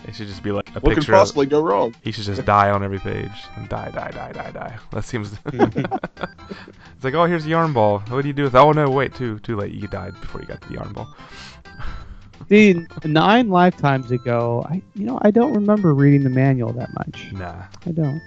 It 0.07 0.15
should 0.15 0.27
just 0.27 0.43
be 0.43 0.51
like 0.51 0.69
a 0.69 0.73
What 0.73 0.83
could 0.83 0.95
picture. 0.97 1.13
Of, 1.13 1.19
possibly 1.19 1.45
go 1.47 1.61
wrong? 1.61 1.95
he 2.03 2.11
should 2.11 2.25
just 2.25 2.45
die 2.45 2.69
on 2.69 2.83
every 2.83 2.99
page 2.99 3.31
and 3.55 3.67
die, 3.67 3.89
die, 3.91 4.11
die, 4.11 4.31
die, 4.31 4.51
die. 4.51 4.77
That 4.91 5.03
seems. 5.03 5.33
it's 5.45 7.03
like, 7.03 7.13
oh, 7.13 7.25
here's 7.25 7.43
the 7.43 7.49
yarn 7.51 7.73
ball. 7.73 7.99
What 8.09 8.21
do 8.21 8.27
you 8.27 8.33
do 8.33 8.43
with? 8.43 8.55
Oh 8.55 8.71
no, 8.71 8.89
wait, 8.89 9.15
too, 9.15 9.39
too 9.39 9.55
late. 9.55 9.73
You 9.73 9.87
died 9.87 10.13
before 10.21 10.41
you 10.41 10.47
got 10.47 10.61
to 10.61 10.67
the 10.67 10.75
yarn 10.75 10.93
ball. 10.93 11.13
See, 12.49 12.85
nine 13.03 13.49
lifetimes 13.49 14.11
ago, 14.11 14.65
I 14.69 14.81
you 14.93 15.05
know 15.05 15.17
I 15.23 15.31
don't 15.31 15.53
remember 15.53 15.93
reading 15.93 16.23
the 16.23 16.29
manual 16.29 16.71
that 16.73 16.93
much. 16.93 17.31
Nah. 17.31 17.63
I 17.85 17.91
don't. 17.91 18.21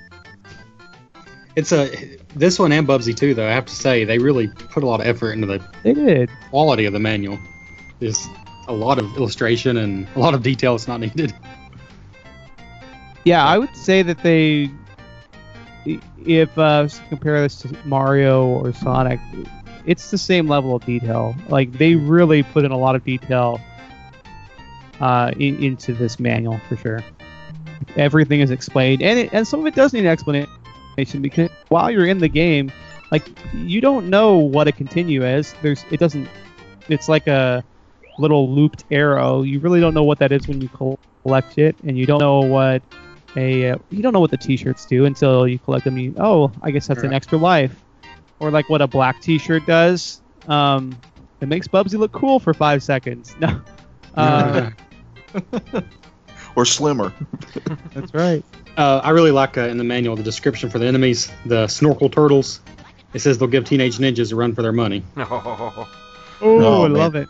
It's 1.54 1.72
a 1.72 2.16
this 2.34 2.58
one 2.58 2.72
and 2.72 2.86
Bubsy 2.86 3.16
too, 3.16 3.34
though. 3.34 3.46
I 3.46 3.52
have 3.52 3.66
to 3.66 3.74
say 3.74 4.04
they 4.04 4.18
really 4.18 4.48
put 4.48 4.82
a 4.82 4.86
lot 4.86 5.00
of 5.00 5.06
effort 5.06 5.32
into 5.32 5.46
the 5.46 5.64
They 5.84 5.92
did. 5.94 6.30
quality 6.50 6.84
of 6.86 6.92
the 6.92 6.98
manual. 7.00 7.38
There's 8.00 8.26
a 8.68 8.72
lot 8.72 8.98
of 8.98 9.04
illustration 9.16 9.76
and 9.76 10.06
a 10.14 10.18
lot 10.18 10.34
of 10.34 10.42
detail 10.42 10.74
that's 10.74 10.88
not 10.88 11.00
needed. 11.00 11.32
Yeah, 13.24 13.44
I 13.44 13.58
would 13.58 13.74
say 13.76 14.02
that 14.02 14.22
they, 14.22 14.70
if 16.24 16.56
uh, 16.58 16.88
compare 17.08 17.40
this 17.40 17.56
to 17.62 17.76
Mario 17.84 18.46
or 18.46 18.72
Sonic, 18.72 19.20
it's 19.86 20.10
the 20.10 20.18
same 20.18 20.48
level 20.48 20.76
of 20.76 20.84
detail. 20.84 21.34
Like 21.48 21.72
they 21.72 21.94
really 21.94 22.42
put 22.42 22.64
in 22.64 22.70
a 22.70 22.78
lot 22.78 22.94
of 22.94 23.04
detail 23.04 23.60
uh, 25.00 25.32
in, 25.38 25.62
into 25.62 25.94
this 25.94 26.18
manual 26.18 26.60
for 26.68 26.76
sure. 26.76 27.04
Everything 27.96 28.40
is 28.40 28.50
explained, 28.50 29.02
and 29.02 29.18
it, 29.18 29.30
and 29.32 29.46
some 29.46 29.60
of 29.60 29.66
it 29.66 29.74
does 29.74 29.92
need 29.92 30.00
an 30.00 30.06
explanation 30.06 31.22
because 31.22 31.48
while 31.68 31.90
you're 31.90 32.06
in 32.06 32.18
the 32.18 32.28
game, 32.28 32.72
like 33.10 33.28
you 33.54 33.80
don't 33.80 34.08
know 34.08 34.36
what 34.36 34.68
a 34.68 34.72
continue 34.72 35.24
is. 35.24 35.54
There's 35.62 35.84
it 35.90 36.00
doesn't. 36.00 36.28
It's 36.88 37.08
like 37.08 37.26
a 37.26 37.64
little 38.18 38.52
looped 38.52 38.84
arrow. 38.90 39.42
You 39.42 39.60
really 39.60 39.80
don't 39.80 39.94
know 39.94 40.02
what 40.02 40.18
that 40.18 40.32
is 40.32 40.48
when 40.48 40.60
you 40.60 40.68
collect 41.22 41.56
it, 41.58 41.76
and 41.84 41.96
you 41.96 42.04
don't 42.04 42.20
know 42.20 42.40
what 42.40 42.82
a 43.38 43.70
uh, 43.70 43.78
you 43.90 44.02
don't 44.02 44.12
know 44.12 44.20
what 44.20 44.30
the 44.30 44.36
t-shirts 44.36 44.84
do 44.86 45.04
until 45.04 45.46
you 45.46 45.58
collect 45.58 45.84
them. 45.84 45.96
You 45.96 46.14
oh, 46.18 46.50
I 46.62 46.70
guess 46.70 46.86
that's 46.88 47.02
an 47.02 47.12
extra 47.14 47.38
life, 47.38 47.74
or 48.40 48.50
like 48.50 48.68
what 48.68 48.82
a 48.82 48.86
black 48.86 49.20
t-shirt 49.22 49.64
does. 49.66 50.20
Um, 50.48 50.98
it 51.40 51.46
makes 51.48 51.68
Bubsy 51.68 51.98
look 51.98 52.12
cool 52.12 52.40
for 52.40 52.52
five 52.54 52.82
seconds. 52.82 53.34
No, 53.40 53.60
uh, 54.16 54.70
Or 56.56 56.64
slimmer? 56.64 57.12
that's 57.94 58.12
right. 58.14 58.42
Uh, 58.76 59.00
I 59.04 59.10
really 59.10 59.30
like 59.30 59.56
uh, 59.56 59.62
in 59.68 59.76
the 59.78 59.84
manual 59.84 60.16
the 60.16 60.22
description 60.24 60.70
for 60.70 60.78
the 60.80 60.86
enemies, 60.86 61.30
the 61.46 61.68
snorkel 61.68 62.08
turtles. 62.08 62.60
It 63.14 63.20
says 63.20 63.38
they'll 63.38 63.46
give 63.48 63.64
teenage 63.64 63.98
ninjas 63.98 64.32
a 64.32 64.36
run 64.36 64.54
for 64.54 64.62
their 64.62 64.72
money. 64.72 65.04
Oh, 65.16 65.88
Oh, 66.40 66.84
I 66.84 66.88
man. 66.88 66.92
love 66.98 67.14
it. 67.16 67.28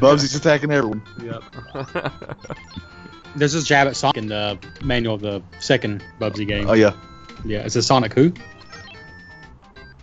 Bubsy's 0.00 0.34
attacking 0.34 0.70
everyone. 0.72 1.02
Yep. 1.22 1.42
There's 3.36 3.52
this 3.52 3.64
jab 3.64 3.86
at 3.86 3.96
Sonic 3.96 4.16
in 4.16 4.28
the 4.28 4.58
manual 4.82 5.14
of 5.14 5.20
the 5.20 5.42
second 5.60 6.02
Bubsy 6.20 6.46
game. 6.46 6.68
Oh 6.68 6.72
yeah, 6.72 6.94
Yeah, 7.44 7.60
It's 7.60 7.76
a 7.76 7.82
Sonic 7.82 8.12
who? 8.14 8.32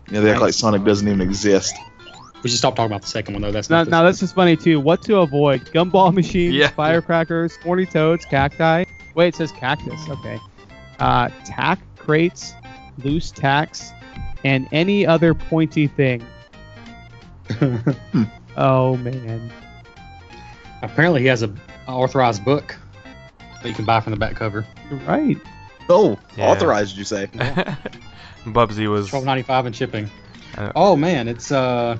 yeah. 0.09 0.19
They 0.21 0.31
act 0.31 0.41
like 0.41 0.53
Sonic 0.53 0.83
doesn't 0.83 1.07
even 1.07 1.21
exist. 1.21 1.75
We 2.43 2.49
should 2.49 2.59
stop 2.59 2.75
talking 2.75 2.91
about 2.91 3.01
the 3.03 3.07
second 3.07 3.33
one 3.35 3.41
though. 3.41 3.51
That's 3.51 3.69
Now, 3.69 3.79
not. 3.83 3.89
now 3.89 4.03
this 4.03 4.21
is 4.21 4.31
funny 4.33 4.55
too. 4.57 4.79
What 4.79 5.01
to 5.03 5.17
avoid? 5.19 5.61
Gumball 5.67 6.13
machines, 6.13 6.53
Yeah. 6.55 6.67
firecrackers, 6.69 7.55
horny 7.57 7.85
toads, 7.85 8.25
cacti. 8.25 8.83
Wait, 9.15 9.27
it 9.29 9.35
says 9.35 9.51
cactus. 9.53 9.99
Okay. 10.09 10.37
Uh, 10.99 11.29
tack 11.45 11.79
crates, 11.97 12.53
loose 13.03 13.31
tacks, 13.31 13.91
and 14.43 14.67
any 14.71 15.05
other 15.07 15.33
pointy 15.33 15.87
thing. 15.87 16.23
Oh 18.55 18.95
man. 18.97 19.51
Apparently, 20.83 21.21
he 21.21 21.27
has 21.27 21.41
a 21.43 21.47
a 21.87 21.91
authorized 21.91 22.45
book 22.45 22.75
that 23.63 23.69
you 23.69 23.75
can 23.75 23.85
buy 23.85 23.99
from 23.99 24.11
the 24.11 24.19
back 24.19 24.35
cover. 24.35 24.65
Right. 25.07 25.37
Oh, 25.89 26.17
Yeah. 26.37 26.49
authorized, 26.51 26.95
you 26.97 27.03
say? 27.03 27.27
Bubsy 28.45 28.89
was. 28.89 29.09
Twelve 29.09 29.25
ninety 29.25 29.43
five 29.43 29.65
and 29.65 29.75
shipping. 29.75 30.09
Uh, 30.57 30.71
Oh 30.75 30.95
man, 30.95 31.27
it's 31.27 31.51
uh. 31.51 31.97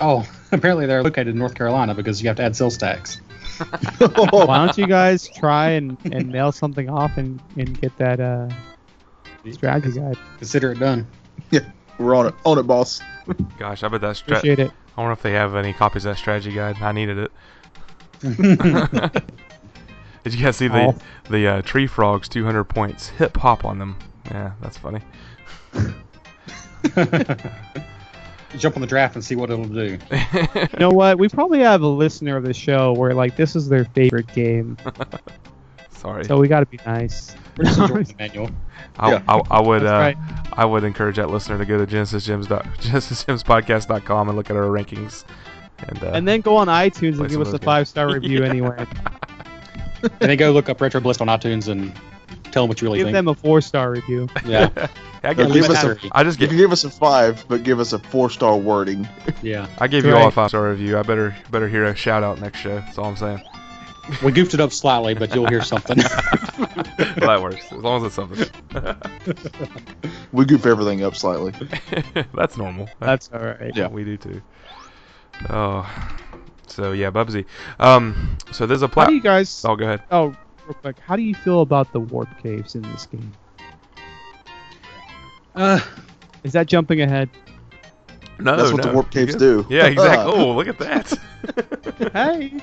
Oh, 0.00 0.26
apparently 0.52 0.86
they're 0.86 1.02
located 1.02 1.28
in 1.28 1.38
North 1.38 1.54
Carolina 1.54 1.94
because 1.94 2.22
you 2.22 2.28
have 2.28 2.36
to 2.36 2.42
add 2.42 2.56
sales 2.56 2.76
tax. 2.76 3.20
Why 3.98 4.64
don't 4.66 4.78
you 4.78 4.86
guys 4.86 5.28
try 5.28 5.70
and, 5.70 5.98
and 6.12 6.30
mail 6.30 6.50
something 6.50 6.88
off 6.88 7.18
and, 7.18 7.40
and 7.56 7.78
get 7.78 7.96
that 7.98 8.18
uh, 8.18 8.48
strategy 9.52 9.98
guide? 10.00 10.16
Consider 10.38 10.72
it 10.72 10.78
done. 10.78 11.06
Yeah, 11.50 11.60
we're 11.98 12.14
on 12.14 12.26
it, 12.28 12.34
on 12.46 12.58
it, 12.58 12.62
boss. 12.62 13.02
Gosh, 13.58 13.82
I 13.82 13.88
bet 13.88 14.00
that's. 14.00 14.20
Stra- 14.20 14.38
Appreciate 14.38 14.58
it. 14.60 14.70
I 14.96 15.00
wonder 15.02 15.12
if 15.12 15.20
they 15.22 15.32
have 15.32 15.54
any 15.56 15.72
copies 15.74 16.04
of 16.06 16.12
that 16.14 16.18
strategy 16.18 16.52
guide. 16.54 16.80
I 16.80 16.92
needed 16.92 17.18
it. 17.18 17.32
Did 20.24 20.34
you 20.34 20.44
guys 20.44 20.56
see 20.56 20.68
the 20.68 20.78
Oh. 20.88 20.94
the 21.30 21.46
uh, 21.48 21.62
tree 21.62 21.86
frogs 21.86 22.28
200 22.28 22.64
points 22.64 23.08
hip 23.08 23.36
hop 23.36 23.64
on 23.64 23.78
them? 23.78 23.96
Yeah, 24.30 24.52
that's 24.60 24.76
funny. 24.76 25.00
Jump 28.58 28.74
on 28.76 28.80
the 28.80 28.86
draft 28.88 29.14
and 29.14 29.24
see 29.24 29.36
what 29.36 29.50
it'll 29.50 29.64
do. 29.64 29.96
You 30.54 30.78
know 30.78 30.90
what? 30.90 31.18
We 31.18 31.28
probably 31.28 31.60
have 31.60 31.82
a 31.82 31.86
listener 31.88 32.36
of 32.36 32.42
the 32.42 32.52
show 32.54 32.92
where 32.94 33.14
like 33.14 33.36
this 33.36 33.54
is 33.54 33.68
their 33.68 33.84
favorite 33.86 34.26
game, 34.34 34.76
Sorry. 35.90 36.24
so 36.24 36.36
we 36.38 36.48
got 36.48 36.60
to 36.60 36.66
be 36.66 36.78
nice. 36.84 37.34
We're 37.56 37.64
just 37.64 37.78
enjoying 37.78 38.04
the 38.04 38.14
manual. 38.18 38.50
I, 38.98 39.10
Yeah. 39.12 39.22
I, 39.28 39.40
I 39.50 39.60
would 39.60 39.84
uh, 39.84 39.90
right. 39.90 40.16
I 40.54 40.64
would 40.64 40.82
encourage 40.84 41.16
that 41.16 41.30
listener 41.30 41.58
to 41.58 41.64
go 41.64 41.78
to 41.84 41.86
genesisgems 41.86 42.48
dot 42.48 42.64
genesisgemspodcast.com 42.80 44.28
and 44.28 44.36
look 44.36 44.50
at 44.50 44.56
our 44.56 44.64
rankings. 44.64 45.24
And, 45.88 46.02
uh, 46.02 46.10
And 46.14 46.28
then 46.28 46.40
go 46.40 46.56
on 46.56 46.68
iTunes 46.68 47.18
and 47.20 47.28
give 47.28 47.40
us 47.40 47.52
a 47.52 47.58
five 47.58 47.88
star 47.88 48.12
review 48.12 48.40
Yeah. 48.42 48.48
anyway. 48.48 48.86
And 50.02 50.30
then 50.30 50.36
go 50.38 50.50
look 50.52 50.68
up 50.68 50.80
Retro 50.80 51.00
Bliss 51.00 51.20
on 51.20 51.26
iTunes 51.28 51.68
and 51.68 51.92
tell 52.52 52.62
them 52.64 52.68
what 52.68 52.80
you 52.80 52.86
really 52.88 52.98
Give 52.98 53.06
think. 53.06 53.16
Give 53.16 53.24
them 53.24 53.28
a 53.28 53.34
four 53.34 53.60
star 53.60 53.90
review. 53.90 54.28
Yeah, 54.44 54.70
I, 55.22 55.34
give, 55.34 55.52
give 55.52 55.68
us 55.68 55.84
a, 55.84 55.96
I 56.12 56.24
just 56.24 56.38
give, 56.38 56.52
you 56.52 56.58
give 56.58 56.72
us 56.72 56.84
a 56.84 56.90
five, 56.90 57.44
but 57.48 57.62
give 57.64 57.78
us 57.80 57.92
a 57.92 57.98
four 57.98 58.30
star 58.30 58.56
wording. 58.56 59.06
yeah. 59.42 59.66
I 59.78 59.88
gave 59.88 60.04
you 60.06 60.16
all 60.16 60.28
a 60.28 60.30
five 60.30 60.48
star 60.50 60.70
review. 60.70 60.98
I 60.98 61.02
better 61.02 61.36
better 61.50 61.68
hear 61.68 61.84
a 61.84 61.94
shout 61.94 62.22
out 62.22 62.40
next 62.40 62.60
show. 62.60 62.76
That's 62.76 62.96
all 62.98 63.06
I'm 63.06 63.16
saying. 63.16 63.42
We 64.24 64.32
goofed 64.32 64.54
it 64.54 64.60
up 64.60 64.72
slightly, 64.72 65.14
but 65.14 65.34
you'll 65.34 65.46
hear 65.46 65.62
something. 65.62 65.98
well, 65.98 66.66
that 67.28 67.40
works 67.42 67.64
as 67.70 67.78
long 67.78 68.04
as 68.04 68.06
it's 68.06 68.14
something. 68.16 68.46
We 70.32 70.44
goof 70.44 70.64
everything 70.64 71.02
up 71.02 71.16
slightly. 71.16 71.52
That's 72.34 72.56
normal. 72.56 72.88
That's 73.00 73.30
all 73.32 73.40
right. 73.40 73.72
Yeah, 73.74 73.88
we 73.88 74.04
do 74.04 74.16
too. 74.16 74.40
Oh, 75.48 75.88
so 76.66 76.92
yeah, 76.92 77.10
Bubsy. 77.10 77.46
Um, 77.78 78.36
so 78.52 78.66
there's 78.66 78.82
a 78.82 78.88
How 78.88 79.06
do 79.06 79.14
you 79.14 79.20
guys? 79.22 79.64
Oh, 79.66 79.74
go 79.76 79.84
ahead. 79.84 80.02
Oh, 80.10 80.28
real 80.66 80.74
quick. 80.80 80.98
How 80.98 81.16
do 81.16 81.22
you 81.22 81.34
feel 81.34 81.62
about 81.62 81.92
the 81.92 82.00
warp 82.00 82.28
caves 82.42 82.74
in 82.74 82.82
this 82.82 83.06
game? 83.06 83.32
uh, 85.54 85.80
Is 86.44 86.52
that 86.52 86.66
jumping 86.66 87.00
ahead? 87.00 87.30
No, 88.38 88.56
That's 88.56 88.72
what 88.72 88.82
the 88.82 88.92
warp 88.92 89.10
caves 89.10 89.34
do. 89.34 89.66
Yeah, 89.68 89.86
exactly. 89.86 90.32
oh, 90.36 90.52
look 90.54 90.68
at 90.68 90.78
that. 90.78 92.10
hey. 92.12 92.60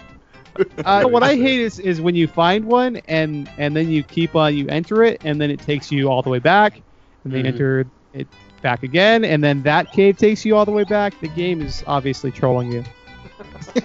Uh, 0.84 1.04
what 1.06 1.22
I 1.22 1.36
hate 1.36 1.60
is, 1.60 1.78
is 1.78 2.02
when 2.02 2.16
you 2.16 2.28
find 2.28 2.66
one 2.66 2.98
and 3.08 3.48
and 3.60 3.76
then 3.76 3.90
you 3.90 4.02
keep 4.02 4.36
on 4.36 4.56
you 4.58 4.68
enter 4.70 5.04
it 5.04 5.22
and 5.24 5.40
then 5.40 5.52
it 5.52 5.60
takes 5.60 5.92
you 5.92 6.10
all 6.10 6.24
the 6.24 6.32
way 6.32 6.40
back 6.40 6.82
and 7.24 7.32
then 7.32 7.42
you 7.42 7.44
Mhm. 7.44 7.54
enter 7.54 7.86
it 8.14 8.28
back 8.62 8.84
again 8.84 9.24
and 9.26 9.44
then 9.44 9.64
that 9.64 9.92
cave 9.92 10.18
takes 10.18 10.46
you 10.46 10.56
all 10.56 10.66
the 10.66 10.72
way 10.72 10.84
back. 10.84 11.20
The 11.22 11.28
game 11.28 11.62
is 11.62 11.84
obviously 11.88 12.32
trolling 12.32 12.72
you. 12.72 12.84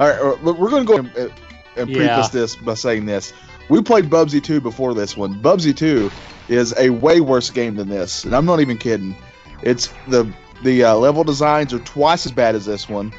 All 0.00 0.08
right, 0.08 0.18
uh, 0.20 0.36
we're 0.54 0.70
going 0.70 0.86
to 0.86 0.92
go 0.92 0.98
and, 0.98 1.16
uh, 1.16 1.28
and 1.76 1.88
Yeah. 1.90 2.14
preface 2.14 2.28
this 2.30 2.56
by 2.56 2.74
saying 2.74 3.06
this. 3.06 3.32
We 3.68 3.80
played 3.82 4.06
Bubsy 4.10 4.42
2 4.42 4.60
before 4.60 4.94
this 4.94 5.16
one. 5.16 5.40
Bubsy 5.40 5.74
2 5.76 6.10
is 6.48 6.74
a 6.78 6.90
way 6.90 7.20
worse 7.20 7.50
game 7.50 7.76
than 7.76 7.88
this, 7.88 8.24
and 8.24 8.34
I'm 8.34 8.44
not 8.44 8.60
even 8.60 8.76
kidding. 8.78 9.14
It's 9.62 9.88
the 10.08 10.30
the 10.62 10.84
uh, 10.84 10.94
level 10.96 11.24
designs 11.24 11.72
are 11.74 11.78
twice 11.80 12.26
as 12.26 12.32
bad 12.32 12.54
as 12.54 12.66
this 12.66 12.88
one. 12.88 13.12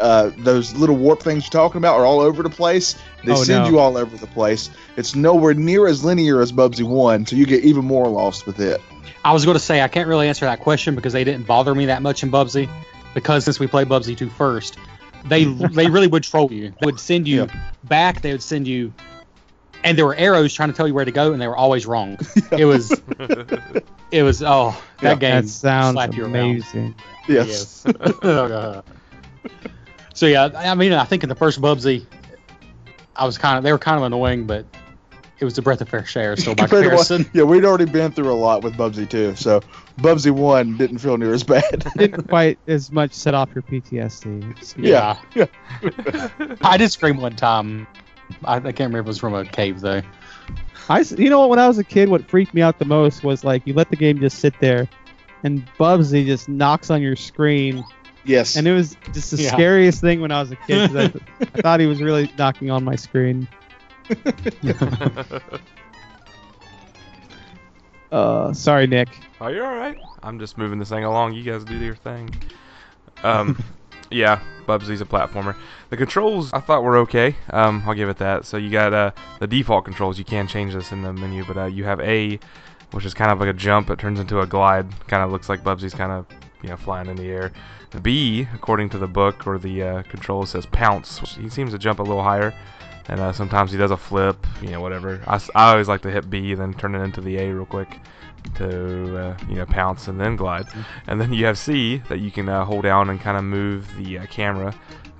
Uh, 0.00 0.30
those 0.38 0.74
little 0.74 0.96
warp 0.96 1.22
things 1.22 1.44
you're 1.44 1.50
talking 1.50 1.78
about 1.78 1.98
are 1.98 2.06
all 2.06 2.20
over 2.20 2.42
the 2.42 2.50
place. 2.50 2.96
They 3.24 3.32
Oh, 3.32 3.44
send 3.44 3.64
no. 3.64 3.70
you 3.70 3.78
all 3.78 3.96
over 3.98 4.16
the 4.16 4.26
place. 4.28 4.70
It's 4.96 5.14
nowhere 5.14 5.52
near 5.54 5.86
as 5.86 6.02
linear 6.04 6.40
as 6.40 6.52
Bubsy 6.52 6.82
1, 6.84 7.26
so 7.26 7.36
you 7.36 7.44
get 7.46 7.64
even 7.64 7.84
more 7.84 8.08
lost 8.08 8.46
with 8.46 8.60
it. 8.60 8.80
I 9.24 9.32
was 9.32 9.44
going 9.44 9.54
to 9.56 9.62
say 9.62 9.80
I 9.82 9.88
can't 9.88 10.08
really 10.08 10.28
answer 10.28 10.44
that 10.46 10.60
question 10.60 10.94
because 10.94 11.12
they 11.12 11.24
didn't 11.24 11.46
bother 11.46 11.74
me 11.74 11.86
that 11.86 12.02
much 12.02 12.22
in 12.22 12.30
Bubsy. 12.30 12.68
Because 13.14 13.44
since 13.44 13.58
we 13.58 13.66
played 13.66 13.88
Bubsy 13.88 14.16
2 14.16 14.28
first, 14.30 14.78
they 15.26 15.44
they 15.74 15.88
really 15.88 16.06
would 16.06 16.22
troll 16.22 16.52
you. 16.52 16.70
They 16.80 16.86
would 16.86 17.00
send 17.00 17.26
you 17.26 17.48
back. 17.84 18.20
They 18.22 18.32
would 18.32 18.42
send 18.42 18.66
you, 18.68 18.92
and 19.82 19.98
there 19.98 20.06
were 20.06 20.14
arrows 20.14 20.54
trying 20.54 20.70
to 20.70 20.76
tell 20.76 20.86
you 20.86 20.94
where 20.94 21.04
to 21.04 21.10
go, 21.10 21.32
and 21.32 21.42
they 21.42 21.48
were 21.48 21.56
always 21.56 21.86
wrong. 21.86 22.18
It 22.52 22.64
was 22.66 22.90
it 24.12 24.22
was 24.22 24.42
oh 24.42 24.80
that 25.00 25.14
Yeah. 25.14 25.14
game 25.16 25.42
That 25.42 25.48
sounds 25.48 25.94
slapped 25.94 26.14
you 26.14 26.22
around. 26.24 26.34
amazing. 26.34 26.94
Yes. 27.28 27.84
so 28.22 28.82
yeah, 30.26 30.48
I 30.56 30.74
mean, 30.74 30.92
I 30.92 31.04
think 31.04 31.22
in 31.22 31.28
the 31.28 31.34
first 31.34 31.60
Bubsy, 31.60 32.06
I 33.16 33.26
was 33.26 33.38
kind 33.38 33.58
of 33.58 33.64
they 33.64 33.72
were 33.72 33.78
kind 33.78 33.96
of 33.98 34.04
annoying, 34.04 34.46
but 34.46 34.66
it 35.40 35.44
was 35.44 35.56
a 35.58 35.62
breath 35.62 35.80
of 35.80 35.88
fresh 35.88 36.16
air 36.16 36.36
So 36.36 36.54
by 36.54 36.64
Compared 36.66 36.92
what- 36.92 37.06
comparison. 37.06 37.30
yeah, 37.32 37.42
we'd 37.44 37.64
already 37.64 37.86
been 37.86 38.12
through 38.12 38.32
a 38.32 38.34
lot 38.34 38.62
with 38.62 38.74
Bubsy 38.74 39.08
too. 39.08 39.34
so 39.36 39.60
Bubsy 39.98 40.30
1 40.30 40.76
didn't 40.76 40.98
feel 40.98 41.16
near 41.18 41.32
as 41.34 41.42
bad. 41.42 41.86
Didn't 41.96 42.28
quite 42.28 42.58
as 42.66 42.90
much 42.92 43.12
set 43.12 43.34
off 43.34 43.50
your 43.54 43.62
PTSD. 43.62 44.50
It's- 44.52 44.74
Yeah. 44.78 45.18
Yeah. 45.34 45.46
I 46.62 46.76
did 46.76 46.90
scream 46.92 47.16
one 47.18 47.36
time. 47.36 47.86
I, 48.44 48.56
I 48.56 48.60
can't 48.60 48.78
remember 48.80 49.00
if 49.00 49.06
it 49.06 49.08
was 49.08 49.18
from 49.18 49.34
a 49.34 49.44
cave 49.44 49.80
though. 49.80 50.02
I, 50.88 51.00
s- 51.00 51.12
you 51.12 51.28
know 51.30 51.40
what? 51.40 51.50
When 51.50 51.58
I 51.58 51.68
was 51.68 51.78
a 51.78 51.84
kid, 51.84 52.08
what 52.08 52.28
freaked 52.28 52.54
me 52.54 52.62
out 52.62 52.78
the 52.78 52.84
most 52.84 53.22
was 53.24 53.44
like 53.44 53.66
you 53.66 53.74
let 53.74 53.90
the 53.90 53.96
game 53.96 54.18
just 54.20 54.38
sit 54.38 54.54
there, 54.60 54.88
and 55.44 55.66
Bubsy 55.78 56.24
just 56.26 56.48
knocks 56.48 56.90
on 56.90 57.02
your 57.02 57.16
screen, 57.16 57.84
yes. 58.24 58.56
and 58.56 58.66
it 58.66 58.72
was 58.72 58.96
just 59.12 59.30
the 59.32 59.42
Yeah. 59.42 59.50
scariest 59.52 60.00
thing 60.00 60.20
when 60.20 60.30
I 60.32 60.40
was 60.40 60.50
a 60.52 60.56
kid. 60.56 60.96
I, 60.96 61.08
th- 61.08 61.22
I 61.40 61.60
thought 61.60 61.80
he 61.80 61.86
was 61.86 62.00
really 62.02 62.32
knocking 62.38 62.70
on 62.70 62.84
my 62.84 62.96
screen. 62.96 63.46
Uh, 68.12 68.52
sorry, 68.52 68.86
Nick. 68.86 69.08
Oh, 69.40 69.48
you're 69.48 69.66
all 69.66 69.76
right. 69.76 69.96
I'm 70.22 70.38
just 70.38 70.58
moving 70.58 70.78
this 70.78 70.88
thing 70.88 71.04
along. 71.04 71.34
You 71.34 71.44
guys 71.44 71.64
do 71.64 71.76
your 71.76 71.94
thing. 71.94 72.34
Um, 73.22 73.62
yeah, 74.10 74.40
Bubsy's 74.66 75.00
a 75.00 75.04
platformer. 75.04 75.54
The 75.90 75.96
controls 75.96 76.52
I 76.52 76.60
thought 76.60 76.82
were 76.82 76.96
okay. 76.98 77.36
Um, 77.50 77.82
I'll 77.86 77.94
give 77.94 78.08
it 78.08 78.18
that. 78.18 78.44
So 78.46 78.56
you 78.56 78.70
got 78.70 78.92
uh, 78.92 79.12
the 79.38 79.46
default 79.46 79.84
controls. 79.84 80.18
You 80.18 80.24
can 80.24 80.46
change 80.48 80.74
this 80.74 80.92
in 80.92 81.02
the 81.02 81.12
menu, 81.12 81.44
but 81.44 81.56
uh, 81.56 81.66
you 81.66 81.84
have 81.84 82.00
A, 82.00 82.38
which 82.90 83.04
is 83.04 83.14
kind 83.14 83.30
of 83.30 83.38
like 83.38 83.48
a 83.48 83.52
jump. 83.52 83.90
It 83.90 83.98
turns 83.98 84.18
into 84.18 84.40
a 84.40 84.46
glide. 84.46 84.86
Kind 85.06 85.22
of 85.22 85.30
looks 85.30 85.48
like 85.48 85.62
Bubsy's 85.62 85.94
kind 85.94 86.12
of 86.12 86.26
you 86.62 86.68
know 86.68 86.76
flying 86.76 87.08
in 87.08 87.16
the 87.16 87.28
air. 87.28 87.52
The 87.90 88.00
B, 88.00 88.46
according 88.54 88.90
to 88.90 88.98
the 88.98 89.08
book 89.08 89.46
or 89.46 89.58
the 89.58 89.82
uh, 89.82 90.02
control, 90.02 90.46
says 90.46 90.66
pounce. 90.66 91.18
He 91.36 91.48
seems 91.48 91.72
to 91.72 91.78
jump 91.78 91.98
a 91.98 92.02
little 92.02 92.22
higher. 92.22 92.54
And 93.10 93.18
uh, 93.18 93.32
sometimes 93.32 93.72
he 93.72 93.76
does 93.76 93.90
a 93.90 93.96
flip, 93.96 94.46
you 94.62 94.70
know, 94.70 94.80
whatever. 94.80 95.20
I 95.26 95.40
always 95.54 95.88
like 95.88 96.00
to 96.02 96.10
hit 96.10 96.30
B, 96.30 96.52
and 96.52 96.60
then 96.60 96.74
turn 96.74 96.94
it 96.94 97.02
into 97.02 97.20
the 97.20 97.38
A 97.38 97.52
real 97.52 97.66
quick 97.66 97.98
to 98.54 99.18
uh, 99.18 99.36
you 99.48 99.56
know 99.56 99.66
pounce 99.66 100.06
and 100.06 100.20
then 100.20 100.36
glide. 100.36 100.68
And 101.08 101.20
then 101.20 101.32
you 101.32 101.44
have 101.46 101.58
C 101.58 101.98
that 102.08 102.20
you 102.20 102.30
can 102.30 102.48
uh, 102.48 102.64
hold 102.64 102.84
down 102.84 103.10
and 103.10 103.20
kind 103.20 103.36
of 103.36 103.42
move 103.42 103.92
the 103.96 104.20
uh, 104.20 104.26
camera 104.26 104.72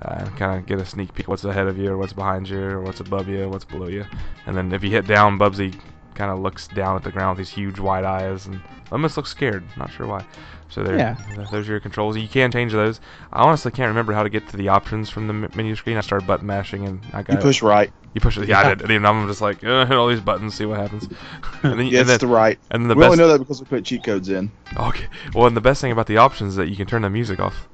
uh, 0.03 0.15
and 0.19 0.37
kind 0.37 0.57
of 0.57 0.65
get 0.65 0.79
a 0.79 0.85
sneak 0.85 1.13
peek 1.13 1.27
what's 1.27 1.43
ahead 1.43 1.67
of 1.67 1.77
you 1.77 1.91
or 1.91 1.97
what's 1.97 2.13
behind 2.13 2.47
you 2.47 2.61
or 2.61 2.81
what's 2.81 3.01
above 3.01 3.27
you, 3.27 3.43
or 3.43 3.49
what's 3.49 3.65
below 3.65 3.87
you. 3.87 4.05
And 4.45 4.55
then 4.55 4.71
if 4.71 4.83
you 4.85 4.89
hit 4.89 5.05
down, 5.05 5.37
Bubsy 5.37 5.77
kind 6.15 6.31
of 6.31 6.39
looks 6.39 6.69
down 6.69 6.95
at 6.95 7.03
the 7.03 7.11
ground 7.11 7.37
with 7.37 7.45
these 7.45 7.53
huge 7.53 7.77
wide 7.77 8.05
eyes 8.05 8.47
and 8.47 8.61
almost 8.91 9.17
looks 9.17 9.29
scared. 9.29 9.63
Not 9.77 9.91
sure 9.91 10.07
why. 10.07 10.25
So 10.71 10.83
there, 10.83 10.97
Yeah. 10.97 11.15
those 11.51 11.67
are 11.67 11.71
your 11.73 11.79
controls. 11.79 12.15
You 12.17 12.27
can 12.27 12.49
change 12.51 12.71
those. 12.71 12.99
I 13.31 13.43
honestly 13.43 13.71
can't 13.71 13.89
remember 13.89 14.13
how 14.13 14.23
to 14.23 14.29
get 14.29 14.47
to 14.49 14.57
the 14.57 14.69
options 14.69 15.09
from 15.09 15.27
the 15.27 15.33
menu 15.55 15.75
screen. 15.75 15.97
I 15.97 16.01
started 16.01 16.25
button 16.25 16.47
mashing 16.47 16.85
and 16.87 17.01
I 17.13 17.23
got 17.23 17.35
you 17.35 17.39
push 17.41 17.61
right. 17.61 17.91
You 18.13 18.21
push 18.21 18.37
it. 18.37 18.47
Yeah, 18.47 18.59
I 18.61 18.73
did. 18.75 18.89
And 18.89 19.05
I'm 19.05 19.27
just 19.27 19.41
like, 19.41 19.63
uh, 19.63 19.85
hit 19.85 19.97
all 19.97 20.07
these 20.07 20.19
buttons, 20.21 20.55
see 20.55 20.65
what 20.65 20.79
happens. 20.79 21.07
And 21.63 21.77
then, 21.79 21.85
Yeah, 21.87 21.99
and 22.01 22.09
it's 22.09 22.19
then, 22.19 22.19
the 22.19 22.27
right. 22.27 22.57
and 22.71 22.83
then 22.83 22.87
the 22.89 22.95
we 22.95 23.01
best. 23.01 23.11
only 23.11 23.17
know 23.23 23.27
that 23.31 23.39
because 23.39 23.59
we 23.59 23.65
put 23.67 23.85
cheat 23.85 24.03
codes 24.03 24.29
in. 24.29 24.49
Okay. 24.77 25.05
Well, 25.35 25.45
and 25.47 25.55
the 25.55 25.61
best 25.61 25.79
thing 25.81 25.91
about 25.91 26.07
the 26.07 26.17
options 26.17 26.53
is 26.53 26.55
that 26.55 26.69
you 26.69 26.75
can 26.75 26.87
turn 26.87 27.01
the 27.03 27.09
music 27.09 27.39
off. 27.39 27.67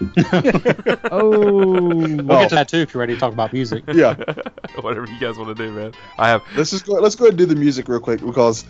Oh, 1.10 1.80
We'll 1.80 2.22
get 2.40 2.48
to 2.50 2.54
that 2.56 2.68
too 2.68 2.78
if 2.78 2.94
you're 2.94 3.00
ready 3.00 3.14
to 3.14 3.20
talk 3.20 3.32
about 3.32 3.52
music. 3.52 3.84
Yeah. 3.92 4.14
Whatever 4.80 5.06
you 5.06 5.18
guys 5.18 5.36
want 5.38 5.56
to 5.56 5.62
do, 5.66 5.72
man. 5.72 5.92
I 6.18 6.28
have. 6.28 6.42
Let's 6.56 6.70
just 6.70 6.86
go. 6.86 6.94
Let's 6.94 7.14
go 7.16 7.24
ahead 7.24 7.32
and 7.32 7.38
do 7.38 7.46
the 7.46 7.56
music 7.60 7.88
real 7.88 8.00
quick 8.00 8.20
because, 8.24 8.64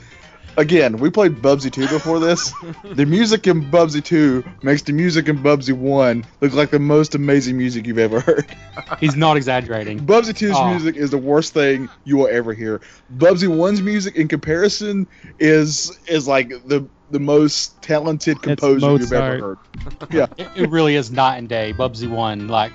again, 0.56 0.96
we 0.98 1.10
played 1.10 1.36
Bubsy 1.36 1.70
2 1.70 1.88
before 1.88 2.18
this. 2.18 2.52
the 2.84 3.06
music 3.06 3.46
in 3.46 3.70
Bubsy 3.70 4.02
2 4.02 4.44
makes 4.62 4.82
the 4.82 4.92
music 4.92 5.28
in 5.28 5.38
Bubsy 5.38 5.72
1 5.72 6.24
look 6.40 6.52
like 6.52 6.70
the 6.70 6.78
most 6.78 7.14
amazing 7.14 7.56
music 7.56 7.86
you've 7.86 7.98
ever 7.98 8.20
heard. 8.20 8.46
He's 9.00 9.16
not 9.16 9.36
exaggerating. 9.36 10.00
Bubsy 10.00 10.30
2's 10.30 10.56
Oh. 10.56 10.70
music 10.70 10.96
is 10.96 11.10
the 11.10 11.18
worst 11.18 11.52
thing 11.54 11.88
you 12.04 12.16
will 12.16 12.28
ever 12.28 12.52
hear. 12.54 12.80
Bubsy 13.16 13.48
1's 13.48 13.82
music, 13.82 14.16
in 14.16 14.28
comparison, 14.28 15.06
is 15.38 15.98
is 16.06 16.26
like 16.26 16.48
the 16.66 16.86
the 17.10 17.20
most 17.20 17.80
talented 17.80 18.42
composer 18.42 18.92
you've 18.92 19.12
ever 19.12 19.38
heard. 19.40 19.58
Yeah. 20.10 20.26
It, 20.36 20.48
it 20.56 20.70
really 20.70 20.94
is 20.96 21.10
night 21.10 21.38
and 21.38 21.48
day. 21.48 21.72
Bubsy 21.72 22.08
one, 22.08 22.48
like, 22.48 22.72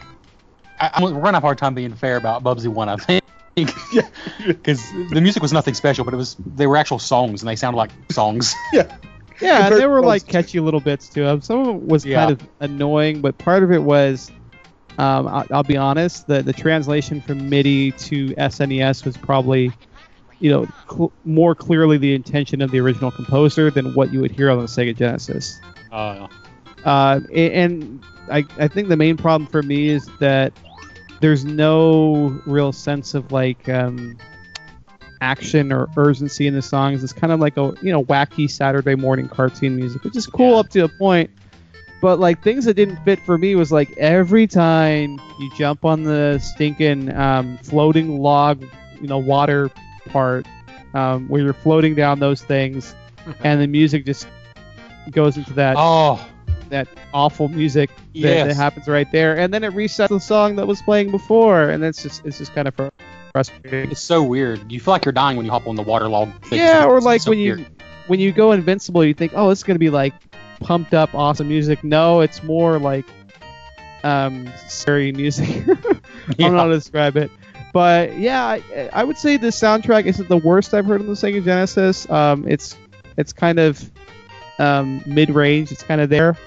I, 0.80 0.92
I'm, 0.96 1.04
we're 1.04 1.12
gonna 1.12 1.34
have 1.34 1.44
a 1.44 1.48
hard 1.48 1.58
time 1.58 1.76
being 1.76 1.94
fair 1.94 2.18
about 2.18 2.44
Bubsy 2.44 2.68
one. 2.68 2.90
I 2.90 2.96
think. 2.96 3.24
Yeah. 3.92 4.08
Because 4.48 4.82
the 5.12 5.22
music 5.22 5.42
was 5.42 5.54
nothing 5.54 5.74
special, 5.74 6.04
but 6.06 6.14
it 6.14 6.18
was 6.18 6.36
they 6.46 6.66
were 6.68 6.78
actual 6.78 7.00
songs 7.00 7.42
and 7.42 7.50
they 7.50 7.56
sounded 7.56 7.78
like 7.78 7.92
songs. 8.12 8.56
Yeah. 8.74 8.98
Yeah, 9.42 9.68
and 9.68 9.76
there 9.76 9.90
were 9.90 10.02
like 10.02 10.28
catchy 10.28 10.60
little 10.60 10.80
bits 10.80 11.10
to 11.10 11.24
them. 11.24 11.42
Some 11.42 11.60
of 11.60 11.76
it 11.76 11.82
was 11.82 12.06
Yeah. 12.06 12.26
kind 12.28 12.32
of 12.40 12.48
annoying, 12.60 13.20
but 13.22 13.38
part 13.40 13.64
of 13.64 13.72
it 13.72 13.82
was, 13.84 14.32
um, 15.00 15.28
I'll, 15.28 15.46
I'll 15.52 15.64
be 15.64 15.76
honest, 15.76 16.28
the 16.28 16.42
the 16.44 16.54
translation 16.54 17.20
from 17.20 17.50
MIDI 17.50 17.92
to 17.94 18.30
SNES 18.36 19.04
was 19.06 19.18
probably 19.18 19.72
you 20.40 20.50
know, 20.52 20.68
cl- 20.90 21.12
more 21.24 21.56
clearly 21.56 21.98
the 21.98 22.14
intention 22.14 22.62
of 22.62 22.70
the 22.72 22.80
original 22.80 23.12
composer 23.12 23.72
than 23.72 23.94
what 23.94 24.12
you 24.12 24.20
would 24.20 24.32
hear 24.32 24.52
on 24.52 24.58
the 24.60 24.66
Sega 24.66 24.96
Genesis. 24.96 25.60
Uh, 25.92 26.28
Uh, 26.86 27.22
a- 27.32 27.52
and 27.54 28.04
I, 28.30 28.44
I 28.60 28.68
think 28.68 28.90
the 28.90 28.98
main 28.98 29.16
problem 29.18 29.48
for 29.50 29.64
me 29.64 29.88
is 29.90 30.10
that 30.20 30.52
there's 31.24 31.46
no 31.46 32.38
real 32.46 32.74
sense 32.74 33.14
of 33.14 33.32
like 33.32 33.70
um, 33.70 34.18
action 35.22 35.72
or 35.72 35.88
urgency 35.96 36.48
in 36.48 36.54
the 36.54 36.62
songs. 36.62 37.02
It's 37.02 37.14
kind 37.14 37.32
of 37.32 37.40
like 37.40 37.56
a 37.56 37.74
you 37.82 37.94
know 37.94 38.04
wacky 38.04 38.52
Saturday 38.52 38.96
morning 38.96 39.30
cartoon 39.30 39.78
music, 39.78 40.04
which 40.04 40.18
is 40.18 40.28
cool 40.28 40.52
Yeah. 40.52 40.58
up 40.58 40.70
to 40.72 40.84
a 40.84 40.90
point. 40.90 41.32
But 42.02 42.20
like 42.20 42.44
things 42.44 42.66
that 42.66 42.74
didn't 42.74 42.98
fit 43.06 43.20
for 43.26 43.38
me 43.38 43.56
was 43.56 43.72
like 43.72 43.98
every 43.98 44.48
time 44.48 45.18
you 45.40 45.50
jump 45.56 45.86
on 45.86 46.04
the 46.04 46.40
stinking 46.40 47.10
um, 47.16 47.58
floating 47.60 48.20
log, 48.20 48.62
you 49.00 49.08
know, 49.08 49.18
water 49.18 49.72
part 50.10 50.46
um, 50.94 51.30
where 51.30 51.42
you're 51.42 51.54
floating 51.54 51.96
down 51.96 52.20
those 52.20 52.42
things, 52.42 52.94
and 53.46 53.62
the 53.62 53.68
music 53.68 54.06
just 54.06 54.28
goes 55.12 55.38
into 55.38 55.54
that 55.54 55.76
oh, 55.80 56.20
that 56.70 56.88
awful 57.14 57.48
music 57.48 57.90
that, 57.96 58.04
Yes. 58.14 58.48
that 58.48 58.56
happens 58.56 58.88
right 58.88 59.12
there, 59.12 59.38
and 59.38 59.54
then 59.54 59.64
it 59.64 59.74
resets 59.74 60.10
the 60.10 60.20
song 60.20 60.56
that 60.58 60.68
was 60.68 60.82
playing 60.82 61.12
before, 61.12 61.70
and 61.70 61.84
it's 61.84 62.02
just 62.04 62.26
it's 62.26 62.38
just 62.38 62.54
kind 62.54 62.68
of 62.68 62.76
frustrating. 63.32 63.92
it's 63.92 64.02
so 64.02 64.24
weird. 64.24 64.72
You 64.72 64.80
feel 64.80 64.94
like 64.94 65.06
you're 65.06 65.12
dying 65.12 65.38
when 65.38 65.46
you 65.46 65.52
hop 65.52 65.68
on 65.68 65.76
the 65.76 65.84
waterlog. 65.84 66.30
thing. 66.46 66.60
Yeah, 66.60 66.86
or 66.86 67.02
like 67.02 67.22
so 67.22 67.30
when 67.32 67.40
you 67.40 67.66
when 68.08 68.20
you 68.20 68.32
go 68.32 68.52
invincible, 68.52 69.04
you 69.06 69.14
think, 69.14 69.32
oh, 69.36 69.50
it's 69.50 69.64
gonna 69.64 69.80
be 69.80 69.90
like 69.90 70.14
pumped 70.60 70.94
up, 70.94 71.14
awesome 71.16 71.48
music. 71.48 71.84
No, 71.84 72.22
it's 72.22 72.44
more 72.44 72.80
like 72.80 73.06
um 74.04 74.50
scary 74.68 75.12
music. 75.12 75.48
I 75.50 76.34
don't 76.38 76.54
know 76.54 76.58
how 76.60 76.68
to 76.68 76.74
describe 76.74 77.18
it. 77.18 77.32
But 77.74 78.18
yeah, 78.20 78.46
I, 78.46 78.90
I 78.94 79.04
would 79.04 79.18
say 79.18 79.38
the 79.38 79.48
soundtrack 79.48 80.06
isn't 80.06 80.30
the 80.30 80.38
worst 80.38 80.74
I've 80.76 80.86
heard 80.86 81.02
on 81.02 81.08
the 81.08 81.14
Sega 81.14 81.44
Genesis. 81.44 82.08
Um, 82.10 82.48
it's 82.48 82.78
it's 83.18 83.34
kind 83.34 83.60
of 83.60 83.90
um, 84.60 85.02
mid-range. 85.08 85.72
It's 85.72 85.82
kind 85.82 86.00
of 86.00 86.10
there. 86.10 86.38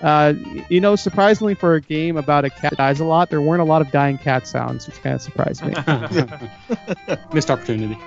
Uh, 0.00 0.34
you 0.68 0.80
know, 0.80 0.96
surprisingly 0.96 1.54
for 1.54 1.74
a 1.74 1.80
game 1.80 2.16
about 2.16 2.44
a 2.44 2.50
cat 2.50 2.70
that 2.70 2.76
dies 2.78 3.00
a 3.00 3.04
lot, 3.04 3.28
there 3.30 3.40
weren't 3.42 3.60
a 3.60 3.64
lot 3.64 3.82
of 3.82 3.90
dying 3.90 4.16
cat 4.18 4.46
sounds, 4.46 4.86
which 4.86 5.00
kind 5.02 5.14
of 5.14 5.20
surprised 5.22 5.62
me. 5.64 5.74
Missed 7.34 7.50
opportunity. 7.50 7.98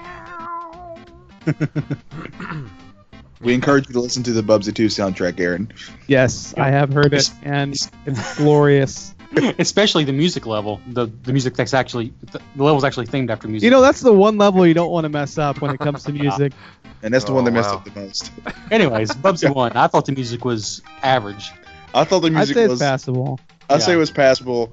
We 3.42 3.54
encourage 3.54 3.88
you 3.90 3.94
to 3.94 4.00
listen 4.00 4.24
to 4.24 4.32
the 4.32 4.42
Bubsy 4.42 4.74
2 4.74 4.86
soundtrack, 4.88 5.38
Aaron. 5.40 5.72
yes, 6.08 6.54
I 6.58 6.70
have 6.70 6.94
heard 6.94 7.14
it, 7.14 7.30
and 7.44 7.74
it's 8.06 8.38
glorious. 8.38 9.14
Especially 9.60 10.04
the 10.06 10.14
music 10.14 10.46
level. 10.46 10.80
The 10.88 11.08
the 11.08 11.32
music 11.32 11.56
that's 11.56 11.74
actually 11.74 12.14
the, 12.32 12.40
the 12.56 12.64
level's 12.64 12.84
actually 12.84 13.08
themed 13.08 13.32
after 13.32 13.48
music. 13.48 13.66
You 13.66 13.72
know, 13.72 13.82
that's 13.82 14.00
the 14.00 14.14
one 14.14 14.38
level 14.38 14.66
you 14.66 14.76
don't 14.76 14.92
want 14.92 15.06
to 15.06 15.10
mess 15.10 15.40
up 15.40 15.60
when 15.60 15.74
it 15.74 15.80
comes 15.80 16.04
to 16.04 16.14
music. 16.14 16.54
And 17.02 17.12
that's 17.14 17.26
the 17.26 17.32
Oh, 17.32 17.36
one 17.36 17.44
that 17.46 17.52
messed 17.52 17.70
wow. 17.72 17.78
up 17.78 17.84
the 17.84 18.00
most. 18.00 18.32
Anyways, 18.72 19.10
Bubsy 19.14 19.54
one. 19.54 19.72
I 19.74 19.88
thought 19.88 20.06
the 20.06 20.12
music 20.12 20.46
was 20.46 20.84
average. 21.02 21.52
I 21.94 22.04
thought 22.04 22.20
the 22.20 22.28
I'd 22.28 22.34
music 22.34 22.56
say 22.56 22.64
it's 22.64 22.72
was. 22.72 22.80
passable. 22.80 23.40
I'd 23.70 23.82
say 23.82 23.94
it 23.94 23.98
was 23.98 24.12
passable, 24.12 24.72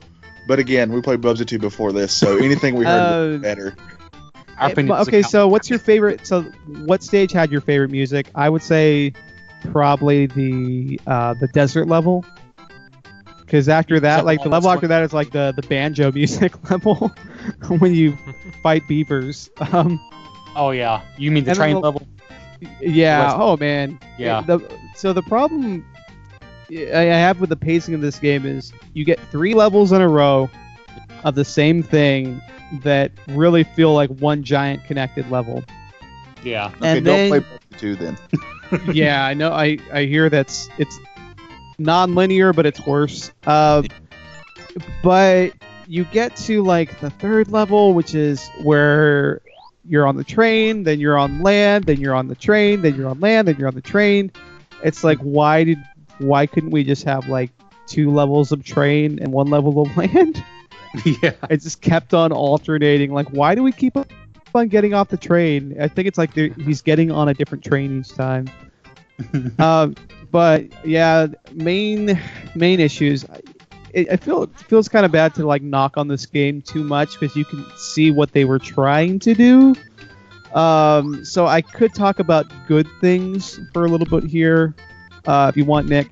but 0.49 0.59
again, 0.59 0.93
we 0.93 1.01
played 1.01 1.21
Bubsy 1.21 1.47
2 1.47 1.59
before 1.59 1.93
this, 1.93 2.13
so 2.13 2.37
anything 2.39 2.75
we 2.75 2.85
heard 2.85 3.37
Uh, 3.37 3.39
better. 3.39 3.75
Our 4.59 4.69
Eh, 4.69 4.73
opinion 4.73 4.89
but- 4.89 4.97
doesn't 4.99 5.15
okay, 5.15 5.23
so 5.23 5.49
what's 5.49 5.71
your 5.71 5.79
favorite? 5.79 6.27
So, 6.27 6.43
what 6.85 7.03
stage 7.03 7.33
had 7.33 7.51
your 7.51 7.61
favorite 7.63 7.91
music? 7.91 8.31
I 8.35 8.49
would 8.51 8.63
say 8.63 9.13
probably 9.71 10.27
the 10.27 11.01
uh, 11.07 11.35
the 11.35 11.47
desert 11.49 11.89
level, 11.89 12.25
because 13.41 13.69
after 13.69 14.01
that, 14.01 14.25
like 14.25 14.43
the 14.43 14.49
level 14.51 14.71
after 14.71 14.89
that 14.89 15.03
is 15.03 15.13
like 15.13 15.31
the 15.31 15.53
the 15.57 15.63
banjo 15.63 16.11
music 16.15 16.71
level 16.71 17.11
when 17.79 17.95
you 17.95 18.17
fight 18.63 18.87
beavers. 18.89 19.49
Um, 19.73 19.99
Oh 20.57 20.73
yeah, 20.73 21.03
you 21.17 21.31
mean 21.31 21.45
the 21.45 21.55
train 21.55 21.75
the- 21.75 21.81
level? 21.81 22.07
yeah. 22.81 23.33
Oh 23.35 23.57
man. 23.57 23.99
Yeah. 24.19 24.43
The, 24.43 24.59
so 24.97 25.13
the 25.15 25.23
problem 25.23 25.87
I 26.71 27.01
I 27.01 27.17
have 27.17 27.41
with 27.41 27.51
the 27.51 27.57
pacing 27.57 27.95
of 27.95 28.01
this 28.01 28.19
game 28.19 28.47
is 28.47 28.73
you 28.95 29.05
get 29.05 29.19
three 29.31 29.55
levels 29.55 29.93
in 29.93 30.01
a 30.01 30.09
row 30.09 30.51
of 31.25 31.35
the 31.35 31.45
same 31.45 31.83
thing 31.83 32.41
that 32.83 33.13
really 33.29 33.65
feel 33.65 33.93
like 33.93 34.11
one 34.11 34.43
giant 34.43 34.85
connected 34.85 35.31
level. 35.31 35.65
Yeah. 36.43 36.67
Okay, 36.77 36.99
and 36.99 37.05
don't 37.05 37.29
play 37.29 37.41
Bubsy 37.41 37.79
2 37.79 37.97
then. 37.97 38.19
yeah, 38.93 39.25
I 39.25 39.35
know. 39.35 39.53
I 39.53 39.79
I 39.93 40.05
hear 40.05 40.31
that's 40.31 40.69
it's 40.79 40.99
non-linear, 41.79 42.53
but 42.53 42.67
it's 42.67 42.85
worse. 42.87 43.33
Uh, 43.47 43.83
but 45.03 45.53
you 45.89 46.05
get 46.05 46.37
to 46.37 46.63
like 46.63 47.01
the 47.01 47.11
third 47.11 47.51
level, 47.51 47.95
which 47.95 48.15
is 48.15 48.49
where 48.63 49.43
you're 49.85 50.07
on 50.07 50.17
the 50.17 50.25
train, 50.25 50.85
then 50.85 51.01
you're 51.01 51.19
on 51.19 51.43
land, 51.43 51.85
then 51.85 52.01
you're 52.01 52.15
on 52.15 52.29
the 52.29 52.35
train, 52.37 52.83
then 52.83 52.95
you're 52.95 53.09
on 53.09 53.19
land, 53.19 53.49
then 53.49 53.57
you're 53.59 53.69
on 53.69 53.75
the 53.75 53.81
train. 53.81 54.31
It's 54.85 55.03
like 55.03 55.19
why 55.19 55.65
did 55.65 55.79
why 56.21 56.47
couldn't 56.47 56.71
we 56.71 56.85
just 56.85 57.05
have 57.05 57.29
like 57.29 57.51
two 57.87 58.11
levels 58.11 58.53
of 58.53 58.65
train 58.65 59.19
and 59.21 59.33
one 59.33 59.49
level 59.49 59.81
of 59.83 59.97
land? 59.97 60.43
yeah. 61.05 61.33
it 61.49 61.63
just 61.63 61.81
kept 61.81 62.15
on 62.15 62.33
alternating. 62.33 63.13
Like, 63.13 63.29
why 63.29 63.55
do 63.55 63.63
we 63.63 63.73
keep 63.73 63.97
on 64.55 64.69
getting 64.69 64.95
off 64.95 65.09
the 65.09 65.17
train? 65.17 65.77
I 65.81 65.89
think 65.89 66.09
it's 66.09 66.19
like 66.19 66.35
he's 66.35 66.83
getting 66.83 67.11
on 67.11 67.29
a 67.29 67.35
different 67.35 67.65
train 67.65 68.01
each 68.01 68.15
time. 68.15 68.49
um, 69.59 69.95
but 70.31 70.67
yeah, 70.87 71.27
main 71.53 72.19
main 72.55 72.81
issues. 72.81 73.25
It, 73.93 74.09
I 74.11 74.17
feel 74.17 74.45
it 74.45 74.57
feels 74.57 74.89
kind 74.89 75.05
of 75.05 75.13
bad 75.13 75.35
to 75.35 75.47
like 75.47 75.63
knock 75.63 75.97
on 75.97 76.09
this 76.09 76.27
game 76.27 76.63
too 76.63 76.85
much 76.85 77.19
because 77.19 77.37
you 77.37 77.45
can 77.45 77.65
see 77.77 78.11
what 78.11 78.33
they 78.33 78.45
were 78.45 78.59
trying 78.59 79.19
to 79.21 79.35
do. 79.35 79.75
Um, 80.55 81.25
so 81.25 81.47
I 81.47 81.63
could 81.63 81.95
talk 81.95 82.19
about 82.19 82.47
good 82.67 82.89
things 83.01 83.61
for 83.73 83.85
a 83.85 83.89
little 83.89 84.07
bit 84.07 84.29
here, 84.29 84.75
uh, 85.27 85.47
if 85.51 85.57
you 85.57 85.65
want, 85.65 85.89
Nick. 85.89 86.09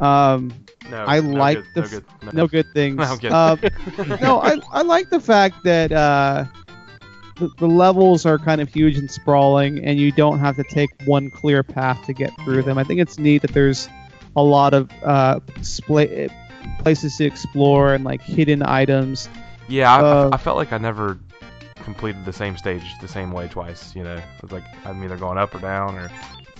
Um, 0.00 0.52
No, 0.90 1.04
I 1.06 1.20
no 1.20 1.30
like 1.30 1.58
good, 1.58 1.66
the 1.74 1.80
no 1.82 1.88
good, 1.88 2.04
no. 2.22 2.30
no 2.32 2.46
good 2.46 2.66
things. 2.74 2.96
No. 3.22 3.32
Um, 3.34 3.60
no, 4.20 4.40
I, 4.40 4.58
I 4.72 4.82
like 4.82 5.10
the 5.10 5.20
fact 5.20 5.62
that 5.64 5.92
uh, 5.92 6.44
the, 7.36 7.48
the 7.58 7.66
levels 7.66 8.24
are 8.26 8.38
kind 8.38 8.60
of 8.60 8.68
huge 8.72 8.96
and 8.96 9.10
sprawling, 9.10 9.84
and 9.84 9.98
you 9.98 10.10
don't 10.12 10.38
have 10.38 10.56
to 10.56 10.64
take 10.64 10.90
one 11.04 11.30
clear 11.30 11.62
path 11.62 12.04
to 12.06 12.12
get 12.12 12.32
through 12.44 12.62
them. 12.62 12.78
I 12.78 12.84
think 12.84 13.00
it's 13.00 13.18
neat 13.18 13.42
that 13.42 13.52
there's 13.52 13.88
a 14.36 14.42
lot 14.42 14.74
of 14.74 14.90
uh, 15.02 15.40
places 16.80 17.16
to 17.16 17.24
explore 17.24 17.94
and 17.94 18.04
like 18.04 18.22
hidden 18.22 18.62
items. 18.62 19.28
Yeah, 19.68 19.92
I, 19.94 20.00
Uh, 20.00 20.28
I, 20.32 20.34
I 20.34 20.38
felt 20.38 20.56
like 20.56 20.72
I 20.72 20.78
never 20.78 21.18
completed 21.76 22.24
the 22.24 22.32
same 22.32 22.56
stage 22.56 22.82
the 23.00 23.08
same 23.08 23.32
way 23.32 23.48
twice. 23.48 23.94
You 23.94 24.04
know, 24.04 24.20
it's 24.42 24.52
like 24.52 24.64
I'm 24.84 25.02
either 25.04 25.16
going 25.16 25.38
up 25.38 25.54
or 25.54 25.58
down 25.58 25.96
or 25.96 26.10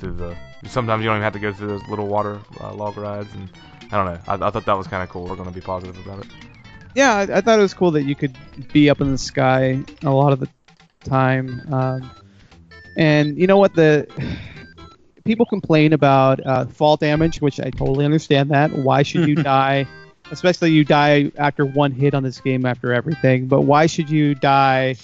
through 0.01 0.15
the. 0.15 0.37
Sometimes 0.67 1.03
you 1.03 1.09
don't 1.09 1.17
even 1.17 1.25
have 1.25 1.33
to 1.35 1.39
go 1.39 1.53
through 1.53 1.69
those 1.69 1.89
little 1.89 2.07
water 2.07 2.41
uh, 2.61 2.75
log 2.75 2.97
rides, 2.97 3.33
and 3.35 3.49
I 3.93 3.97
don't 3.97 4.07
know. 4.07 4.21
I, 4.27 4.35
I 4.35 4.51
thought 4.51 4.65
that 4.65 4.77
was 4.77 4.87
kind 4.87 5.03
of 5.03 5.09
cool. 5.09 5.27
We're 5.27 5.37
going 5.37 5.49
to 5.49 5.55
be 5.55 5.61
positive 5.61 5.99
about 6.05 6.25
it. 6.25 6.27
Yeah, 6.95 7.15
I, 7.15 7.39
I 7.39 7.41
thought 7.41 7.59
it 7.59 7.63
was 7.63 7.75
cool 7.75 7.93
that 7.93 8.03
you 8.03 8.15
could 8.15 8.37
be 8.73 8.91
up 8.91 9.01
in 9.01 9.13
the 9.13 9.19
sky 9.19 9.83
a 10.03 10.11
lot 10.11 10.33
of 10.33 10.41
the 10.41 10.49
time. 11.05 11.63
Um, 11.73 12.11
and 12.97 13.39
you 13.39 13.47
know 13.47 13.59
what? 13.59 13.75
The 13.75 14.09
people 15.25 15.47
complain 15.47 15.93
about 15.93 16.45
uh, 16.45 16.67
fall 16.67 16.97
damage, 16.97 17.41
which 17.41 17.61
I 17.61 17.71
totally 17.71 18.05
understand 18.05 18.51
that. 18.51 18.73
Why 18.73 19.03
should 19.03 19.29
you 19.29 19.35
die? 19.43 19.87
Especially 20.31 20.71
you 20.71 20.85
die 20.85 21.33
after 21.37 21.65
one 21.65 21.93
hit 21.93 22.15
on 22.15 22.23
this 22.23 22.41
game 22.41 22.65
after 22.65 22.93
everything. 22.93 23.47
But 23.47 23.63
why 23.63 23.87
should 23.87 24.09
you 24.09 24.35
die 24.35 24.97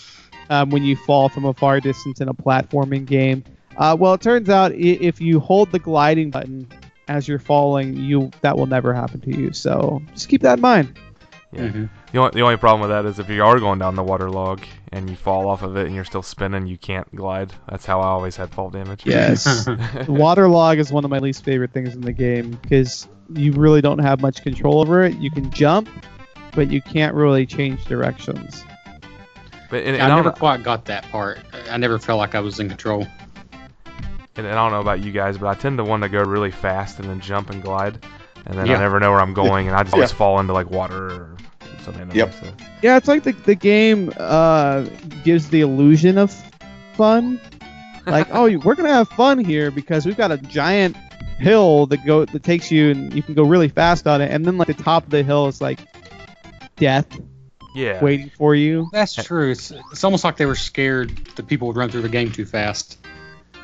um, 0.50 0.70
when 0.70 0.84
you 0.84 0.94
fall 0.96 1.28
from 1.28 1.44
a 1.44 1.52
far 1.52 1.80
distance 1.80 2.20
in 2.20 2.28
a 2.28 2.34
platforming 2.34 3.06
game? 3.06 3.42
Uh, 3.78 3.96
well, 3.98 4.14
it 4.14 4.20
turns 4.20 4.48
out 4.48 4.72
if 4.72 5.20
you 5.20 5.40
hold 5.40 5.70
the 5.72 5.78
gliding 5.78 6.30
button 6.30 6.68
as 7.08 7.28
you're 7.28 7.38
falling, 7.38 7.96
you 7.96 8.30
that 8.40 8.56
will 8.56 8.66
never 8.66 8.92
happen 8.92 9.20
to 9.20 9.36
you. 9.36 9.52
So 9.52 10.02
just 10.12 10.28
keep 10.28 10.42
that 10.42 10.54
in 10.58 10.60
mind. 10.60 10.98
Yeah. 11.52 11.68
Mhm. 11.68 11.90
The 12.12 12.18
only, 12.18 12.30
the 12.32 12.40
only 12.40 12.56
problem 12.56 12.80
with 12.80 12.90
that 12.90 13.04
is 13.08 13.18
if 13.18 13.28
you 13.28 13.42
are 13.42 13.58
going 13.58 13.78
down 13.78 13.94
the 13.94 14.02
water 14.02 14.30
log 14.30 14.62
and 14.92 15.08
you 15.08 15.16
fall 15.16 15.48
off 15.48 15.62
of 15.62 15.76
it 15.76 15.86
and 15.86 15.94
you're 15.94 16.04
still 16.04 16.22
spinning, 16.22 16.66
you 16.66 16.76
can't 16.76 17.12
glide. 17.14 17.52
That's 17.68 17.86
how 17.86 18.00
I 18.00 18.06
always 18.06 18.36
had 18.36 18.50
fall 18.50 18.70
damage. 18.70 19.06
Yes. 19.06 19.68
water 20.08 20.48
log 20.48 20.78
is 20.78 20.92
one 20.92 21.04
of 21.04 21.10
my 21.10 21.18
least 21.18 21.44
favorite 21.44 21.72
things 21.72 21.94
in 21.94 22.00
the 22.00 22.12
game 22.12 22.58
because 22.62 23.06
you 23.34 23.52
really 23.52 23.80
don't 23.80 23.98
have 23.98 24.20
much 24.20 24.42
control 24.42 24.80
over 24.80 25.04
it. 25.04 25.16
You 25.18 25.30
can 25.30 25.50
jump, 25.50 25.88
but 26.54 26.70
you 26.70 26.80
can't 26.82 27.14
really 27.14 27.46
change 27.46 27.84
directions. 27.84 28.64
But 29.70 29.84
and, 29.84 29.96
and 29.96 30.02
I 30.02 30.06
I, 30.06 30.16
never 30.16 30.30
know, 30.30 30.34
quite 30.36 30.62
got 30.62 30.84
that 30.86 31.04
part. 31.10 31.38
I 31.70 31.76
never 31.76 31.98
felt 31.98 32.18
like 32.18 32.34
I 32.34 32.40
was 32.40 32.60
in 32.60 32.68
control. 32.68 33.06
And, 34.36 34.46
and 34.46 34.58
I 34.58 34.62
don't 34.62 34.72
know 34.72 34.80
about 34.80 35.02
you 35.02 35.12
guys, 35.12 35.38
but 35.38 35.46
I 35.48 35.54
tend 35.54 35.78
to 35.78 35.84
want 35.84 36.02
to 36.02 36.08
go 36.08 36.20
really 36.22 36.50
fast 36.50 36.98
and 36.98 37.08
then 37.08 37.20
jump 37.20 37.50
and 37.50 37.62
glide, 37.62 38.04
and 38.46 38.56
then 38.56 38.68
I 38.68 38.78
never 38.78 39.00
know 39.00 39.10
where 39.10 39.20
I'm 39.20 39.34
going, 39.34 39.66
and 39.68 39.76
I 39.76 39.82
just 39.82 39.94
always 39.94 40.10
Yeah. 40.10 40.16
fall 40.16 40.40
into 40.40 40.52
like 40.52 40.70
water 40.70 41.06
or 41.06 41.36
something. 41.84 42.10
Yep. 42.12 42.32
So. 42.34 42.52
Yeah, 42.82 42.96
it's 42.96 43.08
like 43.08 43.22
the, 43.24 43.32
the 43.32 43.54
game 43.54 44.12
uh, 44.16 44.82
gives 45.24 45.48
the 45.50 45.60
illusion 45.62 46.18
of 46.18 46.32
fun. 46.94 47.40
Like, 48.06 48.28
oh, 48.32 48.56
we're 48.58 48.74
gonna 48.74 48.88
have 48.92 49.08
fun 49.10 49.44
here 49.44 49.70
because 49.70 50.06
we've 50.06 50.16
got 50.16 50.30
a 50.32 50.38
giant 50.38 50.96
hill 51.38 51.86
that 51.86 52.04
go 52.06 52.24
that 52.24 52.42
takes 52.42 52.70
you 52.70 52.90
and 52.90 53.12
you 53.12 53.22
can 53.22 53.34
go 53.34 53.42
really 53.42 53.68
fast 53.68 54.06
on 54.06 54.20
it, 54.20 54.30
and 54.30 54.44
then 54.44 54.58
like 54.58 54.68
the 54.68 54.74
top 54.74 55.04
of 55.04 55.10
the 55.10 55.22
hill 55.22 55.46
is 55.48 55.60
like 55.60 55.80
death. 56.76 57.06
Yeah. 57.74 58.02
waiting 58.02 58.30
for 58.30 58.54
you. 58.54 58.88
That's 58.90 59.12
true. 59.12 59.50
It's, 59.50 59.70
it's 59.92 60.02
almost 60.02 60.24
like 60.24 60.38
they 60.38 60.46
were 60.46 60.54
scared 60.54 61.14
that 61.36 61.46
people 61.46 61.68
would 61.68 61.76
run 61.76 61.90
through 61.90 62.00
the 62.00 62.08
game 62.08 62.32
too 62.32 62.46
fast. 62.46 62.96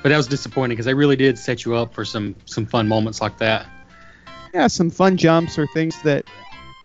But 0.02 0.08
that 0.08 0.16
was 0.16 0.26
disappointing 0.26 0.74
because 0.74 0.86
they 0.86 0.94
really 0.94 1.16
did 1.16 1.38
set 1.38 1.64
you 1.64 1.74
up 1.74 1.94
for 1.94 2.04
some 2.04 2.34
some 2.44 2.66
fun 2.66 2.88
moments 2.88 3.20
like 3.20 3.38
that. 3.38 3.66
Yeah, 4.52 4.66
some 4.66 4.90
fun 4.90 5.16
jumps 5.16 5.58
or 5.58 5.66
things 5.68 6.00
that 6.02 6.26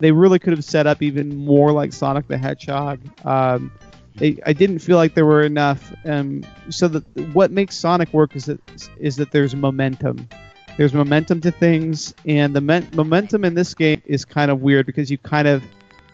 they 0.00 0.12
really 0.12 0.38
could 0.38 0.52
have 0.52 0.64
set 0.64 0.86
up 0.86 1.02
even 1.02 1.36
more 1.44 1.72
like 1.72 1.92
Sonic 1.92 2.28
the 2.28 2.38
Hedgehog. 2.38 3.00
Um, 3.26 3.72
I 4.20 4.52
didn't 4.52 4.80
feel 4.80 4.96
like 4.96 5.14
there 5.14 5.26
were 5.26 5.42
enough. 5.42 5.92
Um, 6.04 6.44
so 6.70 6.88
that 6.88 7.04
what 7.34 7.52
makes 7.52 7.76
Sonic 7.76 8.12
work 8.12 8.34
is 8.34 8.46
that 8.46 8.60
is 8.98 9.16
that 9.16 9.30
there's 9.30 9.54
momentum. 9.54 10.28
There's 10.76 10.94
momentum 10.94 11.40
to 11.42 11.50
things, 11.50 12.14
and 12.24 12.54
the 12.54 12.60
men- 12.60 12.88
momentum 12.94 13.44
in 13.44 13.54
this 13.54 13.74
game 13.74 14.00
is 14.06 14.24
kind 14.24 14.50
of 14.50 14.60
weird 14.60 14.86
because 14.86 15.10
you 15.10 15.18
kind 15.18 15.48
of 15.48 15.62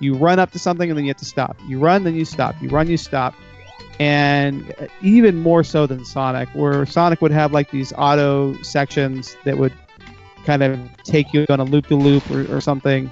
you 0.01 0.15
run 0.15 0.39
up 0.39 0.51
to 0.53 0.59
something 0.59 0.91
and 0.91 0.99
then 0.99 1.05
you 1.05 1.11
have 1.11 1.19
to 1.19 1.25
stop. 1.25 1.57
You 1.67 1.79
run, 1.79 2.05
then 2.05 2.15
you 2.15 2.25
stop. 2.25 2.61
You 2.61 2.69
run, 2.69 2.89
you 2.89 2.97
stop. 2.97 3.35
And 4.01 4.75
even 5.03 5.39
more 5.39 5.63
so 5.63 5.87
than 5.87 6.05
Sonic, 6.05 6.49
where 6.51 6.85
Sonic 6.87 7.21
would 7.23 7.31
have 7.31 7.53
like 7.53 7.71
these 7.71 7.93
auto 7.97 8.55
sections 8.63 9.37
that 9.45 9.57
would 9.57 9.73
kind 10.45 10.63
of 10.63 10.79
take 11.05 11.33
you 11.33 11.47
on 11.49 11.61
a 11.61 11.65
loop 11.65 11.87
to 11.87 11.95
loop 11.97 12.29
or 12.31 12.61
something. 12.61 13.11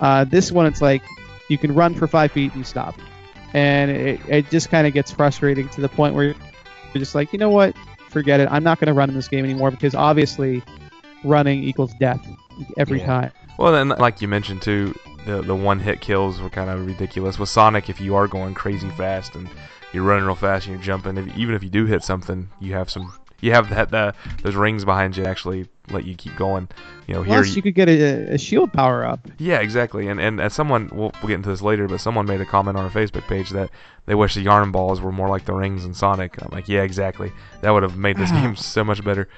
Uh, 0.00 0.24
this 0.24 0.50
one, 0.50 0.66
it's 0.66 0.82
like 0.82 1.02
you 1.48 1.56
can 1.56 1.72
run 1.74 1.94
for 1.94 2.06
five 2.08 2.32
feet 2.32 2.50
and 2.52 2.58
you 2.58 2.64
stop. 2.64 2.96
And 3.52 3.90
it, 3.92 4.20
it 4.28 4.50
just 4.50 4.70
kind 4.70 4.86
of 4.86 4.92
gets 4.92 5.12
frustrating 5.12 5.68
to 5.70 5.80
the 5.80 5.88
point 5.88 6.14
where 6.16 6.24
you're 6.24 6.34
just 6.98 7.14
like, 7.14 7.32
you 7.32 7.38
know 7.38 7.50
what? 7.50 7.76
Forget 8.10 8.40
it. 8.40 8.48
I'm 8.50 8.64
not 8.64 8.80
going 8.80 8.88
to 8.88 8.92
run 8.92 9.08
in 9.08 9.14
this 9.14 9.28
game 9.28 9.44
anymore 9.44 9.70
because 9.70 9.94
obviously 9.94 10.62
running 11.22 11.62
equals 11.62 11.94
death 11.94 12.26
every 12.76 12.98
Yeah. 12.98 13.06
time. 13.06 13.30
Well, 13.56 13.72
then, 13.72 13.90
like 13.90 14.20
you 14.20 14.26
mentioned 14.26 14.62
too, 14.62 14.94
the 15.26 15.40
the 15.42 15.54
one 15.54 15.78
hit 15.78 16.00
kills 16.00 16.40
were 16.40 16.50
kind 16.50 16.68
of 16.68 16.84
ridiculous. 16.84 17.38
With 17.38 17.48
Sonic, 17.48 17.88
if 17.88 18.00
you 18.00 18.16
are 18.16 18.26
going 18.26 18.52
crazy 18.54 18.90
fast 18.90 19.36
and 19.36 19.48
you're 19.94 20.04
running 20.04 20.24
real 20.24 20.34
fast 20.34 20.66
and 20.66 20.74
you're 20.74 20.84
jumping, 20.84 21.16
if, 21.16 21.36
even 21.36 21.54
if 21.54 21.62
you 21.62 21.70
do 21.70 21.86
hit 21.86 22.02
something, 22.02 22.48
you 22.60 22.74
have 22.74 22.90
some. 22.90 23.12
You 23.40 23.52
have 23.52 23.68
that 23.70 23.90
the 23.90 24.14
those 24.42 24.54
rings 24.54 24.86
behind 24.86 25.18
you 25.18 25.24
actually 25.24 25.68
let 25.90 26.04
you 26.04 26.14
keep 26.14 26.34
going. 26.36 26.66
You 27.06 27.14
know, 27.14 27.22
here 27.22 27.42
Plus, 27.42 27.54
you 27.54 27.60
could 27.60 27.74
get 27.74 27.88
a, 27.90 28.34
a 28.34 28.38
shield 28.38 28.72
power 28.72 29.04
up. 29.04 29.20
Yeah, 29.38 29.58
exactly. 29.58 30.08
And 30.08 30.18
and 30.18 30.40
as 30.40 30.54
someone, 30.54 30.88
we'll, 30.92 31.12
we'll 31.20 31.28
get 31.28 31.34
into 31.34 31.50
this 31.50 31.60
later, 31.60 31.86
but 31.86 32.00
someone 32.00 32.24
made 32.24 32.40
a 32.40 32.46
comment 32.46 32.78
on 32.78 32.84
our 32.84 32.90
Facebook 32.90 33.26
page 33.28 33.50
that 33.50 33.70
they 34.06 34.14
wish 34.14 34.34
the 34.34 34.40
yarn 34.40 34.70
balls 34.70 35.00
were 35.02 35.12
more 35.12 35.28
like 35.28 35.44
the 35.44 35.52
rings 35.52 35.84
in 35.84 35.92
Sonic. 35.92 36.40
I'm 36.42 36.48
like, 36.52 36.68
yeah, 36.68 36.82
exactly. 36.82 37.32
That 37.60 37.70
would 37.70 37.82
have 37.82 37.98
made 37.98 38.16
this 38.16 38.30
game 38.32 38.56
so 38.56 38.82
much 38.82 39.04
better. 39.04 39.28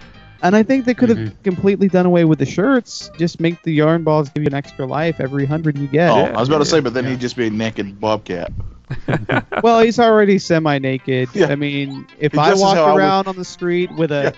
And 0.47 0.57
I 0.57 0.63
think 0.63 0.85
they 0.85 0.95
could 0.95 1.09
have 1.09 1.19
Mhm. 1.19 1.33
completely 1.45 1.89
done 1.89 2.07
away 2.07 2.25
with 2.25 2.39
the 2.39 2.47
shirts. 2.47 3.11
Just 3.19 3.41
make 3.41 3.63
the 3.63 3.73
yarn 3.73 4.03
balls 4.05 4.29
give 4.31 4.43
you 4.43 4.49
an 4.49 4.55
extra 4.55 4.87
life 4.87 5.21
every 5.21 5.45
hundred 5.47 5.77
you 5.79 5.87
get. 5.87 6.11
Oh, 6.11 6.19
Yeah, 6.27 6.37
I 6.37 6.41
was 6.41 6.49
about 6.49 6.59
to 6.59 6.65
say, 6.65 6.81
but 6.81 6.95
then 6.95 7.05
yeah. 7.05 7.11
he'd 7.11 7.21
just 7.21 7.37
be 7.37 7.47
a 7.47 7.51
naked 7.51 8.01
bobcat. 8.01 8.53
Well, 9.63 9.81
he's 9.81 9.99
already 9.99 10.39
semi-naked. 10.39 11.31
Yeah. 11.35 11.47
I 11.49 11.57
mean, 11.57 12.07
if 12.21 12.33
Just 12.33 12.45
I 12.49 12.53
as 12.53 12.61
walked 12.61 12.77
how 12.77 12.85
I 12.85 12.93
would- 12.93 12.99
around 12.99 13.27
on 13.29 13.37
the 13.37 13.45
street 13.45 13.91
with 13.97 14.13
a 14.13 14.33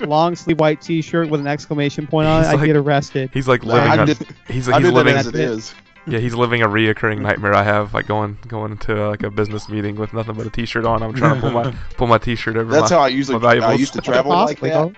long 0.00 0.36
sleeve 0.36 0.60
white 0.60 0.80
T-shirt 0.80 1.30
with 1.30 1.40
an 1.40 1.46
exclamation 1.46 2.06
point 2.06 2.28
on 2.28 2.42
it, 2.42 2.50
He's 2.50 2.60
I'd 2.60 2.66
get 2.66 2.76
arrested. 2.76 3.30
He's 3.32 3.48
like 3.48 3.64
living. 3.64 3.88
I 3.90 3.98
on, 3.98 4.06
did, 4.06 4.18
he's 4.48 4.68
like 4.68 4.82
he's 4.82 4.86
did 4.90 4.94
that 4.94 5.04
living. 5.04 5.14
as 5.16 5.26
it 5.26 5.34
is. 5.34 5.74
Yeah, 6.06 6.18
he's 6.20 6.34
living 6.34 6.62
a 6.62 6.68
reoccurring 6.68 7.20
nightmare 7.20 7.54
I 7.54 7.62
have, 7.62 7.92
like 7.94 8.06
going 8.06 8.38
going 8.48 8.72
into 8.72 9.04
uh, 9.04 9.08
like 9.10 9.22
a 9.22 9.30
business 9.30 9.68
meeting 9.68 9.96
with 9.96 10.12
nothing 10.14 10.34
but 10.36 10.46
a 10.46 10.50
T-shirt 10.50 10.84
on. 10.86 11.02
I'm 11.02 11.12
trying 11.12 11.34
to 11.34 11.40
pull 11.40 11.50
my 11.50 11.74
pull 11.96 12.06
my 12.06 12.16
T-shirt 12.18 12.56
over 12.56 12.70
That's 12.72 12.90
my. 12.90 12.96
how 12.96 13.02
I 13.04 13.08
usually 13.08 13.44
I 13.46 13.74
used 13.74 13.92
to 13.94 14.00
travel 14.00 14.30
like 14.32 14.60
that. 14.60 14.92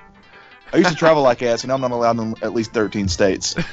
I 0.73 0.77
used 0.77 0.91
to 0.91 0.97
travel 0.97 1.23
like 1.23 1.43
ass, 1.43 1.65
and 1.65 1.69
now 1.69 1.75
I'm 1.75 1.81
not 1.81 1.91
allowed 1.91 2.19
in 2.19 2.35
at 2.43 2.55
least 2.55 2.73
13 2.73 3.09
states. 3.09 3.55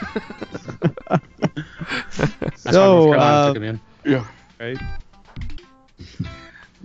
So, 2.72 3.14
uh, 3.14 3.48
took 3.48 3.58
'em 3.58 3.64
in. 3.64 3.80
Yeah. 4.06 4.26
Right. 4.60 4.78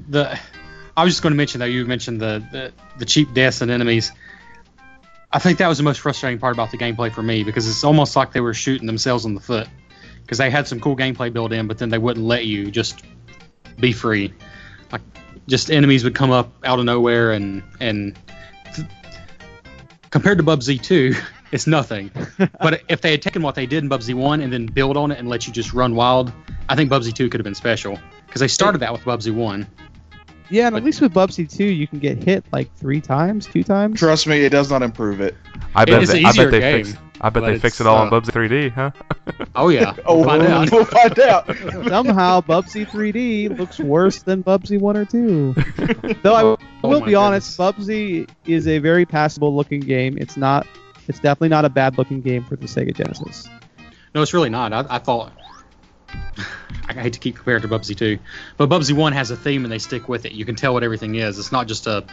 the 0.09 0.39
I 0.97 1.05
was 1.05 1.15
just 1.15 1.23
going 1.23 1.33
to 1.33 1.37
mention 1.37 1.61
that 1.61 1.71
you 1.71 1.85
mentioned 1.87 2.21
the, 2.21 2.45
the 2.53 2.73
the 2.99 3.05
cheap 3.05 3.33
deaths 3.35 3.61
and 3.63 3.71
enemies. 3.71 4.13
I 5.33 5.39
think 5.39 5.59
that 5.59 5.69
was 5.69 5.79
the 5.79 5.85
most 5.85 6.01
frustrating 6.01 6.39
part 6.39 6.55
about 6.55 6.71
the 6.71 6.77
gameplay 6.79 7.11
for 7.11 7.23
me 7.23 7.43
because 7.43 7.67
it's 7.67 7.85
almost 7.85 8.15
like 8.15 8.33
they 8.33 8.41
were 8.41 8.55
shooting 8.55 8.87
themselves 8.87 9.25
in 9.25 9.35
the 9.35 9.41
foot 9.41 9.67
because 10.23 10.39
they 10.39 10.51
had 10.51 10.69
some 10.69 10.79
cool 10.79 10.97
gameplay 10.97 11.33
built 11.33 11.53
in, 11.53 11.67
but 11.67 11.79
then 11.79 11.89
they 11.89 11.99
wouldn't 11.99 12.27
let 12.27 12.45
you 12.45 12.71
just 12.71 13.03
be 13.81 13.93
free. 13.93 14.35
Like 14.93 15.01
just 15.49 15.71
enemies 15.71 16.05
would 16.05 16.15
come 16.15 16.31
up 16.31 16.53
out 16.65 16.79
of 16.79 16.85
nowhere 16.85 17.33
and 17.33 17.63
and 17.81 18.15
th- 18.15 18.32
compared 20.13 20.39
to 20.39 20.45
Bubsy 20.45 20.81
2, 20.81 21.15
it's 21.53 21.67
nothing. 21.67 22.13
but 22.61 22.83
if 22.89 23.01
they 23.01 23.11
had 23.11 23.21
taken 23.23 23.43
what 23.43 23.57
they 23.57 23.67
did 23.67 23.83
in 23.83 23.91
Bubsy 23.91 24.15
1 24.15 24.41
and 24.41 24.53
then 24.53 24.67
build 24.67 24.97
on 24.97 25.11
it 25.11 25.19
and 25.19 25.29
let 25.29 25.49
you 25.49 25.53
just 25.53 25.73
run 25.73 25.97
wild, 25.97 26.33
I 26.69 26.77
think 26.77 26.89
Bubsy 26.91 27.13
2 27.13 27.29
could 27.29 27.41
have 27.41 27.45
been 27.45 27.57
special 27.57 27.99
because 28.27 28.41
they 28.41 28.49
started 28.49 28.79
that 28.79 28.93
with 28.93 29.03
Bubsy 29.03 29.35
1. 29.35 29.67
Yeah, 30.51 30.67
and 30.67 30.75
But- 30.75 30.79
at 30.79 30.85
least 30.85 31.01
with 31.01 31.13
Bubsy 31.15 31.51
2, 31.51 31.65
you 31.65 31.89
can 31.89 31.99
get 31.99 32.23
hit 32.23 32.45
like 32.53 32.73
three 32.77 33.01
times, 33.01 33.47
two 33.47 33.65
times. 33.65 33.99
Trust 33.99 34.27
me, 34.27 34.45
it 34.45 34.51
does 34.51 34.71
not 34.71 34.83
improve 34.83 35.21
it. 35.21 35.35
I 35.75 35.85
bet. 35.87 36.03
It's 36.03 36.13
they, 36.13 36.21
an 36.21 36.27
I 36.27 36.29
easier 36.29 36.45
bet 36.51 36.53
they 36.53 36.61
game, 36.61 36.85
fix. 36.85 36.99
I 37.25 37.31
bet 37.31 37.45
they 37.45 37.59
fix 37.59 37.81
it 37.81 37.87
all 37.87 38.03
in 38.07 38.13
uh, 38.13 38.21
Bubsy 38.21 38.33
3D, 38.33 38.73
huh? 38.73 38.91
Oh 39.55 39.69
yeah, 39.69 39.95
Oh, 40.07 40.17
we'll 40.19 40.25
find 40.27 40.43
out. 40.43 40.71
we'll 40.73 40.85
find 40.85 41.19
out. 41.21 41.47
Somehow, 41.89 42.41
Bubsy 42.41 42.85
3D 42.87 43.57
looks 43.57 43.79
worse 43.79 44.23
than 44.23 44.43
Bubsy 44.43 44.81
1 44.81 44.97
or 44.97 45.05
2. 45.05 45.55
Though 46.23 46.35
I 46.35 46.43
will 46.43 46.59
Oh 46.83 47.01
my 47.01 47.07
be 47.07 47.15
honest, 47.15 47.57
Bubsy 47.59 48.29
is 48.47 48.67
a 48.67 48.79
very 48.79 49.07
passable 49.07 49.55
looking 49.55 49.81
game. 49.81 50.19
It's 50.19 50.37
not. 50.37 50.67
It's 51.09 51.19
definitely 51.21 51.51
not 51.51 51.65
a 51.65 51.69
bad 51.71 51.97
looking 51.99 52.21
game 52.23 52.45
for 52.45 52.57
the 52.57 52.67
Sega 52.67 52.95
Genesis. 52.95 53.49
No, 54.15 54.23
it's 54.23 54.35
really 54.35 54.51
not. 54.51 54.73
I, 54.73 54.85
I 54.91 54.99
thought. 54.99 55.33
I 56.89 56.93
hate 56.95 57.13
to 57.15 57.19
keep 57.21 57.37
comparing 57.37 57.63
to 57.63 57.69
Bubsy 57.69 57.97
2, 57.97 58.19
but 58.57 58.69
Bubsy 58.69 58.93
1 58.93 59.13
has 59.13 59.31
a 59.31 59.37
theme 59.37 59.65
and 59.65 59.73
they 59.73 59.79
stick 59.79 60.09
with 60.09 60.25
it. 60.27 60.33
You 60.33 60.45
can 60.45 60.55
tell 60.57 60.73
what 60.75 60.83
everything 60.83 61.15
is. 61.15 61.39
It's 61.39 61.53
not 61.53 61.69
just 61.69 61.87
a. 61.87 62.05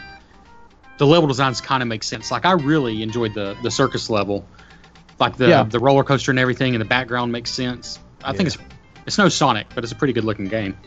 The 0.99 1.07
level 1.07 1.27
designs 1.27 1.61
kind 1.61 1.81
of 1.81 1.87
make 1.87 2.03
sense. 2.03 2.29
Like 2.29 2.45
I 2.45 2.51
really 2.53 3.01
enjoyed 3.01 3.33
the 3.33 3.57
the 3.63 3.71
circus 3.71 4.09
level, 4.09 4.45
like 5.19 5.35
the 5.37 5.47
Yeah. 5.49 5.63
the 5.63 5.79
roller 5.79 6.03
coaster 6.03 6.31
and 6.31 6.39
everything, 6.39 6.75
and 6.75 6.81
the 6.81 6.85
background 6.87 7.31
makes 7.31 7.51
sense. 7.51 7.99
I 8.23 8.33
think 8.33 8.47
it's 8.47 8.57
it's 9.05 9.17
no 9.17 9.29
Sonic, 9.29 9.67
but 9.75 9.83
it's 9.83 9.93
a 9.93 9.95
pretty 9.95 10.13
good 10.13 10.23
looking 10.25 10.47
game. 10.47 10.77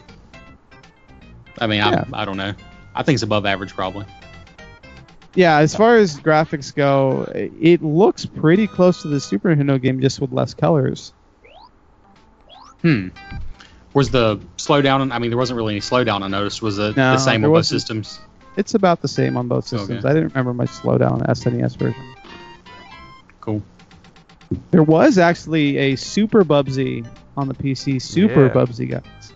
I 1.59 1.67
mean, 1.67 1.79
Yeah. 1.79 2.05
I 2.13 2.23
I 2.23 2.25
don't 2.25 2.37
know. 2.37 2.55
I 2.95 3.03
think 3.03 3.15
it's 3.15 3.23
above 3.23 3.47
average 3.47 3.75
probably. 3.75 4.07
Yeah, 5.35 5.59
as 5.59 5.75
far 5.75 5.97
as 5.97 6.21
graphics 6.21 6.75
go, 6.75 7.23
it 7.35 7.83
looks 7.83 8.27
pretty 8.27 8.67
close 8.67 9.01
to 9.03 9.09
the 9.09 9.19
Super 9.19 9.55
Nintendo 9.55 9.81
game, 9.81 10.01
just 10.03 10.21
with 10.21 10.31
less 10.31 10.53
colors. 10.53 11.15
Hmm. 12.83 13.09
Was 13.95 14.11
the 14.11 14.39
slowdown? 14.59 15.11
I 15.13 15.19
mean, 15.19 15.31
there 15.31 15.39
wasn't 15.39 15.57
really 15.57 15.75
any 15.75 15.81
slowdown. 15.81 16.23
I 16.23 16.29
noticed. 16.29 16.61
Was 16.63 16.79
it 16.79 16.97
No, 16.97 17.13
the 17.13 17.19
same 17.19 17.45
on 17.45 17.51
both 17.51 17.67
systems? 17.67 18.21
It's 18.57 18.75
about 18.75 19.01
the 19.01 19.09
same 19.09 19.37
on 19.39 19.49
both 19.49 19.67
systems. 19.67 20.05
Okay. 20.05 20.09
I 20.09 20.13
didn't 20.15 20.31
remember 20.35 20.53
much 20.53 20.69
slowdown 20.71 21.13
on 21.13 21.19
the 21.21 21.27
SNES 21.27 21.77
version. 21.79 22.15
Cool. 23.41 23.63
There 24.71 24.83
was 24.83 25.19
actually 25.19 25.77
a 25.79 25.97
Super 25.97 26.45
Bubsy 26.45 27.07
on 27.37 27.49
the 27.49 27.55
PC, 27.55 28.01
Super 28.01 28.47
Yeah. 28.47 28.53
Bubsy 28.53 28.91
guys. 28.91 29.33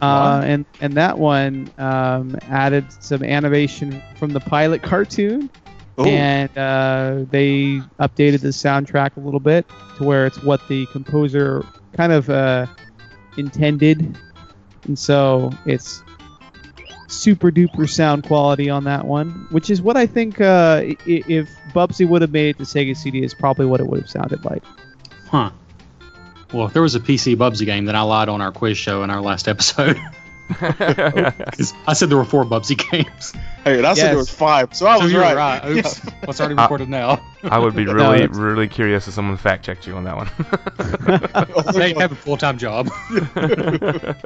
Uh, 0.00 0.42
and 0.44 0.64
and 0.80 0.94
that 0.94 1.16
one 1.16 1.70
um, 1.78 2.36
added 2.48 2.84
some 3.00 3.22
animation 3.22 4.02
from 4.18 4.32
the 4.32 4.40
pilot 4.40 4.82
cartoon, 4.82 5.48
Ooh. 6.00 6.04
and 6.04 6.50
uh, 6.58 7.24
they 7.30 7.80
updated 8.00 8.40
the 8.40 8.48
soundtrack 8.48 9.16
a 9.16 9.20
little 9.20 9.38
bit 9.38 9.64
to 9.98 10.04
where 10.04 10.26
it's 10.26 10.42
what 10.42 10.66
the 10.66 10.86
composer 10.86 11.64
kind 11.92 12.12
of 12.12 12.28
uh, 12.28 12.66
intended, 13.36 14.18
and 14.86 14.98
so 14.98 15.52
it's 15.66 16.02
super 17.12 17.50
duper 17.50 17.88
sound 17.88 18.24
quality 18.24 18.70
on 18.70 18.84
that 18.84 19.04
one, 19.06 19.46
which 19.50 19.70
is 19.70 19.80
what 19.82 19.96
I 19.96 20.06
think 20.06 20.40
uh, 20.40 20.80
if 21.06 21.48
Bubsy 21.74 22.08
would 22.08 22.22
have 22.22 22.32
made 22.32 22.50
it 22.50 22.58
to 22.58 22.64
Sega 22.64 22.96
CD 22.96 23.22
is 23.22 23.34
probably 23.34 23.66
what 23.66 23.80
it 23.80 23.86
would 23.86 24.00
have 24.00 24.10
sounded 24.10 24.44
like. 24.44 24.62
Huh. 25.28 25.50
Well, 26.52 26.66
if 26.66 26.72
there 26.72 26.82
was 26.82 26.94
a 26.94 27.00
PC 27.00 27.36
Bubsy 27.36 27.64
game, 27.66 27.84
then 27.86 27.96
I 27.96 28.02
lied 28.02 28.28
on 28.28 28.40
our 28.40 28.52
quiz 28.52 28.76
show 28.76 29.02
in 29.04 29.10
our 29.10 29.20
last 29.20 29.48
episode. 29.48 29.98
'Cause 30.52 31.72
I 31.86 31.94
said 31.94 32.10
there 32.10 32.18
were 32.18 32.26
four 32.26 32.44
Bubsy 32.44 32.76
games. 32.90 33.32
Hey, 33.64 33.78
and 33.78 33.86
I 33.86 33.94
said 33.94 34.08
there 34.10 34.16
was 34.18 34.28
five, 34.28 34.74
so 34.74 34.86
I 34.86 34.98
so 34.98 35.04
was 35.04 35.12
you're 35.12 35.22
right. 35.22 35.36
right. 35.36 35.64
Oops. 35.78 36.04
well, 36.04 36.14
it's 36.24 36.40
already 36.40 36.56
recorded 36.56 36.90
now. 36.90 37.24
I 37.44 37.58
would 37.58 37.74
be 37.74 37.86
really, 37.86 38.24
it's- 38.24 38.36
really 38.38 38.68
curious 38.68 39.08
if 39.08 39.14
someone 39.14 39.38
fact 39.38 39.64
checked 39.64 39.86
you 39.86 39.94
on 39.96 40.04
that 40.04 40.16
one. 40.16 41.72
They 41.74 41.94
have 41.94 42.12
a 42.12 42.14
full 42.16 42.36
time 42.36 42.58
job. 42.58 42.90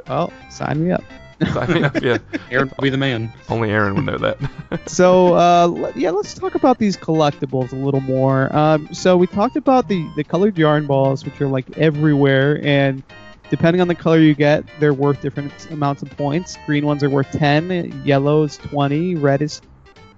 Well, 0.07 0.33
sign 0.49 0.83
me 0.83 0.91
up. 0.91 1.03
I 1.41 1.73
mean, 1.73 1.91
yeah, 2.01 2.17
Aaron 2.51 2.69
will 2.69 2.81
be 2.81 2.89
the 2.89 2.97
man. 2.97 3.31
only 3.49 3.69
Aaron 3.69 3.95
would 3.95 4.05
know 4.05 4.17
that. 4.17 4.37
so 4.87 5.35
uh, 5.35 5.91
yeah, 5.95 6.11
let's 6.11 6.33
talk 6.33 6.55
about 6.55 6.79
these 6.79 6.97
collectibles 6.97 7.71
a 7.71 7.75
little 7.75 8.01
more. 8.01 8.55
Um, 8.55 8.91
so 8.93 9.17
we 9.17 9.27
talked 9.27 9.55
about 9.55 9.87
the 9.87 10.07
the 10.15 10.23
colored 10.23 10.57
yarn 10.57 10.87
balls, 10.87 11.23
which 11.25 11.39
are 11.41 11.47
like 11.47 11.77
everywhere, 11.77 12.59
and 12.63 13.03
depending 13.49 13.81
on 13.81 13.87
the 13.87 13.95
color 13.95 14.19
you 14.19 14.33
get, 14.33 14.65
they're 14.79 14.93
worth 14.93 15.21
different 15.21 15.69
amounts 15.71 16.01
of 16.01 16.09
points. 16.11 16.57
Green 16.65 16.85
ones 16.85 17.03
are 17.03 17.09
worth 17.09 17.31
10, 17.31 18.03
yellow 18.05 18.43
is 18.43 18.57
20, 18.57 19.15
red 19.15 19.41
is 19.41 19.61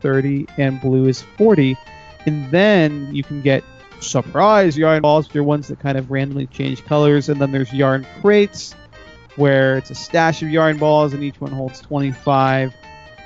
30, 0.01 0.47
and 0.57 0.79
blue 0.81 1.07
is 1.07 1.21
40. 1.37 1.77
And 2.25 2.49
then 2.51 3.13
you 3.13 3.23
can 3.23 3.41
get 3.41 3.63
surprise 3.99 4.77
yarn 4.77 5.01
balls, 5.01 5.27
which 5.27 5.35
are 5.35 5.43
ones 5.43 5.67
that 5.67 5.79
kind 5.79 5.97
of 5.97 6.09
randomly 6.09 6.47
change 6.47 6.83
colors. 6.85 7.29
And 7.29 7.39
then 7.41 7.51
there's 7.51 7.71
yarn 7.73 8.05
crates, 8.21 8.75
where 9.35 9.77
it's 9.77 9.89
a 9.89 9.95
stash 9.95 10.41
of 10.41 10.49
yarn 10.49 10.77
balls 10.77 11.13
and 11.13 11.23
each 11.23 11.39
one 11.39 11.51
holds 11.51 11.79
25. 11.81 12.73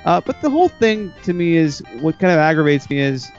Uh, 0.04 0.20
but 0.20 0.40
the 0.42 0.50
whole 0.50 0.68
thing 0.68 1.12
to 1.22 1.32
me 1.32 1.56
is 1.56 1.82
what 2.00 2.18
kind 2.18 2.32
of 2.32 2.38
aggravates 2.38 2.88
me 2.90 2.98
is 2.98 3.30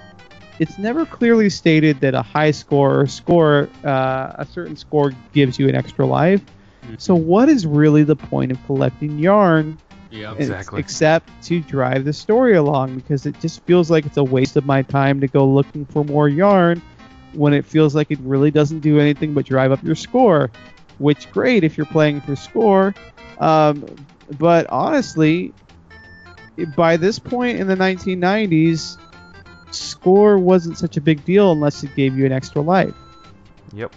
it's 0.60 0.78
never 0.78 1.06
clearly 1.06 1.50
stated 1.50 2.00
that 2.00 2.16
a 2.16 2.22
high 2.22 2.52
score 2.52 3.02
or 3.02 3.08
score, 3.08 3.70
uh, 3.84 4.34
a 4.36 4.48
certain 4.50 4.76
score 4.76 5.12
gives 5.34 5.60
you 5.60 5.68
an 5.70 5.76
extra 5.76 6.06
life. 6.06 6.42
So 6.98 7.16
what 7.16 7.50
is 7.50 7.66
really 7.66 8.04
the 8.04 8.16
point 8.16 8.52
of 8.52 8.64
collecting 8.66 9.18
yarn 9.18 9.78
Yeah. 10.12 10.34
Exactly. 10.38 10.80
except 10.80 11.30
to 11.46 11.60
drive 11.62 12.06
the 12.06 12.14
story 12.14 12.56
along 12.56 12.96
because 12.96 13.26
it 13.26 13.40
just 13.40 13.64
feels 13.66 13.90
like 13.92 14.06
it's 14.06 14.18
a 14.18 14.24
waste 14.24 14.56
of 14.56 14.66
my 14.66 14.82
time 14.84 15.20
to 15.22 15.28
go 15.28 15.46
looking 15.48 15.86
for 15.86 16.04
more 16.06 16.30
yarn 16.30 16.82
when 17.34 17.54
it 17.54 17.66
feels 17.66 17.96
like 17.96 18.12
it 18.12 18.20
really 18.22 18.52
doesn't 18.52 18.80
do 18.80 19.00
anything 19.00 19.34
but 19.34 19.46
drive 19.46 19.72
up 19.72 19.84
your 19.84 19.96
score 19.96 20.52
which 21.00 21.30
great 21.32 21.64
if 21.64 21.78
you're 21.78 21.86
playing 21.88 22.22
for 22.22 22.36
score 22.36 22.94
um, 23.40 23.86
but 24.40 24.66
honestly 24.70 25.54
by 26.76 26.96
this 26.98 27.20
point 27.20 27.60
in 27.60 27.68
the 27.68 27.76
1990s 27.76 28.98
score 29.72 30.38
wasn't 30.38 30.78
such 30.78 30.96
a 30.98 31.02
big 31.02 31.24
deal 31.26 31.52
unless 31.52 31.84
it 31.84 31.94
gave 31.96 32.18
you 32.18 32.26
an 32.26 32.32
extra 32.32 32.62
life 32.62 32.94
Yep. 33.74 33.94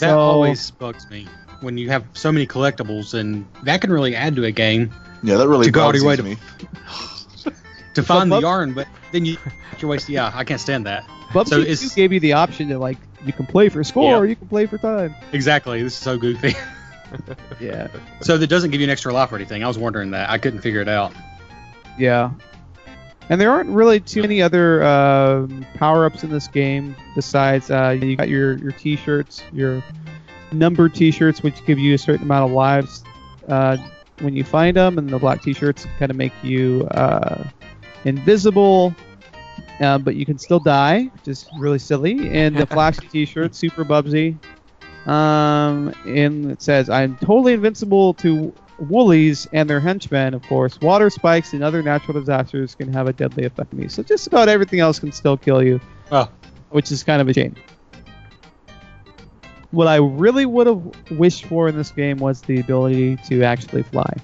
That 0.00 0.14
always 0.14 0.70
bugs 0.70 1.08
me 1.10 1.28
when 1.60 1.76
you 1.76 1.88
have 1.90 2.04
so 2.14 2.32
many 2.32 2.46
collectibles, 2.46 3.12
and 3.14 3.46
that 3.64 3.80
can 3.80 3.92
really 3.92 4.16
add 4.16 4.34
to 4.36 4.44
a 4.44 4.50
game 4.50 4.90
Yeah, 5.22 5.36
that 5.36 5.46
really 5.46 5.66
To 5.66 5.70
go 5.70 5.82
out 5.84 5.94
your 5.94 6.04
way 6.06 6.16
to- 6.16 6.22
me. 6.22 6.36
to 7.94 8.02
find 8.02 8.30
the 8.30 8.36
Bub- 8.36 8.42
yarn, 8.42 8.72
but 8.72 8.88
then 9.12 9.24
you 9.26 9.36
you're 9.78 9.90
wasting. 9.90 10.14
Yeah, 10.14 10.32
I 10.34 10.42
can't 10.44 10.60
stand 10.60 10.86
that. 10.86 11.04
Bubsy 11.32 11.76
So 11.76 11.88
2 11.88 11.94
gave 11.94 12.12
you 12.12 12.20
the 12.20 12.32
option 12.32 12.68
to 12.68 12.78
like 12.78 12.98
you 13.24 13.32
can 13.32 13.46
play 13.46 13.68
for 13.68 13.82
score 13.84 14.10
Yeah. 14.10 14.18
or 14.18 14.26
you 14.26 14.36
can 14.36 14.48
play 14.48 14.66
for 14.66 14.78
time 14.78 15.14
Exactly. 15.32 15.82
This 15.82 15.92
is 15.94 15.98
so 15.98 16.16
goofy. 16.18 16.54
yeah 17.60 17.86
so 18.20 18.36
that 18.38 18.46
doesn't 18.48 18.70
give 18.70 18.80
you 18.80 18.84
an 18.86 18.90
extra 18.90 19.12
life 19.12 19.30
or 19.32 19.36
anything. 19.36 19.62
I 19.62 19.68
was 19.68 19.78
wondering 19.78 20.10
that. 20.12 20.30
I 20.30 20.38
couldn't 20.38 20.60
figure 20.60 20.80
it 20.80 20.88
out. 20.88 21.12
Yeah. 21.98 22.30
And 23.30 23.40
there 23.40 23.50
aren't 23.50 23.70
really 23.70 24.00
too 24.00 24.20
many 24.22 24.42
other 24.42 24.82
um 24.84 25.64
power-ups 25.74 26.24
in 26.24 26.30
this 26.30 26.48
game 26.48 26.94
besides 27.14 27.70
uh, 27.70 27.90
you 28.00 28.16
got 28.16 28.28
your, 28.28 28.56
your 28.58 28.72
t-shirts, 28.72 29.42
your 29.52 29.82
numbered 30.52 30.94
t-shirts, 30.94 31.42
which 31.42 31.64
give 31.66 31.78
you 31.78 31.94
a 31.94 31.98
certain 31.98 32.24
amount 32.24 32.50
of 32.50 32.54
lives 32.54 33.02
uh, 33.48 33.76
when 34.20 34.34
you 34.36 34.44
find 34.44 34.76
them, 34.76 34.98
and 34.98 35.08
the 35.08 35.18
black 35.18 35.42
t-shirts 35.42 35.86
kind 35.98 36.10
of 36.10 36.16
make 36.16 36.32
you 36.42 36.86
uh, 36.92 37.44
invisible, 38.04 38.94
uh, 39.80 39.98
but 39.98 40.16
you 40.16 40.24
can 40.26 40.38
still 40.38 40.60
die, 40.60 41.10
which 41.12 41.28
is 41.28 41.46
really 41.58 41.78
silly. 41.78 42.30
And 42.30 42.56
the 42.56 42.66
flashy 42.70 43.08
t-shirt, 43.08 43.54
super 43.54 43.84
bubsy. 43.84 44.38
Um, 45.06 45.92
and 46.06 46.50
it 46.50 46.62
says, 46.62 46.88
I'm 46.88 47.16
totally 47.18 47.52
invincible 47.52 48.14
to 48.14 48.54
woolies 48.78 49.46
and 49.52 49.68
their 49.68 49.80
henchmen, 49.80 50.34
of 50.34 50.42
course. 50.42 50.80
Water 50.80 51.10
spikes 51.10 51.52
and 51.52 51.62
other 51.62 51.82
natural 51.82 52.18
disasters 52.18 52.74
can 52.74 52.92
have 52.92 53.06
a 53.06 53.12
deadly 53.12 53.44
effect 53.44 53.72
on 53.72 53.80
me. 53.80 53.88
So 53.88 54.02
just 54.02 54.26
about 54.26 54.48
everything 54.48 54.80
else 54.80 54.98
can 54.98 55.12
still 55.12 55.36
kill 55.36 55.62
you, 55.62 55.80
Oh, 56.10 56.28
which 56.70 56.90
is 56.90 57.04
kind 57.04 57.20
of 57.20 57.28
a 57.28 57.34
shame. 57.34 57.54
What 59.70 59.88
I 59.88 59.96
really 59.96 60.46
would 60.46 60.68
have 60.68 60.82
wished 61.10 61.46
for 61.46 61.68
in 61.68 61.76
this 61.76 61.90
game 61.90 62.18
was 62.18 62.42
the 62.42 62.60
ability 62.60 63.16
to 63.28 63.42
actually 63.42 63.82
fly. 63.82 64.14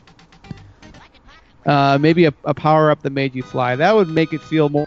Uh, 1.66 1.98
maybe 2.01 2.24
a, 2.24 2.32
a 2.44 2.55
power 2.55 2.90
up 2.90 3.03
that 3.03 3.12
made 3.12 3.34
you 3.34 3.42
fly. 3.42 3.76
That 3.76 3.94
would 3.94 4.09
make 4.09 4.32
it 4.32 4.40
feel 4.40 4.68
more, 4.68 4.86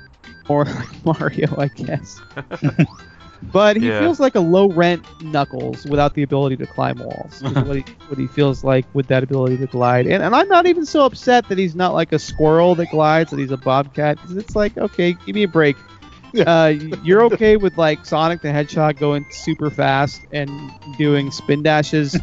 more 0.50 0.66
like 0.66 1.06
Mario, 1.06 1.56
I 1.58 1.68
guess. 1.70 2.20
but 3.52 3.76
he 3.76 3.88
Yeah. 3.88 4.00
feels 4.00 4.20
like 4.20 4.36
a 4.36 4.40
low 4.40 4.70
rent 4.70 5.04
Knuckles 5.22 5.86
without 5.86 6.14
the 6.14 6.24
ability 6.24 6.58
to 6.58 6.68
climb 6.68 7.00
walls. 7.00 7.42
what, 7.66 7.76
he, 7.78 7.84
what 8.08 8.18
he 8.18 8.28
feels 8.28 8.64
like 8.64 8.86
with 8.94 9.08
that 9.08 9.24
ability 9.24 9.58
to 9.58 9.68
glide. 9.68 10.08
And, 10.08 10.24
and 10.24 10.36
I'm 10.36 10.48
not 10.48 10.66
even 10.66 10.86
so 10.86 11.06
upset 11.06 11.48
that 11.50 11.58
he's 11.58 11.76
not 11.76 11.94
like 11.94 12.12
a 12.14 12.20
squirrel 12.20 12.76
that 12.76 12.90
glides, 12.90 13.32
that 13.32 13.40
he's 13.40 13.52
a 13.52 13.58
bobcat. 13.58 14.18
'cause 14.20 14.36
it's 14.38 14.56
like, 14.56 14.78
okay, 14.78 15.14
give 15.26 15.36
me 15.36 15.44
a 15.44 15.48
break. 15.48 15.76
Uh, 16.48 16.74
you're 17.04 17.22
okay 17.24 17.58
with 17.58 17.78
like 17.78 18.04
Sonic 18.08 18.42
the 18.42 18.52
Hedgehog 18.52 18.98
going 18.98 19.24
super 19.30 19.70
fast 19.70 20.22
and 20.32 20.50
doing 20.98 21.30
spin 21.30 21.62
dashes, 21.62 22.18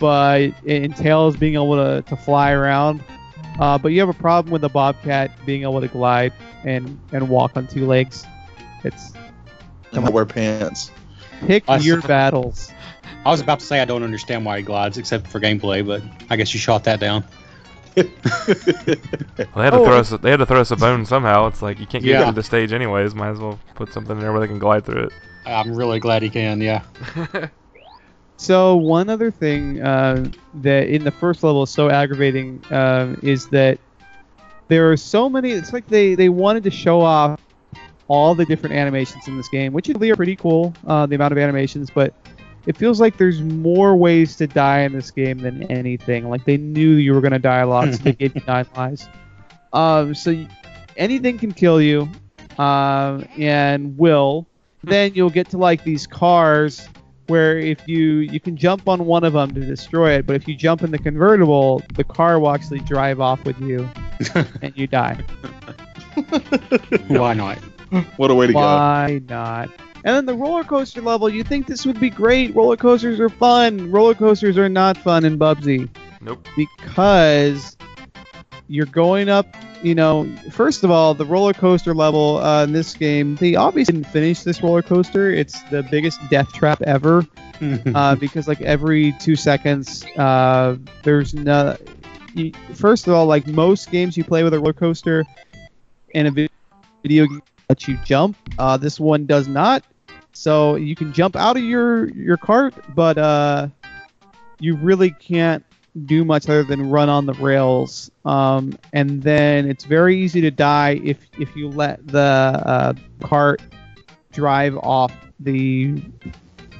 but 0.00 0.48
and 0.66 0.96
Tails 0.96 1.36
being 1.36 1.54
able 1.54 1.76
to, 1.76 2.02
to 2.08 2.16
fly 2.16 2.50
around. 2.50 3.04
Uh, 3.60 3.78
but 3.78 3.88
you 3.92 4.00
have 4.00 4.08
a 4.08 4.12
problem 4.14 4.50
with 4.52 4.62
the 4.62 4.68
Bobcat 4.68 5.30
being 5.46 5.62
able 5.62 5.80
to 5.80 5.86
glide 5.86 6.32
and, 6.66 6.98
and 7.12 7.28
walk 7.30 7.56
on 7.56 7.66
two 7.66 7.86
legs. 7.86 8.26
It's 8.84 9.12
And 9.92 10.04
I 10.04 10.10
wear 10.10 10.26
pants. 10.26 10.90
pick 11.46 11.64
I 11.68 11.78
your 11.78 12.00
saw- 12.02 12.08
battles. 12.08 12.70
I 13.24 13.30
was 13.30 13.40
about 13.40 13.58
to 13.60 13.66
say 13.66 13.80
I 13.80 13.84
don't 13.86 14.02
understand 14.02 14.44
why 14.44 14.58
he 14.58 14.62
glides 14.62 14.98
except 14.98 15.26
for 15.26 15.40
gameplay, 15.40 15.84
but 15.84 16.02
I 16.30 16.36
guess 16.36 16.52
you 16.54 16.60
shot 16.60 16.84
that 16.84 17.00
down. 17.00 17.24
Well, 17.96 18.04
they 18.46 19.62
had 19.64 19.70
to 19.70 19.76
Oh. 19.78 19.84
throw 19.84 19.98
us. 19.98 20.10
They 20.10 20.30
had 20.30 20.36
to 20.40 20.46
throw 20.46 20.60
us 20.60 20.70
a 20.70 20.76
bone 20.76 21.06
somehow. 21.06 21.46
It's 21.46 21.62
like 21.62 21.80
you 21.80 21.86
can't 21.86 22.04
get 22.04 22.20
Yeah. 22.20 22.26
to 22.26 22.32
the 22.32 22.42
stage 22.42 22.72
anyways. 22.72 23.14
Might 23.14 23.30
as 23.30 23.38
well 23.40 23.58
put 23.74 23.92
something 23.92 24.16
in 24.16 24.20
there 24.22 24.32
where 24.32 24.40
they 24.40 24.46
can 24.46 24.58
glide 24.58 24.84
through 24.84 25.04
it. 25.04 25.12
I'm 25.46 25.74
really 25.74 25.98
glad 25.98 26.22
he 26.22 26.28
can. 26.30 26.60
Yeah. 26.60 26.82
So 28.38 28.76
one 28.76 29.08
other 29.08 29.30
thing 29.30 29.80
uh, 29.80 30.30
that 30.56 30.88
in 30.88 31.04
the 31.04 31.10
first 31.10 31.42
level 31.42 31.62
is 31.62 31.70
so 31.70 31.88
aggravating 31.88 32.62
um, 32.70 33.18
is 33.22 33.48
that 33.48 33.78
there 34.68 34.90
are 34.90 34.96
so 34.96 35.28
many. 35.28 35.52
It's 35.52 35.72
like 35.72 35.86
they 35.88 36.14
they 36.14 36.28
wanted 36.28 36.64
to 36.64 36.70
show 36.70 37.00
off 37.00 37.40
all 38.08 38.34
the 38.34 38.44
different 38.44 38.74
animations 38.74 39.26
in 39.26 39.36
this 39.36 39.48
game, 39.48 39.72
which 39.72 39.88
really 39.88 40.10
are 40.10 40.16
pretty 40.16 40.36
cool. 40.36 40.74
Uh, 40.86 41.06
the 41.06 41.14
amount 41.14 41.32
of 41.32 41.38
animations, 41.38 41.90
but 41.90 42.14
it 42.66 42.76
feels 42.76 43.00
like 43.00 43.16
there's 43.16 43.40
more 43.40 43.96
ways 43.96 44.36
to 44.36 44.46
die 44.46 44.80
in 44.80 44.92
this 44.92 45.10
game 45.10 45.38
than 45.38 45.64
anything. 45.64 46.28
Like 46.28 46.44
they 46.44 46.56
knew 46.56 46.92
you 46.94 47.14
were 47.14 47.20
gonna 47.20 47.38
die 47.38 47.60
a 47.60 47.66
lot, 47.66 47.92
so 47.94 48.02
they 48.02 48.12
gave 48.12 48.34
you 48.34 48.42
nine 48.48 48.66
lives. 48.76 49.08
Um, 49.72 50.14
so 50.14 50.32
y- 50.32 50.48
anything 50.96 51.38
can 51.38 51.52
kill 51.52 51.80
you, 51.80 52.08
um, 52.58 53.26
and 53.38 53.96
will. 53.98 54.46
Then 54.82 55.14
you'll 55.14 55.30
get 55.30 55.50
to 55.50 55.58
like 55.58 55.82
these 55.84 56.06
cars 56.06 56.88
where 57.28 57.58
if 57.58 57.86
you 57.86 58.18
you 58.18 58.40
can 58.40 58.56
jump 58.56 58.88
on 58.88 59.06
one 59.06 59.24
of 59.24 59.32
them 59.32 59.54
to 59.54 59.60
destroy 59.60 60.12
it, 60.12 60.26
but 60.26 60.36
if 60.36 60.46
you 60.46 60.54
jump 60.54 60.82
in 60.82 60.90
the 60.90 60.98
convertible, 60.98 61.82
the 61.94 62.04
car 62.04 62.38
will 62.38 62.50
actually 62.50 62.80
drive 62.80 63.20
off 63.20 63.44
with 63.44 63.60
you, 63.60 63.88
and 64.62 64.72
you 64.76 64.86
die. 64.86 65.22
Why 67.08 67.34
not? 67.34 67.58
What 68.16 68.30
a 68.30 68.34
way 68.34 68.46
to 68.46 68.52
go. 68.52 68.58
Why 68.58 69.20
not? 69.28 69.70
And 70.04 70.14
then 70.14 70.26
the 70.26 70.34
roller 70.34 70.64
coaster 70.64 71.02
level, 71.02 71.28
you 71.28 71.42
think 71.42 71.66
this 71.66 71.84
would 71.84 71.98
be 71.98 72.10
great. 72.10 72.54
Roller 72.54 72.76
coasters 72.76 73.18
are 73.18 73.28
fun. 73.28 73.90
Roller 73.90 74.14
coasters 74.14 74.56
are 74.56 74.68
not 74.68 74.96
fun 74.96 75.24
in 75.24 75.38
Bubsy 75.38 75.88
nope. 76.20 76.46
because 76.56 77.76
you're 78.68 78.86
going 78.86 79.28
up. 79.28 79.46
You 79.82 79.94
know, 79.94 80.26
first 80.50 80.84
of 80.84 80.90
all, 80.90 81.14
the 81.14 81.24
roller 81.24 81.52
coaster 81.52 81.94
level 81.94 82.38
uh, 82.38 82.64
in 82.64 82.72
this 82.72 82.94
game, 82.94 83.36
they 83.36 83.54
obviously 83.54 83.94
didn't 83.94 84.08
finish 84.08 84.42
this 84.42 84.62
roller 84.62 84.82
coaster. 84.82 85.30
It's 85.30 85.60
the 85.64 85.82
biggest 85.82 86.20
death 86.30 86.52
trap 86.52 86.82
ever. 86.82 87.26
uh, 87.94 88.14
because 88.16 88.48
like 88.48 88.60
every 88.60 89.12
two 89.12 89.36
seconds, 89.36 90.04
uh, 90.16 90.76
there's 91.02 91.34
no. 91.34 91.76
You, 92.34 92.52
first 92.74 93.06
of 93.06 93.14
all, 93.14 93.26
like 93.26 93.46
most 93.46 93.90
games 93.90 94.16
you 94.16 94.24
play 94.24 94.42
with 94.42 94.52
a 94.52 94.58
roller 94.58 94.72
coaster, 94.72 95.24
and 96.14 96.28
a 96.28 96.48
video 97.02 97.26
game 97.26 97.42
lets 97.68 97.88
you 97.88 97.98
jump. 98.04 98.36
Uh, 98.58 98.76
this 98.76 99.00
one 99.00 99.26
does 99.26 99.48
not. 99.48 99.84
So 100.32 100.76
you 100.76 100.94
can 100.94 101.14
jump 101.14 101.34
out 101.34 101.56
of 101.56 101.62
your 101.62 102.08
your 102.10 102.36
cart, 102.36 102.74
but 102.94 103.16
uh, 103.16 103.68
you 104.60 104.76
really 104.76 105.10
can't 105.10 105.64
do 106.04 106.24
much 106.24 106.48
other 106.48 106.62
than 106.62 106.90
run 106.90 107.08
on 107.08 107.26
the 107.26 107.32
rails. 107.34 108.10
Um, 108.24 108.78
and 108.92 109.22
then 109.22 109.68
it's 109.68 109.84
very 109.84 110.18
easy 110.18 110.40
to 110.42 110.50
die 110.50 111.00
if 111.02 111.18
if 111.38 111.54
you 111.56 111.68
let 111.68 112.06
the 112.06 112.20
uh, 112.20 112.92
cart 113.22 113.62
drive 114.32 114.76
off 114.78 115.12
the 115.40 116.02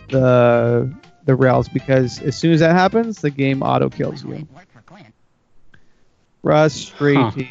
the 0.09 0.93
the 1.25 1.35
rails 1.35 1.69
because 1.69 2.21
as 2.23 2.37
soon 2.37 2.53
as 2.53 2.61
that 2.61 2.73
happens, 2.73 3.21
the 3.21 3.31
game 3.31 3.63
auto 3.63 3.89
kills 3.89 4.25
you. 4.25 4.47
Frustrating. 6.43 7.49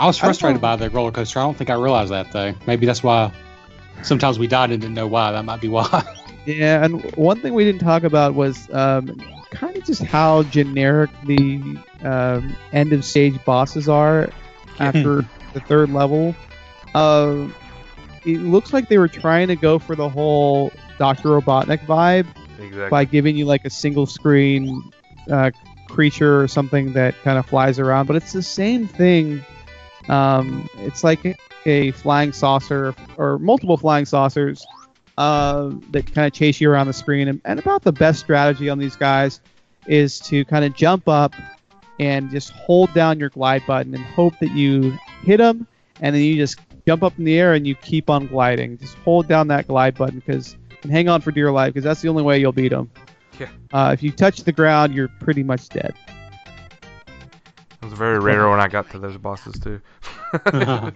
I 0.00 0.06
was 0.06 0.18
frustrated 0.18 0.56
know. 0.56 0.62
by 0.62 0.76
the 0.76 0.88
roller 0.90 1.12
coaster. 1.12 1.38
I 1.38 1.42
don't 1.42 1.56
think 1.56 1.70
I 1.70 1.74
realized 1.74 2.10
that 2.10 2.32
though. 2.32 2.54
Maybe 2.66 2.86
that's 2.86 3.02
why. 3.02 3.32
Sometimes 4.02 4.38
we 4.38 4.46
died 4.46 4.70
and 4.70 4.80
didn't 4.80 4.94
know 4.94 5.06
why. 5.06 5.30
That 5.30 5.44
might 5.44 5.60
be 5.60 5.68
why. 5.68 6.16
Yeah, 6.46 6.82
and 6.82 7.14
one 7.16 7.38
thing 7.42 7.52
we 7.52 7.64
didn't 7.64 7.82
talk 7.82 8.02
about 8.02 8.34
was 8.34 8.66
um, 8.72 9.20
kind 9.50 9.76
of 9.76 9.84
just 9.84 10.02
how 10.02 10.42
generic 10.44 11.10
the 11.24 11.78
um, 12.02 12.56
end 12.72 12.92
of 12.92 13.04
stage 13.04 13.42
bosses 13.44 13.88
are 13.88 14.30
after 14.78 15.24
the 15.52 15.60
third 15.60 15.90
level. 15.90 16.34
Um, 16.94 17.54
it 18.24 18.38
looks 18.40 18.72
like 18.72 18.88
they 18.88 18.98
were 18.98 19.08
trying 19.08 19.48
to 19.48 19.56
go 19.56 19.78
for 19.78 19.96
the 19.96 20.08
whole 20.08 20.72
Dr. 20.98 21.28
Robotnik 21.30 21.80
vibe 21.86 22.26
Exactly. 22.58 22.90
by 22.90 23.04
giving 23.04 23.36
you 23.36 23.44
like 23.46 23.64
a 23.64 23.70
single 23.70 24.06
screen 24.06 24.92
uh, 25.30 25.50
creature 25.88 26.40
or 26.40 26.48
something 26.48 26.92
that 26.92 27.14
kind 27.22 27.38
of 27.38 27.46
flies 27.46 27.78
around, 27.78 28.06
but 28.06 28.16
it's 28.16 28.32
the 28.32 28.42
same 28.42 28.86
thing. 28.86 29.44
Um, 30.08 30.68
it's 30.78 31.04
like 31.04 31.38
a 31.66 31.90
flying 31.92 32.32
saucer 32.32 32.94
or 33.16 33.38
multiple 33.38 33.76
flying 33.76 34.06
saucers 34.06 34.64
uh, 35.20 35.70
that 35.90 36.12
kind 36.14 36.26
of 36.26 36.32
chase 36.32 36.62
you 36.62 36.70
around 36.70 36.86
the 36.86 36.94
screen. 36.94 37.28
And, 37.28 37.42
and 37.44 37.58
about 37.58 37.82
the 37.82 37.92
best 37.92 38.20
strategy 38.20 38.70
on 38.70 38.78
these 38.78 38.96
guys 38.96 39.42
is 39.86 40.18
to 40.20 40.46
kind 40.46 40.64
of 40.64 40.74
jump 40.74 41.08
up 41.08 41.34
and 41.98 42.30
just 42.30 42.52
hold 42.52 42.92
down 42.94 43.20
your 43.20 43.28
glide 43.28 43.62
button 43.66 43.94
and 43.94 44.02
hope 44.02 44.32
that 44.40 44.52
you 44.52 44.96
hit 45.22 45.36
them, 45.36 45.66
and 46.00 46.16
then 46.16 46.22
you 46.22 46.36
just 46.36 46.58
jump 46.86 47.02
up 47.02 47.18
in 47.18 47.24
the 47.24 47.38
air 47.38 47.52
and 47.52 47.66
you 47.66 47.74
keep 47.74 48.08
on 48.08 48.28
gliding. 48.28 48.78
Just 48.78 48.96
hold 48.96 49.28
down 49.28 49.48
that 49.48 49.68
glide 49.68 49.94
button 49.94 50.20
because 50.20 50.56
and 50.82 50.90
hang 50.90 51.10
on 51.10 51.20
for 51.20 51.30
dear 51.30 51.52
life 51.52 51.74
because 51.74 51.84
that's 51.84 52.00
the 52.00 52.08
only 52.08 52.22
way 52.22 52.38
you'll 52.38 52.52
beat 52.52 52.70
them. 52.70 52.90
Yeah. 53.38 53.48
Uh, 53.74 53.90
if 53.92 54.02
you 54.02 54.10
touch 54.10 54.44
the 54.44 54.52
ground, 54.52 54.94
you're 54.94 55.08
pretty 55.20 55.42
much 55.42 55.68
dead. 55.68 55.94
It 57.82 57.84
was 57.86 57.94
very 57.94 58.18
rare 58.18 58.48
when 58.50 58.60
I 58.60 58.68
got 58.68 58.90
to 58.90 58.98
those 58.98 59.16
bosses 59.16 59.58
too. 59.58 59.80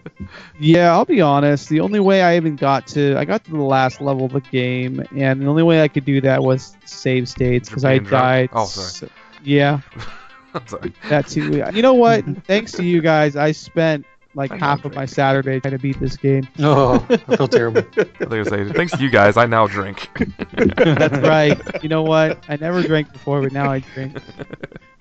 Yeah, 0.60 0.92
I'll 0.92 1.04
be 1.04 1.20
honest. 1.20 1.68
The 1.68 1.80
only 1.80 1.98
way 2.00 2.22
I 2.22 2.36
even 2.36 2.56
got 2.56 2.86
to 2.88 3.16
I 3.16 3.24
got 3.24 3.44
to 3.44 3.50
the 3.50 3.56
last 3.62 4.00
level 4.00 4.26
of 4.26 4.32
the 4.32 4.40
game, 4.40 5.04
and 5.16 5.40
the 5.42 5.46
only 5.46 5.62
way 5.62 5.82
I 5.82 5.88
could 5.88 6.04
do 6.04 6.20
that 6.20 6.42
was 6.42 6.76
save 6.84 7.28
states 7.28 7.68
because 7.68 7.84
I 7.84 7.98
drunk? 7.98 8.10
died. 8.10 8.48
Oh, 8.52 8.64
sorry. 8.66 9.10
s- 9.10 9.18
Yeah, 9.42 9.80
I'm 10.54 10.66
sorry. 10.66 10.92
that 11.08 11.26
too. 11.26 11.64
You 11.72 11.82
know 11.82 11.94
what? 11.94 12.24
Thanks 12.46 12.72
to 12.72 12.84
you 12.84 13.00
guys, 13.00 13.34
I 13.36 13.52
spent 13.52 14.06
like 14.34 14.50
I 14.50 14.56
half 14.56 14.82
don't 14.82 14.92
of 14.92 14.96
my 14.96 15.06
Saturday 15.06 15.60
trying 15.60 15.72
to 15.72 15.78
beat 15.78 15.98
this 16.00 16.16
game. 16.16 16.48
oh, 16.58 17.04
I 17.08 17.36
feel 17.36 17.48
terrible. 17.48 17.82
I 17.96 18.04
think 18.04 18.48
say, 18.48 18.68
thanks 18.72 18.92
to 18.92 19.02
you 19.02 19.10
guys, 19.10 19.36
I 19.36 19.46
now 19.46 19.66
drink. 19.66 20.08
That's 20.76 21.18
right. 21.26 21.82
You 21.82 21.88
know 21.88 22.02
what? 22.02 22.42
I 22.48 22.56
never 22.56 22.82
drank 22.82 23.12
before, 23.12 23.42
but 23.42 23.52
now 23.52 23.70
I 23.70 23.80
drink. 23.80 24.16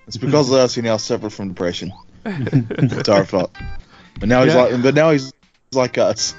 It's 0.06 0.16
because 0.16 0.48
of 0.50 0.54
us 0.56 0.74
he 0.74 0.82
now 0.82 0.96
suffered 0.98 1.32
from 1.32 1.48
depression. 1.48 1.92
it's 2.24 3.08
our 3.08 3.24
fault. 3.24 3.54
But 4.20 4.28
now 4.28 4.44
he's 4.44 4.54
Yeah. 4.54 4.62
like, 4.62 4.82
but 4.82 4.94
now 4.94 5.10
he's 5.10 5.32
like 5.72 5.98
us. 5.98 6.34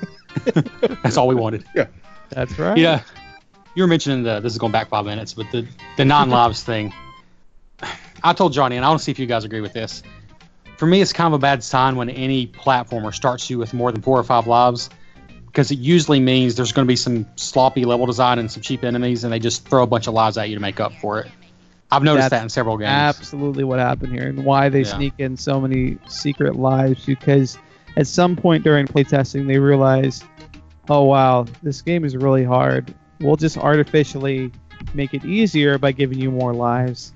That's 1.04 1.18
all 1.18 1.28
we 1.28 1.36
wanted. 1.36 1.66
Yeah. 1.76 1.88
That's 2.30 2.58
right. 2.58 2.78
Yeah. 2.78 3.02
You 3.76 3.84
were 3.84 3.88
mentioning 3.88 4.24
the 4.24 4.40
this 4.40 4.54
is 4.54 4.58
going 4.60 4.72
back 4.72 4.88
five 4.90 5.06
minutes, 5.06 5.34
but 5.34 5.48
the 5.52 5.68
the 5.98 6.06
non-lives 6.06 6.64
thing. 6.64 6.94
I 8.24 8.34
told 8.34 8.54
Johnny, 8.54 8.78
and 8.78 8.86
I 8.86 8.90
want 8.90 9.00
to 9.00 9.04
see 9.04 9.12
if 9.12 9.20
you 9.20 9.26
guys 9.28 9.44
agree 9.44 9.62
with 9.62 9.74
this. 9.74 10.02
For 10.78 10.86
me, 10.86 11.02
it's 11.02 11.14
kind 11.14 11.28
of 11.28 11.34
a 11.34 11.42
bad 11.42 11.64
sign 11.64 11.96
when 11.96 12.10
any 12.10 12.48
platformer 12.48 13.14
starts 13.14 13.50
you 13.50 13.58
with 13.58 13.74
more 13.74 13.92
than 13.92 14.02
four 14.02 14.20
or 14.20 14.24
five 14.24 14.46
lives, 14.48 14.90
because 15.46 15.72
it 15.72 15.80
usually 15.80 16.20
means 16.20 16.56
there's 16.56 16.74
going 16.74 16.86
to 16.86 16.92
be 16.92 16.98
some 16.98 17.26
sloppy 17.38 17.86
level 17.86 18.06
design 18.06 18.40
and 18.40 18.52
some 18.52 18.62
cheap 18.62 18.84
enemies, 18.84 19.24
and 19.24 19.32
they 19.32 19.40
just 19.40 19.68
throw 19.68 19.84
a 19.84 19.88
bunch 19.88 20.08
of 20.08 20.14
lives 20.14 20.38
at 20.38 20.50
you 20.50 20.56
to 20.56 20.62
make 20.62 20.80
up 20.80 20.94
for 20.94 21.20
it. 21.22 21.32
I've 21.92 22.04
noticed 22.04 22.30
That's 22.32 22.40
that 22.42 22.44
in 22.44 22.50
several 22.50 22.78
games. 22.78 22.90
absolutely 22.90 23.64
what 23.64 23.80
happened 23.80 24.12
here 24.12 24.28
and 24.28 24.44
why 24.44 24.70
they 24.70 24.82
Yeah. 24.82 24.96
sneak 24.98 25.14
in 25.20 25.38
so 25.38 25.62
many 25.62 25.98
secret 26.08 26.56
lives 26.56 27.06
because 27.06 27.58
at 27.96 28.08
some 28.08 28.36
point 28.36 28.64
during 28.64 28.88
playtesting 28.88 29.48
they 29.48 29.60
realized 29.60 30.26
oh 30.90 31.04
wow 31.04 31.46
this 31.64 31.82
game 31.84 32.04
is 32.04 32.18
really 32.18 32.44
hard 32.44 32.94
we'll 33.22 33.36
just 33.38 33.56
artificially 33.58 34.52
make 34.96 35.14
it 35.14 35.24
easier 35.24 35.78
by 35.78 35.92
giving 35.92 36.20
you 36.20 36.32
more 36.32 36.54
lives 36.54 37.14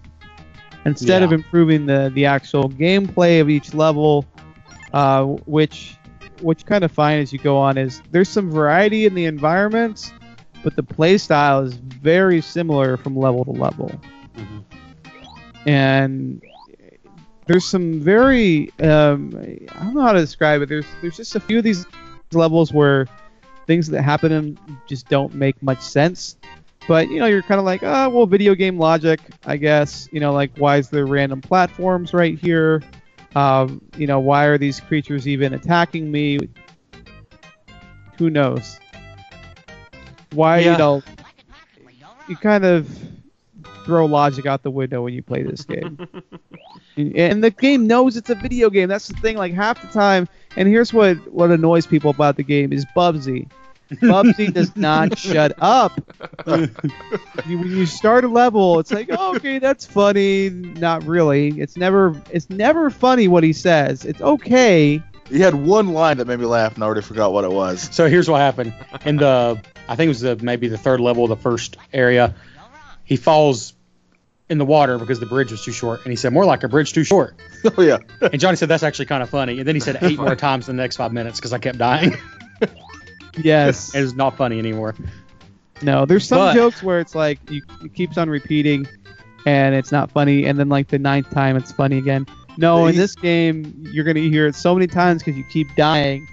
instead 0.86 1.22
Yeah. 1.22 1.26
of 1.26 1.34
improving 1.34 1.86
the 1.86 2.12
the 2.14 2.26
actual 2.26 2.70
gameplay 2.70 3.42
of 3.42 3.50
each 3.50 3.74
level 3.74 4.26
uh, 4.94 5.24
which 5.46 5.96
what 6.42 6.60
you 6.60 6.66
kind 6.66 6.84
of 6.84 6.92
find 6.92 7.22
as 7.22 7.32
you 7.34 7.40
go 7.40 7.58
on 7.58 7.78
is 7.78 8.02
there's 8.12 8.30
some 8.30 8.50
variety 8.50 9.06
in 9.06 9.14
the 9.14 9.26
environments 9.26 10.12
but 10.64 10.76
the 10.76 10.84
play 10.84 11.18
style 11.18 11.60
is 11.62 11.74
very 11.76 12.42
similar 12.42 12.98
from 12.98 13.16
level 13.16 13.44
to 13.46 13.52
level 13.52 13.92
Mhm. 14.38 14.64
and 15.66 16.42
there's 17.46 17.66
some 17.66 18.00
very 18.00 18.72
um, 18.82 19.34
I 19.76 19.84
don't 19.84 19.96
know 19.96 20.02
how 20.02 20.12
to 20.12 20.20
describe 20.20 20.62
it. 20.62 20.70
There's 20.70 20.86
there's 21.02 21.18
just 21.18 21.36
a 21.36 21.40
few 21.40 21.58
of 21.58 21.64
these 21.64 21.86
levels 22.32 22.72
where 22.72 23.08
things 23.66 23.88
that 23.90 24.04
happen 24.04 24.58
just 24.88 25.10
don't 25.10 25.34
make 25.34 25.62
much 25.64 25.82
sense. 25.82 26.38
But 26.90 27.12
you 27.12 27.20
know, 27.20 27.28
you're 27.28 27.44
kind 27.44 27.60
of 27.60 27.66
like, 27.66 27.84
oh, 27.84 28.10
well, 28.10 28.26
video 28.26 28.56
game 28.56 28.80
logic, 28.80 29.20
I 29.46 29.58
guess. 29.58 30.10
You 30.12 30.20
know, 30.20 30.34
like 30.34 30.58
why 30.58 30.78
is 30.78 30.90
there 30.90 31.06
random 31.06 31.40
platforms 31.40 32.16
right 32.16 32.36
here? 32.36 32.82
Um, 33.36 33.80
you 33.96 34.08
know, 34.08 34.20
why 34.20 34.46
are 34.46 34.58
these 34.58 34.80
creatures 34.80 35.28
even 35.28 35.54
attacking 35.54 36.12
me? 36.12 36.40
Who 38.18 38.32
knows? 38.32 38.80
Why 40.32 40.62
Yeah. 40.62 40.72
you 40.72 40.78
know? 40.80 41.04
You 42.28 42.36
kind 42.36 42.66
of 42.66 42.90
throw 43.86 44.08
logic 44.08 44.48
out 44.48 44.64
the 44.64 44.72
window 44.72 45.04
when 45.04 45.14
you 45.14 45.22
play 45.22 45.44
this 45.44 45.64
game. 45.64 46.00
and 46.98 47.44
the 47.44 47.52
game 47.52 47.86
knows 47.86 48.18
it's 48.18 48.32
a 48.32 48.36
video 48.36 48.72
game. 48.72 48.90
That's 48.90 49.08
the 49.08 49.14
thing. 49.18 49.38
Like 49.38 49.54
half 49.54 49.80
the 49.80 49.88
time, 49.94 50.28
and 50.56 50.68
here's 50.68 50.92
what 50.92 51.18
what 51.32 51.52
annoys 51.52 51.86
people 51.86 52.10
about 52.10 52.36
the 52.36 52.44
game 52.44 52.74
is 52.74 52.84
Bubsy. 52.98 53.48
Bubsy 53.92 54.54
does 54.54 54.76
not 54.76 55.18
shut 55.18 55.54
up. 55.60 56.00
When 56.46 56.72
you 57.46 57.86
start 57.86 58.24
a 58.24 58.28
level, 58.28 58.80
it's 58.80 58.92
like, 58.92 59.10
oh, 59.12 59.36
okay, 59.36 59.60
that's 59.60 59.86
funny. 59.86 60.50
Not 60.50 61.04
really. 61.06 61.60
It's 61.60 61.76
never 61.76 62.22
it's 62.32 62.50
never 62.50 62.90
funny 62.90 63.28
what 63.28 63.44
he 63.44 63.54
says. 63.54 64.06
It's 64.06 64.22
okay. 64.22 65.02
He 65.30 65.40
had 65.40 65.54
one 65.54 65.90
line 65.90 66.18
that 66.18 66.28
made 66.28 66.40
me 66.40 66.46
laugh, 66.46 66.74
and 66.76 66.84
I 66.84 66.88
already 66.88 67.02
forgot 67.02 67.34
what 67.34 67.44
it 67.44 67.52
was. 67.52 67.90
So 67.92 68.08
here's 68.10 68.28
what 68.28 68.42
happened. 68.42 68.74
In 69.06 69.18
the, 69.18 69.62
I 69.88 69.96
think 69.96 70.06
it 70.06 70.10
was 70.10 70.22
the, 70.22 70.36
maybe 70.38 70.68
the 70.68 70.78
third 70.78 71.00
level 71.00 71.24
of 71.24 71.30
the 71.30 71.36
first 71.36 71.78
area, 71.94 72.34
he 73.04 73.16
falls 73.16 73.74
in 74.50 74.58
the 74.58 74.66
water 74.66 74.98
because 74.98 75.20
the 75.20 75.28
bridge 75.28 75.52
was 75.52 75.64
too 75.64 75.72
short, 75.72 76.02
and 76.04 76.12
he 76.12 76.16
said, 76.16 76.34
"More 76.34 76.46
like 76.46 76.64
a 76.64 76.68
bridge 76.68 76.94
too 76.94 77.04
short." 77.04 77.36
oh 77.78 77.82
yeah, 77.82 77.98
And 78.22 78.40
Johnny 78.40 78.58
said, 78.58 78.70
"That's 78.70 78.82
actually 78.82 79.06
kind 79.06 79.22
of 79.22 79.30
funny." 79.30 79.60
And 79.60 79.68
then 79.68 79.76
he 79.76 79.82
said 79.82 80.00
eight 80.02 80.18
more 80.18 80.36
times 80.48 80.68
in 80.68 80.76
the 80.76 80.82
next 80.82 80.98
five 80.98 81.14
minutes 81.14 81.40
because 81.40 81.54
I 81.54 81.60
kept 81.60 81.78
dying. 81.78 82.18
Yes. 83.38 83.94
It's 83.96 84.14
not 84.14 84.38
funny 84.38 84.60
anymore. 84.60 84.96
No, 85.82 86.06
there's 86.06 86.28
some 86.28 86.40
But- 86.40 86.56
jokes 86.56 86.84
where 86.84 87.00
it's 87.00 87.16
like 87.16 87.40
you 87.50 87.62
it 87.84 87.94
keeps 87.94 88.18
on 88.18 88.30
repeating, 88.30 88.88
and 89.46 89.74
it's 89.76 89.92
not 89.92 90.12
funny, 90.12 90.46
and 90.46 90.60
then 90.60 90.70
like 90.70 90.88
the 90.90 91.00
ninth 91.00 91.30
time 91.30 91.56
it's 91.56 91.72
funny 91.72 91.98
again. 91.98 92.26
No, 92.58 92.88
in 92.88 92.96
this 92.96 93.16
game 93.16 93.74
you're 93.94 94.04
gonna 94.04 94.20
hear 94.20 94.48
it 94.48 94.56
so 94.56 94.74
many 94.74 94.88
times 94.88 95.24
because 95.24 95.38
you 95.38 95.46
keep 95.46 95.74
dying 95.78 96.28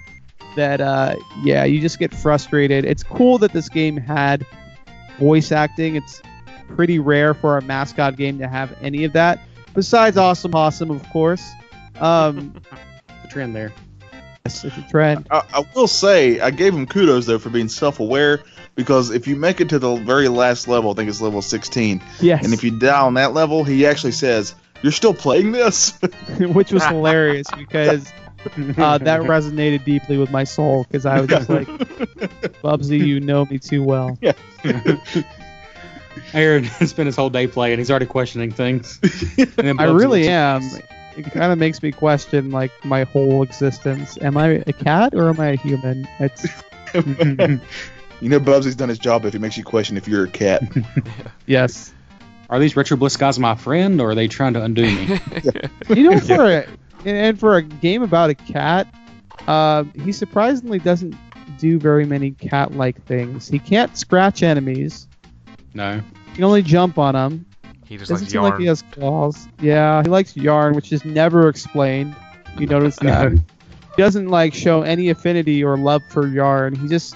that 0.57 0.81
uh, 0.81 1.15
yeah, 1.43 1.63
you 1.63 1.79
just 1.79 1.99
get 1.99 2.13
frustrated. 2.13 2.83
It's 2.83 3.03
cool 3.03 3.37
that 3.37 3.53
this 3.53 3.69
game 3.69 3.95
had 3.95 4.45
voice 5.19 5.51
acting. 5.53 5.95
It's 5.95 6.21
pretty 6.75 6.99
rare 6.99 7.33
for 7.33 7.57
a 7.57 7.61
mascot 7.61 8.17
game 8.17 8.37
to 8.39 8.47
have 8.47 8.75
any 8.81 9.05
of 9.05 9.13
that. 9.13 9.39
Besides 9.73 10.17
Awesome 10.17 10.51
Possum, 10.51 10.91
of 10.91 11.07
course. 11.11 11.47
Um, 12.01 12.53
The 13.23 13.27
trend 13.29 13.55
there. 13.55 13.71
It's 14.47 14.63
it's 14.63 14.77
a 14.77 14.89
trend. 14.89 15.27
I, 15.31 15.43
I 15.53 15.65
will 15.75 15.87
say 15.87 16.39
I 16.39 16.51
gave 16.51 16.73
him 16.73 16.85
kudos 16.85 17.25
though 17.25 17.39
for 17.39 17.49
being 17.49 17.69
self-aware 17.69 18.43
because 18.75 19.11
if 19.11 19.27
you 19.27 19.35
make 19.35 19.61
it 19.61 19.69
to 19.69 19.79
the 19.79 19.95
very 19.95 20.27
last 20.27 20.67
level, 20.67 20.91
I 20.91 20.93
think 20.93 21.09
it's 21.09 21.21
level 21.21 21.41
16, 21.41 22.01
Yes, 22.19 22.43
and 22.43 22.53
if 22.53 22.63
you 22.63 22.77
die 22.77 23.01
on 23.01 23.15
that 23.15 23.33
level, 23.33 23.63
he 23.63 23.85
actually 23.85 24.11
says, 24.11 24.55
"You're 24.81 24.91
still 24.91 25.13
playing 25.13 25.51
this." 25.51 25.97
which 26.39 26.71
was 26.71 26.85
hilarious 26.85 27.47
because 27.57 28.11
uh, 28.77 28.97
that 28.99 29.21
resonated 29.21 29.83
deeply 29.83 30.17
with 30.17 30.31
my 30.31 30.43
soul 30.43 30.83
because 30.83 31.05
I 31.05 31.19
was 31.19 31.29
just 31.29 31.49
like, 31.49 31.67
Bubsy, 32.63 33.05
you 33.05 33.19
know 33.19 33.45
me 33.45 33.59
too 33.59 33.83
well. 33.83 34.17
Yeah. 34.21 34.33
Aaron 36.33 36.63
has 36.63 36.89
spent 36.89 37.05
his 37.05 37.15
whole 37.15 37.29
day 37.29 37.47
playing. 37.47 37.77
He's 37.77 37.89
already 37.89 38.05
questioning 38.05 38.51
things. 38.51 38.99
And 39.57 39.79
I 39.79 39.85
really 39.85 40.27
am. 40.27 40.61
It 41.17 41.31
kind 41.31 41.51
of 41.51 41.57
makes 41.57 41.81
me 41.81 41.91
question 41.91 42.51
like 42.51 42.71
my 42.85 43.03
whole 43.03 43.41
existence. 43.43 44.17
Am 44.21 44.37
I 44.37 44.63
a 44.67 44.73
cat 44.73 45.13
or 45.15 45.29
am 45.29 45.39
I 45.39 45.47
a 45.47 45.55
human? 45.55 46.07
It's 46.19 46.45
you 48.21 48.29
know, 48.29 48.39
Bubsy's 48.39 48.75
done 48.75 48.89
his 48.89 48.99
job 48.99 49.25
if 49.25 49.33
he 49.33 49.39
makes 49.39 49.57
you 49.57 49.63
question 49.63 49.97
if 49.97 50.07
you're 50.07 50.25
a 50.25 50.29
cat. 50.29 50.63
yes. 51.45 51.93
Are 52.49 52.59
these 52.59 52.75
Retro 52.75 52.95
Bliss 52.97 53.17
guys 53.17 53.37
my 53.39 53.55
friend, 53.55 53.99
or 53.99 54.11
are 54.11 54.15
they 54.15 54.27
trying 54.27 54.53
to 54.53 54.63
undo 54.63 54.83
me? 54.83 55.19
You 55.95 56.09
know, 56.11 56.19
for 56.19 56.45
a 56.45 56.65
and- 57.05 57.17
and 57.17 57.39
for 57.39 57.55
a 57.57 57.61
game 57.61 58.01
about 58.03 58.29
a 58.29 58.35
cat, 58.35 58.87
uh, 59.47 59.83
he 60.03 60.11
surprisingly 60.11 60.79
doesn't 60.79 61.15
do 61.57 61.77
very 61.79 62.05
many 62.05 62.31
cat-like 62.31 63.01
things. 63.05 63.47
He 63.47 63.59
can't 63.59 63.95
scratch 63.97 64.43
enemies. 64.43 65.07
no. 65.73 66.01
He 66.29 66.35
can 66.35 66.43
only 66.43 66.61
jump 66.63 66.97
on 66.97 67.13
them. 67.15 67.45
He 67.87 67.97
just 67.97 68.09
Doesn't 68.09 68.25
likes 68.25 68.31
seem 68.31 68.41
yarn. 68.41 68.51
like 68.51 68.59
he 68.59 68.65
has 68.67 68.83
claws. 68.91 69.47
Yeah, 69.61 70.01
he 70.03 70.09
likes 70.09 70.35
yarn, 70.35 70.75
which 70.75 70.91
is 70.91 71.05
never 71.05 71.47
explained. 71.47 72.15
You 72.57 72.67
notice 72.67 72.97
that? 72.97 73.31
he 73.95 74.01
doesn't 74.01 74.27
like 74.27 74.53
show 74.53 74.81
any 74.81 75.09
affinity 75.09 75.63
or 75.63 75.77
love 75.77 76.01
for 76.09 76.27
yarn. 76.27 76.75
He 76.75 76.87
just 76.87 77.15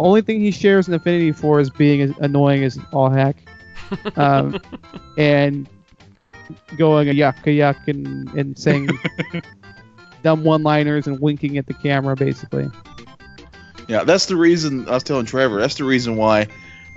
only 0.00 0.22
thing 0.22 0.40
he 0.40 0.50
shares 0.50 0.88
an 0.88 0.94
affinity 0.94 1.32
for 1.32 1.60
is 1.60 1.70
being 1.70 2.00
as 2.00 2.12
annoying 2.20 2.64
as 2.64 2.78
all 2.92 3.10
heck, 3.10 3.36
um, 4.16 4.58
and 5.16 5.68
going 6.76 7.08
a 7.08 7.12
yuck 7.12 7.38
a 7.46 7.50
yuck 7.50 7.86
and 7.86 8.28
and 8.30 8.58
saying 8.58 8.88
dumb 10.22 10.42
one-liners 10.42 11.06
and 11.06 11.20
winking 11.20 11.56
at 11.58 11.66
the 11.66 11.74
camera, 11.74 12.16
basically. 12.16 12.68
Yeah, 13.88 14.04
that's 14.04 14.26
the 14.26 14.36
reason 14.36 14.88
I 14.88 14.92
was 14.92 15.02
telling 15.02 15.26
Trevor. 15.26 15.60
That's 15.60 15.74
the 15.76 15.84
reason 15.84 16.16
why 16.16 16.48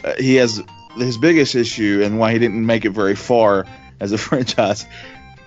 uh, 0.03 0.13
he 0.17 0.35
has 0.35 0.61
his 0.97 1.17
biggest 1.17 1.55
issue 1.55 2.01
and 2.03 2.19
why 2.19 2.31
he 2.33 2.39
didn't 2.39 2.65
make 2.65 2.85
it 2.85 2.91
very 2.91 3.15
far 3.15 3.65
as 3.99 4.11
a 4.11 4.17
franchise 4.19 4.85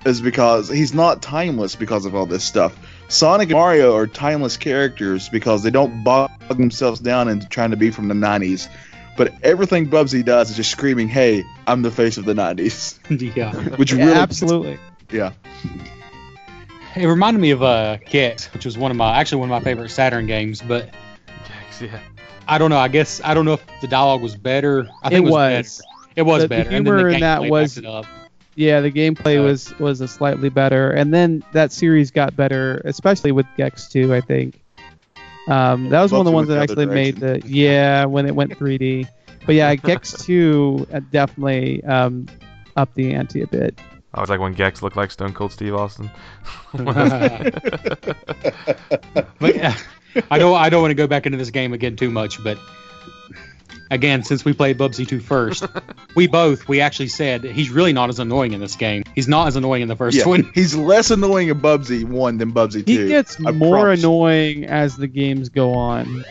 is 0.05 0.21
because 0.21 0.69
he's 0.69 0.95
not 0.95 1.21
timeless 1.23 1.75
because 1.77 2.07
of 2.07 2.15
all 2.15 2.27
this 2.27 2.45
stuff. 2.45 2.77
Sonic 3.09 3.49
and 3.49 3.59
Mario 3.59 3.95
are 3.95 4.07
timeless 4.07 4.57
characters 4.57 5.29
because 5.29 5.63
they 5.63 5.71
don't 5.71 6.05
bog 6.05 6.31
themselves 6.49 7.01
down 7.01 7.29
into 7.29 7.49
trying 7.49 7.71
to 7.71 7.77
be 7.77 7.91
from 7.91 8.09
the 8.09 8.15
90s. 8.15 8.69
but 9.17 9.33
everything 9.43 9.89
Bubsy 9.89 10.25
does 10.25 10.51
is 10.51 10.57
just 10.57 10.71
screaming, 10.71 11.09
"Hey, 11.09 11.43
I'm 11.67 11.83
the 11.83 11.91
face 11.91 12.19
of 12.19 12.25
the 12.25 12.35
'90s," 12.35 12.99
yeah. 13.37 13.53
which 13.77 13.93
Yeah, 13.93 14.05
really, 14.05 14.17
absolutely. 14.19 14.79
yeah. 15.11 15.33
It 16.95 17.07
reminded 17.07 17.41
me 17.41 17.51
of 17.51 17.63
uh, 17.63 17.99
Gex, 18.11 18.53
which 18.53 18.65
was 18.65 18.77
one 18.77 18.91
of 18.91 18.97
my 18.97 19.19
actually 19.19 19.41
one 19.41 19.51
of 19.51 19.63
my 19.63 19.65
favorite 19.65 19.91
Saturn 19.91 20.27
games. 20.27 20.63
But 20.63 20.91
yeah. 21.81 22.01
I 22.49 22.59
don't 22.59 22.71
know. 22.71 22.79
I 22.79 22.89
guess 22.89 23.21
I 23.25 23.35
don't 23.35 23.45
know 23.45 23.55
if 23.55 23.65
the 23.81 23.89
dialogue 23.89 24.23
was 24.23 24.37
better. 24.37 24.89
I 25.03 25.09
It 25.09 25.11
think 25.11 25.27
it 25.27 25.31
was. 25.31 25.33
was. 25.33 25.79
better. 25.79 26.13
It 26.17 26.23
was 26.23 26.43
The- 26.43 26.49
the 26.49 26.55
humor 26.65 26.77
and 26.77 26.87
then 26.87 26.97
the 27.09 27.15
in 27.15 27.21
that 27.21 27.45
was- 27.51 27.75
backed 27.75 27.85
it 27.87 27.89
up. 27.91 28.07
Yeah, 28.59 28.81
the 28.81 28.91
gameplay 28.91 29.39
Uh, 29.39 29.43
was 29.43 29.79
was 29.79 30.01
a 30.01 30.09
slightly 30.09 30.49
better, 30.49 30.91
and 30.91 31.13
then 31.13 31.43
that 31.53 31.73
series 31.73 32.11
got 32.11 32.35
better, 32.37 32.81
especially 32.87 33.31
with 33.33 33.45
Gex 33.59 33.87
2, 33.89 34.15
I 34.15 34.23
think. 34.23 34.63
Um, 35.49 35.91
that 35.91 36.01
was 36.01 36.11
one 36.11 36.21
of 36.21 36.25
the 36.25 36.33
ones 36.33 36.49
that 36.49 36.59
actually 36.59 36.85
other 36.85 36.95
made 36.95 37.19
the 37.19 37.43
yeah 37.45 38.07
when 38.07 38.25
it 38.27 38.35
went 38.35 38.57
3D. 38.59 39.07
But 39.45 39.57
yeah, 39.57 39.75
Gex 39.91 40.25
2 40.25 40.87
uh, 40.93 41.01
definitely 41.13 41.85
um, 41.85 42.27
upped 42.79 42.95
the 42.95 43.13
ante 43.13 43.43
a 43.43 43.47
bit. 43.47 43.79
I 44.15 44.21
was 44.23 44.31
like 44.31 44.41
when 44.41 44.55
Gex 44.55 44.83
looked 44.83 44.97
like 44.97 45.11
Stone 45.11 45.35
Cold 45.35 45.53
Steve 45.53 45.75
Austin. 45.75 46.11
But 49.39 49.55
yeah, 49.55 49.77
I 50.31 50.39
don't 50.39 50.57
I 50.57 50.69
don't 50.69 50.83
want 50.83 50.91
to 50.91 50.97
go 50.97 51.07
back 51.07 51.27
into 51.27 51.39
this 51.39 51.51
game 51.51 51.73
again 51.73 51.97
too 51.97 52.11
much, 52.11 52.43
but 52.43 52.59
again, 53.91 54.23
since 54.23 54.45
we 54.45 54.53
played 54.53 54.79
Bubsy 54.79 55.07
2 55.07 55.21
first, 55.21 55.67
we 56.15 56.27
both 56.27 56.69
we 56.69 56.81
actually 56.81 57.09
said 57.09 57.45
he's 57.45 57.71
really 57.71 57.93
not 57.93 58.09
as 58.09 58.19
annoying 58.19 58.53
in 58.53 58.61
this 58.61 58.77
game. 58.77 59.05
He's 59.15 59.29
not 59.29 59.49
as 59.49 59.57
annoying 59.57 59.83
in 59.83 59.89
the 59.89 59.97
first 59.97 60.17
yeah. 60.17 60.27
one. 60.27 60.51
He's 60.55 60.75
less 60.75 61.11
annoying 61.11 61.49
in 61.49 61.61
Bubsy 61.61 62.05
one 62.05 62.39
than 62.39 62.53
Bubsy 62.53 62.85
two. 62.85 63.03
He 63.03 63.09
gets 63.09 63.39
I 63.45 63.51
more 63.51 63.81
promise. 63.81 64.01
annoying 64.01 64.65
as 64.65 64.97
the 64.97 65.07
games 65.07 65.49
go 65.49 65.73
on. 65.75 66.25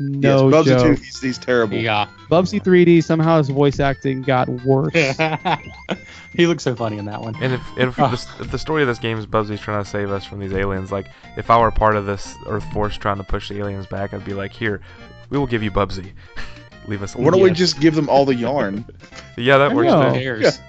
No 0.00 0.48
yes, 0.48 0.54
Bubsy 0.56 0.64
joke. 0.66 0.96
two, 0.96 1.02
he's, 1.02 1.20
he's 1.20 1.38
terrible. 1.38 1.76
Yeah. 1.76 2.08
Bubsy 2.30 2.60
3D 2.62 3.04
somehow 3.04 3.38
his 3.38 3.50
voice 3.50 3.78
acting 3.80 4.22
got 4.22 4.48
worse. 4.48 4.92
he 6.34 6.46
looks 6.46 6.62
so 6.62 6.74
funny 6.74 6.96
in 6.98 7.04
that 7.04 7.20
one. 7.20 7.36
And 7.42 7.52
if, 7.52 7.60
if, 7.76 7.98
Oh. 7.98 8.08
the, 8.08 8.44
if 8.44 8.50
the 8.50 8.58
story 8.58 8.80
of 8.82 8.88
this 8.88 8.98
game 8.98 9.18
is 9.18 9.26
Bubsy's 9.26 9.60
trying 9.60 9.84
to 9.84 9.88
save 9.88 10.10
us 10.10 10.24
from 10.24 10.38
these 10.40 10.52
aliens, 10.54 10.90
like 10.90 11.06
if 11.36 11.50
I 11.50 11.58
were 11.60 11.70
part 11.70 11.96
of 11.96 12.06
this 12.06 12.34
Earth 12.46 12.64
Force 12.72 12.96
trying 12.96 13.18
to 13.18 13.24
push 13.24 13.48
the 13.50 13.58
aliens 13.58 13.86
back, 13.86 14.14
I'd 14.14 14.24
be 14.24 14.32
like, 14.34 14.52
here, 14.52 14.80
we 15.28 15.38
will 15.38 15.46
give 15.46 15.62
you 15.62 15.70
Bubsy. 15.70 16.12
Leave 16.86 17.02
us 17.02 17.14
alone. 17.14 17.26
Why 17.26 17.30
don't 17.32 17.42
we 17.42 17.50
just 17.50 17.78
give 17.78 17.94
them 17.94 18.08
all 18.08 18.24
the 18.24 18.34
yarn? 18.34 18.84
Yeah, 19.36 19.58
that 19.58 19.70
I 19.70 19.74
works 19.74 19.86
know. 19.86 20.08
Who 20.10 20.14
too. 20.14 20.20
cares? 20.20 20.60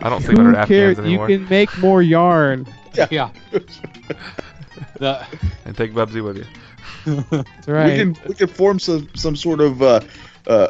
I 0.00 0.08
don't 0.08 0.22
think 0.22 0.36
that 0.36 0.46
are 0.46 0.60
Who 0.60 0.66
cares? 0.66 0.98
Afghans 0.98 1.10
You 1.10 1.26
can 1.26 1.48
make 1.48 1.76
more 1.78 2.00
yarn. 2.02 2.66
Yeah. 3.10 3.30
The, 4.98 5.26
And 5.64 5.76
take 5.76 5.92
Bubsy 5.92 6.22
with 6.22 6.38
you. 6.38 7.24
That's 7.30 7.68
right. 7.68 7.90
We 7.90 7.96
can 7.96 8.28
we 8.28 8.34
can 8.34 8.48
form 8.48 8.78
some 8.78 9.08
some 9.14 9.36
sort 9.36 9.60
of 9.60 9.82
uh, 9.82 10.00
uh, 10.46 10.68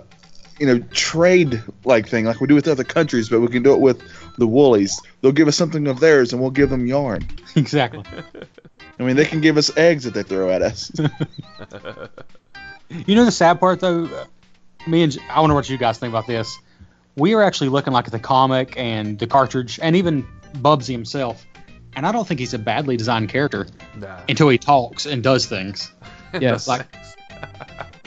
you 0.59 0.67
know 0.67 0.79
trade 0.93 1.63
like 1.85 2.09
thing 2.09 2.25
like 2.25 2.41
we 2.41 2.47
do 2.47 2.55
with 2.55 2.69
other 2.69 2.85
countries, 2.85 3.29
but 3.29 3.41
we 3.41 3.49
can 3.49 3.63
do 3.63 3.73
it 3.73 3.81
with 3.81 4.03
the 4.37 4.47
Woolies. 4.47 5.01
They'll 5.21 5.33
give 5.33 5.49
us 5.49 5.57
something 5.57 5.87
of 5.89 6.01
theirs, 6.01 6.33
and 6.33 6.41
we'll 6.41 6.51
give 6.51 6.71
them 6.71 6.87
yarn. 6.87 7.27
exactly. 7.57 8.05
I 8.99 9.05
mean, 9.05 9.17
they 9.17 9.25
can 9.25 9.41
give 9.41 9.57
us 9.57 9.75
eggs 9.77 10.05
that 10.05 10.15
they 10.15 10.23
throw 10.23 10.51
at 10.51 10.63
us. 10.63 10.91
You 13.07 13.15
know 13.15 13.25
the 13.27 13.33
sad 13.33 13.61
part 13.61 13.81
though, 13.81 14.07
Uh, 14.07 14.25
me 14.87 15.03
and 15.03 15.17
I 15.31 15.41
wonder 15.41 15.55
what 15.55 15.69
you 15.69 15.77
guys 15.77 15.99
think 15.99 16.11
about 16.11 16.27
this. 16.27 16.59
We 17.17 17.35
are 17.35 17.43
actually 17.43 17.69
looking 17.69 17.93
like 17.93 18.07
at 18.07 18.13
the 18.13 18.19
comic 18.19 18.75
and 18.79 19.19
the 19.19 19.27
cartridge 19.27 19.79
and 19.83 19.95
even 19.97 20.27
Bubsy 20.55 20.93
himself, 20.93 21.45
and 21.97 22.07
I 22.07 22.13
don't 22.13 22.27
think 22.27 22.41
he's 22.41 22.55
a 22.55 22.59
badly 22.59 22.97
designed 22.97 23.29
character 23.29 23.67
Nah. 23.97 24.21
until 24.29 24.49
he 24.49 24.59
talks 24.59 25.07
and 25.07 25.23
does 25.23 25.47
things. 25.47 25.93
Yes. 26.39 26.69
Like, 26.69 26.87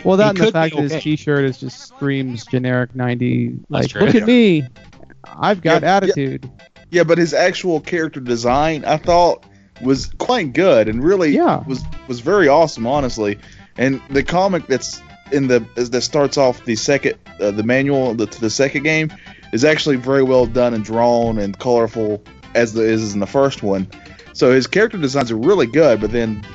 Well, 0.04 0.18
that 0.18 0.30
and 0.30 0.38
the 0.38 0.52
fact 0.52 0.76
be 0.76 0.82
that 0.84 0.92
his. 0.94 1.04
T-shirt 1.04 1.44
is 1.46 1.60
just 1.60 1.80
screams 1.88 2.46
generic 2.46 2.96
90. 2.96 3.56
Like, 3.70 3.94
look 3.96 4.16
at 4.16 4.26
me, 4.26 4.64
I've 5.26 5.62
got 5.62 5.82
Yeah, 5.82 5.88
yeah. 5.90 5.96
attitude. 5.98 6.52
yeah, 6.92 7.04
but 7.04 7.18
his 7.18 7.34
actual 7.34 7.80
character 7.82 8.20
design, 8.20 8.86
I 8.86 8.98
thought, 8.98 9.46
was 9.82 10.12
quite 10.20 10.54
good 10.54 10.88
and 10.88 11.04
really 11.04 11.32
Yeah. 11.36 11.64
was 11.68 11.84
was 12.08 12.20
very 12.20 12.48
awesome, 12.48 12.86
honestly. 12.86 13.40
And 13.78 14.00
the 14.12 14.22
comic 14.24 14.68
that's 14.68 15.02
in 15.32 15.48
the 15.48 15.66
that 15.76 16.02
starts 16.02 16.38
off 16.38 16.64
the 16.66 16.76
second 16.76 17.16
uh, 17.40 17.50
the 17.52 17.64
manual 17.64 18.14
the, 18.14 18.28
to 18.28 18.42
the 18.42 18.50
second 18.52 18.84
game 18.84 19.12
is 19.54 19.64
actually 19.66 19.96
very 19.96 20.22
well 20.24 20.46
done 20.46 20.74
and 20.76 20.84
drawn 20.84 21.40
and 21.40 21.58
colorful 21.58 22.22
as 22.56 22.74
the 22.74 22.82
is 22.84 23.14
in 23.14 23.20
the 23.20 23.28
first 23.28 23.64
one. 23.64 23.88
So 24.34 24.52
his 24.54 24.68
character 24.68 24.98
designs 24.98 25.32
are 25.32 25.38
really 25.38 25.68
good, 25.68 26.00
but 26.02 26.12
then 26.12 26.46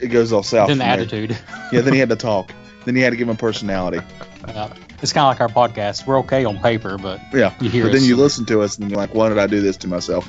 it 0.00 0.08
goes 0.08 0.32
all 0.32 0.42
south. 0.42 0.68
then 0.68 0.78
the 0.78 0.84
from 0.84 0.90
there. 0.90 1.00
attitude. 1.00 1.38
Yeah, 1.72 1.82
then 1.82 1.92
he 1.92 1.98
had 2.00 2.08
to 2.08 2.16
talk. 2.30 2.52
Then 2.84 2.96
he 2.96 3.02
had 3.02 3.10
to 3.10 3.16
give 3.16 3.28
him 3.28 3.36
personality. 3.36 4.00
Uh, 4.44 4.70
it's 5.02 5.12
kind 5.12 5.26
of 5.26 5.38
like 5.38 5.40
our 5.40 5.68
podcast. 5.68 6.06
We're 6.06 6.18
okay 6.20 6.44
on 6.46 6.58
paper, 6.58 6.96
but 6.96 7.20
Yeah. 7.34 7.52
you 7.60 7.68
hear 7.68 7.84
but 7.84 7.92
then 7.92 8.02
you 8.02 8.16
listen 8.16 8.46
to 8.46 8.62
us 8.62 8.78
and 8.78 8.90
you're 8.90 8.96
like, 8.98 9.14
why 9.14 9.28
did 9.28 9.38
I 9.38 9.46
do 9.46 9.60
this 9.60 9.76
to 9.78 9.88
myself? 9.88 10.28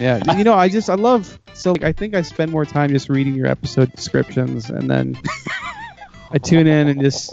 Yeah, 0.00 0.34
you 0.36 0.42
know, 0.42 0.54
I 0.54 0.68
just 0.68 0.90
I 0.90 0.94
love 0.94 1.38
so 1.52 1.70
like, 1.72 1.84
I 1.84 1.92
think 1.92 2.14
I 2.16 2.22
spend 2.22 2.50
more 2.50 2.64
time 2.64 2.90
just 2.90 3.08
reading 3.08 3.34
your 3.36 3.46
episode 3.46 3.92
descriptions 3.92 4.68
and 4.68 4.90
then 4.90 5.16
I 6.34 6.38
tune 6.38 6.66
in 6.66 6.88
and 6.88 7.00
just 7.00 7.32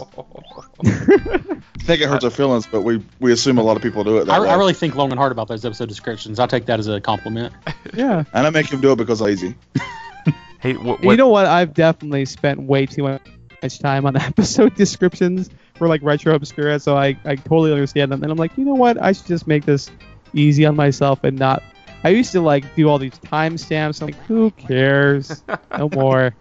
I 0.80 1.84
think 1.84 2.02
it 2.02 2.08
hurts 2.08 2.24
our 2.24 2.30
feelings, 2.30 2.68
but 2.70 2.82
we, 2.82 3.04
we 3.18 3.32
assume 3.32 3.58
a 3.58 3.62
lot 3.62 3.76
of 3.76 3.82
people 3.82 4.04
do 4.04 4.18
it 4.18 4.26
that 4.26 4.32
I, 4.32 4.38
way. 4.38 4.48
I 4.48 4.54
really 4.54 4.74
think 4.74 4.94
long 4.94 5.10
and 5.10 5.18
hard 5.18 5.32
about 5.32 5.48
those 5.48 5.64
episode 5.64 5.88
descriptions. 5.88 6.38
I 6.38 6.46
take 6.46 6.66
that 6.66 6.78
as 6.78 6.86
a 6.86 7.00
compliment. 7.00 7.52
yeah. 7.94 8.22
and 8.32 8.46
I 8.46 8.50
make 8.50 8.66
him 8.66 8.80
do 8.80 8.92
it 8.92 8.96
because 8.96 9.20
I'm 9.20 9.26
lazy. 9.26 9.56
hey, 10.60 10.74
what, 10.74 11.02
You 11.02 11.16
know 11.16 11.28
what? 11.28 11.46
I've 11.46 11.74
definitely 11.74 12.24
spent 12.26 12.62
way 12.62 12.86
too 12.86 13.02
much 13.02 13.78
time 13.80 14.06
on 14.06 14.14
episode 14.16 14.76
descriptions 14.76 15.50
for 15.74 15.88
like 15.88 16.00
retro 16.04 16.36
obscura, 16.36 16.78
so 16.78 16.96
I 16.96 17.18
I 17.24 17.34
totally 17.34 17.72
understand 17.72 18.12
them. 18.12 18.22
And 18.22 18.30
I'm 18.30 18.38
like, 18.38 18.56
you 18.56 18.64
know 18.64 18.74
what? 18.74 19.02
I 19.02 19.10
should 19.10 19.26
just 19.26 19.48
make 19.48 19.64
this 19.64 19.90
easy 20.32 20.64
on 20.64 20.76
myself 20.76 21.24
and 21.24 21.36
not. 21.36 21.64
I 22.04 22.10
used 22.10 22.30
to 22.32 22.40
like 22.40 22.76
do 22.76 22.88
all 22.88 22.98
these 22.98 23.18
timestamps. 23.18 24.00
I'm 24.00 24.06
like, 24.06 24.16
who 24.26 24.52
cares? 24.52 25.42
No 25.76 25.88
more. 25.88 26.36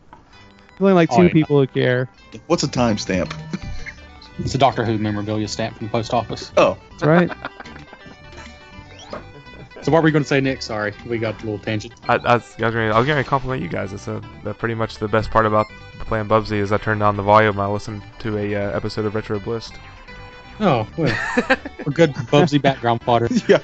There's 0.81 0.89
only 0.89 0.95
like 0.95 1.11
Oh, 1.11 1.17
two 1.17 1.23
yeah. 1.27 1.33
people 1.33 1.59
who 1.59 1.67
care. 1.67 2.09
What's 2.47 2.63
a 2.63 2.67
timestamp? 2.67 3.31
It's 4.39 4.55
a 4.55 4.57
Doctor 4.57 4.83
Who 4.83 4.97
memorabilia 4.97 5.47
stamp 5.47 5.77
from 5.77 5.85
the 5.85 5.91
post 5.91 6.11
office. 6.11 6.51
Oh, 6.57 6.75
That's 6.91 7.03
right. 7.03 7.31
So 9.83 9.91
what 9.91 10.03
were 10.03 10.05
we 10.05 10.11
going 10.11 10.23
to 10.23 10.27
say 10.29 10.39
next? 10.39 10.65
Sorry, 10.67 10.93
we 11.07 11.17
got 11.17 11.41
a 11.41 11.43
little 11.43 11.57
tangent. 11.57 11.95
I, 12.07 12.13
I, 12.17 12.35
was, 12.35 12.55
I 12.59 12.65
was 12.65 12.73
gonna, 12.75 12.91
I 12.93 12.99
was 12.99 13.07
gonna 13.07 13.23
compliment 13.23 13.63
you 13.63 13.67
guys. 13.67 13.91
It's 13.91 14.07
a, 14.07 14.21
that 14.43 14.59
pretty 14.59 14.75
much 14.75 14.97
the 14.97 15.07
best 15.07 15.31
part 15.31 15.47
about 15.47 15.65
playing 16.01 16.27
Bubsy 16.27 16.57
is 16.57 16.71
I 16.71 16.77
turned 16.77 16.99
down 16.99 17.17
the 17.17 17.23
volume. 17.23 17.59
I 17.59 17.65
listened 17.65 18.03
to 18.19 18.37
a 18.37 18.53
uh, 18.53 18.77
episode 18.77 19.05
of 19.05 19.15
Retro 19.15 19.39
Bliss. 19.39 19.71
Oh, 20.59 20.87
well, 20.97 21.07
a 21.79 21.89
good 21.89 22.13
Bubsy 22.13 22.61
background 22.61 23.01
fodder. 23.01 23.27
yeah. 23.47 23.57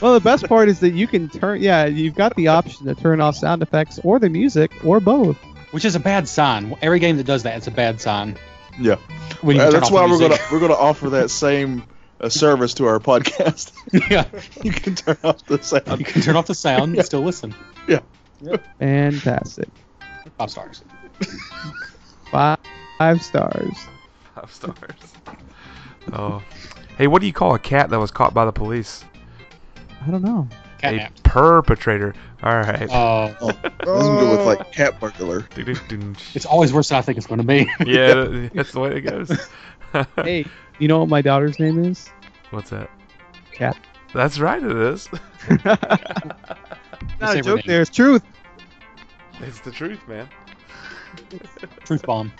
Well, 0.00 0.14
the 0.14 0.20
best 0.22 0.46
part 0.46 0.68
is 0.68 0.78
that 0.78 0.90
you 0.92 1.08
can 1.08 1.28
turn. 1.28 1.60
Yeah, 1.60 1.86
you've 1.86 2.14
got 2.14 2.36
the 2.36 2.46
option 2.46 2.86
to 2.86 2.94
turn 2.94 3.20
off 3.20 3.34
sound 3.34 3.60
effects 3.60 3.98
or 4.04 4.20
the 4.20 4.28
music 4.28 4.70
or 4.84 5.00
both. 5.00 5.36
Which 5.72 5.84
is 5.84 5.94
a 5.96 6.00
bad 6.00 6.28
sign. 6.28 6.76
Every 6.80 6.98
game 7.00 7.16
that 7.16 7.24
does 7.24 7.42
that, 7.42 7.56
it's 7.58 7.66
a 7.66 7.70
bad 7.72 8.00
sign. 8.00 8.38
Yeah. 8.80 8.96
When 9.40 9.56
you 9.56 9.62
Uh, 9.62 9.66
turn 9.70 9.72
that's 9.80 9.86
off 9.88 9.92
why 9.92 10.06
the 10.06 10.12
we're 10.12 10.18
gonna 10.28 10.38
we're 10.52 10.60
gonna 10.60 10.74
offer 10.74 11.10
that 11.10 11.30
same 11.30 11.84
uh, 12.20 12.28
service 12.28 12.74
to 12.74 12.86
our 12.86 12.98
podcast. 13.00 13.72
yeah, 14.10 14.24
you 14.62 14.70
can 14.72 14.94
turn 14.94 15.18
off 15.24 15.44
the 15.46 15.62
sound. 15.62 15.98
you 15.98 16.04
can 16.06 16.22
turn 16.22 16.36
off 16.36 16.46
the 16.46 16.54
sound 16.54 16.94
and 16.96 17.04
still 17.04 17.22
listen. 17.22 17.54
Yeah. 17.88 18.00
Fantastic. 18.78 19.68
Five 20.38 20.50
stars. 20.50 20.82
Five, 22.30 22.58
five 22.98 23.22
stars. 23.22 23.72
Five 24.34 24.52
stars. 24.52 25.00
Oh, 26.12 26.42
hey, 26.98 27.06
what 27.06 27.20
do 27.20 27.26
you 27.26 27.32
call 27.32 27.54
a 27.54 27.58
cat 27.58 27.90
that 27.90 27.98
was 27.98 28.10
caught 28.10 28.34
by 28.34 28.44
the 28.44 28.52
police? 28.52 29.04
I 30.06 30.10
don't 30.10 30.22
know. 30.22 30.48
Catnap. 30.78 31.18
A 31.18 31.22
perpetrator. 31.22 32.14
All 32.42 32.54
right. 32.54 32.90
Uh, 32.90 33.34
Oh, 33.40 33.48
I 33.48 33.90
was 33.90 34.06
gonna 34.06 34.20
go 34.20 34.30
with 34.36 34.46
like 34.46 34.72
cat 34.72 35.00
burglar. 35.00 35.46
it's 36.34 36.46
always 36.46 36.72
worse 36.72 36.88
than 36.90 36.98
I 36.98 37.02
think 37.02 37.18
it's 37.18 37.26
going 37.26 37.40
to 37.40 37.46
be. 37.46 37.68
yeah, 37.86 38.48
that's 38.54 38.72
the 38.72 38.80
way 38.80 38.96
it 38.96 39.00
goes. 39.02 39.48
Hey, 40.22 40.44
you 40.78 40.88
know 40.88 40.98
what 40.98 41.08
my 41.08 41.22
daughter's 41.22 41.58
name 41.58 41.82
is? 41.84 42.08
What's 42.50 42.70
that? 42.70 42.90
Cat. 43.52 43.76
That's 44.14 44.38
right, 44.38 44.62
it 44.62 44.76
is. 44.76 45.08
Not 47.20 47.36
a 47.36 47.42
joke. 47.42 47.56
name. 47.56 47.62
There, 47.66 47.82
it's 47.82 47.90
truth. 47.90 48.22
it's 49.40 49.60
the 49.60 49.70
truth, 49.70 50.06
man. 50.06 50.28
Truth 51.84 52.02
bomb. 52.02 52.32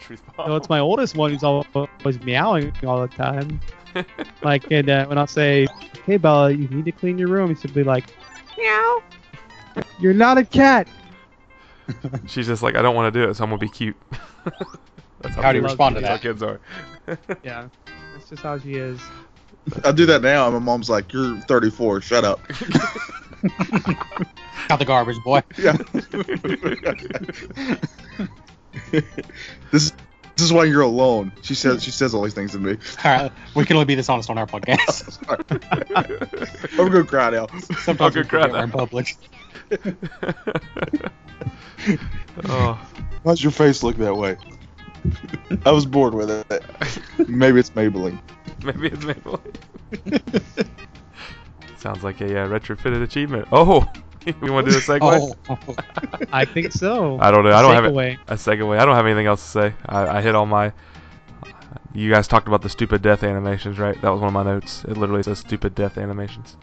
Truth 0.00 0.22
So 0.36 0.56
it's 0.56 0.68
my 0.68 0.80
oldest 0.80 1.16
one 1.16 1.30
who's 1.30 1.42
always 1.42 2.20
meowing 2.22 2.72
all 2.84 3.00
the 3.00 3.08
time. 3.08 3.60
like, 4.42 4.70
and 4.70 4.88
uh, 4.88 5.06
when 5.06 5.18
I'll 5.18 5.26
say, 5.26 5.66
"Hey 6.04 6.16
Bella, 6.16 6.50
you 6.50 6.68
need 6.68 6.84
to 6.84 6.92
clean 6.92 7.18
your 7.18 7.28
room," 7.28 7.54
she'll 7.54 7.72
be 7.72 7.84
like, 7.84 8.04
"Meow." 8.58 9.02
You're 10.00 10.14
not 10.14 10.38
a 10.38 10.44
cat. 10.44 10.88
She's 12.26 12.46
just 12.46 12.62
like, 12.62 12.76
I 12.76 12.82
don't 12.82 12.94
want 12.94 13.12
to 13.12 13.20
do 13.20 13.28
it, 13.28 13.34
so 13.34 13.44
I'm 13.44 13.50
gonna 13.50 13.58
be 13.58 13.68
cute. 13.68 13.96
That's 15.20 15.36
How 15.36 15.52
do 15.52 15.58
you 15.58 15.64
respond 15.64 15.96
to 15.96 16.00
that's 16.00 16.22
that? 16.22 16.26
How 16.26 16.32
kids 16.32 16.42
are. 16.42 16.60
Yeah, 17.44 17.68
that's 18.14 18.30
just 18.30 18.42
how 18.42 18.58
she 18.58 18.76
is. 18.76 18.98
I 19.84 19.92
do 19.92 20.06
that 20.06 20.22
now, 20.22 20.46
and 20.46 20.54
my 20.54 20.60
mom's 20.60 20.88
like, 20.88 21.12
"You're 21.12 21.38
34. 21.42 22.00
Shut 22.00 22.24
up." 22.24 22.40
Out 24.70 24.78
the 24.78 24.86
garbage, 24.86 25.22
boy. 25.22 25.42
Yeah. 25.58 25.76
this 29.70 29.84
is 29.84 29.92
This 30.36 30.44
is 30.46 30.52
why 30.52 30.64
you're 30.64 30.82
alone. 30.82 31.32
She 31.42 31.54
says 31.54 31.82
she 31.82 31.90
says 31.90 32.14
all 32.14 32.22
these 32.22 32.34
things 32.34 32.52
to 32.52 32.58
me. 32.58 32.76
All 33.04 33.10
right, 33.10 33.32
we 33.54 33.64
can 33.64 33.76
only 33.76 33.86
be 33.86 33.94
dishonest 33.94 34.30
on 34.30 34.38
our 34.38 34.46
podcast. 34.46 35.18
I'm 36.78 36.88
gonna 36.90 37.04
cry 37.04 37.30
now. 37.30 37.46
Sometimes 37.82 38.16
Okay, 38.16 38.20
we 38.20 38.24
forget 38.24 38.28
crap. 38.28 38.50
we're 38.52 38.64
in 38.64 38.70
public. 38.70 39.16
oh, 42.48 42.80
Why's 43.22 43.42
your 43.42 43.52
face 43.52 43.82
look 43.82 43.96
that 43.96 44.14
way? 44.16 44.36
I 45.66 45.72
was 45.72 45.84
bored 45.86 46.14
with 46.14 46.30
it. 46.30 46.62
Maybe 47.28 47.60
it's 47.60 47.70
Maybelline. 47.70 48.18
maybe 48.64 48.88
it's 48.88 49.04
Maybelline. 49.04 50.50
Sounds 51.78 52.02
like 52.04 52.20
a 52.20 52.42
uh, 52.42 52.48
retrofitted 52.48 53.02
achievement. 53.02 53.48
Oh, 53.52 53.86
you 54.42 54.52
want 54.52 54.66
to 54.66 54.72
do 54.72 54.78
a 54.78 54.80
segue? 54.80 55.34
Oh, 55.48 56.26
I 56.32 56.44
think 56.44 56.72
so. 56.72 57.18
I 57.20 57.30
don't 57.30 57.44
know. 57.44 57.52
I 57.52 57.62
don't 57.62 57.74
have 57.74 57.84
it. 57.84 57.92
Takeaway. 57.92 58.18
A 58.28 58.34
segue. 58.34 58.78
I 58.78 58.84
don't 58.84 58.94
have 58.94 59.06
anything 59.06 59.26
else 59.26 59.42
to 59.42 59.48
say. 59.48 59.74
I, 59.86 60.18
I 60.18 60.20
hit 60.20 60.34
all 60.34 60.46
my. 60.46 60.72
You 61.94 62.10
guys 62.10 62.28
talked 62.28 62.46
about 62.46 62.62
the 62.62 62.68
stupid 62.68 63.02
death 63.02 63.24
animations, 63.24 63.78
right? 63.78 64.00
That 64.00 64.10
was 64.10 64.20
one 64.20 64.28
of 64.28 64.34
my 64.34 64.44
notes. 64.44 64.84
It 64.84 64.96
literally 64.96 65.22
says 65.22 65.38
stupid 65.38 65.74
death 65.74 65.98
animations. 65.98 66.56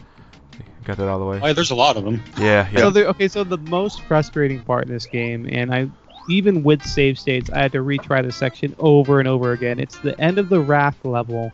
Got 0.84 0.96
that 0.96 1.04
out 1.04 1.14
of 1.14 1.20
the 1.20 1.26
way. 1.26 1.40
oh, 1.42 1.52
there's 1.52 1.70
a 1.70 1.74
lot 1.74 1.98
of 1.98 2.04
them. 2.04 2.22
Yeah, 2.38 2.66
yeah. 2.72 2.78
So 2.78 2.90
there, 2.90 3.06
okay, 3.08 3.28
so 3.28 3.44
the 3.44 3.58
most 3.58 4.00
frustrating 4.02 4.62
part 4.62 4.86
in 4.86 4.92
this 4.92 5.04
game, 5.04 5.46
and 5.52 5.74
I, 5.74 5.90
even 6.30 6.62
with 6.62 6.82
save 6.82 7.18
states, 7.18 7.50
I 7.50 7.58
had 7.58 7.72
to 7.72 7.78
retry 7.78 8.24
the 8.24 8.32
section 8.32 8.74
over 8.78 9.18
and 9.18 9.28
over 9.28 9.52
again. 9.52 9.78
It's 9.78 9.98
the 9.98 10.18
end 10.18 10.38
of 10.38 10.48
the 10.48 10.60
raft 10.60 11.04
level, 11.04 11.52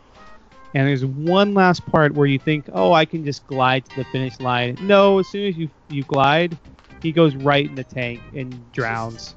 and 0.75 0.85
there's 0.87 1.05
one 1.05 1.53
last 1.53 1.85
part 1.85 2.13
where 2.13 2.27
you 2.27 2.37
think, 2.37 2.69
oh, 2.73 2.91
I 2.91 3.05
can 3.05 3.23
just 3.23 3.47
glide 3.47 3.85
to 3.85 3.95
the 3.95 4.03
finish 4.11 4.39
line. 4.41 4.77
No, 4.81 5.19
as 5.19 5.27
soon 5.27 5.47
as 5.47 5.57
you 5.57 5.69
you 5.89 6.03
glide, 6.03 6.57
he 7.01 7.11
goes 7.13 7.33
right 7.35 7.65
in 7.65 7.75
the 7.75 7.83
tank 7.83 8.21
and 8.35 8.71
drowns, 8.73 9.35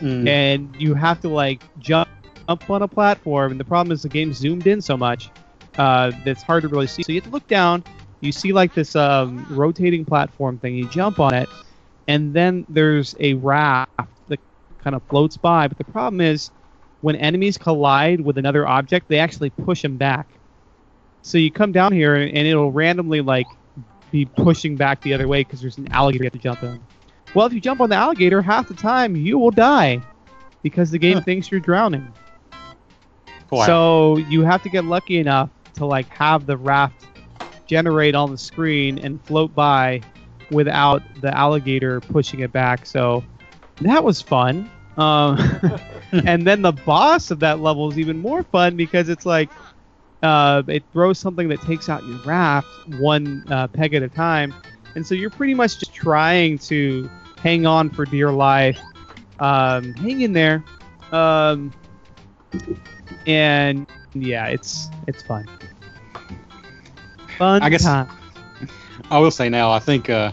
Mm. 0.00 0.28
and 0.28 0.76
you 0.78 0.92
have 0.94 1.20
to 1.20 1.28
like 1.28 1.62
jump 1.78 2.08
up 2.48 2.68
on 2.68 2.82
a 2.82 2.88
platform. 2.88 3.52
And 3.52 3.58
the 3.60 3.64
problem 3.64 3.92
is 3.92 4.02
the 4.02 4.08
game's 4.08 4.36
zoomed 4.36 4.66
in 4.66 4.82
so 4.82 4.96
much 4.96 5.30
uh, 5.78 6.10
that 6.10 6.26
it's 6.26 6.42
hard 6.42 6.62
to 6.62 6.68
really 6.68 6.88
see. 6.88 7.02
So 7.02 7.12
you 7.12 7.20
have 7.20 7.24
to 7.24 7.30
look 7.30 7.46
down. 7.46 7.82
You 8.20 8.32
see 8.32 8.52
like 8.52 8.74
this 8.74 8.94
um, 8.96 9.46
rotating 9.48 10.04
platform 10.04 10.58
thing. 10.58 10.74
You 10.74 10.88
jump 10.88 11.18
on 11.18 11.32
it, 11.32 11.48
and 12.08 12.34
then 12.34 12.66
there's 12.68 13.14
a 13.20 13.34
raft 13.34 13.90
that 14.28 14.40
kind 14.78 14.94
of 14.94 15.02
floats 15.04 15.38
by. 15.38 15.68
But 15.68 15.78
the 15.78 15.84
problem 15.84 16.20
is, 16.20 16.50
when 17.00 17.16
enemies 17.16 17.56
collide 17.56 18.20
with 18.20 18.36
another 18.36 18.66
object, 18.66 19.08
they 19.08 19.18
actually 19.18 19.50
push 19.50 19.80
them 19.80 19.96
back. 19.96 20.33
So 21.24 21.38
you 21.38 21.50
come 21.50 21.72
down 21.72 21.92
here, 21.92 22.14
and 22.14 22.36
it'll 22.36 22.70
randomly 22.70 23.22
like 23.22 23.46
be 24.10 24.26
pushing 24.26 24.76
back 24.76 25.00
the 25.00 25.14
other 25.14 25.26
way 25.26 25.42
because 25.42 25.60
there's 25.62 25.78
an 25.78 25.90
alligator 25.90 26.24
you 26.24 26.26
have 26.26 26.32
to 26.34 26.38
jump 26.38 26.62
on. 26.62 26.86
Well, 27.34 27.46
if 27.46 27.54
you 27.54 27.60
jump 27.60 27.80
on 27.80 27.88
the 27.88 27.96
alligator, 27.96 28.42
half 28.42 28.68
the 28.68 28.74
time 28.74 29.16
you 29.16 29.38
will 29.38 29.50
die 29.50 30.02
because 30.62 30.90
the 30.90 30.98
game 30.98 31.16
Huh. 31.16 31.22
thinks 31.22 31.50
you're 31.50 31.60
drowning. 31.60 32.12
Wow. 33.50 33.64
So 33.64 34.16
you 34.18 34.42
have 34.42 34.62
to 34.64 34.68
get 34.68 34.84
lucky 34.84 35.18
enough 35.18 35.48
to 35.74 35.86
like 35.86 36.06
have 36.08 36.44
the 36.44 36.58
raft 36.58 37.06
generate 37.66 38.14
on 38.14 38.30
the 38.30 38.38
screen 38.38 38.98
and 38.98 39.20
float 39.24 39.54
by 39.54 40.02
without 40.50 41.02
the 41.22 41.34
alligator 41.34 42.00
pushing 42.00 42.40
it 42.40 42.52
back. 42.52 42.84
So 42.84 43.24
that 43.80 44.04
was 44.04 44.20
fun. 44.20 44.70
Um, 44.98 45.38
and 46.12 46.46
then 46.46 46.60
the 46.60 46.72
boss 46.72 47.30
of 47.30 47.40
that 47.40 47.60
level 47.60 47.90
is 47.90 47.98
even 47.98 48.18
more 48.18 48.42
fun 48.42 48.76
because 48.76 49.08
it's 49.08 49.24
like 49.24 49.48
uh, 50.24 50.62
it 50.66 50.82
throws 50.92 51.18
something 51.18 51.48
that 51.48 51.60
takes 51.62 51.88
out 51.88 52.04
your 52.04 52.18
raft 52.24 52.66
one 52.98 53.44
uh, 53.50 53.68
peg 53.68 53.94
at 53.94 54.02
a 54.02 54.08
time, 54.08 54.52
and 54.94 55.06
so 55.06 55.14
you're 55.14 55.30
pretty 55.30 55.54
much 55.54 55.78
just 55.78 55.94
trying 55.94 56.58
to 56.58 57.08
hang 57.40 57.66
on 57.66 57.90
for 57.90 58.04
dear 58.04 58.32
life, 58.32 58.78
um, 59.38 59.92
hang 59.94 60.22
in 60.22 60.32
there, 60.32 60.64
um, 61.12 61.72
and 63.26 63.86
yeah, 64.14 64.46
it's 64.46 64.88
it's 65.06 65.22
fun. 65.22 65.46
Fun 67.38 67.62
I 67.62 67.68
guess- 67.68 67.84
time. 67.84 68.08
I 69.10 69.18
will 69.18 69.30
say 69.30 69.48
now, 69.50 69.70
I 69.70 69.80
think 69.80 70.08
uh, 70.08 70.32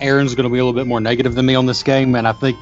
Aaron's 0.00 0.34
going 0.34 0.44
to 0.44 0.52
be 0.52 0.58
a 0.58 0.64
little 0.64 0.78
bit 0.78 0.86
more 0.86 1.00
negative 1.00 1.34
than 1.34 1.46
me 1.46 1.54
on 1.54 1.64
this 1.64 1.82
game, 1.82 2.14
and 2.14 2.28
I 2.28 2.32
think 2.32 2.58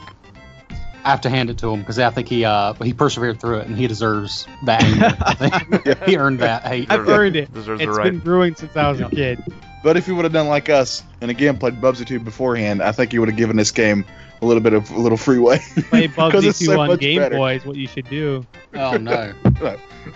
I 1.05 1.11
have 1.11 1.21
to 1.23 1.31
hand 1.31 1.51
it 1.51 1.59
to 1.59 1.71
him 1.71 1.81
because 1.81 1.99
I 1.99 2.09
think 2.11 2.29
he 2.29 2.45
uh, 2.45 2.73
he 2.75 2.95
persevered 2.95 3.39
through 3.41 3.59
it, 3.61 3.67
and 3.67 3.77
he 3.77 3.87
deserves 3.87 4.47
that. 4.65 4.83
anger. 4.83 5.95
He 6.07 6.17
earned 6.17 6.39
that 6.41 6.63
hate. 6.67 6.91
I've 6.91 7.07
earned 7.09 7.37
it. 7.37 7.53
Deserves 7.53 7.81
the 7.81 7.89
It's 7.89 7.97
right. 7.99 8.05
been 8.05 8.19
brewing 8.21 8.55
since 8.55 8.75
I 8.77 8.89
was 8.91 9.01
a 9.01 9.09
kid. 9.09 9.43
But 9.83 9.99
if 9.99 10.07
he 10.07 10.13
would 10.13 10.25
have 10.25 10.33
done 10.33 10.49
like 10.49 10.71
us 10.71 11.03
and 11.21 11.31
again 11.31 11.59
played 11.59 11.75
Bubsy 11.75 12.07
2 12.07 12.21
beforehand, 12.21 12.83
I 12.83 12.91
think 12.93 13.13
he 13.13 13.19
would 13.19 13.29
have 13.29 13.37
given 13.37 13.57
this 13.57 13.71
game 13.71 14.07
a 14.41 14.47
little 14.47 14.63
bit 14.63 14.73
of 14.73 14.91
a 14.91 14.99
little 14.99 15.19
freeway. 15.19 15.59
Play 15.91 16.09
'Cause 16.09 16.33
Bubsy 16.33 16.59
2 16.59 16.65
so 16.65 16.81
on 16.81 16.97
Game 16.97 17.21
better. 17.21 17.37
Boy 17.37 17.57
is 17.57 17.67
what 17.67 17.77
you 17.77 17.87
should 17.87 18.09
do. 18.09 18.47
Oh 18.73 18.97
no! 18.97 19.35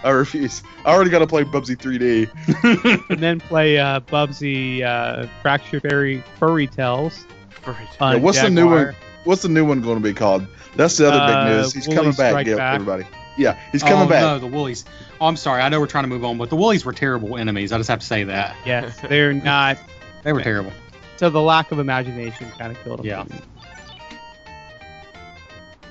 I 0.03 0.09
refuse. 0.09 0.63
I 0.87 0.93
already 0.95 1.11
got 1.11 1.19
to 1.21 1.27
play 1.27 1.45
Bubsy 1.45 1.77
3D. 1.77 3.11
and 3.11 3.21
then 3.21 3.41
play 3.41 3.79
uh, 3.79 4.01
Bubsy 4.01 4.83
uh, 4.83 5.27
Fractured 5.43 5.83
Fairy 5.83 6.23
Furry 6.39 6.67
Tales. 6.67 7.27
on 7.67 7.77
Yeah, 8.01 8.15
what's 8.17 8.41
the 8.41 8.49
new 8.51 8.69
one? 8.69 8.95
What's 9.25 9.43
the 9.43 9.49
new 9.49 9.65
one 9.65 9.81
going 9.83 9.97
to 9.99 10.03
be 10.03 10.15
called? 10.15 10.47
That's 10.77 10.97
the 10.97 11.09
other 11.09 11.19
Uh, 11.21 11.45
big 11.45 11.57
news. 11.57 11.73
He's 11.75 11.87
Woolly 11.89 11.97
coming 11.97 12.13
back, 12.13 12.47
yeah, 12.47 12.57
Back. 12.57 12.75
everybody. 12.75 13.05
Yeah, 13.37 13.59
he's 13.73 13.83
coming 13.83 14.09
back. 14.09 14.23
oh, 14.23 14.35
back. 14.35 14.43
No, 14.43 14.49
the 14.49 14.57
Woolies. 14.57 14.85
Oh, 15.21 15.27
I'm 15.27 15.37
sorry. 15.37 15.63
I 15.63 15.69
know 15.69 15.81
we're 15.81 15.87
trying 15.87 16.05
to 16.05 16.09
move 16.09 16.25
on, 16.25 16.39
but 16.39 16.51
the 16.51 16.57
Woolies 16.57 16.85
were 16.85 16.93
terrible 16.93 17.37
enemies. 17.37 17.73
I 17.73 17.77
just 17.79 17.89
have 17.91 18.01
to 18.01 18.07
say 18.07 18.25
that 18.25 18.57
Yes, 18.67 18.99
they're 19.09 19.33
not. 19.33 19.79
they 20.25 20.33
were 20.33 20.43
terrible. 20.43 20.73
So 21.17 21.31
the 21.31 21.41
lack 21.43 21.71
of 21.73 21.79
imagination 21.79 22.51
kind 22.59 22.77
of 22.77 22.83
killed 22.83 23.01
them. 23.01 23.07
Yeah. 23.07 23.25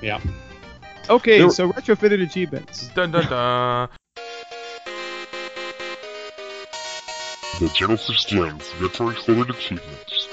Yeah. 0.02 0.20
Okay, 1.10 1.38
There- 1.38 1.50
so 1.50 1.70
retrofitted 1.72 2.22
achievements. 2.22 2.88
Dun 2.88 3.10
dun 3.12 3.26
dun. 3.28 3.88
The 7.60 7.68
Genesis 7.74 8.24
Gems 8.24 8.62
retrofitted 8.78 9.50
Achievements. 9.50 10.27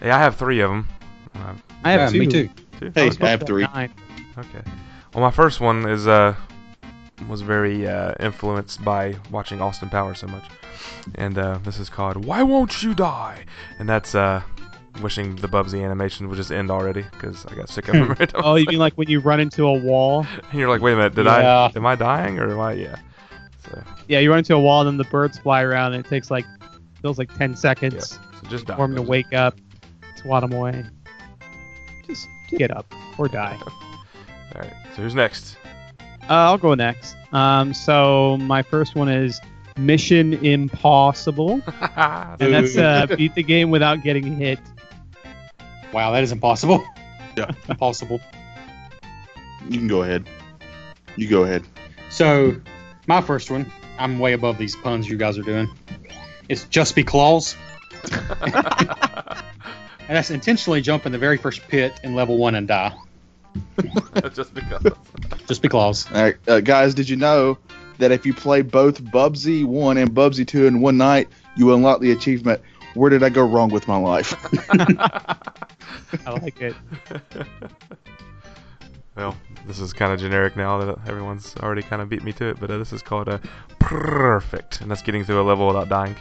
Hey, 0.00 0.10
I 0.10 0.18
have 0.18 0.36
three 0.36 0.60
of 0.60 0.70
them. 0.70 0.88
Uh, 1.34 1.54
I 1.84 1.92
have 1.92 2.00
Yeah, 2.00 2.10
two. 2.10 2.18
me 2.18 2.26
too. 2.26 2.48
two? 2.78 2.92
Hey, 2.94 3.06
was 3.06 3.20
I 3.20 3.28
have 3.28 3.42
three. 3.42 3.64
nine. 3.74 3.92
Okay. 4.38 4.62
Well, 5.14 5.22
my 5.22 5.30
first 5.30 5.60
one 5.60 5.88
is 5.88 6.06
uh 6.06 6.34
was 7.28 7.40
very 7.40 7.86
uh, 7.88 8.14
influenced 8.20 8.84
by 8.84 9.16
watching 9.32 9.60
Austin 9.60 9.88
Powers 9.88 10.20
so 10.20 10.28
much, 10.28 10.44
and 11.16 11.36
uh, 11.36 11.58
this 11.64 11.80
is 11.80 11.88
called 11.88 12.24
"Why 12.24 12.42
Won't 12.44 12.82
You 12.82 12.94
Die?" 12.94 13.44
And 13.80 13.88
that's 13.88 14.14
uh 14.14 14.40
wishing 15.02 15.34
the 15.36 15.48
Bubsy 15.48 15.84
animation 15.84 16.28
would 16.28 16.36
just 16.36 16.50
end 16.52 16.70
already 16.70 17.02
because 17.12 17.44
I 17.46 17.54
got 17.56 17.68
sick 17.68 17.88
of 17.88 17.94
it. 17.96 18.18
right 18.20 18.32
Oh, 18.36 18.54
you 18.54 18.66
mean 18.66 18.78
like 18.78 18.94
when 18.94 19.08
you 19.08 19.18
run 19.20 19.40
into 19.40 19.64
a 19.66 19.72
wall? 19.72 20.24
And 20.50 20.54
you're 20.60 20.68
like, 20.68 20.80
wait 20.80 20.92
a 20.92 20.96
minute, 20.96 21.14
did 21.16 21.26
Yeah. 21.26 21.70
I 21.72 21.72
am 21.76 21.86
I 21.86 21.96
dying 21.96 22.38
or 22.38 22.50
am 22.52 22.60
I? 22.60 22.72
Yeah. 22.74 22.96
So, 23.64 23.82
Yeah, 24.06 24.20
you 24.20 24.30
run 24.30 24.38
into 24.38 24.54
a 24.54 24.60
wall, 24.60 24.80
and 24.82 24.88
then 24.88 24.96
the 24.96 25.10
birds 25.10 25.38
fly 25.38 25.62
around, 25.62 25.94
and 25.94 26.04
it 26.06 26.08
takes 26.08 26.30
like 26.30 26.44
feels 27.02 27.18
like 27.18 27.36
ten 27.36 27.56
seconds 27.56 27.94
yeah. 28.22 28.40
So 28.40 28.48
just 28.48 28.66
die. 28.66 28.76
for 28.76 28.86
them 28.86 28.94
to 28.94 29.02
wake 29.02 29.32
up, 29.32 29.56
swat 30.18 30.42
them 30.42 30.52
away. 30.52 30.84
Just 32.06 32.28
get 32.50 32.70
up 32.70 32.92
or 33.18 33.28
die. 33.28 33.58
All 34.54 34.60
right. 34.60 34.72
So 34.96 35.02
who's 35.02 35.14
next? 35.14 35.56
Uh, 36.22 36.34
I'll 36.34 36.58
go 36.58 36.74
next. 36.74 37.16
Um, 37.32 37.72
so 37.72 38.36
my 38.38 38.62
first 38.62 38.94
one 38.94 39.08
is 39.08 39.40
Mission 39.78 40.34
Impossible, 40.44 41.62
and 41.96 42.52
that's 42.52 42.76
uh, 42.76 43.06
beat 43.16 43.34
the 43.34 43.42
game 43.42 43.70
without 43.70 44.02
getting 44.02 44.36
hit. 44.36 44.58
Wow, 45.92 46.12
that 46.12 46.22
is 46.22 46.32
impossible. 46.32 46.84
Yeah. 47.36 47.52
impossible. 47.68 48.20
You 49.68 49.78
can 49.78 49.86
go 49.86 50.02
ahead. 50.02 50.28
You 51.14 51.28
go 51.28 51.44
ahead. 51.44 51.62
So, 52.10 52.56
my 53.06 53.20
first 53.20 53.48
one, 53.48 53.70
I'm 53.96 54.18
way 54.18 54.32
above 54.32 54.58
these 54.58 54.74
puns 54.74 55.08
you 55.08 55.16
guys 55.16 55.38
are 55.38 55.44
doing. 55.44 55.68
It's 56.48 56.64
just 56.64 56.96
be 56.96 57.04
claws, 57.04 57.56
and 60.08 60.16
that's 60.16 60.30
intentionally 60.30 60.80
jump 60.80 61.06
in 61.06 61.12
the 61.12 61.18
very 61.18 61.36
first 61.36 61.66
pit 61.68 62.00
in 62.02 62.14
level 62.14 62.38
one 62.38 62.54
and 62.54 62.66
die. 62.66 62.96
just 64.34 64.54
because. 64.54 64.82
Just 65.46 65.62
be 65.62 65.68
claws. 65.68 66.06
All 66.12 66.22
right, 66.22 66.36
uh, 66.48 66.60
guys, 66.60 66.94
did 66.94 67.08
you 67.08 67.16
know 67.16 67.58
that 67.98 68.12
if 68.12 68.24
you 68.24 68.32
play 68.32 68.62
both 68.62 69.02
Bubsy 69.02 69.64
1 69.64 69.98
and 69.98 70.10
Bubsy 70.10 70.46
2 70.46 70.66
in 70.66 70.80
one 70.80 70.96
night, 70.96 71.28
you 71.56 71.74
unlock 71.74 72.00
the 72.00 72.12
achievement, 72.12 72.60
Where 72.94 73.10
Did 73.10 73.22
I 73.22 73.28
Go 73.28 73.46
Wrong 73.46 73.70
with 73.70 73.88
My 73.88 73.96
Life? 73.96 74.34
I 76.26 76.30
like 76.30 76.60
it. 76.60 76.74
well, 79.16 79.36
this 79.66 79.80
is 79.80 79.92
kind 79.92 80.12
of 80.12 80.20
generic 80.20 80.56
now 80.56 80.78
that 80.78 80.98
everyone's 81.06 81.56
already 81.56 81.82
kind 81.82 82.00
of 82.00 82.08
beat 82.08 82.22
me 82.22 82.32
to 82.34 82.50
it, 82.50 82.60
but 82.60 82.70
uh, 82.70 82.78
this 82.78 82.92
is 82.92 83.02
called 83.02 83.28
a 83.28 83.40
perfect, 83.80 84.80
and 84.80 84.90
that's 84.90 85.02
getting 85.02 85.24
through 85.24 85.40
a 85.40 85.42
level 85.42 85.66
without 85.66 85.88
dying. 85.88 86.16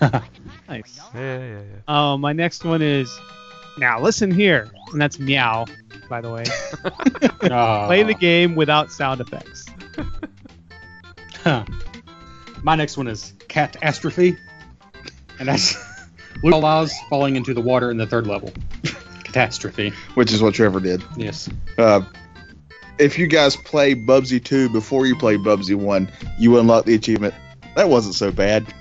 Nice. 0.68 1.00
Yeah, 1.14 1.38
yeah, 1.38 1.48
yeah. 1.48 1.60
Oh, 1.86 2.16
my 2.16 2.32
next 2.32 2.64
one 2.64 2.82
is 2.82 3.16
now 3.78 4.00
listen 4.00 4.30
here, 4.30 4.70
and 4.92 5.00
that's 5.00 5.18
meow. 5.18 5.66
By 6.08 6.20
the 6.20 6.30
way, 6.30 6.44
Uh, 7.42 7.86
play 7.86 8.02
the 8.02 8.14
game 8.14 8.54
without 8.54 8.90
sound 8.92 9.20
effects. 9.20 9.66
Huh. 11.42 11.64
My 12.62 12.74
next 12.74 12.96
one 12.96 13.06
is 13.06 13.32
catastrophe, 13.48 14.36
and 15.38 15.48
that's 15.48 15.76
Luke 16.42 16.62
Oz 16.64 16.92
falling 17.08 17.36
into 17.36 17.54
the 17.54 17.60
water 17.60 17.90
in 17.90 17.96
the 17.96 18.06
third 18.06 18.26
level. 18.26 18.52
Catastrophe. 19.24 19.92
which 20.14 20.32
is 20.32 20.40
what 20.42 20.54
Trevor 20.54 20.80
did. 20.80 21.02
Yes. 21.16 21.48
Uh, 21.78 22.00
if 22.98 23.18
you 23.18 23.26
guys 23.26 23.54
play 23.54 23.94
Bubsy 23.94 24.42
2 24.42 24.70
before 24.70 25.06
you 25.06 25.14
play 25.14 25.36
Bubsy 25.36 25.74
1, 25.74 26.10
you 26.38 26.58
unlock 26.58 26.86
the 26.86 26.94
achievement. 26.94 27.34
That 27.76 27.88
wasn't 27.90 28.14
so 28.14 28.32
bad. 28.32 28.72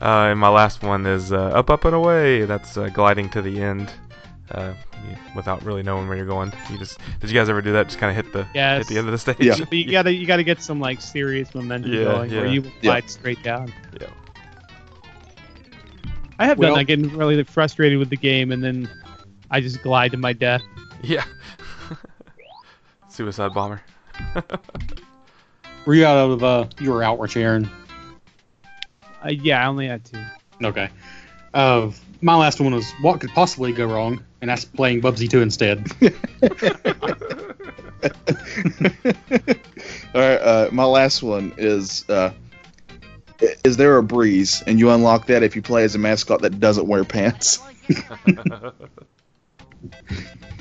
Uh, 0.00 0.28
and 0.30 0.38
my 0.38 0.48
last 0.48 0.82
one 0.82 1.06
is 1.06 1.32
uh, 1.32 1.36
up, 1.48 1.70
up, 1.70 1.84
and 1.86 1.94
away. 1.94 2.44
That's 2.44 2.76
uh, 2.76 2.90
gliding 2.90 3.30
to 3.30 3.40
the 3.40 3.60
end 3.62 3.90
uh, 4.50 4.74
without 5.34 5.64
really 5.64 5.82
knowing 5.82 6.06
where 6.06 6.16
you're 6.18 6.26
going. 6.26 6.52
You 6.70 6.78
just 6.78 6.98
did 7.18 7.30
you 7.30 7.34
guys 7.34 7.48
ever 7.48 7.62
do 7.62 7.72
that? 7.72 7.86
Just 7.86 7.98
kind 7.98 8.16
of 8.16 8.24
hit 8.24 8.32
the 8.32 8.46
Yes. 8.54 8.78
hit 8.86 8.88
the 8.94 8.98
end 8.98 9.08
of 9.08 9.12
the 9.12 9.18
stage. 9.18 9.36
Yeah. 9.40 9.56
But 9.58 9.72
you 9.72 9.90
gotta 9.90 10.12
you 10.12 10.26
gotta 10.26 10.44
get 10.44 10.60
some 10.60 10.80
like 10.80 11.00
serious 11.00 11.54
momentum 11.54 11.92
Yeah, 11.92 12.04
going 12.04 12.30
where 12.30 12.44
yeah. 12.46 12.52
you 12.52 12.60
Yeah. 12.62 12.70
glide 12.82 13.10
straight 13.10 13.42
down. 13.42 13.72
Yeah. 13.98 14.08
I 16.38 16.44
have 16.44 16.58
Well- 16.58 16.70
done 16.72 16.78
that, 16.80 16.84
getting 16.84 17.16
really 17.16 17.42
frustrated 17.44 17.98
with 17.98 18.10
the 18.10 18.18
game, 18.18 18.52
and 18.52 18.62
then 18.62 18.90
I 19.50 19.62
just 19.62 19.82
glide 19.82 20.10
to 20.10 20.18
my 20.18 20.34
death. 20.34 20.60
Yeah. 21.02 21.24
Suicide 23.08 23.54
bomber. 23.54 23.80
Were 25.86 25.94
you 25.94 26.04
out 26.04 26.30
of 26.30 26.44
uh 26.44 26.66
you 26.80 26.92
were 26.92 27.02
out, 27.02 27.18
weren't 27.18 27.34
you, 27.34 27.42
Aaron? 27.42 27.70
Uh, 29.24 29.30
yeah, 29.30 29.62
I 29.62 29.66
only 29.66 29.86
had 29.86 30.04
two. 30.04 30.22
Okay. 30.62 30.90
Uh 31.54 31.90
my 32.20 32.34
last 32.34 32.60
one 32.60 32.74
was 32.74 32.90
what 33.00 33.20
could 33.20 33.30
possibly 33.30 33.72
go 33.72 33.86
wrong, 33.86 34.22
and 34.40 34.50
that's 34.50 34.64
playing 34.64 35.00
Bubsy 35.00 35.30
2 35.30 35.42
instead. 35.42 35.86
All 40.14 40.20
right, 40.20 40.36
uh, 40.36 40.68
my 40.72 40.84
last 40.84 41.22
one 41.22 41.52
is 41.56 42.08
uh, 42.08 42.32
Is 43.64 43.76
there 43.76 43.98
a 43.98 44.02
breeze? 44.02 44.62
And 44.66 44.78
you 44.78 44.90
unlock 44.90 45.26
that 45.26 45.42
if 45.42 45.56
you 45.56 45.62
play 45.62 45.84
as 45.84 45.94
a 45.94 45.98
mascot 45.98 46.42
that 46.42 46.60
doesn't 46.60 46.86
wear 46.86 47.04
pants. 47.04 47.58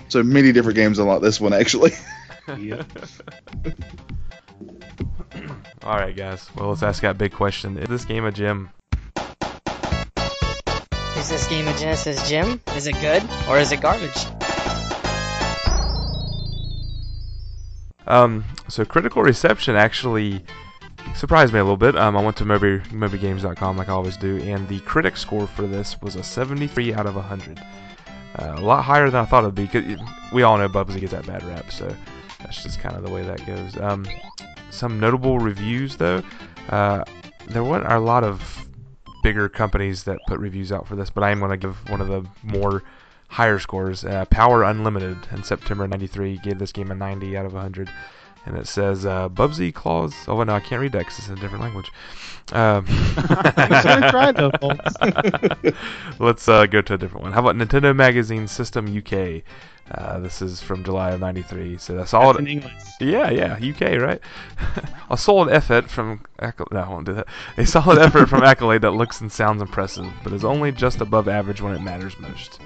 so 0.10 0.24
many 0.24 0.52
different 0.52 0.76
games 0.76 1.00
unlock 1.00 1.22
this 1.22 1.40
one, 1.40 1.54
actually. 1.54 1.92
yep. 2.58 2.86
All 5.84 5.98
right, 5.98 6.16
guys. 6.16 6.50
Well, 6.56 6.70
let's 6.70 6.84
ask 6.84 7.02
that 7.02 7.18
big 7.18 7.34
question: 7.34 7.78
Is 7.78 7.88
this 7.88 8.06
game 8.06 8.26
a 8.26 8.32
gem? 8.32 8.70
Is 11.18 11.30
this 11.30 11.48
game 11.48 11.68
a 11.68 11.78
Genesis 11.78 12.30
gem? 12.30 12.62
Is 12.76 12.88
it 12.88 12.94
good 13.02 13.24
or 13.50 13.58
is 13.58 13.72
it 13.72 13.82
garbage? 13.82 14.26
Um, 18.08 18.44
so 18.68 18.86
critical 18.86 19.24
reception 19.24 19.76
actually 19.76 20.44
surprised 21.16 21.54
me 21.54 21.60
a 21.60 21.64
little 21.64 21.78
bit. 21.78 21.96
Um, 21.98 22.16
I 22.16 22.22
went 22.24 22.38
to 22.38 22.46
Moby, 22.46 22.78
MobyGames.com 22.90 23.78
like 23.78 23.90
I 23.90 23.94
always 23.94 24.18
do, 24.18 24.38
and 24.44 24.68
the 24.68 24.80
critic 24.82 25.18
score 25.18 25.48
for 25.48 25.64
this 25.64 26.00
was 26.02 26.16
a 26.16 26.24
73 26.24 26.94
out 26.94 27.08
of 27.08 27.16
100. 27.16 27.60
Uh, 28.38 28.54
a 28.58 28.62
lot 28.62 28.84
higher 28.84 29.10
than 29.10 29.22
I 29.22 29.26
thought 29.26 29.44
it'd 29.44 29.56
be. 29.56 29.68
'cause 29.68 29.84
we 30.32 30.44
all 30.44 30.58
know 30.58 30.70
Bubsy 30.70 31.00
gets 31.00 31.14
that 31.14 31.26
bad 31.26 31.44
rap, 31.46 31.72
so 31.72 31.92
that's 32.40 32.62
just 32.62 32.80
kind 32.80 32.96
of 32.96 33.04
the 33.04 33.10
way 33.10 33.24
that 33.24 33.46
goes. 33.48 33.78
Um, 33.78 34.06
some 34.76 35.00
notable 35.00 35.40
reviews 35.40 35.96
though. 35.96 36.22
Uh, 36.70 37.04
there 37.48 37.64
weren't 37.64 37.92
a 37.92 38.00
lot 38.00 38.24
of 38.24 38.68
bigger 39.24 39.50
companies 39.50 40.04
that 40.04 40.20
put 40.28 40.40
reviews 40.40 40.72
out 40.72 40.88
for 40.88 40.96
this, 40.96 41.10
but 41.10 41.24
I 41.24 41.32
am 41.32 41.40
going 41.40 41.52
to 41.52 41.58
give 41.58 41.78
one 41.90 42.02
of 42.02 42.08
the 42.08 42.26
more 42.44 42.84
higher 43.28 43.60
scores. 43.60 44.06
Uh, 44.06 44.26
Power 44.26 44.64
Unlimited 44.64 45.18
in 45.32 45.44
September 45.44 45.88
'93 45.88 46.38
gave 46.38 46.60
this 46.60 46.72
game 46.72 46.92
a 46.92 46.96
90 46.96 47.38
out 47.38 47.46
of 47.46 47.54
100, 47.54 47.90
and 48.46 48.58
it 48.58 48.68
says 48.68 49.06
uh, 49.06 49.30
Bubsy 49.30 49.74
Claws. 49.74 50.14
Oh 50.28 50.42
no, 50.44 50.54
I 50.54 50.60
can't 50.60 50.82
read 50.82 50.92
that 50.94 51.00
because 51.00 51.20
it's 51.20 51.28
in 51.28 51.38
a 51.38 51.42
different 51.42 51.64
language. 51.64 51.92
Um, 52.52 52.86
gonna 53.56 54.10
try 54.12 54.32
though, 54.32 54.52
folks. 54.62 54.94
Let's 56.20 56.48
uh, 56.48 56.66
go 56.68 56.82
to 56.82 56.94
a 56.94 56.98
different 56.98 57.24
one. 57.24 57.34
How 57.34 57.40
about 57.40 57.56
Nintendo 57.56 57.96
Magazine 57.96 58.48
System 58.48 58.86
UK? 58.96 59.42
Uh, 59.92 60.20
this 60.20 60.42
is 60.42 60.62
from 60.62 60.84
July 60.84 61.12
of 61.12 61.20
'93. 61.20 61.78
So 61.78 61.96
that's 61.96 62.14
all. 62.14 62.34
That's 62.34 62.40
in 62.40 62.48
English. 62.48 62.74
Yeah, 63.00 63.30
yeah, 63.30 63.54
UK, 63.58 64.02
right? 64.02 64.20
a 65.10 65.18
solid 65.18 65.52
effort 65.52 65.90
from 65.90 66.22
Accolade. 66.40 66.72
No, 66.72 66.80
I 66.80 66.90
won't 66.90 67.06
do 67.06 67.14
that. 67.14 67.28
A 67.58 67.66
solid 67.66 68.00
effort 68.00 68.28
from 68.28 68.44
Accolade 68.44 68.82
that 68.82 68.92
looks 68.92 69.22
and 69.22 69.32
sounds 69.32 69.62
impressive, 69.62 70.08
but 70.24 70.34
is 70.34 70.44
only 70.44 70.72
just 70.72 71.02
above 71.02 71.28
average 71.28 71.62
when 71.62 71.76
it 71.76 71.82
matters 71.82 72.18
most. 72.20 72.60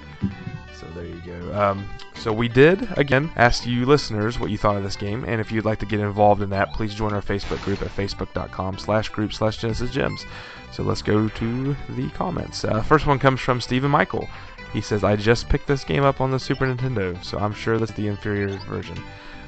So 0.80 0.86
there 0.94 1.04
you 1.04 1.20
go. 1.26 1.54
Um, 1.54 1.86
so 2.14 2.32
we 2.32 2.48
did 2.48 2.88
again 2.96 3.30
ask 3.36 3.66
you 3.66 3.84
listeners 3.84 4.38
what 4.38 4.50
you 4.50 4.56
thought 4.56 4.76
of 4.76 4.82
this 4.82 4.96
game, 4.96 5.24
and 5.26 5.38
if 5.38 5.52
you'd 5.52 5.66
like 5.66 5.78
to 5.80 5.86
get 5.86 6.00
involved 6.00 6.40
in 6.40 6.48
that, 6.50 6.72
please 6.72 6.94
join 6.94 7.12
our 7.12 7.20
Facebook 7.20 7.62
group 7.64 7.82
at 7.82 7.88
facebook.com 7.88 8.78
slash 8.78 9.10
group 9.10 9.34
slash 9.34 9.58
Genesis 9.58 9.90
Gems. 9.90 10.24
So 10.72 10.82
let's 10.82 11.02
go 11.02 11.28
to 11.28 11.76
the 11.90 12.08
comments. 12.10 12.64
Uh, 12.64 12.82
first 12.82 13.06
one 13.06 13.18
comes 13.18 13.40
from 13.40 13.60
Stephen 13.60 13.90
Michael. 13.90 14.26
He 14.72 14.80
says, 14.80 15.04
"I 15.04 15.16
just 15.16 15.50
picked 15.50 15.66
this 15.66 15.84
game 15.84 16.02
up 16.02 16.22
on 16.22 16.30
the 16.30 16.38
Super 16.38 16.64
Nintendo, 16.64 17.22
so 17.22 17.38
I'm 17.38 17.52
sure 17.52 17.76
that's 17.76 17.92
the 17.92 18.08
inferior 18.08 18.48
version." 18.66 18.96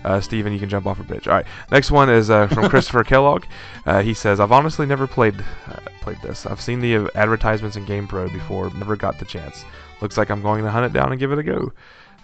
Uh, 0.05 0.21
Steven, 0.21 0.53
you 0.53 0.59
can 0.59 0.69
jump 0.69 0.87
off 0.87 1.01
a 1.01 1.05
bridge. 1.05 1.29
All 1.29 1.35
right. 1.35 1.47
Next 1.71 1.91
one 1.91 2.11
is 2.11 2.29
uh, 2.29 2.49
from 2.49 2.69
Christopher 2.71 3.05
Kellogg. 3.05 3.45
Uh, 3.87 4.03
he 4.03 4.13
says, 4.13 4.39
"I've 4.39 4.53
honestly 4.53 4.85
never 4.85 5.07
played 5.07 5.43
uh, 5.67 5.77
played 6.03 6.21
this. 6.21 6.45
I've 6.45 6.61
seen 6.61 6.81
the 6.81 7.09
advertisements 7.15 7.77
in 7.77 7.87
GamePro 7.87 8.31
before, 8.33 8.69
never 8.75 8.97
got 8.97 9.19
the 9.19 9.25
chance. 9.25 9.65
Looks 10.03 10.19
like 10.19 10.29
I'm 10.29 10.43
going 10.43 10.65
to 10.65 10.70
hunt 10.70 10.85
it 10.85 10.93
down 10.93 11.12
and 11.12 11.19
give 11.19 11.33
it 11.33 11.39
a 11.39 11.43
go." 11.43 11.73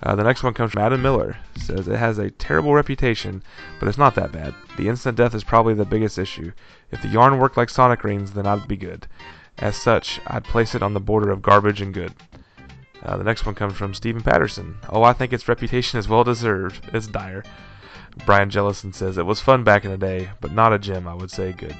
Uh, 0.03 0.15
the 0.15 0.23
next 0.23 0.43
one 0.43 0.55
comes 0.55 0.73
from 0.73 0.83
Adam 0.83 1.03
Miller. 1.03 1.37
Says 1.57 1.89
it 1.89 1.97
has 1.97 2.19
a 2.19 2.31
terrible 2.31 2.75
reputation, 2.75 3.43
but 3.81 3.89
it's 3.89 3.99
not 3.99 4.15
that 4.15 4.33
bad. 4.33 4.55
The 4.77 4.89
instant 4.89 5.17
death 5.17 5.35
is 5.35 5.43
probably 5.43 5.75
the 5.75 5.85
biggest 5.85 6.19
issue. 6.19 6.53
If 6.91 7.03
the 7.03 7.09
yarn 7.09 7.39
worked 7.39 7.57
like 7.57 7.71
Sonic 7.71 8.05
Rings, 8.05 8.33
then 8.33 8.47
I'd 8.47 8.69
be 8.69 8.77
good. 8.77 9.07
As 9.59 9.77
such, 9.77 10.21
I'd 10.27 10.45
place 10.45 10.75
it 10.75 10.83
on 10.83 10.95
the 10.95 11.01
border 11.01 11.31
of 11.31 11.43
garbage 11.43 11.81
and 11.81 11.93
good. 11.93 12.13
Uh, 13.03 13.17
the 13.17 13.25
next 13.25 13.47
one 13.47 13.55
comes 13.55 13.75
from 13.75 13.95
Stephen 13.95 14.23
Patterson. 14.23 14.77
Oh, 14.89 15.03
I 15.03 15.13
think 15.13 15.33
its 15.33 15.49
reputation 15.49 15.99
is 15.99 16.09
well 16.09 16.25
deserved. 16.25 16.89
It's 16.93 17.07
dire. 17.07 17.43
Brian 18.25 18.51
Jellison 18.51 18.93
says 18.93 19.19
it 19.19 19.27
was 19.27 19.41
fun 19.41 19.65
back 19.65 19.85
in 19.85 19.91
the 19.91 19.99
day, 19.99 20.31
but 20.41 20.53
not 20.53 20.73
a 20.73 20.79
gem. 20.79 21.09
I 21.09 21.15
would 21.15 21.31
say 21.31 21.53
good. 21.53 21.77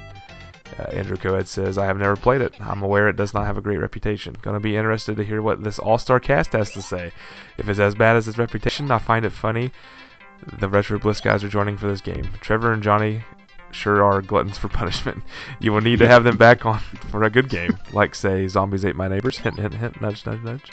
Uh, 0.79 0.89
Andrew 0.91 1.17
Coed 1.17 1.47
says 1.47 1.77
I 1.77 1.85
have 1.85 1.97
never 1.97 2.15
played 2.15 2.41
it. 2.41 2.53
I'm 2.61 2.83
aware 2.83 3.09
it 3.09 3.15
does 3.15 3.33
not 3.33 3.45
have 3.45 3.57
a 3.57 3.61
great 3.61 3.79
reputation. 3.79 4.35
Gonna 4.41 4.59
be 4.59 4.77
interested 4.77 5.17
to 5.17 5.25
hear 5.25 5.41
what 5.41 5.63
this 5.63 5.79
all-star 5.79 6.19
cast 6.19 6.53
has 6.53 6.71
to 6.71 6.81
say. 6.81 7.11
If 7.57 7.67
it's 7.67 7.79
as 7.79 7.95
bad 7.95 8.15
as 8.15 8.27
its 8.27 8.37
reputation, 8.37 8.89
I 8.91 8.99
find 8.99 9.25
it 9.25 9.31
funny. 9.31 9.71
The 10.59 10.69
Retro 10.69 10.99
Bliss 10.99 11.19
guys 11.19 11.43
are 11.43 11.49
joining 11.49 11.77
for 11.77 11.87
this 11.87 12.01
game. 12.01 12.29
Trevor 12.39 12.71
and 12.71 12.81
Johnny 12.81 13.21
sure 13.71 14.03
are 14.03 14.21
gluttons 14.21 14.57
for 14.57 14.67
punishment. 14.81 15.21
You 15.59 15.73
will 15.73 15.81
need 15.81 15.99
to 15.99 16.07
have 16.07 16.23
them 16.23 16.37
back 16.37 16.65
on 16.65 16.79
for 16.79 17.23
a 17.23 17.29
good 17.29 17.49
game, 17.49 17.77
like 17.93 18.15
say 18.15 18.47
Zombies 18.47 18.85
Ate 18.85 18.95
My 18.95 19.07
Neighbors. 19.07 19.37
Hint, 19.37 19.59
hint, 19.59 19.73
hint. 19.73 19.99
Nudge, 20.01 20.25
nudge, 20.25 20.41
nudge. 20.43 20.71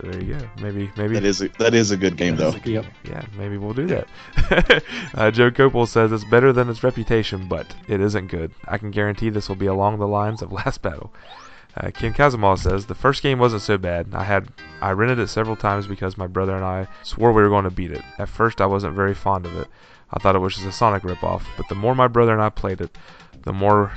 So 0.00 0.08
there 0.08 0.22
you 0.22 0.34
go. 0.34 0.50
Maybe, 0.62 0.90
maybe. 0.96 1.14
That 1.14 1.24
is 1.24 1.42
a, 1.42 1.48
that 1.58 1.74
is 1.74 1.90
a 1.90 1.96
good 1.96 2.16
game 2.16 2.36
though. 2.36 2.54
Yep. 2.64 2.86
Yeah, 3.04 3.24
maybe 3.36 3.58
we'll 3.58 3.74
do 3.74 3.86
that. 3.86 4.82
uh, 5.14 5.30
Joe 5.30 5.50
Copel 5.50 5.86
says 5.86 6.12
it's 6.12 6.24
better 6.24 6.52
than 6.52 6.68
its 6.70 6.82
reputation, 6.82 7.48
but 7.48 7.74
it 7.88 8.00
isn't 8.00 8.28
good. 8.28 8.52
I 8.66 8.78
can 8.78 8.90
guarantee 8.90 9.30
this 9.30 9.48
will 9.48 9.56
be 9.56 9.66
along 9.66 9.98
the 9.98 10.08
lines 10.08 10.42
of 10.42 10.52
Last 10.64 10.80
Battle. 10.80 11.12
Uh, 11.76 11.90
Ken 11.90 12.12
Kazumal 12.12 12.58
says 12.58 12.86
the 12.86 12.94
first 12.94 13.22
game 13.22 13.38
wasn't 13.38 13.62
so 13.62 13.78
bad. 13.78 14.08
I 14.12 14.24
had 14.24 14.48
I 14.80 14.92
rented 14.92 15.18
it 15.18 15.28
several 15.28 15.56
times 15.56 15.86
because 15.86 16.16
my 16.16 16.26
brother 16.26 16.56
and 16.56 16.64
I 16.64 16.88
swore 17.02 17.32
we 17.32 17.42
were 17.42 17.48
going 17.48 17.64
to 17.64 17.70
beat 17.70 17.92
it. 17.92 18.02
At 18.18 18.28
first, 18.28 18.60
I 18.60 18.66
wasn't 18.66 18.96
very 18.96 19.14
fond 19.14 19.46
of 19.46 19.56
it. 19.56 19.68
I 20.12 20.18
thought 20.18 20.34
it 20.34 20.40
was 20.40 20.54
just 20.54 20.66
a 20.66 20.72
Sonic 20.72 21.02
ripoff. 21.02 21.42
But 21.56 21.68
the 21.68 21.76
more 21.76 21.94
my 21.94 22.08
brother 22.08 22.32
and 22.32 22.42
I 22.42 22.48
played 22.48 22.80
it, 22.80 22.96
the 23.42 23.52
more 23.52 23.92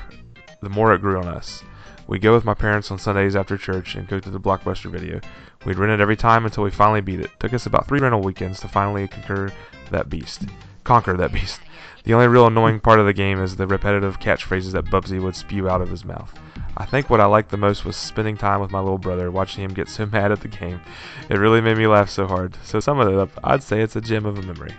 the 0.62 0.70
more 0.70 0.94
it 0.94 1.00
grew 1.00 1.18
on 1.18 1.28
us. 1.28 1.64
We'd 2.08 2.22
go 2.22 2.34
with 2.34 2.46
my 2.46 2.54
parents 2.54 2.92
on 2.92 3.00
Sundays 3.00 3.36
after 3.36 3.58
church 3.58 3.96
and 3.96 4.08
go 4.08 4.20
to 4.20 4.30
the 4.30 4.40
Blockbuster 4.40 4.92
video. 4.92 5.22
We'd 5.66 5.78
rent 5.78 5.94
it 5.94 6.02
every 6.02 6.18
time 6.18 6.46
until 6.46 6.64
we 6.64 6.72
finally 6.72 7.02
beat 7.02 7.22
it. 7.22 7.32
Took 7.40 7.54
us 7.54 7.66
about 7.66 7.88
three 7.88 8.00
rental 8.00 8.22
weekends 8.22 8.60
to 8.60 8.68
finally 8.68 9.08
conquer 9.08 9.54
that 9.92 10.10
beast. 10.10 10.44
Conquer 10.84 11.16
that 11.16 11.32
beast. 11.32 11.62
The 12.04 12.14
only 12.14 12.28
real 12.28 12.48
annoying 12.48 12.82
part 12.82 13.00
of 13.00 13.06
the 13.06 13.14
game 13.14 13.42
is 13.42 13.56
the 13.56 13.66
repetitive 13.66 14.20
catchphrases 14.20 14.74
that 14.74 14.86
Bubsy 14.86 15.22
would 15.22 15.36
spew 15.36 15.70
out 15.70 15.82
of 15.82 15.90
his 15.90 16.04
mouth. 16.04 16.38
I 16.76 16.86
think 16.86 17.10
what 17.10 17.22
I 17.22 17.26
liked 17.26 17.50
the 17.50 17.58
most 17.58 17.86
was 17.86 17.96
spending 17.96 18.36
time 18.36 18.60
with 18.60 18.72
my 18.72 18.80
little 18.80 18.98
brother, 18.98 19.32
watching 19.32 19.64
him 19.64 19.74
get 19.74 19.88
so 19.88 20.06
mad 20.12 20.32
at 20.32 20.42
the 20.42 20.50
game. 20.50 20.82
It 21.30 21.38
really 21.38 21.62
made 21.62 21.78
me 21.78 21.88
laugh 21.88 22.10
so 22.10 22.28
hard. 22.28 22.58
So 22.64 22.82
sum 22.82 23.00
it 23.00 23.14
up, 23.14 23.30
I'd 23.44 23.64
say 23.64 23.82
it's 23.82 23.96
a 23.96 24.02
gem 24.02 24.26
of 24.26 24.38
a 24.38 24.42
memory. 24.42 24.74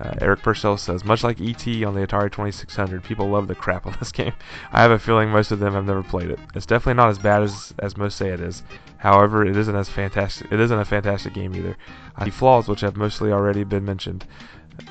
Uh, 0.00 0.12
Eric 0.20 0.42
Purcell 0.42 0.76
says, 0.76 1.04
much 1.04 1.22
like 1.22 1.40
E.T. 1.40 1.84
on 1.84 1.94
the 1.94 2.04
Atari 2.04 2.30
2600, 2.30 3.04
people 3.04 3.28
love 3.28 3.46
the 3.46 3.54
crap 3.54 3.86
on 3.86 3.96
this 4.00 4.10
game. 4.10 4.32
I 4.72 4.82
have 4.82 4.90
a 4.90 4.98
feeling 4.98 5.30
most 5.30 5.52
of 5.52 5.60
them 5.60 5.74
have 5.74 5.86
never 5.86 6.02
played 6.02 6.30
it. 6.30 6.40
It's 6.54 6.66
definitely 6.66 6.94
not 6.94 7.10
as 7.10 7.18
bad 7.18 7.42
as, 7.42 7.72
as 7.78 7.96
most 7.96 8.16
say 8.16 8.30
it 8.30 8.40
is. 8.40 8.62
However, 8.96 9.44
it 9.46 9.56
isn't 9.56 9.76
as 9.76 9.88
fantastic. 9.88 10.50
It 10.50 10.60
isn't 10.60 10.78
a 10.78 10.84
fantastic 10.84 11.34
game 11.34 11.54
either. 11.54 11.76
The 12.24 12.30
flaws, 12.30 12.68
which 12.68 12.80
have 12.80 12.96
mostly 12.96 13.30
already 13.30 13.62
been 13.62 13.84
mentioned, 13.84 14.26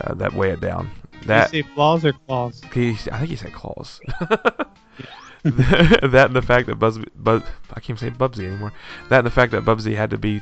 uh, 0.01 0.13
that 0.15 0.33
weigh 0.33 0.51
it 0.51 0.61
down. 0.61 0.89
That 1.25 1.53
you 1.53 1.63
say 1.63 1.69
flaws 1.73 2.05
or 2.05 2.13
claws? 2.13 2.61
he, 2.73 2.91
I 3.11 3.17
think 3.19 3.29
he 3.29 3.35
said 3.35 3.53
claws. 3.53 3.99
that 5.43 6.25
and 6.27 6.35
the 6.35 6.41
fact 6.41 6.67
that 6.67 6.75
Buzz, 6.75 6.99
Buzz, 7.15 7.43
I 7.73 7.79
can't 7.79 7.99
say 7.99 8.09
Bubsy 8.09 8.45
anymore. 8.45 8.71
That 9.09 9.19
and 9.19 9.27
the 9.27 9.31
fact 9.31 9.51
that 9.51 9.65
Bubsy 9.65 9.95
had 9.95 10.09
to 10.11 10.17
be 10.17 10.41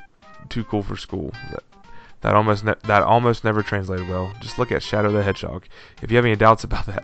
too 0.49 0.63
cool 0.63 0.83
for 0.83 0.97
school. 0.97 1.33
That, 1.51 1.63
that 2.21 2.35
almost 2.35 2.63
ne- 2.63 2.75
that 2.85 3.03
almost 3.03 3.43
never 3.43 3.61
translated 3.63 4.07
well. 4.07 4.31
Just 4.41 4.57
look 4.59 4.71
at 4.71 4.83
Shadow 4.83 5.11
the 5.11 5.23
Hedgehog. 5.23 5.65
If 6.01 6.11
you 6.11 6.17
have 6.17 6.25
any 6.25 6.35
doubts 6.45 6.63
about 6.63 6.85
that, 6.87 7.03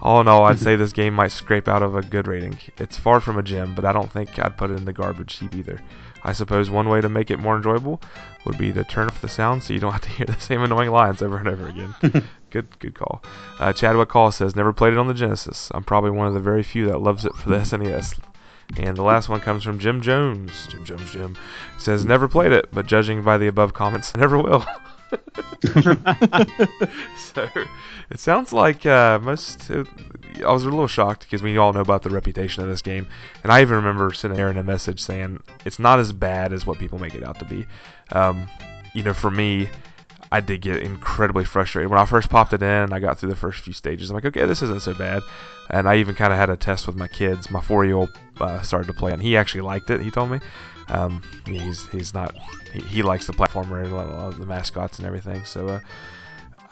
All 0.00 0.20
in 0.20 0.28
all, 0.28 0.44
I'd 0.44 0.58
say 0.58 0.76
this 0.76 0.92
game 0.92 1.14
might 1.14 1.32
scrape 1.32 1.68
out 1.68 1.82
of 1.82 1.96
a 1.96 2.02
good 2.02 2.26
rating. 2.26 2.58
It's 2.78 2.96
far 2.98 3.20
from 3.20 3.38
a 3.38 3.42
gem, 3.42 3.74
but 3.74 3.84
I 3.84 3.92
don't 3.92 4.12
think 4.12 4.38
I'd 4.38 4.56
put 4.58 4.70
it 4.70 4.76
in 4.76 4.84
the 4.84 4.92
garbage 4.92 5.36
heap 5.36 5.54
either. 5.54 5.80
I 6.26 6.32
suppose 6.32 6.70
one 6.70 6.88
way 6.88 7.00
to 7.02 7.08
make 7.08 7.30
it 7.30 7.38
more 7.38 7.56
enjoyable 7.56 8.00
would 8.46 8.56
be 8.56 8.72
to 8.72 8.84
turn 8.84 9.08
off 9.08 9.20
the 9.20 9.28
sound 9.28 9.62
so 9.62 9.72
you 9.74 9.80
don't 9.80 9.92
have 9.98 10.00
to 10.02 10.08
hear 10.08 10.26
the 10.26 10.38
same 10.40 10.62
annoying 10.62 10.90
lines 10.90 11.22
over 11.22 11.36
and 11.38 11.48
over 11.48 11.68
again. 11.68 11.94
good, 12.50 12.66
good 12.78 12.94
call. 12.94 13.22
Uh, 13.58 13.72
Chadwick 13.72 14.08
Call 14.08 14.32
says 14.32 14.56
never 14.56 14.72
played 14.72 14.94
it 14.94 14.98
on 14.98 15.08
the 15.08 15.14
Genesis. 15.14 15.70
I'm 15.74 15.84
probably 15.84 16.10
one 16.10 16.26
of 16.26 16.34
the 16.34 16.40
very 16.40 16.62
few 16.62 16.86
that 16.86 17.00
loves 17.00 17.24
it 17.24 17.34
for 17.34 17.50
the 17.50 17.56
SNES. 17.58 18.18
And 18.76 18.96
the 18.96 19.02
last 19.02 19.28
one 19.28 19.40
comes 19.40 19.62
from 19.62 19.78
Jim 19.78 20.00
Jones. 20.00 20.66
Jim 20.68 20.84
Jones 20.84 21.12
Jim 21.12 21.36
says 21.78 22.04
never 22.04 22.28
played 22.28 22.52
it, 22.52 22.68
but 22.72 22.86
judging 22.86 23.22
by 23.22 23.38
the 23.38 23.46
above 23.46 23.74
comments, 23.74 24.12
I 24.14 24.20
never 24.20 24.38
will. 24.38 24.64
so 27.16 27.48
it 28.10 28.18
sounds 28.18 28.52
like 28.52 28.84
uh, 28.86 29.18
most. 29.20 29.70
Uh, 29.70 29.84
I 30.44 30.52
was 30.52 30.64
a 30.64 30.70
little 30.70 30.88
shocked 30.88 31.22
because 31.22 31.42
we 31.42 31.56
all 31.56 31.72
know 31.72 31.80
about 31.80 32.02
the 32.02 32.10
reputation 32.10 32.62
of 32.62 32.68
this 32.68 32.82
game, 32.82 33.06
and 33.42 33.52
I 33.52 33.60
even 33.60 33.76
remember 33.76 34.12
sending 34.12 34.40
Aaron 34.40 34.58
a 34.58 34.64
message 34.64 35.00
saying 35.00 35.40
it's 35.64 35.78
not 35.78 35.98
as 36.00 36.12
bad 36.12 36.52
as 36.52 36.66
what 36.66 36.78
people 36.78 36.98
make 36.98 37.14
it 37.14 37.22
out 37.22 37.38
to 37.38 37.44
be. 37.44 37.66
Um, 38.12 38.48
you 38.94 39.02
know, 39.02 39.14
for 39.14 39.30
me, 39.30 39.68
I 40.34 40.40
did 40.40 40.62
get 40.62 40.82
incredibly 40.82 41.44
frustrated 41.44 41.88
when 41.88 42.00
I 42.00 42.06
first 42.06 42.28
popped 42.28 42.52
it 42.52 42.60
in. 42.60 42.68
and 42.68 42.92
I 42.92 42.98
got 42.98 43.20
through 43.20 43.28
the 43.28 43.36
first 43.36 43.60
few 43.60 43.72
stages. 43.72 44.10
I'm 44.10 44.14
like, 44.14 44.24
okay, 44.24 44.44
this 44.46 44.62
isn't 44.62 44.82
so 44.82 44.92
bad. 44.92 45.22
And 45.70 45.88
I 45.88 45.98
even 45.98 46.16
kind 46.16 46.32
of 46.32 46.38
had 46.40 46.50
a 46.50 46.56
test 46.56 46.88
with 46.88 46.96
my 46.96 47.06
kids. 47.06 47.52
My 47.52 47.60
four-year-old 47.60 48.10
uh, 48.40 48.60
started 48.62 48.88
to 48.88 48.94
play, 48.94 49.12
and 49.12 49.22
he 49.22 49.36
actually 49.36 49.60
liked 49.60 49.90
it. 49.90 50.00
He 50.00 50.10
told 50.10 50.32
me. 50.32 50.40
Um, 50.88 51.22
he's 51.46 51.86
he's 51.88 52.12
not 52.12 52.34
he, 52.72 52.80
he 52.80 53.02
likes 53.02 53.26
the 53.28 53.32
platformer 53.32 53.84
and 53.84 54.42
the 54.42 54.44
mascots 54.44 54.98
and 54.98 55.06
everything. 55.06 55.44
So 55.44 55.68
uh, 55.68 55.80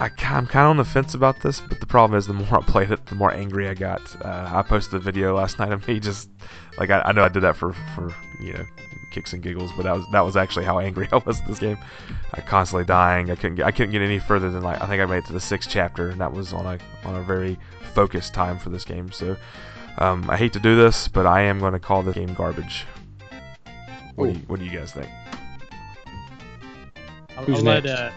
I, 0.01 0.06
I'm 0.06 0.47
kind 0.47 0.64
of 0.64 0.70
on 0.70 0.76
the 0.76 0.84
fence 0.84 1.14
about 1.14 1.40
this, 1.40 1.60
but 1.60 1.78
the 1.78 1.86
problem 1.86 2.18
is 2.18 2.26
the 2.26 2.32
more 2.32 2.59
I 2.59 2.62
played 2.66 2.90
it, 2.90 3.06
the 3.06 3.14
more 3.14 3.32
angry 3.32 3.68
I 3.68 3.74
got. 3.74 4.02
Uh, 4.24 4.51
I 4.52 4.62
posted 4.62 4.94
a 4.94 4.98
video 4.98 5.36
last 5.36 5.59
night 5.60 5.70
of 5.70 5.86
me 5.86 6.01
just 6.01 6.28
like 6.78 6.90
I, 6.90 7.01
I 7.02 7.12
know 7.12 7.22
I 7.22 7.28
did 7.28 7.44
that 7.44 7.56
for 7.56 7.74
for 7.94 8.12
you 8.40 8.55
know 8.55 8.64
kicks 9.12 9.32
and 9.32 9.43
giggles, 9.43 9.70
but 9.76 9.84
that 9.84 9.94
was 9.94 10.05
that 10.12 10.24
was 10.24 10.36
actually 10.36 10.64
how 10.64 10.78
angry 10.78 11.09
I 11.12 11.16
was 11.18 11.40
at 11.40 11.47
this 11.47 11.59
game. 11.59 11.78
I 12.32 12.40
constantly 12.40 12.84
dying. 12.84 13.30
I 13.30 13.36
couldn't 13.36 13.56
get 13.56 13.66
I 13.66 13.70
couldn't 13.70 13.93
get 13.93 14.02
any 14.02 14.18
further 14.18 14.51
than 14.51 14.62
like 14.62 14.80
I 14.80 14.86
think 14.86 15.01
I 15.01 15.06
made 15.06 15.18
it 15.18 15.26
to 15.26 15.32
the 15.32 15.40
sixth 15.40 15.70
chapter, 15.70 16.09
and 16.09 16.20
that 16.20 16.32
was 16.32 16.52
on 16.52 16.66
a 16.66 16.78
on 17.06 17.14
a 17.16 17.22
very 17.22 17.59
focused 17.94 18.34
time 18.34 18.59
for 18.59 18.70
this 18.70 18.84
game. 18.84 19.12
So 19.12 19.36
um, 19.98 20.28
I 20.30 20.36
hate 20.36 20.52
to 20.55 20.60
do 20.60 20.76
this, 20.76 21.09
but 21.09 21.26
I 21.26 21.43
am 21.43 21.59
going 21.59 21.74
to 21.74 21.78
call 21.78 22.02
this 22.02 22.14
game 22.14 22.34
garbage. 22.34 22.86
What 24.16 24.26
do 24.26 24.32
you 24.32 24.44
What 24.47 24.59
do 24.59 24.64
you 24.66 24.76
guys 24.78 24.93
think? 24.93 25.09
I'll, 27.36 27.44
Who's 27.44 27.59
I'll 27.59 27.64
let 27.64 27.84
next? 27.84 28.01
uh, 28.01 28.12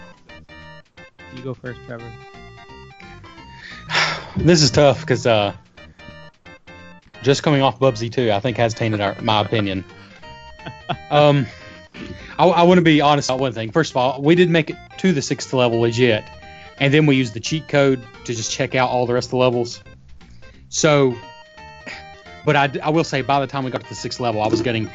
you 1.35 1.43
go 1.43 1.53
first, 1.53 1.79
Trevor. 1.85 2.11
This 4.37 4.61
is 4.61 4.69
tough 4.69 4.99
because 4.99 5.25
uh, 5.25 5.55
just 7.23 7.41
coming 7.41 7.61
off 7.61 7.79
Bubsy 7.79 8.11
2, 8.11 8.33
I 8.33 8.41
think 8.41 8.57
has 8.57 8.73
tainted 8.73 8.99
our, 8.99 9.15
my 9.21 9.39
opinion. 9.39 9.85
Um, 11.09 11.45
I, 12.37 12.45
I 12.45 12.63
want 12.63 12.79
to 12.79 12.83
be 12.83 13.01
honest 13.01 13.29
about 13.29 13.39
one 13.39 13.53
thing. 13.53 13.71
First 13.71 13.91
of 13.91 13.97
all, 13.97 14.21
we 14.21 14.35
did 14.35 14.49
make 14.49 14.69
it 14.69 14.77
to 14.99 15.13
the 15.13 15.21
sixth 15.21 15.53
level 15.53 15.81
legit, 15.81 16.23
and 16.79 16.93
then 16.93 17.05
we 17.05 17.15
used 17.15 17.33
the 17.33 17.39
cheat 17.39 17.67
code 17.67 18.03
to 18.25 18.33
just 18.33 18.51
check 18.51 18.75
out 18.75 18.89
all 18.89 19.05
the 19.05 19.13
rest 19.13 19.27
of 19.27 19.31
the 19.31 19.37
levels. 19.37 19.81
So, 20.69 21.15
but 22.45 22.55
I, 22.55 22.71
I 22.83 22.89
will 22.89 23.03
say, 23.03 23.21
by 23.21 23.39
the 23.39 23.47
time 23.47 23.63
we 23.63 23.71
got 23.71 23.81
to 23.81 23.89
the 23.89 23.95
sixth 23.95 24.19
level, 24.19 24.41
I 24.41 24.47
was 24.47 24.61
getting 24.61 24.89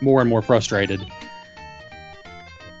more 0.00 0.20
and 0.20 0.30
more 0.30 0.42
frustrated. 0.42 1.04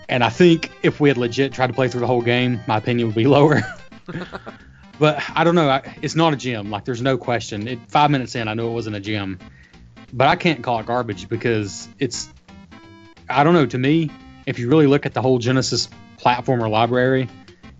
And 0.08 0.22
I 0.22 0.28
think 0.28 0.70
if 0.82 1.00
we 1.00 1.08
had 1.08 1.18
legit 1.18 1.52
tried 1.52 1.68
to 1.68 1.72
play 1.72 1.88
through 1.88 2.02
the 2.02 2.06
whole 2.06 2.22
game, 2.22 2.60
my 2.68 2.76
opinion 2.76 3.08
would 3.08 3.16
be 3.16 3.26
lower. 3.26 3.62
But 4.98 5.22
I 5.34 5.44
don't 5.44 5.54
know. 5.54 5.68
I, 5.68 5.96
it's 6.02 6.14
not 6.14 6.32
a 6.32 6.36
gem. 6.36 6.70
Like 6.70 6.84
there's 6.84 7.02
no 7.02 7.18
question. 7.18 7.68
It, 7.68 7.78
five 7.88 8.10
minutes 8.10 8.34
in, 8.34 8.48
I 8.48 8.54
knew 8.54 8.68
it 8.68 8.72
wasn't 8.72 8.96
a 8.96 9.00
gem. 9.00 9.38
But 10.16 10.28
I 10.28 10.36
can't 10.36 10.64
call 10.64 10.80
it 10.80 10.86
garbage 10.86 11.28
because 11.28 11.88
it's. 11.98 12.32
I 13.28 13.44
don't 13.44 13.52
know. 13.52 13.66
To 13.66 13.76
me, 13.76 14.10
if 14.46 14.58
you 14.58 14.68
really 14.70 14.86
look 14.86 15.04
at 15.04 15.12
the 15.12 15.20
whole 15.20 15.38
Genesis 15.38 15.90
platformer 16.18 16.70
library, 16.70 17.28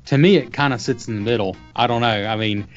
to 0.07 0.19
me 0.19 0.37
it 0.37 0.53
kind 0.53 0.75
of 0.75 0.81
sits 0.83 1.09
in 1.09 1.15
the 1.15 1.23
middle. 1.23 1.57
I 1.75 1.87
don't 1.87 2.03
know. 2.03 2.27
I 2.27 2.37
mean, 2.37 2.69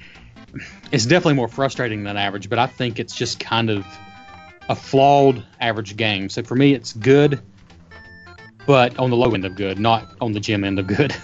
it's 0.93 1.05
definitely 1.05 1.33
more 1.33 1.49
frustrating 1.49 2.05
than 2.05 2.15
average, 2.15 2.49
but 2.49 2.57
I 2.57 2.67
think 2.67 2.99
it's 2.99 3.13
just 3.13 3.37
kind 3.41 3.69
of 3.69 3.85
a 4.69 4.75
flawed 4.75 5.45
average 5.59 5.97
game. 5.97 6.29
So 6.29 6.41
for 6.41 6.55
me, 6.55 6.73
it's 6.73 6.93
good, 6.93 7.41
but 8.65 8.97
on 8.97 9.09
the 9.09 9.17
low 9.17 9.33
end 9.33 9.43
of 9.43 9.55
good, 9.55 9.77
not 9.77 10.07
on 10.21 10.31
the 10.31 10.39
gem 10.39 10.63
end 10.63 10.79
of 10.79 10.87
good. 10.87 11.13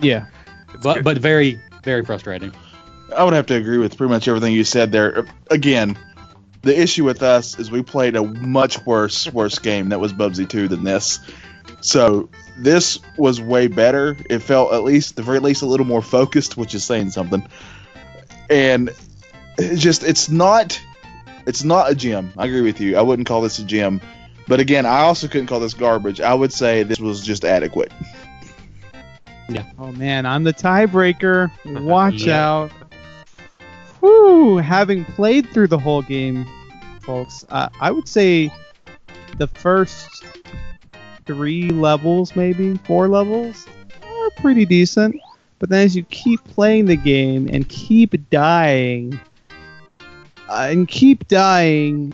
Yeah. 0.00 0.26
but 0.82 1.04
but 1.04 1.18
very 1.18 1.60
very 1.84 2.04
frustrating. 2.04 2.52
I 3.16 3.22
would 3.22 3.32
have 3.32 3.46
to 3.46 3.54
agree 3.54 3.78
with 3.78 3.96
pretty 3.96 4.12
much 4.12 4.26
everything 4.26 4.52
you 4.52 4.64
said 4.64 4.90
there. 4.90 5.24
Again, 5.52 5.96
the 6.66 6.78
issue 6.78 7.04
with 7.04 7.22
us 7.22 7.58
is 7.58 7.70
we 7.70 7.82
played 7.82 8.16
a 8.16 8.22
much 8.24 8.84
worse 8.84 9.32
worse 9.32 9.58
game 9.58 9.88
that 9.90 10.00
was 10.00 10.12
Bubsy 10.12 10.48
2 10.48 10.68
than 10.68 10.84
this. 10.84 11.20
So 11.80 12.28
this 12.58 12.98
was 13.16 13.40
way 13.40 13.68
better. 13.68 14.16
It 14.28 14.40
felt 14.40 14.72
at 14.72 14.82
least 14.82 15.16
the 15.16 15.22
very 15.22 15.38
least 15.38 15.62
a 15.62 15.66
little 15.66 15.86
more 15.86 16.02
focused, 16.02 16.56
which 16.56 16.74
is 16.74 16.84
saying 16.84 17.10
something. 17.10 17.46
And 18.50 18.90
it's 19.58 19.80
just 19.80 20.02
it's 20.02 20.28
not 20.28 20.80
it's 21.46 21.62
not 21.64 21.90
a 21.90 21.94
gem. 21.94 22.32
I 22.36 22.46
agree 22.46 22.62
with 22.62 22.80
you. 22.80 22.96
I 22.96 23.02
wouldn't 23.02 23.28
call 23.28 23.40
this 23.40 23.58
a 23.58 23.64
gem. 23.64 24.00
But 24.48 24.60
again, 24.60 24.86
I 24.86 25.00
also 25.00 25.28
couldn't 25.28 25.46
call 25.48 25.60
this 25.60 25.74
garbage. 25.74 26.20
I 26.20 26.34
would 26.34 26.52
say 26.52 26.82
this 26.82 27.00
was 27.00 27.24
just 27.24 27.44
adequate. 27.44 27.92
Yeah. 29.48 29.64
Oh 29.78 29.92
man, 29.92 30.26
I'm 30.26 30.42
the 30.44 30.52
tiebreaker. 30.54 31.50
Watch 31.84 32.24
Yeah. 32.24 32.44
out. 32.44 32.70
Whew, 34.00 34.58
having 34.58 35.04
played 35.04 35.48
through 35.50 35.68
the 35.68 35.78
whole 35.78 36.02
game, 36.02 36.46
folks, 37.06 37.46
uh, 37.48 37.68
I 37.80 37.92
would 37.92 38.08
say 38.08 38.52
the 39.38 39.46
first 39.46 40.26
three 41.24 41.70
levels, 41.70 42.34
maybe 42.34 42.76
four 42.78 43.08
levels, 43.08 43.66
are 44.02 44.30
pretty 44.36 44.66
decent. 44.66 45.16
But 45.58 45.70
then 45.70 45.86
as 45.86 45.96
you 45.96 46.02
keep 46.04 46.42
playing 46.44 46.86
the 46.86 46.96
game 46.96 47.48
and 47.50 47.66
keep 47.68 48.28
dying, 48.28 49.18
uh, 50.48 50.68
and 50.70 50.86
keep 50.86 51.26
dying, 51.28 52.12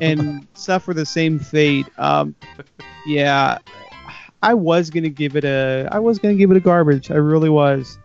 and 0.00 0.46
suffer 0.54 0.94
the 0.94 1.06
same 1.06 1.38
fate, 1.38 1.86
um, 1.98 2.34
yeah, 3.06 3.58
I 4.42 4.54
was 4.54 4.90
gonna 4.90 5.08
give 5.08 5.34
it 5.34 5.44
a 5.44 5.88
I 5.90 5.98
was 5.98 6.18
gonna 6.18 6.34
give 6.34 6.50
it 6.50 6.56
a 6.56 6.60
garbage. 6.60 7.10
I 7.10 7.16
really 7.16 7.48
was. 7.48 7.98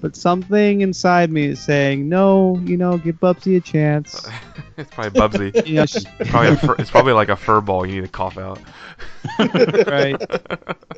But 0.00 0.16
something 0.16 0.80
inside 0.80 1.30
me 1.30 1.46
is 1.46 1.60
saying, 1.60 2.08
no, 2.08 2.58
you 2.64 2.76
know, 2.76 2.98
give 2.98 3.16
Bubsy 3.16 3.56
a 3.56 3.60
chance. 3.60 4.26
it's 4.76 4.90
probably 4.92 5.20
Bubsy. 5.52 5.66
You 5.66 5.74
know, 5.76 5.86
sh- 5.86 6.04
It's 6.18 6.30
probably, 6.30 6.52
a 6.52 6.56
fur, 6.56 6.74
it's 6.78 6.90
probably 6.90 7.12
like 7.12 7.28
a 7.28 7.36
fur 7.36 7.60
ball 7.60 7.86
you 7.86 7.96
need 7.96 8.00
to 8.02 8.08
cough 8.08 8.36
out. 8.38 8.60
right. 9.86 10.20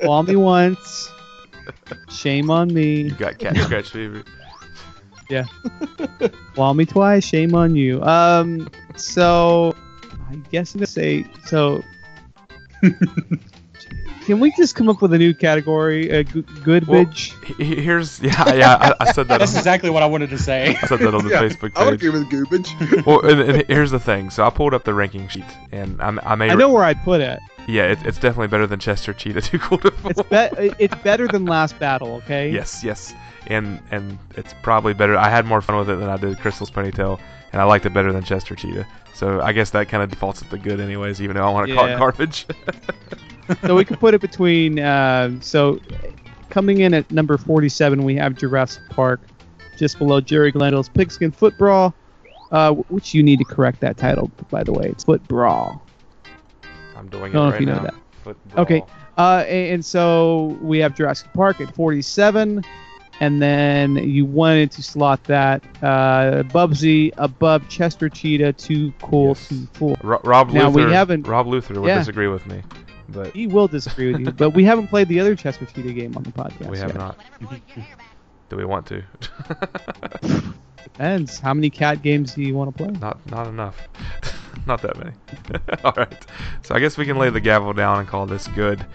Call 0.01 0.23
me 0.23 0.35
once. 0.35 1.09
Shame 2.09 2.49
on 2.49 2.73
me. 2.73 3.01
You 3.03 3.11
got 3.11 3.37
cat 3.37 3.55
scratch 3.57 3.89
fever. 3.89 4.23
Yeah. 5.29 5.45
Call 6.55 6.73
me 6.73 6.85
twice. 6.85 7.23
Shame 7.23 7.53
on 7.53 7.75
you. 7.75 8.01
Um. 8.03 8.69
So, 8.95 9.75
I 10.29 10.35
guess 10.51 10.73
I'm 10.73 10.79
gonna 10.79 10.87
say 10.87 11.25
so. 11.45 11.83
Can 14.29 14.39
we 14.39 14.51
just 14.51 14.75
come 14.75 14.89
up 14.89 15.01
with 15.01 15.11
a 15.11 15.17
new 15.17 15.33
category? 15.33 16.07
A 16.11 16.23
g- 16.23 16.43
good 16.63 16.85
Well, 16.85 17.03
bitch. 17.05 17.33
he- 17.57 17.63
he- 17.63 17.81
Here's 17.81 18.19
yeah 18.21 18.53
yeah 18.53 18.75
I, 18.99 19.05
I 19.05 19.11
said 19.11 19.27
that. 19.29 19.39
That's 19.39 19.53
On, 19.53 19.57
exactly 19.57 19.89
what 19.89 20.03
I 20.03 20.05
wanted 20.05 20.29
to 20.29 20.37
say. 20.37 20.77
I 20.79 20.85
said 20.85 20.99
that 20.99 21.15
on 21.15 21.23
the 21.23 21.31
Yeah, 21.31 21.41
Facebook 21.41 21.71
I 21.75 21.85
would 21.85 21.99
page. 21.99 22.07
agree 22.07 22.19
with 22.19 22.29
Goobage. 22.29 23.05
Well, 23.07 23.21
and, 23.25 23.41
and 23.41 23.63
here's 23.67 23.89
the 23.89 23.99
thing. 23.99 24.29
So 24.29 24.45
I 24.45 24.51
pulled 24.51 24.75
up 24.75 24.83
the 24.83 24.93
ranking 24.93 25.27
sheet, 25.29 25.45
and 25.71 25.99
I, 25.99 26.15
I 26.23 26.35
made. 26.35 26.51
I 26.51 26.53
know 26.53 26.69
where 26.71 26.83
I'd 26.83 27.03
put 27.03 27.21
it. 27.21 27.39
Yeah, 27.67 27.85
it, 27.91 28.05
it's 28.05 28.19
definitely 28.19 28.49
better 28.49 28.67
than 28.67 28.79
Chester 28.79 29.13
Cheetah. 29.13 29.41
Too 29.41 29.57
cool 29.57 29.79
to 29.79 29.91
It's 30.05 30.21
be- 30.21 30.75
it's 30.83 30.95
better 31.03 31.27
than 31.27 31.45
last 31.45 31.79
battle. 31.79 32.13
Okay. 32.17 32.51
Yes, 32.51 32.83
yes, 32.83 33.15
and 33.47 33.81
and 33.91 34.17
it's 34.35 34.53
probably 34.61 34.93
better. 34.93 35.17
I 35.17 35.29
had 35.29 35.45
more 35.45 35.61
fun 35.61 35.77
with 35.77 35.89
it 35.89 35.95
than 35.95 36.09
I 36.09 36.17
did 36.17 36.39
Crystal's 36.39 36.71
Pony 36.71 36.91
Tale, 36.91 37.19
and 37.51 37.61
I 37.61 37.65
liked 37.65 37.85
it 37.85 37.93
better 37.93 38.11
than 38.11 38.23
Chester 38.23 38.55
Cheetah. 38.55 38.85
So 39.13 39.41
I 39.41 39.51
guess 39.51 39.71
that 39.71 39.89
kind 39.89 40.03
of 40.03 40.09
defaults 40.09 40.41
it 40.41 40.49
to 40.49 40.57
good, 40.57 40.79
anyways. 40.79 41.21
Even 41.21 41.35
though 41.35 41.47
I 41.47 41.51
want 41.51 41.67
to 41.67 41.75
call 41.75 41.85
it 41.85 41.97
garbage. 41.97 42.45
so 43.65 43.75
we 43.75 43.85
could 43.85 43.99
put 43.99 44.13
it 44.13 44.21
between. 44.21 44.79
Uh, 44.79 45.39
so 45.41 45.79
coming 46.49 46.81
in 46.81 46.93
at 46.93 47.09
number 47.11 47.37
47, 47.37 48.03
we 48.03 48.15
have 48.15 48.35
Jurassic 48.35 48.83
Park. 48.89 49.21
Just 49.77 49.97
below 49.97 50.19
Jerry 50.19 50.51
Glanville's 50.51 50.89
Pigskin 50.89 51.31
Footbrawl, 51.31 51.93
uh, 52.51 52.73
which 52.73 53.13
you 53.13 53.23
need 53.23 53.39
to 53.39 53.45
correct 53.45 53.79
that 53.79 53.95
title, 53.95 54.29
by 54.49 54.61
the 54.61 54.73
way. 54.73 54.87
It's 54.87 55.05
Foot 55.05 55.25
Brawl. 55.29 55.81
I'm 56.97 57.07
doing 57.07 57.31
it 57.31 57.33
Don't 57.33 57.43
know 57.43 57.47
if 57.47 57.53
right 57.53 57.61
you 57.61 57.65
know 57.65 57.81
now. 57.81 57.91
that. 58.25 58.35
Okay. 58.57 58.83
Uh, 59.17 59.45
and, 59.47 59.73
and 59.75 59.85
so 59.85 60.57
we 60.61 60.79
have 60.79 60.95
Jurassic 60.95 61.31
Park 61.33 61.61
at 61.61 61.73
47. 61.75 62.63
And 63.21 63.41
then 63.41 63.97
you 63.97 64.23
wanted 64.25 64.71
to 64.71 64.83
slot 64.83 65.23
that 65.25 65.61
uh, 65.83 66.43
Bubsy 66.43 67.11
above 67.17 67.67
Chester 67.67 68.07
Cheetah, 68.07 68.53
too 68.53 68.93
cool, 69.01 69.29
Yes. 69.29 69.47
too 69.49 69.67
cool. 69.77 69.97
Ro- 70.01 70.21
Rob 70.23 70.51
Now, 70.51 70.69
we 70.69 70.83
haven't- 70.83 71.27
Rob 71.27 71.45
Luther 71.47 71.79
would 71.81 71.87
Yeah. 71.87 71.97
disagree 71.99 72.27
with 72.29 72.45
me, 72.47 72.61
but 73.09 73.33
He 73.33 73.45
will 73.47 73.67
disagree 73.67 74.11
with 74.13 74.21
you, 74.21 74.31
but 74.31 74.51
we 74.51 74.63
haven't 74.63 74.87
played 74.87 75.09
the 75.09 75.19
other 75.19 75.35
Chester 75.35 75.65
Cheetah 75.65 75.91
game 75.93 76.15
on 76.15 76.23
the 76.23 76.31
podcast. 76.31 76.69
we 76.69 76.77
have 76.77 76.89
yet. 76.89 76.97
not. 76.97 77.17
Do 78.49 78.55
we 78.55 78.63
want 78.65 78.85
to? 78.87 79.03
Depends. 80.83 81.39
How 81.39 81.53
many 81.53 81.69
cat 81.69 82.01
games 82.01 82.33
do 82.33 82.41
you 82.41 82.55
want 82.55 82.75
to 82.75 82.83
play? 82.83 82.91
not 82.99 83.19
not 83.29 83.47
enough. 83.47 83.77
not 84.65 84.81
that 84.81 84.97
many. 84.97 85.11
All 85.83 85.93
right. 85.95 86.25
So 86.63 86.73
I 86.73 86.79
guess 86.79 86.97
we 86.97 87.05
can 87.05 87.17
lay 87.17 87.29
the 87.29 87.39
gavel 87.41 87.73
down 87.73 87.99
and 87.99 88.07
call 88.07 88.25
this 88.25 88.47
good. 88.49 88.85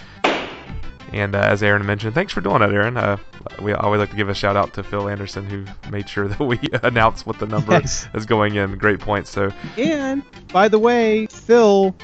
And 1.15 1.37
uh, 1.37 1.39
as 1.39 1.63
Aaron 1.63 1.87
mentioned, 1.87 2.13
thanks 2.15 2.33
for 2.33 2.41
doing 2.41 2.59
that, 2.59 2.73
Aaron. 2.73 2.97
Uh, 2.97 3.19
we 3.63 3.73
always 3.73 4.01
like 4.01 4.11
to 4.11 4.17
give 4.17 4.29
a 4.29 4.35
shout 4.35 4.57
out 4.57 4.75
to 4.75 4.83
Phil 4.83 5.09
Anderson 5.09 5.49
who 5.49 5.65
made 5.89 6.09
sure 6.09 6.27
that 6.29 6.41
we 6.41 6.59
announce 6.83 7.25
what 7.25 7.39
the 7.39 7.47
number 7.47 7.73
Yes. 7.73 8.09
is 8.15 8.27
going 8.27 8.57
in. 8.57 8.77
Great 8.79 8.99
points. 8.99 9.31
So 9.31 9.53
And 9.79 10.25
by 10.53 10.67
the 10.67 10.79
way, 10.81 11.27
Phil, 11.27 11.95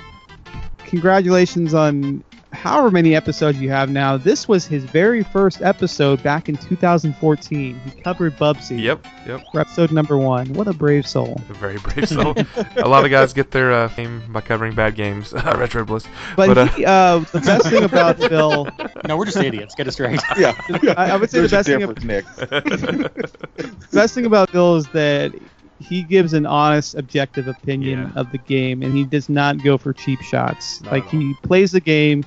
congratulations 0.86 1.74
on 1.74 2.22
however 2.60 2.90
many 2.90 3.14
episodes 3.16 3.58
you 3.60 3.70
have 3.70 3.90
now. 3.90 4.16
This 4.16 4.46
was 4.46 4.66
his 4.66 4.84
very 4.84 5.22
first 5.22 5.62
episode 5.62 6.22
back 6.22 6.48
in 6.48 6.56
2014. 6.56 7.80
He 7.80 8.00
covered 8.02 8.36
Bubsy. 8.36 8.80
Yep, 8.82 9.06
yep. 9.26 9.40
For 9.52 9.60
episode 9.60 9.92
number 9.92 10.16
one. 10.18 10.52
What 10.52 10.68
a 10.68 10.72
brave 10.72 11.06
soul. 11.06 11.40
A 11.48 11.54
very 11.54 11.78
brave 11.78 12.08
soul. 12.08 12.34
a 12.76 12.88
lot 12.88 13.04
of 13.04 13.10
guys 13.10 13.32
get 13.32 13.50
their 13.50 13.72
uh, 13.72 13.88
fame 13.88 14.22
by 14.32 14.40
covering 14.42 14.74
bad 14.74 14.94
games. 14.94 15.32
Retro 15.56 15.84
Bliss. 15.84 16.04
But, 16.36 16.56
uh, 16.58 16.66
he, 16.66 16.84
uh, 16.84 17.18
the 17.32 17.40
best 17.40 17.68
thing 17.68 17.84
about 17.84 18.18
Phil. 18.28 18.68
No, 19.06 19.16
we're 19.16 19.24
just 19.24 19.36
idiots. 19.38 19.74
Get 19.74 19.88
us 19.88 19.94
straight. 19.94 20.20
Yeah. 20.38 20.54
I, 20.96 21.10
I 21.12 21.16
would 21.16 21.30
say 21.30 21.38
There's 21.38 21.50
the 21.50 21.56
best 21.56 21.68
thing, 21.68 21.78
difference, 21.80 22.04
Nick. 22.04 22.24
the 22.36 23.86
best 23.92 24.14
thing 24.14 24.26
about 24.26 24.50
Phil 24.50 24.76
is 24.76 24.86
that 24.88 25.32
he 25.80 26.02
gives 26.02 26.34
an 26.34 26.44
honest, 26.46 26.94
objective 26.94 27.48
opinion 27.48 28.00
Yeah. 28.14 28.20
of 28.20 28.30
the 28.32 28.38
game, 28.38 28.82
and 28.82 28.94
he 28.94 29.04
does 29.04 29.28
not 29.28 29.62
go 29.62 29.78
for 29.78 29.92
cheap 29.92 30.20
shots. 30.20 30.80
Not 30.82 30.92
like 30.92 31.08
he 31.08 31.34
plays 31.42 31.72
the 31.72 31.80
game, 31.80 32.24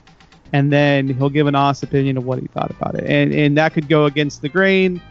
and 0.53 0.71
then 0.71 1.07
he'll 1.07 1.29
give 1.29 1.47
an 1.47 1.55
honest 1.55 1.83
opinion 1.83 2.15
of 2.15 2.25
what 2.25 2.39
he 2.39 2.47
thought 2.47 2.71
about 2.71 2.95
it, 2.95 3.03
and 3.09 3.33
and 3.33 3.57
that 3.57 3.73
could 3.73 3.89
go 3.89 4.05
against 4.05 4.41
the 4.41 4.49
grain. 4.49 5.01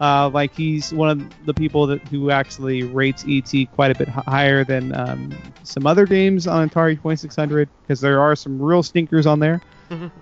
Uh, 0.00 0.28
like 0.30 0.52
he's 0.52 0.92
one 0.92 1.10
of 1.10 1.46
the 1.46 1.54
people 1.54 1.86
that 1.86 2.00
who 2.08 2.30
actually 2.30 2.82
rates 2.82 3.24
ET 3.28 3.70
quite 3.72 3.94
a 3.94 3.98
bit 3.98 4.08
hi- 4.08 4.24
higher 4.26 4.64
than 4.64 4.92
um, 4.96 5.32
some 5.62 5.86
other 5.86 6.06
games 6.06 6.46
on 6.48 6.68
Atari 6.68 6.96
2600 6.96 7.68
because 7.82 8.00
there 8.00 8.20
are 8.20 8.34
some 8.34 8.60
real 8.60 8.82
stinkers 8.82 9.26
on 9.26 9.38
there. 9.38 9.60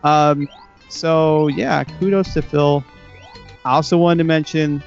Um, 0.02 0.48
so 0.88 1.48
yeah, 1.48 1.84
kudos 1.84 2.34
to 2.34 2.42
Phil. 2.42 2.84
I 3.64 3.74
also 3.74 3.96
wanted 3.96 4.18
to 4.18 4.24
mention 4.24 4.82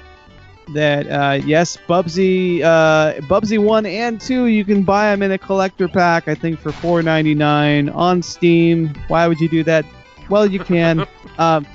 that 0.69 1.07
uh, 1.07 1.33
yes, 1.45 1.77
Bubsy, 1.87 2.61
uh, 2.61 3.13
Bubsy 3.21 3.59
one 3.59 3.85
and 3.85 4.19
two, 4.19 4.45
you 4.45 4.63
can 4.63 4.83
buy 4.83 5.11
them 5.11 5.21
in 5.21 5.31
a 5.31 5.37
collector 5.37 5.87
pack. 5.87 6.27
I 6.27 6.35
think 6.35 6.59
for 6.59 6.71
$4.99 6.71 7.93
on 7.93 8.21
Steam. 8.21 8.93
Why 9.07 9.27
would 9.27 9.39
you 9.39 9.49
do 9.49 9.63
that? 9.63 9.85
Well, 10.29 10.45
you 10.45 10.59
can. 10.59 11.05
um, 11.37 11.67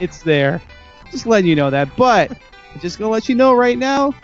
it's 0.00 0.22
there. 0.22 0.62
Just 1.10 1.26
letting 1.26 1.48
you 1.48 1.56
know 1.56 1.70
that. 1.70 1.94
But 1.96 2.30
I'm 2.72 2.80
just 2.80 2.98
gonna 2.98 3.10
let 3.10 3.28
you 3.28 3.34
know 3.34 3.54
right 3.54 3.78
now, 3.78 4.14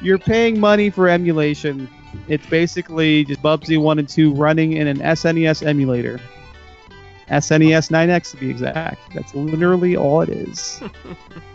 you're 0.00 0.18
paying 0.18 0.58
money 0.58 0.90
for 0.90 1.08
emulation. 1.08 1.88
It's 2.28 2.46
basically 2.46 3.24
just 3.24 3.42
Bubsy 3.42 3.80
one 3.80 3.98
and 3.98 4.08
two 4.08 4.32
running 4.34 4.72
in 4.74 4.86
an 4.86 4.98
SNES 4.98 5.66
emulator. 5.66 6.20
SNES 7.28 7.90
9X 7.90 8.32
to 8.32 8.36
be 8.38 8.50
exact. 8.50 9.14
That's 9.14 9.34
literally 9.34 9.96
all 9.96 10.20
it 10.22 10.30
is. 10.30 10.82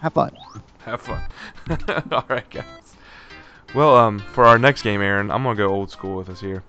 Have 0.00 0.12
fun. 0.12 0.36
Have 0.84 1.00
fun. 1.02 1.22
All 2.12 2.24
right, 2.28 2.48
guys. 2.50 2.64
Well, 3.74 3.96
um, 3.96 4.20
for 4.32 4.44
our 4.44 4.58
next 4.58 4.82
game, 4.82 5.00
Aaron, 5.02 5.30
I'm 5.30 5.42
gonna 5.42 5.56
go 5.56 5.68
old 5.68 5.90
school 5.90 6.16
with 6.16 6.28
us 6.28 6.40
here. 6.40 6.62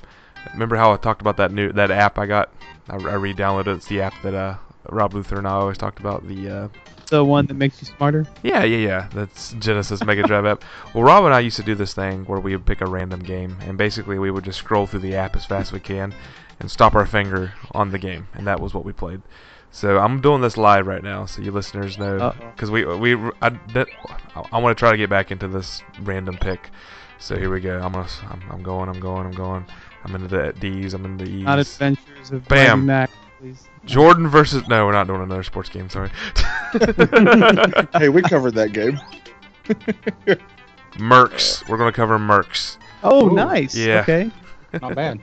Remember 0.54 0.76
how 0.76 0.94
I 0.94 0.98
talked 0.98 1.22
about 1.22 1.38
that 1.38 1.52
new 1.52 1.72
that 1.74 1.92
app 1.92 2.18
I 2.18 2.26
got? 2.26 2.52
I, 2.90 2.96
I 2.96 3.14
re-downloaded. 3.16 3.68
it. 3.68 3.76
It's 3.78 3.88
the 3.88 4.02
app 4.02 4.14
that 4.24 4.34
uh 4.34 4.56
Rob 4.90 5.14
Luther 5.14 5.38
and 5.38 5.48
I 5.48 5.52
always 5.52 5.78
talked 5.78 6.00
about. 6.00 6.26
The 6.28 6.50
uh, 6.50 6.68
The 7.10 7.24
one 7.24 7.46
that 7.48 7.54
makes 7.56 7.82
you 7.82 7.88
smarter. 7.88 8.26
yeah, 8.44 8.64
yeah, 8.64 8.78
yeah. 8.78 9.10
That's 9.14 9.54
Genesis 9.54 10.04
Mega 10.04 10.24
Drive 10.24 10.46
app. 10.46 10.64
Well, 10.94 11.04
Rob 11.04 11.26
and 11.26 11.34
I 11.34 11.42
used 11.42 11.58
to 11.58 11.64
do 11.64 11.76
this 11.76 11.94
thing 11.94 12.24
where 12.26 12.40
we 12.40 12.56
would 12.56 12.66
pick 12.66 12.82
a 12.82 12.86
random 12.88 13.20
game, 13.20 13.58
and 13.62 13.78
basically 13.78 14.18
we 14.18 14.32
would 14.32 14.46
just 14.46 14.60
scroll 14.60 14.88
through 14.88 15.02
the 15.02 15.16
app 15.16 15.36
as 15.36 15.46
fast 15.46 15.70
as 15.70 15.74
we 15.74 15.80
can, 15.82 16.14
and 16.60 16.72
stop 16.72 16.96
our 16.96 17.06
finger 17.06 17.52
on 17.74 17.92
the 17.92 18.00
game, 18.00 18.28
and 18.34 18.48
that 18.48 18.60
was 18.60 18.74
what 18.74 18.86
we 18.86 18.94
played. 18.94 19.22
So 19.72 20.00
I'm 20.00 20.22
doing 20.22 20.42
this 20.42 20.58
live 20.58 20.88
right 20.88 21.04
now, 21.04 21.26
so 21.26 21.42
you 21.42 21.52
listeners 21.52 21.98
know, 21.98 22.18
uh. 22.18 22.34
because 22.52 22.72
we 22.72 22.86
we 22.86 23.16
I, 23.42 23.50
that, 23.74 23.88
I 24.52 24.58
want 24.60 24.76
to 24.76 24.80
try 24.80 24.92
to 24.92 24.98
get 24.98 25.10
back 25.10 25.32
into 25.32 25.48
this 25.48 25.84
random 26.02 26.38
pick. 26.38 26.70
So 27.20 27.36
here 27.36 27.52
we 27.52 27.60
go. 27.60 27.80
I'm 27.80 27.94
gonna 27.94 28.08
I'm, 28.30 28.42
I'm 28.50 28.64
going 28.64 28.90
I'm 28.90 29.00
going 29.00 29.26
I'm 29.26 29.34
going. 29.34 29.66
I'm 30.04 30.16
into 30.16 30.28
the 30.28 30.54
D's. 30.60 30.94
I'm 30.94 31.04
into 31.06 31.26
the 31.26 31.32
E's. 31.32 31.44
Not 31.44 31.60
Adventures 31.60 32.32
of 32.32 32.48
Bam. 32.48 32.86
Mac, 32.86 33.10
please. 33.40 33.68
Jordan 33.86 34.28
versus 34.28 34.68
no, 34.68 34.86
we're 34.86 34.94
not 34.94 35.08
doing 35.08 35.22
another 35.22 35.44
sports 35.44 35.70
game. 35.70 35.90
Sorry. 35.90 36.10
hey, 37.94 38.10
we 38.10 38.22
covered 38.22 38.54
that 38.56 38.72
game. 38.74 39.00
Mercs. 40.94 41.68
We're 41.68 41.78
gonna 41.78 41.92
cover 41.92 42.18
Mercs. 42.18 42.78
Oh, 43.04 43.30
Ooh. 43.30 43.36
nice. 43.36 43.76
Yeah. 43.76 44.02
Okay. 44.02 44.32
Not 44.82 44.96
bad. 44.96 45.20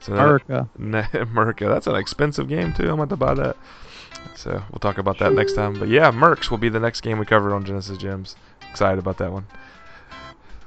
So 0.00 0.12
that- 0.14 0.68
America. 1.22 1.66
That's 1.66 1.86
an 1.86 1.96
expensive 1.96 2.48
game 2.48 2.72
too. 2.72 2.84
I'm 2.90 3.00
about 3.00 3.08
to 3.10 3.16
buy 3.16 3.34
that. 3.34 3.56
So 4.36 4.50
we'll 4.70 4.78
talk 4.80 4.98
about 4.98 5.18
that 5.18 5.32
next 5.32 5.54
time. 5.54 5.78
But 5.78 5.88
yeah, 5.88 6.10
Mercs 6.10 6.50
will 6.50 6.58
be 6.58 6.68
the 6.68 6.80
next 6.80 7.02
game 7.02 7.18
we 7.18 7.26
cover 7.26 7.54
on 7.54 7.64
Genesis 7.64 7.98
Gems. 7.98 8.36
Excited 8.70 8.98
about 8.98 9.18
that 9.18 9.30
one. 9.32 9.46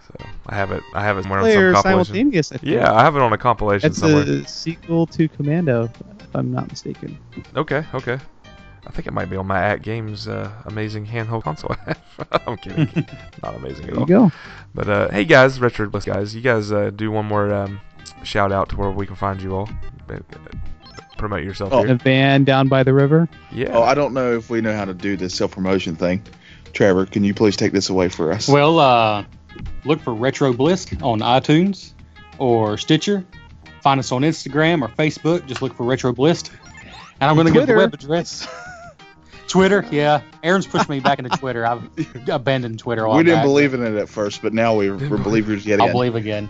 So 0.07 0.25
I 0.47 0.55
have 0.55 0.71
it. 0.71 0.83
I 0.93 1.03
have 1.03 1.17
it 1.17 1.23
somewhere 1.23 1.39
on 1.41 1.45
some 1.45 1.73
compilation. 1.73 2.05
simultaneous. 2.05 2.51
I. 2.53 2.59
Yeah, 2.61 2.93
I 2.93 3.01
have 3.03 3.15
it 3.15 3.21
on 3.21 3.33
a 3.33 3.37
compilation 3.37 3.89
It's 3.89 3.99
somewhere. 3.99 4.23
a 4.23 4.47
sequel 4.47 5.05
to 5.07 5.27
Commando, 5.27 5.85
if 6.19 6.35
I'm 6.35 6.51
not 6.51 6.69
mistaken. 6.69 7.17
Okay, 7.55 7.83
okay. 7.93 8.17
I 8.85 8.89
think 8.91 9.05
it 9.07 9.11
might 9.11 9.29
be 9.29 9.35
on 9.35 9.45
my 9.47 9.59
AtGames 9.59 10.29
uh, 10.29 10.49
amazing 10.65 11.05
handheld 11.05 11.43
console. 11.43 11.75
I'm 12.47 12.55
kidding. 12.55 13.05
Not 13.43 13.55
amazing 13.55 13.89
at 13.89 13.91
There 13.91 13.95
all. 13.95 14.01
you 14.01 14.29
go. 14.29 14.31
But 14.73 14.87
uh, 14.87 15.09
hey 15.09 15.25
guys, 15.25 15.59
Retro 15.59 15.89
Bliss 15.89 16.05
guys, 16.05 16.33
you 16.33 16.41
guys 16.41 16.71
uh, 16.71 16.91
do 16.91 17.11
one 17.11 17.25
more 17.25 17.53
um, 17.53 17.81
shout 18.23 18.51
out 18.51 18.69
to 18.69 18.75
where 18.77 18.91
we 18.91 19.05
can 19.05 19.15
find 19.15 19.41
you 19.41 19.55
all. 19.55 19.69
Uh, 20.09 20.17
Promote 21.17 21.43
yourself 21.43 21.73
Oh. 21.73 21.81
The 21.81 21.87
here. 21.89 21.95
van 21.97 22.43
down 22.43 22.67
by 22.67 22.83
the 22.83 22.93
river. 22.93 23.27
Yeah. 23.51 23.69
Oh, 23.73 23.81
I 23.83 23.95
don't 23.95 24.13
know 24.13 24.33
if 24.37 24.49
we 24.49 24.61
know 24.61 24.75
how 24.75 24.85
to 24.85 24.93
do 24.93 25.17
this 25.17 25.33
self 25.33 25.51
promotion 25.51 25.95
thing. 25.95 26.21
Trevor, 26.73 27.05
can 27.07 27.23
you 27.23 27.33
please 27.33 27.55
take 27.57 27.71
this 27.71 27.89
away 27.89 28.07
for 28.09 28.31
us? 28.31 28.47
Well, 28.47 28.77
uh, 28.79 29.25
look 29.83 29.99
for 30.01 30.13
Retro 30.13 30.53
Bliss 30.53 30.85
on 31.01 31.19
iTunes 31.21 31.93
or 32.37 32.77
Stitcher. 32.77 33.25
Find 33.81 33.99
us 33.99 34.11
on 34.11 34.21
Instagram 34.21 34.81
or 34.83 34.89
Facebook. 34.89 35.45
Just 35.47 35.61
look 35.63 35.73
for 35.75 35.83
Retro 35.85 36.13
Bliss. 36.13 36.43
And 37.19 37.29
I'm 37.31 37.35
going 37.35 37.47
to 37.47 37.53
give 37.53 37.61
the 37.65 37.73
Twitter. 37.73 37.77
web 37.79 37.93
address. 37.95 38.47
Twitter, 39.47 39.83
yeah. 39.91 40.21
Aaron's 40.43 40.67
pushed 40.67 40.89
me 40.89 40.99
back 40.99 41.17
into 41.19 41.35
Twitter. 41.37 41.65
I've 41.65 41.81
abandoned 42.29 42.77
Twitter. 42.79 43.05
a 43.05 43.09
we 43.15 43.23
didn't 43.23 43.37
back, 43.39 43.45
believe 43.45 43.73
in 43.73 43.81
it 43.81 43.95
at 43.97 44.09
first, 44.09 44.41
but 44.41 44.53
now 44.53 44.75
we, 44.75 44.91
we're 44.91 45.17
believers 45.17 45.65
yet 45.65 45.75
again. 45.75 45.87
I'll 45.87 45.93
believe 45.93 46.15
again. 46.15 46.49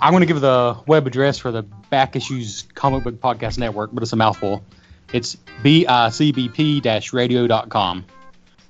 I'm 0.00 0.12
going 0.12 0.20
to 0.20 0.26
give 0.26 0.40
the 0.40 0.78
web 0.86 1.06
address 1.06 1.38
for 1.38 1.52
the 1.52 1.62
Back 1.62 2.16
Issues 2.16 2.64
Comic 2.74 3.04
Book 3.04 3.20
Podcast 3.20 3.58
Network, 3.58 3.90
but 3.92 4.02
it's 4.02 4.12
a 4.12 4.16
mouthful. 4.16 4.64
It's 5.12 5.36
bicbp-radio.com. 5.62 8.04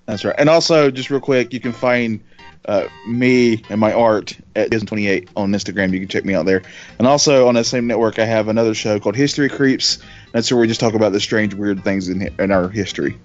That's 0.06 0.24
right. 0.24 0.34
And 0.38 0.48
also, 0.48 0.90
just 0.90 1.10
real 1.10 1.20
quick, 1.20 1.52
you 1.52 1.60
can 1.60 1.72
find 1.72 2.20
uh, 2.64 2.88
me 3.06 3.62
and 3.68 3.78
my 3.80 3.92
art 3.92 4.38
at 4.54 4.70
Disney28 4.70 5.28
on 5.36 5.52
Instagram. 5.52 5.92
You 5.92 6.00
can 6.00 6.08
check 6.08 6.24
me 6.24 6.34
out 6.34 6.46
there. 6.46 6.62
And 6.98 7.06
also 7.06 7.48
on 7.48 7.54
that 7.54 7.64
same 7.64 7.86
network, 7.86 8.18
I 8.18 8.24
have 8.24 8.48
another 8.48 8.74
show 8.74 8.98
called 9.00 9.16
History 9.16 9.48
Creeps. 9.48 9.98
That's 10.32 10.50
where 10.50 10.60
we 10.60 10.66
just 10.66 10.80
talk 10.80 10.94
about 10.94 11.12
the 11.12 11.20
strange, 11.20 11.54
weird 11.54 11.84
things 11.84 12.08
in, 12.08 12.34
in 12.38 12.50
our 12.50 12.68
history. 12.68 13.18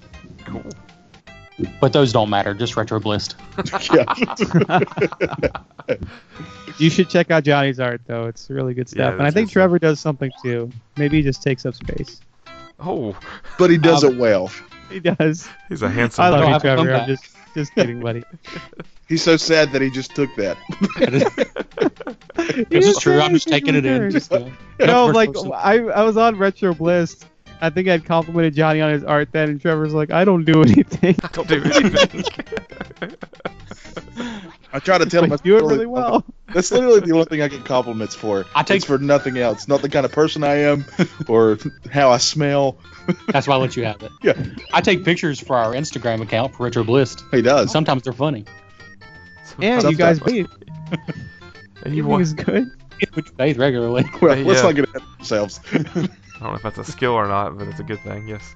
But 1.80 1.94
those 1.94 2.12
don't 2.12 2.30
matter, 2.30 2.54
just 2.54 2.76
Retro 2.76 3.00
Bliss. 3.00 3.30
yeah. 3.94 4.80
You 6.80 6.90
should 6.90 7.10
check 7.10 7.30
out 7.30 7.44
Johnny's 7.44 7.80
art, 7.80 8.02
though. 8.08 8.26
It's 8.26 8.50
really 8.50 8.74
good 8.74 8.90
stuff. 8.90 9.12
Yeah, 9.12 9.14
and 9.14 9.22
I 9.22 9.32
think 9.32 9.52
Trevor 9.52 9.78
does 9.80 10.00
something 10.00 10.32
too. 10.42 10.72
Maybe 10.98 11.18
he 11.18 11.24
just 11.24 11.44
takes 11.44 11.66
up 11.66 11.76
space. 11.76 12.22
Oh, 12.80 13.16
but 13.60 13.70
he 13.70 13.78
does 13.78 14.04
Um, 14.04 14.14
it 14.14 14.18
well. 14.20 14.52
He 14.90 15.00
does. 15.00 15.48
he's 15.70 15.82
a 15.84 15.90
handsome. 15.90 16.26
I 16.26 16.30
love 16.30 16.40
don't 16.40 16.48
you, 16.48 16.54
have 16.54 16.62
to 16.64 16.76
come 16.76 16.86
Trevor. 16.86 17.02
I'm 17.02 17.08
just, 17.08 17.36
just 17.54 17.76
kidding, 17.76 18.00
buddy. 18.00 18.24
He's 19.08 19.22
so 19.22 19.38
sad 19.38 19.72
that 19.74 19.82
he 19.82 19.92
just 19.92 20.16
took 20.16 20.34
that. 20.38 20.58
This 22.70 22.88
is 22.88 22.98
true. 22.98 23.20
I'm 23.20 23.34
just 23.34 23.48
taking 23.48 23.76
it 23.76 23.86
in. 23.86 24.10
Just, 24.10 24.32
uh, 24.32 24.50
no, 24.80 25.08
like. 25.08 25.30
I, 25.54 25.80
I 25.80 26.04
was 26.04 26.16
on 26.18 26.38
Retro 26.38 26.74
Bliss. 26.74 27.18
I 27.64 27.70
think 27.70 27.88
I'd 27.88 28.04
complimented 28.06 28.56
Johnny 28.56 28.82
on 28.82 28.92
his 28.92 29.04
art 29.04 29.30
then, 29.32 29.50
and 29.50 29.62
Trevor's 29.62 29.94
like, 29.94 30.12
I 30.12 30.26
don't 30.26 30.44
do 30.46 30.62
anything. 30.62 31.16
Don't 31.32 31.48
do 31.48 31.64
anything. 31.64 32.24
I 34.72 34.80
try 34.80 34.98
to 34.98 35.06
tell 35.06 35.24
him 35.24 35.32
I 35.32 35.36
do 35.38 35.58
it 35.58 35.64
really 35.64 35.86
well. 35.86 36.24
That's 36.54 36.72
literally 36.72 37.00
the 37.00 37.12
only 37.14 37.26
thing 37.26 37.42
I 37.42 37.48
get 37.48 37.64
compliments 37.64 38.16
for. 38.16 38.46
I 38.56 38.64
take- 38.64 38.78
it's 38.78 38.86
for 38.86 38.98
nothing 38.98 39.38
else. 39.38 39.68
Not 39.68 39.82
the 39.82 39.90
kind 39.90 40.06
of 40.06 40.12
person 40.12 40.44
I 40.44 40.56
am 40.56 40.86
or 41.28 41.58
how 41.92 42.10
I 42.10 42.18
smell. 42.18 42.78
That's 43.30 43.48
why 43.48 43.56
I 43.56 43.58
let 43.60 43.76
you 43.76 43.86
have 43.86 44.02
it. 44.02 44.12
Yeah, 44.24 44.34
I 44.74 44.82
take 44.82 45.04
pictures 45.06 45.40
for 45.40 45.56
our 45.56 45.74
Instagram 45.74 46.22
account 46.22 46.56
for 46.56 46.64
Retro 46.64 46.84
Bliss. 46.84 47.16
he 47.32 47.42
does. 47.42 47.72
Sometimes 47.72 48.04
they're 48.04 48.14
funny. 48.14 48.46
And 49.60 49.84
you 49.84 49.96
guys 49.96 50.20
beat. 50.20 50.48
And 51.86 51.94
You 51.94 52.04
you 52.04 52.08
want, 52.10 52.22
it's 52.22 52.32
good? 52.34 52.72
Which 53.14 53.36
bathe 53.36 53.58
regularly. 53.58 54.06
well, 54.22 54.38
let's 54.38 54.62
Yeah. 54.62 54.68
not 54.68 54.76
get 54.76 54.86
ahead 54.88 55.02
of 55.02 55.20
ourselves. 55.20 55.60
I 56.36 56.40
don't 56.40 56.50
know 56.50 56.56
if 56.56 56.64
that's 56.64 56.78
a 56.78 56.84
skill 56.84 57.14
or 57.14 57.28
not, 57.28 57.58
but 57.58 57.68
it's 57.68 57.80
a 57.80 57.84
good 57.84 58.00
thing. 58.02 58.28
Yes. 58.28 58.56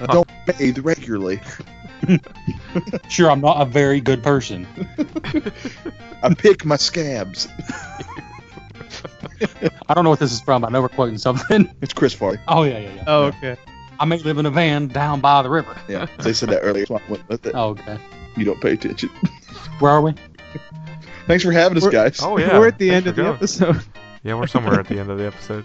I 0.00 0.06
don't 0.10 0.28
bathe 0.46 0.78
regularly. 0.78 1.40
Sure, 3.08 3.30
I'm 3.30 3.40
not 3.40 3.60
a 3.60 3.64
very 3.64 4.00
good 4.00 4.22
person. 4.22 4.66
I 6.22 6.32
pick 6.34 6.64
my 6.64 6.76
scabs. 6.76 7.48
I 9.88 9.94
don't 9.94 10.04
know 10.04 10.10
what 10.10 10.20
this 10.20 10.32
is 10.32 10.40
from. 10.40 10.64
I 10.64 10.68
know 10.70 10.82
we're 10.82 10.88
quoting 10.88 11.18
something. 11.18 11.70
It's 11.80 11.92
Chris 11.92 12.14
Farley. 12.14 12.38
Oh 12.48 12.62
yeah, 12.62 12.78
yeah, 12.78 12.94
yeah. 12.94 13.04
Oh, 13.06 13.24
okay. 13.24 13.56
I 13.98 14.04
may 14.04 14.18
live 14.18 14.38
in 14.38 14.46
a 14.46 14.50
van 14.50 14.86
down 14.88 15.20
by 15.20 15.42
the 15.42 15.50
river. 15.50 15.76
Yeah, 15.88 16.06
they 16.18 16.32
said 16.32 16.48
that 16.50 16.60
earlier. 16.60 16.86
So 16.86 16.96
I 16.96 17.02
went 17.10 17.28
with 17.28 17.44
it. 17.44 17.54
Oh, 17.54 17.70
okay. 17.70 17.98
You 18.36 18.44
don't 18.44 18.60
pay 18.60 18.72
attention. 18.72 19.10
Where 19.80 19.92
are 19.92 20.00
we? 20.00 20.14
Thanks 21.26 21.44
for 21.44 21.52
having 21.52 21.76
us, 21.78 21.82
We're- 21.84 21.92
guys. 21.92 22.20
Oh 22.22 22.38
yeah. 22.38 22.58
We're 22.58 22.68
at 22.68 22.78
the 22.78 22.90
Thanks 22.90 22.96
end 22.96 23.04
for 23.04 23.10
of 23.10 23.16
the 23.16 23.22
going. 23.22 23.34
episode. 23.36 23.82
Yeah, 24.22 24.34
we're 24.34 24.48
somewhere 24.48 24.78
at 24.78 24.86
the 24.86 24.98
end 24.98 25.10
of 25.10 25.16
the 25.16 25.26
episode. 25.28 25.64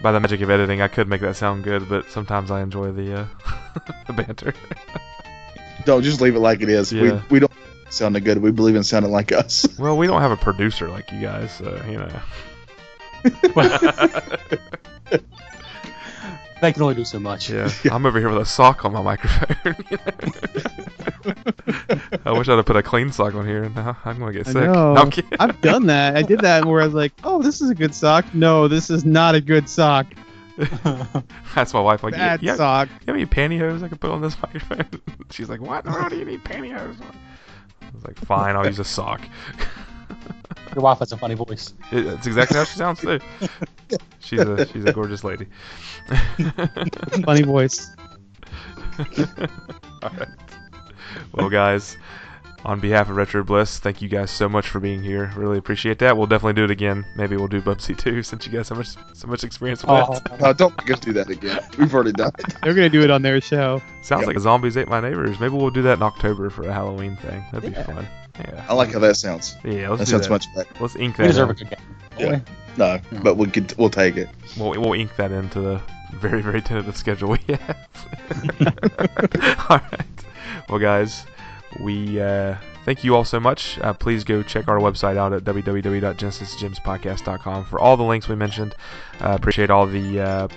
By 0.00 0.12
the 0.12 0.20
magic 0.20 0.40
of 0.42 0.48
editing, 0.50 0.80
I 0.80 0.86
could 0.86 1.08
make 1.08 1.22
that 1.22 1.34
sound 1.34 1.64
good, 1.64 1.88
but 1.88 2.08
sometimes 2.08 2.52
I 2.52 2.62
enjoy 2.62 2.92
the 2.92 3.22
uh, 3.22 3.26
the 4.06 4.12
banter. 4.12 4.54
Don't 5.84 6.02
just 6.04 6.20
leave 6.20 6.36
it 6.36 6.38
like 6.38 6.60
it 6.60 6.68
is. 6.68 6.92
Yeah. 6.92 7.02
We 7.02 7.20
we 7.30 7.38
don't 7.40 7.50
sound 7.90 8.22
good. 8.24 8.38
We 8.38 8.52
believe 8.52 8.76
in 8.76 8.84
sounding 8.84 9.10
like 9.10 9.32
us. 9.32 9.66
Well, 9.76 9.96
we 9.98 10.06
don't 10.06 10.20
have 10.22 10.30
a 10.30 10.36
producer 10.36 10.86
like 10.88 11.10
you 11.10 11.20
guys, 11.20 11.50
so 11.52 11.82
you 11.88 11.98
know. 11.98 12.20
They 16.60 16.72
can 16.72 16.82
only 16.82 16.94
do 16.94 17.04
so 17.04 17.20
much. 17.20 17.50
Yeah, 17.50 17.70
I'm 17.90 18.04
over 18.04 18.18
here 18.18 18.28
with 18.28 18.42
a 18.42 18.46
sock 18.46 18.84
on 18.84 18.92
my 18.92 19.02
microphone. 19.02 19.76
I 22.24 22.32
wish 22.32 22.48
I'd 22.48 22.56
have 22.56 22.66
put 22.66 22.76
a 22.76 22.82
clean 22.82 23.12
sock 23.12 23.34
on 23.34 23.46
here. 23.46 23.68
Now 23.70 23.96
I'm 24.04 24.18
gonna 24.18 24.32
get 24.32 24.46
sick. 24.46 24.56
No, 24.56 24.96
I'm 24.96 25.10
kidding. 25.10 25.30
I've 25.38 25.60
done 25.60 25.86
that. 25.86 26.16
I 26.16 26.22
did 26.22 26.40
that 26.40 26.64
where 26.64 26.80
I 26.80 26.84
was 26.84 26.94
like, 26.94 27.12
"Oh, 27.22 27.42
this 27.42 27.60
is 27.60 27.70
a 27.70 27.74
good 27.74 27.94
sock." 27.94 28.34
No, 28.34 28.66
this 28.66 28.90
is 28.90 29.04
not 29.04 29.34
a 29.34 29.40
good 29.40 29.68
sock. 29.68 30.06
That's 31.54 31.72
my 31.72 31.80
wife. 31.80 32.02
Like, 32.02 32.14
yeah, 32.14 32.36
Bad 32.36 32.42
yeah, 32.42 32.56
sock. 32.56 32.88
you 32.88 33.06
have 33.06 33.14
any 33.14 33.26
pantyhose 33.26 33.82
I 33.82 33.88
can 33.88 33.98
put 33.98 34.10
on 34.10 34.20
this 34.20 34.36
microphone? 34.42 35.00
She's 35.30 35.48
like, 35.48 35.60
what? 35.60 35.86
Why 35.86 36.08
do 36.08 36.16
you 36.16 36.24
need 36.24 36.42
pantyhose? 36.42 36.96
I 37.00 37.90
was 37.94 38.04
like, 38.04 38.18
fine, 38.18 38.56
I'll 38.56 38.66
use 38.66 38.80
a 38.80 38.84
sock. 38.84 39.20
Your 40.74 40.82
wife 40.82 40.98
has 40.98 41.12
a 41.12 41.16
funny 41.16 41.34
voice. 41.34 41.74
It, 41.90 42.02
that's 42.02 42.26
exactly 42.26 42.56
how 42.56 42.64
she 42.64 42.76
sounds 42.76 43.00
too. 43.00 43.18
She's 44.20 44.40
a 44.40 44.66
she's 44.66 44.84
a 44.84 44.92
gorgeous 44.92 45.24
lady. 45.24 45.46
Funny 47.24 47.42
voice. 47.42 47.90
Alright. 50.02 50.28
Well, 51.32 51.48
guys, 51.48 51.96
on 52.64 52.80
behalf 52.80 53.08
of 53.08 53.16
Retro 53.16 53.44
Bliss, 53.44 53.78
thank 53.78 54.02
you 54.02 54.08
guys 54.08 54.30
so 54.30 54.48
much 54.48 54.68
for 54.68 54.80
being 54.80 55.02
here. 55.02 55.30
Really 55.36 55.58
appreciate 55.58 55.98
that. 56.00 56.16
We'll 56.16 56.26
definitely 56.26 56.54
do 56.54 56.64
it 56.64 56.70
again. 56.70 57.04
Maybe 57.16 57.36
we'll 57.36 57.46
do 57.48 57.60
Bubsy 57.62 57.96
too, 57.96 58.22
since 58.24 58.46
you 58.46 58.52
guys 58.52 58.68
have 58.68 58.84
so 58.86 58.98
much 59.00 59.16
so 59.16 59.26
much 59.28 59.44
experience 59.44 59.82
with 59.82 59.90
Oh, 59.90 60.14
it. 60.14 60.40
No, 60.40 60.52
don't 60.52 60.76
make 60.78 60.90
us 60.90 61.00
do 61.00 61.12
that 61.14 61.30
again. 61.30 61.60
We've 61.78 61.92
already 61.94 62.12
done 62.12 62.32
it. 62.38 62.54
They're 62.62 62.74
gonna 62.74 62.88
do 62.88 63.02
it 63.02 63.10
on 63.10 63.22
their 63.22 63.40
show. 63.40 63.80
Sounds 64.02 64.22
Yep. 64.22 64.28
like 64.28 64.38
zombies 64.40 64.76
ate 64.76 64.88
my 64.88 65.00
neighbors. 65.00 65.38
Maybe 65.40 65.54
we'll 65.54 65.70
do 65.70 65.82
that 65.82 65.98
in 65.98 66.02
October 66.02 66.50
for 66.50 66.62
a 66.68 66.72
Halloween 66.72 67.16
thing. 67.16 67.44
That'd 67.52 67.72
be 67.72 67.76
Yeah. 67.78 67.84
fun. 67.86 68.08
Yeah. 68.38 68.64
I 68.68 68.74
like 68.74 68.92
how 68.92 68.98
that 69.00 69.16
sounds. 69.16 69.56
Yeah, 69.64 69.88
let's 69.90 70.00
That 70.00 70.04
do 70.06 70.10
sounds 70.12 70.24
that. 70.26 70.30
much 70.30 70.54
better. 70.54 70.68
Let's 70.80 70.96
ink 70.96 71.16
that. 71.16 71.22
we 71.22 71.26
that. 71.28 71.32
deserve 71.32 71.48
a 71.48 71.52
in. 71.52 71.56
good 71.58 71.70
game. 71.70 71.78
Yeah. 72.18 72.40
No, 72.76 73.00
but 73.22 73.36
we 73.36 73.46
could 73.48 73.74
we'll 73.78 73.90
take 73.90 74.16
it. 74.16 74.28
We'll, 74.56 74.70
we'll 74.80 74.92
ink 74.94 75.14
that 75.16 75.32
into 75.32 75.60
the 75.60 75.80
very, 76.14 76.42
very 76.42 76.60
tentative 76.62 76.96
schedule 76.96 77.30
we 77.30 77.38
have. 77.48 77.76
all 79.70 79.78
right. 79.78 80.24
Well, 80.68 80.78
guys, 80.78 81.24
we 81.80 82.20
uh, 82.20 82.56
thank 82.84 83.04
you 83.04 83.14
all 83.14 83.24
so 83.24 83.38
much. 83.40 83.78
Uh, 83.80 83.92
please 83.92 84.24
go 84.24 84.42
check 84.42 84.66
our 84.68 84.78
website 84.78 85.16
out 85.16 85.32
at 85.32 85.44
www.genesisgemspodcast.com 85.44 87.64
for 87.66 87.78
all 87.80 87.96
the 87.96 88.02
links 88.02 88.28
we 88.28 88.34
mentioned. 88.36 88.74
Uh, 89.20 89.36
appreciate 89.38 89.70
all 89.70 89.86
the 89.86 90.20
uh, 90.20 90.48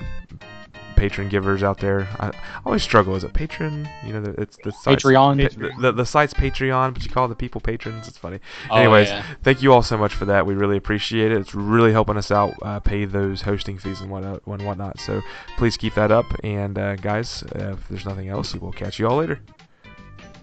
patron 0.95 1.29
givers 1.29 1.63
out 1.63 1.79
there. 1.79 2.07
I, 2.19 2.27
I 2.27 2.31
always 2.65 2.83
struggle. 2.83 3.15
Is 3.15 3.23
it 3.23 3.33
patron? 3.33 3.89
You 4.05 4.13
know, 4.13 4.21
the, 4.21 4.39
it's 4.41 4.57
the 4.63 4.71
site's- 4.71 5.03
Patreon. 5.03 5.37
The, 5.57 5.71
the, 5.81 5.91
the 5.91 6.05
site's 6.05 6.33
Patreon, 6.33 6.93
but 6.93 7.03
you 7.03 7.09
call 7.09 7.27
the 7.27 7.35
people 7.35 7.59
patrons. 7.59 8.07
It's 8.07 8.17
funny. 8.17 8.39
Oh, 8.69 8.77
Anyways, 8.77 9.09
yeah. 9.09 9.23
thank 9.43 9.61
you 9.63 9.73
all 9.73 9.81
so 9.83 9.97
much 9.97 10.13
for 10.13 10.25
that. 10.25 10.45
We 10.45 10.53
really 10.53 10.77
appreciate 10.77 11.31
it. 11.31 11.37
It's 11.39 11.55
really 11.55 11.91
helping 11.91 12.17
us 12.17 12.29
out 12.31 12.53
uh, 12.61 12.79
pay 12.79 13.05
those 13.05 13.41
hosting 13.41 13.77
fees 13.79 14.01
and 14.01 14.11
whatnot. 14.11 14.41
And 14.45 14.63
whatnot. 14.65 14.99
So 14.99 15.21
please 15.57 15.75
keep 15.77 15.95
that 15.95 16.11
up. 16.11 16.25
And 16.43 16.77
uh, 16.77 16.95
guys, 16.97 17.43
uh, 17.55 17.73
if 17.73 17.87
there's 17.89 18.05
nothing 18.05 18.29
else, 18.29 18.53
we'll 18.55 18.71
catch 18.71 18.99
you 18.99 19.07
all 19.07 19.17
later. 19.17 19.39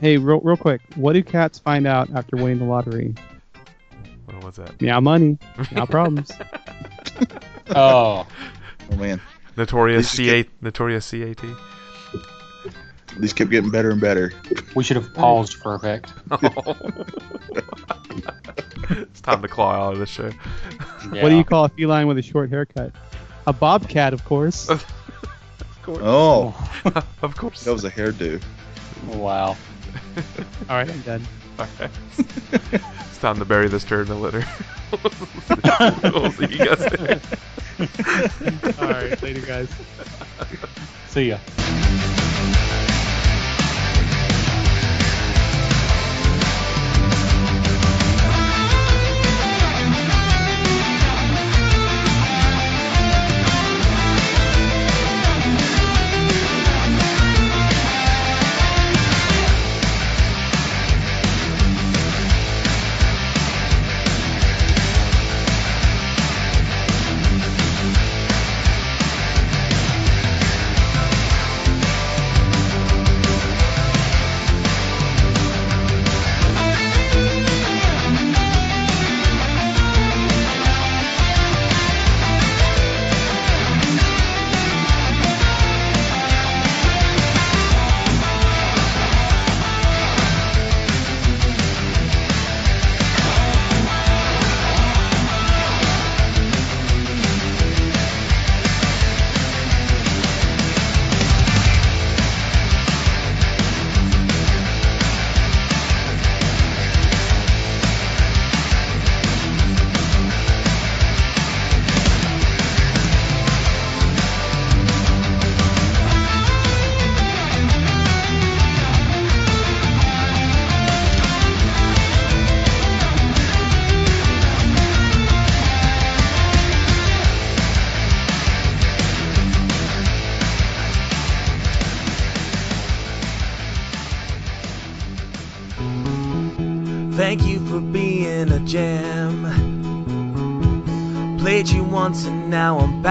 Hey, 0.01 0.17
real, 0.17 0.41
real 0.41 0.57
quick. 0.57 0.81
What 0.95 1.13
do 1.15 1.23
cats 1.23 1.59
find 1.59 1.87
out 1.87 2.09
after 2.15 2.37
winning 2.37 2.59
the 2.59 2.65
lottery? 2.65 3.15
What 4.27 4.45
was 4.45 4.57
that? 4.57 4.81
Meow 4.81 5.01
money. 5.01 5.39
Meow 5.73 5.87
problems. 5.91 6.31
Oh, 7.71 8.27
Oh 8.91 8.97
man, 8.97 9.21
Notorious 9.57 10.11
These 10.17 10.27
just 10.27 10.47
CA, 10.47 10.51
Notorious 10.63 11.11
CAT. 11.11 11.41
these 13.19 13.33
kept 13.35 13.51
getting 13.51 13.71
better 13.71 13.91
and 13.91 14.01
better. 14.01 14.33
we 14.75 14.83
should 14.83 14.97
have 14.97 15.13
paused 15.13 15.55
for 15.57 15.75
effect. 15.75 16.11
it's 18.91 19.21
time 19.21 19.43
to 19.43 19.49
claw 19.49 19.73
out 19.89 19.93
of 19.95 19.99
this 19.99 20.09
show. 20.09 20.31
Yeah. 21.13 21.23
What 21.23 21.29
do 21.29 21.37
you 21.37 21.45
call 21.45 21.65
a 21.67 21.69
feline 21.69 22.07
with 22.07 22.17
a 22.19 22.23
short 22.23 22.49
haircut? 22.49 22.93
A 23.47 23.53
bobcat, 23.53 24.15
of 24.15 24.25
course. 24.25 24.69
of 24.71 24.87
course. 25.83 26.01
Oh, 26.03 26.55
of 27.23 27.37
course. 27.37 27.65
that 27.65 27.73
was 27.73 27.85
a 27.85 27.91
hairdo. 27.91 28.43
Wow. 29.09 29.57
All 30.69 30.77
right, 30.77 30.91
I'm 30.91 31.01
done. 31.03 31.23
Alright. 31.59 31.91
it's 32.19 33.19
time 33.19 33.39
to 33.39 33.45
bury 33.45 33.69
this 33.69 33.85
turd 33.85 34.09
in 34.09 34.15
the 34.15 34.21
litter. 34.21 34.45
we'll 36.13 36.33
see 36.33 36.47
you 36.47 36.65
guys 36.65 36.81
later. 36.81 37.21
All 38.81 38.89
right, 38.89 39.23
later, 39.23 39.41
guys. 39.41 39.69
See 41.09 41.29
ya. 41.31 41.39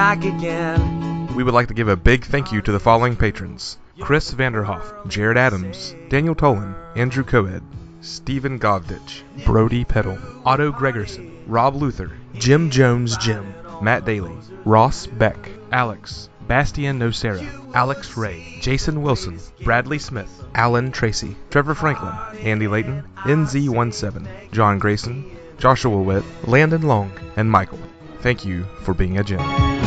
Back 0.07 0.23
again. 0.23 1.35
We 1.35 1.43
would 1.43 1.53
like 1.53 1.67
to 1.67 1.73
give 1.73 1.89
a 1.89 1.97
big 1.97 2.23
thank 2.23 2.53
you 2.53 2.61
to 2.61 2.71
the 2.71 2.79
following 2.79 3.17
patrons 3.17 3.77
Chris 3.99 4.33
Vanderhoff, 4.33 5.05
Jared 5.09 5.35
Adams, 5.35 5.95
Daniel 6.07 6.33
Tolan, 6.33 6.73
Andrew 6.95 7.25
Coed, 7.25 7.61
Stephen 7.99 8.57
Govditch, 8.57 9.23
Brody 9.43 9.83
Peddle, 9.83 10.17
Otto 10.45 10.71
Gregerson, 10.71 11.43
Rob 11.45 11.75
Luther, 11.75 12.13
Jim 12.35 12.69
Jones 12.69 13.17
Jim, 13.17 13.53
Matt 13.81 14.05
Daly, 14.05 14.31
Ross 14.63 15.07
Beck, 15.07 15.49
Alex, 15.73 16.29
Bastian 16.47 16.99
Nocera, 16.99 17.45
Alex 17.73 18.15
Ray, 18.15 18.59
Jason 18.61 19.01
Wilson, 19.01 19.37
Bradley 19.65 19.99
Smith, 19.99 20.31
Alan 20.55 20.93
Tracy, 20.93 21.35
Trevor 21.49 21.75
Franklin, 21.75 22.13
Andy 22.45 22.69
Layton, 22.69 23.03
NZ17, 23.23 24.53
John 24.53 24.79
Grayson, 24.79 25.29
Joshua 25.57 26.01
Witt, 26.01 26.23
Landon 26.45 26.83
Long, 26.83 27.11
and 27.35 27.51
Michael. 27.51 27.79
Thank 28.21 28.45
you 28.45 28.63
for 28.83 28.93
being 28.93 29.17
a 29.17 29.23
gem. 29.23 29.86